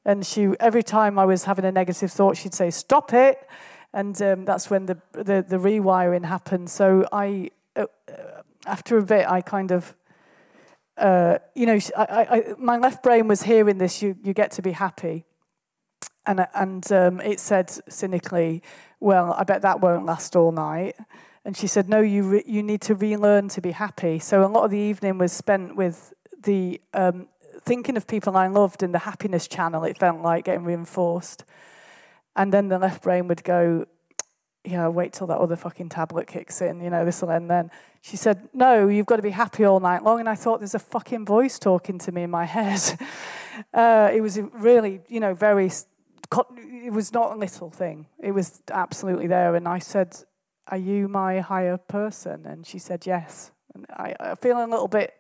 and 0.04 0.26
she 0.26 0.48
every 0.60 0.82
time 0.82 1.20
I 1.20 1.26
was 1.26 1.44
having 1.44 1.66
a 1.66 1.72
negative 1.72 2.12
thought, 2.12 2.36
she'd 2.36 2.56
say, 2.56 2.72
"Stop 2.72 3.14
it," 3.14 3.48
and 3.94 4.20
um, 4.20 4.46
that's 4.46 4.72
when 4.72 4.88
the, 4.88 4.98
the, 5.12 5.46
the 5.48 5.58
rewiring 5.58 6.26
happened. 6.26 6.72
So 6.72 7.06
I, 7.12 7.52
uh, 7.76 7.86
uh 8.08 8.42
after 8.66 8.98
a 8.98 9.04
bit, 9.04 9.30
I 9.30 9.42
kind 9.42 9.72
of. 9.72 9.96
Uh, 10.98 11.38
you 11.56 11.66
know, 11.66 11.80
I, 11.96 12.04
I, 12.04 12.44
my 12.58 12.78
left 12.78 13.04
brain 13.04 13.28
was 13.28 13.44
hearing 13.44 13.78
this. 13.78 14.02
You, 14.02 14.18
you 14.22 14.34
get 14.34 14.52
to 14.54 14.62
be 14.62 14.72
happy, 14.72 15.26
and 16.26 16.48
and 16.54 16.91
um, 16.91 17.22
it 17.22 17.40
said 17.40 17.70
cynically, 17.91 18.62
"Well, 19.00 19.34
I 19.38 19.44
bet 19.44 19.62
that 19.62 19.82
won't 19.82 20.06
last 20.06 20.36
all 20.36 20.52
night." 20.52 20.96
And 21.46 21.56
she 21.56 21.68
said, 21.68 21.90
"No, 21.90 22.00
you 22.02 22.41
you 22.46 22.64
need 22.64 22.82
to 22.82 22.96
relearn 22.96 23.48
to 23.50 23.62
be 23.62 23.72
happy." 23.72 24.20
So 24.20 24.44
a 24.44 24.48
lot 24.48 24.66
of 24.66 24.72
the 24.72 24.78
evening 24.78 25.18
was 25.18 25.32
spent 25.32 25.76
with 25.76 26.14
the 26.44 26.82
um, 26.94 27.28
thinking 27.62 27.98
of 27.98 28.08
people 28.08 28.36
I 28.38 28.48
loved 28.48 28.84
in 28.84 28.91
the 28.91 29.00
happiness 29.00 29.48
channel. 29.48 29.84
It 29.84 29.98
felt 29.98 30.22
like 30.22 30.46
getting 30.46 30.66
reinforced, 30.66 31.46
and 32.36 32.54
then 32.54 32.68
the 32.68 32.80
left 32.80 33.04
brain 33.04 33.28
would 33.28 33.44
go, 33.44 33.86
"Yeah, 34.64 34.88
wait 34.90 35.14
till 35.14 35.28
that 35.28 35.38
other 35.38 35.56
fucking 35.56 35.90
tablet 35.90 36.28
kicks 36.28 36.62
in. 36.62 36.82
You 36.82 36.90
know, 36.90 37.06
this 37.06 37.22
will 37.22 37.32
end 37.32 37.50
then." 37.50 37.72
She 38.02 38.18
said, 38.18 38.50
"No, 38.54 38.88
you've 38.88 39.06
got 39.06 39.18
to 39.18 39.22
be 39.22 39.32
happy 39.32 39.64
all 39.64 39.80
night 39.80 40.04
long." 40.04 40.20
And 40.20 40.30
I 40.30 40.36
thought, 40.36 40.60
"There's 40.60 40.76
a 40.76 40.80
fucking 40.80 41.26
voice 41.26 41.58
talking 41.58 41.98
to 42.00 42.12
me 42.12 42.24
in 42.24 42.30
my 42.30 42.46
head." 42.58 43.00
Uh, 43.74 44.10
it 44.14 44.22
was 44.22 44.40
really, 44.54 45.02
you 45.08 45.20
know, 45.20 45.34
very 45.34 45.70
it 46.31 46.93
was 46.93 47.14
not 47.14 47.34
a 47.34 47.35
little 47.35 47.69
thing. 47.69 48.06
It 48.19 48.31
was 48.31 48.61
absolutely 48.72 49.27
there. 49.27 49.56
And 49.56 49.68
I 49.68 49.80
said, 49.80 50.15
Are 50.68 50.77
you 50.77 51.07
my 51.07 51.39
higher 51.39 51.77
person? 51.77 52.45
And 52.45 52.65
she 52.65 52.80
said, 52.80 53.06
Yes. 53.06 53.51
And 53.73 53.85
I, 53.89 54.15
I 54.19 54.35
feel 54.35 54.64
a 54.64 54.65
little 54.65 54.88
bit, 54.88 55.14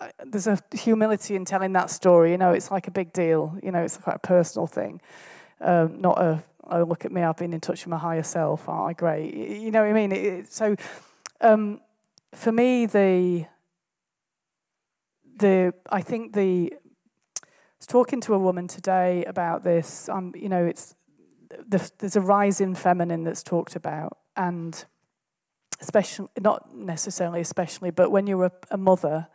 uh, 0.00 0.08
there's 0.24 0.46
a 0.46 0.58
humility 0.72 1.34
in 1.34 1.44
telling 1.44 1.72
that 1.72 1.90
story. 1.90 2.32
You 2.32 2.38
know, 2.38 2.52
it's 2.52 2.70
like 2.70 2.86
a 2.86 2.90
big 2.90 3.12
deal. 3.12 3.58
You 3.62 3.72
know, 3.72 3.82
it's 3.82 3.96
quite 3.96 4.16
a 4.16 4.26
personal 4.26 4.66
thing. 4.66 5.00
Um, 5.60 6.00
not 6.00 6.20
a, 6.20 6.42
oh, 6.70 6.84
look 6.84 7.04
at 7.04 7.12
me, 7.12 7.22
I've 7.22 7.36
been 7.36 7.52
in 7.52 7.60
touch 7.60 7.84
with 7.84 7.90
my 7.90 7.98
higher 7.98 8.22
self. 8.22 8.68
Aren't 8.68 8.90
I 8.90 8.92
great? 8.92 9.34
You 9.34 9.70
know 9.70 9.82
what 9.82 9.90
I 9.90 9.92
mean? 9.92 10.12
It, 10.12 10.24
it, 10.24 10.52
so 10.52 10.76
um, 11.40 11.80
for 12.32 12.52
me, 12.52 12.86
the, 12.86 13.46
the, 15.36 15.74
I 15.90 16.00
think 16.00 16.32
the 16.32 16.74
was 17.78 17.86
talking 17.86 18.20
to 18.22 18.34
a 18.34 18.38
woman 18.38 18.66
today 18.66 19.24
about 19.24 19.62
this. 19.62 20.08
Um, 20.08 20.32
you 20.36 20.48
know, 20.48 20.64
it's 20.64 20.94
there's 21.98 22.16
a 22.16 22.20
rise 22.20 22.60
in 22.60 22.74
feminine 22.74 23.24
that's 23.24 23.42
talked 23.42 23.76
about, 23.76 24.18
and 24.36 24.84
especially 25.80 26.28
not 26.40 26.74
necessarily 26.74 27.40
especially, 27.40 27.90
but 27.90 28.10
when 28.10 28.26
you're 28.26 28.46
a, 28.46 28.52
a 28.70 28.76
mother 28.76 29.28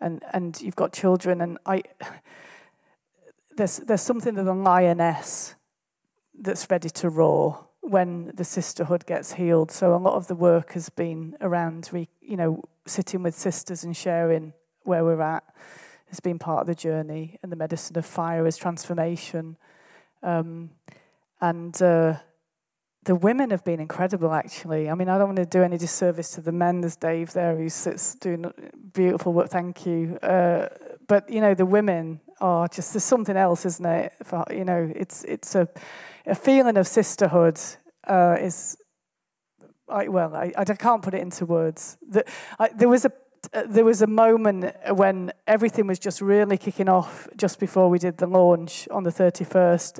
and 0.00 0.22
and 0.32 0.60
you've 0.60 0.76
got 0.76 0.92
children, 0.92 1.40
and 1.40 1.58
I 1.66 1.82
there's 3.56 3.78
there's 3.78 4.02
something 4.02 4.38
of 4.38 4.46
a 4.46 4.52
lioness 4.52 5.54
that's 6.38 6.68
ready 6.70 6.88
to 6.88 7.08
roar 7.08 7.66
when 7.82 8.32
the 8.34 8.44
sisterhood 8.44 9.04
gets 9.06 9.34
healed. 9.34 9.70
So 9.70 9.94
a 9.94 9.96
lot 9.96 10.14
of 10.14 10.28
the 10.28 10.34
work 10.34 10.72
has 10.72 10.88
been 10.88 11.36
around, 11.40 11.90
you 12.20 12.36
know, 12.36 12.62
sitting 12.86 13.22
with 13.22 13.34
sisters 13.34 13.84
and 13.84 13.96
sharing 13.96 14.54
where 14.84 15.04
we're 15.04 15.20
at 15.20 15.44
has 16.12 16.20
been 16.20 16.38
part 16.38 16.60
of 16.60 16.66
the 16.66 16.74
journey, 16.74 17.38
and 17.42 17.50
the 17.50 17.56
medicine 17.56 17.96
of 17.96 18.04
fire 18.04 18.46
is 18.46 18.58
transformation. 18.58 19.56
Um, 20.22 20.68
and 21.40 21.80
uh, 21.80 22.16
the 23.04 23.14
women 23.14 23.48
have 23.48 23.64
been 23.64 23.80
incredible, 23.80 24.34
actually. 24.34 24.90
I 24.90 24.94
mean, 24.94 25.08
I 25.08 25.16
don't 25.16 25.28
want 25.28 25.38
to 25.38 25.46
do 25.46 25.62
any 25.62 25.78
disservice 25.78 26.32
to 26.32 26.42
the 26.42 26.52
men. 26.52 26.82
There's 26.82 26.96
Dave 26.96 27.32
there 27.32 27.56
who 27.56 27.70
sits 27.70 28.14
doing 28.16 28.52
beautiful 28.92 29.32
work. 29.32 29.48
Thank 29.48 29.86
you. 29.86 30.18
Uh, 30.22 30.68
but 31.08 31.30
you 31.30 31.40
know, 31.40 31.54
the 31.54 31.64
women 31.64 32.20
are 32.42 32.68
just 32.68 32.92
there's 32.92 33.04
something 33.04 33.38
else, 33.38 33.64
isn't 33.64 33.86
it? 33.86 34.12
For, 34.22 34.44
you 34.50 34.66
know, 34.66 34.92
it's 34.94 35.24
it's 35.24 35.54
a 35.54 35.66
a 36.26 36.34
feeling 36.34 36.76
of 36.76 36.86
sisterhood 36.86 37.58
uh, 38.06 38.36
is. 38.38 38.76
I, 39.88 40.08
well, 40.08 40.34
I, 40.34 40.52
I 40.58 40.64
can't 40.64 41.02
put 41.02 41.14
it 41.14 41.22
into 41.22 41.46
words. 41.46 41.96
The, 42.06 42.24
I, 42.58 42.68
there 42.68 42.88
was 42.88 43.06
a 43.06 43.12
there 43.66 43.84
was 43.84 44.02
a 44.02 44.06
moment 44.06 44.72
when 44.90 45.32
everything 45.46 45.86
was 45.86 45.98
just 45.98 46.20
really 46.20 46.56
kicking 46.56 46.88
off 46.88 47.28
just 47.36 47.58
before 47.58 47.88
we 47.88 47.98
did 47.98 48.18
the 48.18 48.26
launch 48.26 48.86
on 48.90 49.02
the 49.02 49.10
31st. 49.10 49.98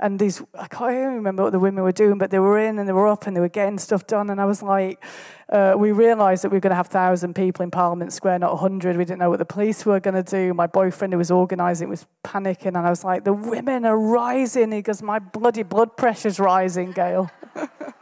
and 0.00 0.18
these 0.18 0.42
I 0.58 0.66
can't 0.66 0.92
even 0.92 1.14
remember 1.14 1.44
what 1.44 1.52
the 1.52 1.60
women 1.60 1.84
were 1.84 1.92
doing, 1.92 2.18
but 2.18 2.30
they 2.30 2.38
were 2.38 2.58
in 2.58 2.78
and 2.78 2.88
they 2.88 2.92
were 2.92 3.06
up 3.06 3.26
and 3.26 3.36
they 3.36 3.40
were 3.40 3.48
getting 3.48 3.78
stuff 3.78 4.06
done. 4.06 4.28
And 4.30 4.40
I 4.40 4.44
was 4.44 4.62
like, 4.62 5.02
uh, 5.50 5.74
we 5.76 5.92
realised 5.92 6.42
that 6.42 6.50
we 6.50 6.56
were 6.56 6.60
going 6.60 6.70
to 6.70 6.76
have 6.76 6.88
thousand 6.88 7.34
people 7.34 7.62
in 7.62 7.70
Parliament 7.70 8.12
Square, 8.12 8.40
not 8.40 8.56
hundred. 8.56 8.96
We 8.96 9.04
didn't 9.04 9.20
know 9.20 9.30
what 9.30 9.38
the 9.38 9.44
police 9.44 9.86
were 9.86 10.00
going 10.00 10.22
to 10.22 10.22
do. 10.22 10.52
My 10.52 10.66
boyfriend 10.66 11.12
who 11.12 11.18
was 11.18 11.30
organising 11.30 11.88
was 11.88 12.06
panicking, 12.24 12.76
and 12.76 12.78
I 12.78 12.90
was 12.90 13.04
like, 13.04 13.24
the 13.24 13.32
women 13.32 13.84
are 13.84 13.98
rising. 13.98 14.72
He 14.72 14.82
goes, 14.82 15.02
my 15.02 15.18
bloody 15.18 15.62
blood 15.62 15.96
pressure's 15.96 16.40
rising, 16.40 16.92
Gail. 16.92 17.30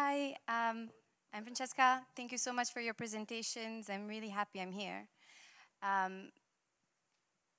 Hi, 0.00 0.36
um, 0.46 0.90
I'm 1.34 1.42
Francesca. 1.42 2.02
Thank 2.14 2.30
you 2.30 2.38
so 2.38 2.52
much 2.52 2.72
for 2.72 2.80
your 2.80 2.94
presentations. 2.94 3.90
I'm 3.90 4.06
really 4.06 4.28
happy 4.28 4.60
I'm 4.60 4.70
here. 4.70 5.08
Um, 5.82 6.28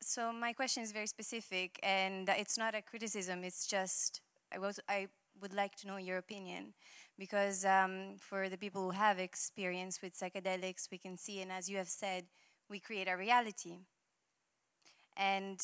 so 0.01 0.31
my 0.31 0.53
question 0.53 0.81
is 0.81 0.93
very 0.93 1.07
specific, 1.07 1.77
and 1.83 2.29
it's 2.29 2.57
not 2.57 2.75
a 2.75 2.81
criticism. 2.81 3.43
It's 3.43 3.67
just 3.67 4.21
I, 4.55 4.57
was, 4.57 4.79
I 4.87 5.09
would 5.41 5.53
like 5.53 5.75
to 5.79 5.87
know 5.87 5.97
your 5.97 6.17
opinion, 6.17 6.75
because 7.17 7.65
um, 7.65 8.15
for 8.17 8.47
the 8.47 8.57
people 8.57 8.83
who 8.83 8.91
have 8.91 9.19
experience 9.19 10.01
with 10.01 10.17
psychedelics, 10.17 10.89
we 10.89 10.97
can 10.97 11.17
see, 11.17 11.41
and 11.41 11.51
as 11.51 11.69
you 11.69 11.75
have 11.75 11.89
said, 11.89 12.23
we 12.69 12.79
create 12.79 13.09
our 13.09 13.17
reality. 13.17 13.79
And 15.17 15.59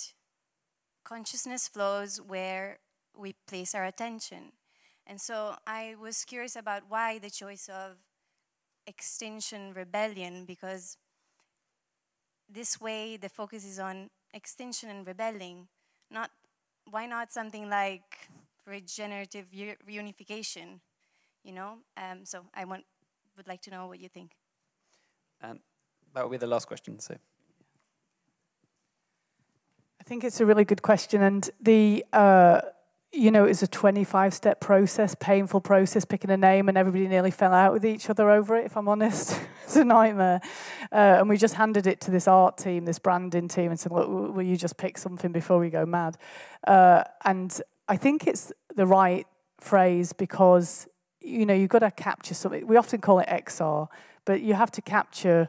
consciousness 1.05 1.69
flows 1.69 2.19
where 2.19 2.79
we 3.17 3.33
place 3.47 3.73
our 3.73 3.85
attention. 3.85 4.51
And 5.07 5.21
so 5.21 5.55
I 5.67 5.95
was 6.01 6.25
curious 6.25 6.55
about 6.55 6.83
why 6.89 7.19
the 7.19 7.29
choice 7.29 7.69
of 7.69 7.97
Extinction 8.87 9.73
Rebellion, 9.73 10.45
because 10.45 10.97
this 12.49 12.81
way 12.81 13.17
the 13.17 13.29
focus 13.29 13.65
is 13.65 13.79
on 13.79 14.09
extinction 14.33 14.89
and 14.89 15.05
rebelling. 15.05 15.67
Not 16.09 16.31
why 16.89 17.05
not 17.05 17.31
something 17.31 17.69
like 17.69 18.29
regenerative 18.67 19.47
reunification? 19.87 20.79
You 21.43 21.53
know. 21.53 21.77
Um, 21.97 22.25
so 22.25 22.45
I 22.53 22.65
want 22.65 22.85
would 23.37 23.47
like 23.47 23.61
to 23.61 23.71
know 23.71 23.87
what 23.87 23.99
you 23.99 24.09
think. 24.09 24.31
And 25.41 25.59
that 26.13 26.23
will 26.23 26.31
be 26.31 26.37
the 26.37 26.47
last 26.47 26.67
question. 26.67 26.99
So. 26.99 27.15
I 29.99 30.03
think 30.03 30.23
it's 30.23 30.39
a 30.39 30.45
really 30.45 30.65
good 30.65 30.81
question, 30.81 31.21
and 31.21 31.49
the. 31.61 32.05
Uh, 32.11 32.61
you 33.15 33.31
know, 33.31 33.45
it 33.45 33.49
was 33.49 33.63
a 33.63 33.67
25 33.67 34.33
step 34.33 34.59
process, 34.59 35.15
painful 35.15 35.61
process, 35.61 36.03
picking 36.03 36.29
a 36.29 36.37
name, 36.37 36.67
and 36.67 36.77
everybody 36.77 37.07
nearly 37.07 37.31
fell 37.31 37.53
out 37.53 37.71
with 37.71 37.85
each 37.85 38.09
other 38.09 38.29
over 38.29 38.57
it, 38.57 38.65
if 38.65 38.75
I'm 38.75 38.87
honest. 38.87 39.39
it's 39.63 39.75
a 39.77 39.85
nightmare. 39.85 40.41
Uh, 40.91 41.17
and 41.19 41.29
we 41.29 41.37
just 41.37 41.55
handed 41.55 41.87
it 41.87 42.01
to 42.01 42.11
this 42.11 42.27
art 42.27 42.57
team, 42.57 42.85
this 42.85 42.99
branding 42.99 43.47
team, 43.47 43.71
and 43.71 43.79
said, 43.79 43.91
look, 43.91 44.07
will 44.09 44.43
you 44.43 44.57
just 44.57 44.77
pick 44.77 44.97
something 44.97 45.31
before 45.31 45.59
we 45.59 45.69
go 45.69 45.85
mad? 45.85 46.17
Uh, 46.67 47.03
and 47.23 47.61
I 47.87 47.95
think 47.95 48.27
it's 48.27 48.51
the 48.75 48.85
right 48.85 49.25
phrase 49.59 50.11
because, 50.11 50.87
you 51.21 51.45
know, 51.45 51.53
you've 51.53 51.69
got 51.69 51.79
to 51.79 51.91
capture 51.91 52.33
something. 52.33 52.67
We 52.67 52.75
often 52.75 52.99
call 52.99 53.19
it 53.19 53.29
XR, 53.29 53.87
but 54.25 54.41
you 54.41 54.55
have 54.55 54.71
to 54.71 54.81
capture 54.81 55.47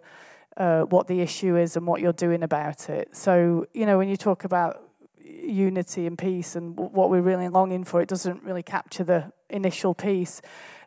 uh, 0.56 0.82
what 0.82 1.09
the 1.09 1.20
issue 1.20 1.56
is 1.56 1.76
and 1.76 1.86
what 1.86 2.01
you're 2.01 2.12
doing 2.12 2.43
about 2.43 2.88
it. 2.88 3.14
So, 3.16 3.66
you 3.74 3.86
know, 3.86 3.98
when 3.98 4.09
you 4.09 4.16
talk 4.16 4.44
about 4.44 4.85
unity 5.27 6.07
and 6.07 6.16
peace 6.16 6.57
and 6.57 6.77
what 6.77 7.11
we're 7.11 7.23
really 7.23 7.48
longing 7.48 7.85
for. 7.85 8.01
It 8.01 8.09
doesn't 8.09 8.43
really 8.43 8.62
capture 8.62 9.05
the 9.05 9.32
initial 9.51 9.94
piece. 9.94 10.40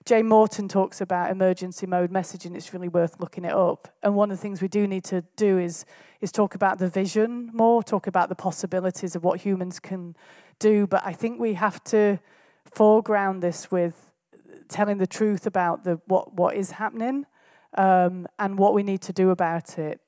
Jane 0.06 0.28
Morton 0.28 0.68
talks 0.68 1.02
about 1.02 1.30
emergency 1.30 1.86
mode 1.86 2.12
messaging. 2.12 2.56
It's 2.56 2.74
really 2.74 2.88
worth 2.88 3.20
looking 3.20 3.46
it 3.46 3.54
up. 3.54 3.88
And 4.02 4.16
one 4.16 4.32
of 4.32 4.38
the 4.38 4.42
things 4.42 4.62
we 4.62 4.68
do 4.68 4.88
need 4.88 5.04
to 5.06 5.22
do 5.36 5.58
is 5.58 5.86
is 6.22 6.32
talk 6.32 6.54
about 6.56 6.80
the 6.80 6.90
vision 6.90 7.50
more, 7.54 7.82
talk 7.82 8.08
about 8.08 8.28
the 8.28 8.36
possibilities 8.36 9.16
of 9.16 9.24
what 9.24 9.42
humans 9.42 9.80
can 9.80 10.16
do. 10.60 10.86
But 10.86 11.06
I 11.06 11.14
think 11.14 11.40
we 11.40 11.54
have 11.54 11.84
to 11.86 12.20
foreground 12.66 13.42
this 13.42 13.72
with 13.72 14.12
telling 14.68 14.98
the 14.98 15.08
truth 15.08 15.46
about 15.46 15.84
the 15.84 16.00
what 16.06 16.34
what 16.34 16.56
is 16.56 16.72
happening 16.72 17.26
um, 17.78 18.28
and 18.38 18.58
what 18.58 18.74
we 18.74 18.84
need 18.84 19.02
to 19.02 19.14
do 19.14 19.30
about 19.30 19.78
it 19.78 20.00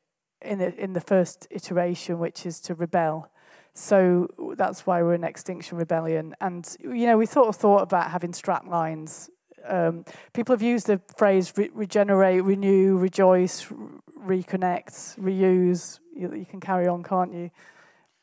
in 0.41 0.60
the, 0.60 0.76
in 0.76 0.94
the 0.94 1.02
first 1.02 1.48
iteration, 1.52 2.20
which 2.20 2.45
is 2.45 2.60
to 2.62 2.74
rebel. 2.74 3.31
So 3.73 4.27
that's 4.57 4.85
why 4.85 5.02
we're 5.02 5.14
in 5.14 5.23
Extinction 5.23 5.77
Rebellion. 5.77 6.35
And, 6.41 6.68
you 6.81 7.06
know, 7.06 7.18
we 7.18 7.26
sort 7.26 7.48
of 7.48 7.56
thought 7.56 7.81
about 7.81 8.11
having 8.11 8.34
strap 8.34 8.68
lines. 8.68 9.30
Um, 9.65 10.06
people 10.34 10.53
have 10.53 10.61
used 10.61 10.88
the 10.88 10.99
phrase 11.18 11.53
re- 11.56 11.69
regenerate, 11.73 12.43
renew, 12.43 12.98
rejoice, 12.98 13.68
re- 13.72 14.41
reconnect, 14.41 15.19
reuse. 15.19 15.99
You, 16.15 16.34
you, 16.34 16.45
can 16.45 16.60
carry 16.60 16.88
on, 16.88 17.03
can't 17.03 17.34
you? 17.34 17.52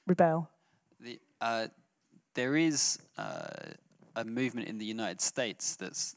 Rebel. 0.07 0.51
The, 1.01 1.19
uh, 1.41 1.69
there 2.35 2.57
is 2.57 2.99
uh, 3.17 3.47
a 4.17 4.25
movement 4.25 4.69
in 4.69 4.79
the 4.79 4.85
United 4.85 5.21
States 5.21 5.77
that's 5.77 6.15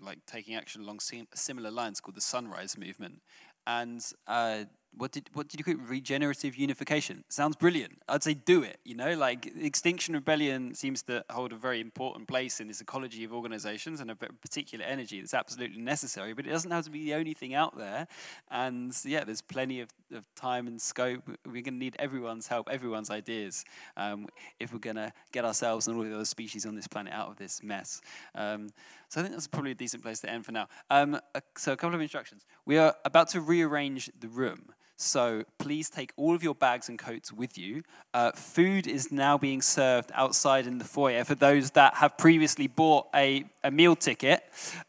like 0.00 0.18
taking 0.26 0.54
action 0.54 0.82
along 0.82 1.00
similar 1.34 1.70
lines 1.70 2.00
called 2.00 2.16
the 2.16 2.20
Sunrise 2.20 2.76
Movement. 2.76 3.22
And 3.66 4.04
uh, 4.28 4.64
what 4.96 5.12
did 5.12 5.28
what 5.34 5.48
did 5.48 5.60
you 5.60 5.64
call 5.64 5.74
it? 5.74 5.80
Regenerative 5.88 6.56
unification. 6.56 7.24
Sounds 7.28 7.56
brilliant. 7.56 8.00
I'd 8.08 8.22
say 8.22 8.34
do 8.34 8.62
it. 8.62 8.78
You 8.84 8.94
know, 8.94 9.14
like 9.14 9.52
Extinction 9.60 10.14
Rebellion 10.14 10.74
seems 10.74 11.02
to 11.04 11.24
hold 11.30 11.52
a 11.52 11.56
very 11.56 11.80
important 11.80 12.28
place 12.28 12.60
in 12.60 12.68
this 12.68 12.80
ecology 12.80 13.24
of 13.24 13.32
organizations 13.32 14.00
and 14.00 14.10
a 14.10 14.14
particular 14.16 14.84
energy 14.84 15.20
that's 15.20 15.34
absolutely 15.34 15.80
necessary. 15.80 16.32
But 16.32 16.46
it 16.46 16.50
doesn't 16.50 16.70
have 16.70 16.84
to 16.84 16.90
be 16.90 17.04
the 17.04 17.14
only 17.14 17.34
thing 17.34 17.54
out 17.54 17.76
there. 17.76 18.08
And 18.50 18.96
yeah, 19.04 19.24
there's 19.24 19.42
plenty 19.42 19.80
of, 19.80 19.90
of 20.12 20.24
time 20.34 20.66
and 20.66 20.80
scope. 20.80 21.22
We're 21.44 21.62
going 21.62 21.74
to 21.74 21.78
need 21.78 21.96
everyone's 21.98 22.46
help, 22.46 22.68
everyone's 22.70 23.10
ideas, 23.10 23.64
um, 23.96 24.26
if 24.58 24.72
we're 24.72 24.78
going 24.78 24.96
to 24.96 25.12
get 25.32 25.44
ourselves 25.44 25.88
and 25.88 25.96
all 25.96 26.04
the 26.04 26.14
other 26.14 26.24
species 26.24 26.64
on 26.64 26.74
this 26.74 26.88
planet 26.88 27.12
out 27.12 27.28
of 27.28 27.36
this 27.36 27.62
mess. 27.62 28.00
Um, 28.34 28.70
so 29.08 29.20
I 29.20 29.22
think 29.22 29.34
that's 29.34 29.46
probably 29.46 29.72
a 29.72 29.74
decent 29.74 30.02
place 30.02 30.20
to 30.20 30.30
end 30.30 30.46
for 30.46 30.52
now. 30.52 30.68
Um, 30.90 31.20
so 31.56 31.72
a 31.72 31.76
couple 31.76 31.94
of 31.94 32.00
instructions. 32.00 32.46
We 32.64 32.78
are 32.78 32.94
about 33.04 33.28
to 33.30 33.40
rearrange 33.40 34.10
the 34.18 34.28
room. 34.28 34.72
So 34.96 35.44
please 35.58 35.90
take 35.90 36.12
all 36.16 36.34
of 36.34 36.42
your 36.42 36.54
bags 36.54 36.88
and 36.88 36.98
coats 36.98 37.32
with 37.32 37.58
you. 37.58 37.82
Uh, 38.14 38.32
food 38.32 38.86
is 38.86 39.12
now 39.12 39.36
being 39.36 39.60
served 39.60 40.10
outside 40.14 40.66
in 40.66 40.78
the 40.78 40.84
foyer 40.84 41.24
for 41.24 41.34
those 41.34 41.72
that 41.72 41.94
have 41.96 42.16
previously 42.16 42.66
bought 42.66 43.06
a, 43.14 43.44
a 43.62 43.70
meal 43.70 43.94
ticket. 43.94 44.42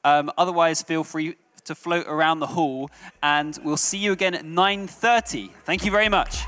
Um, 0.03 0.31
otherwise, 0.38 0.81
feel 0.81 1.03
free 1.03 1.35
to 1.65 1.75
float 1.75 2.07
around 2.07 2.39
the 2.39 2.47
hall, 2.47 2.89
and 3.21 3.59
we'll 3.63 3.77
see 3.77 3.97
you 3.97 4.13
again 4.13 4.34
at 4.34 4.45
9.30. 4.45 5.51
Thank 5.65 5.84
you 5.84 5.91
very 5.91 6.09
much. 6.09 6.45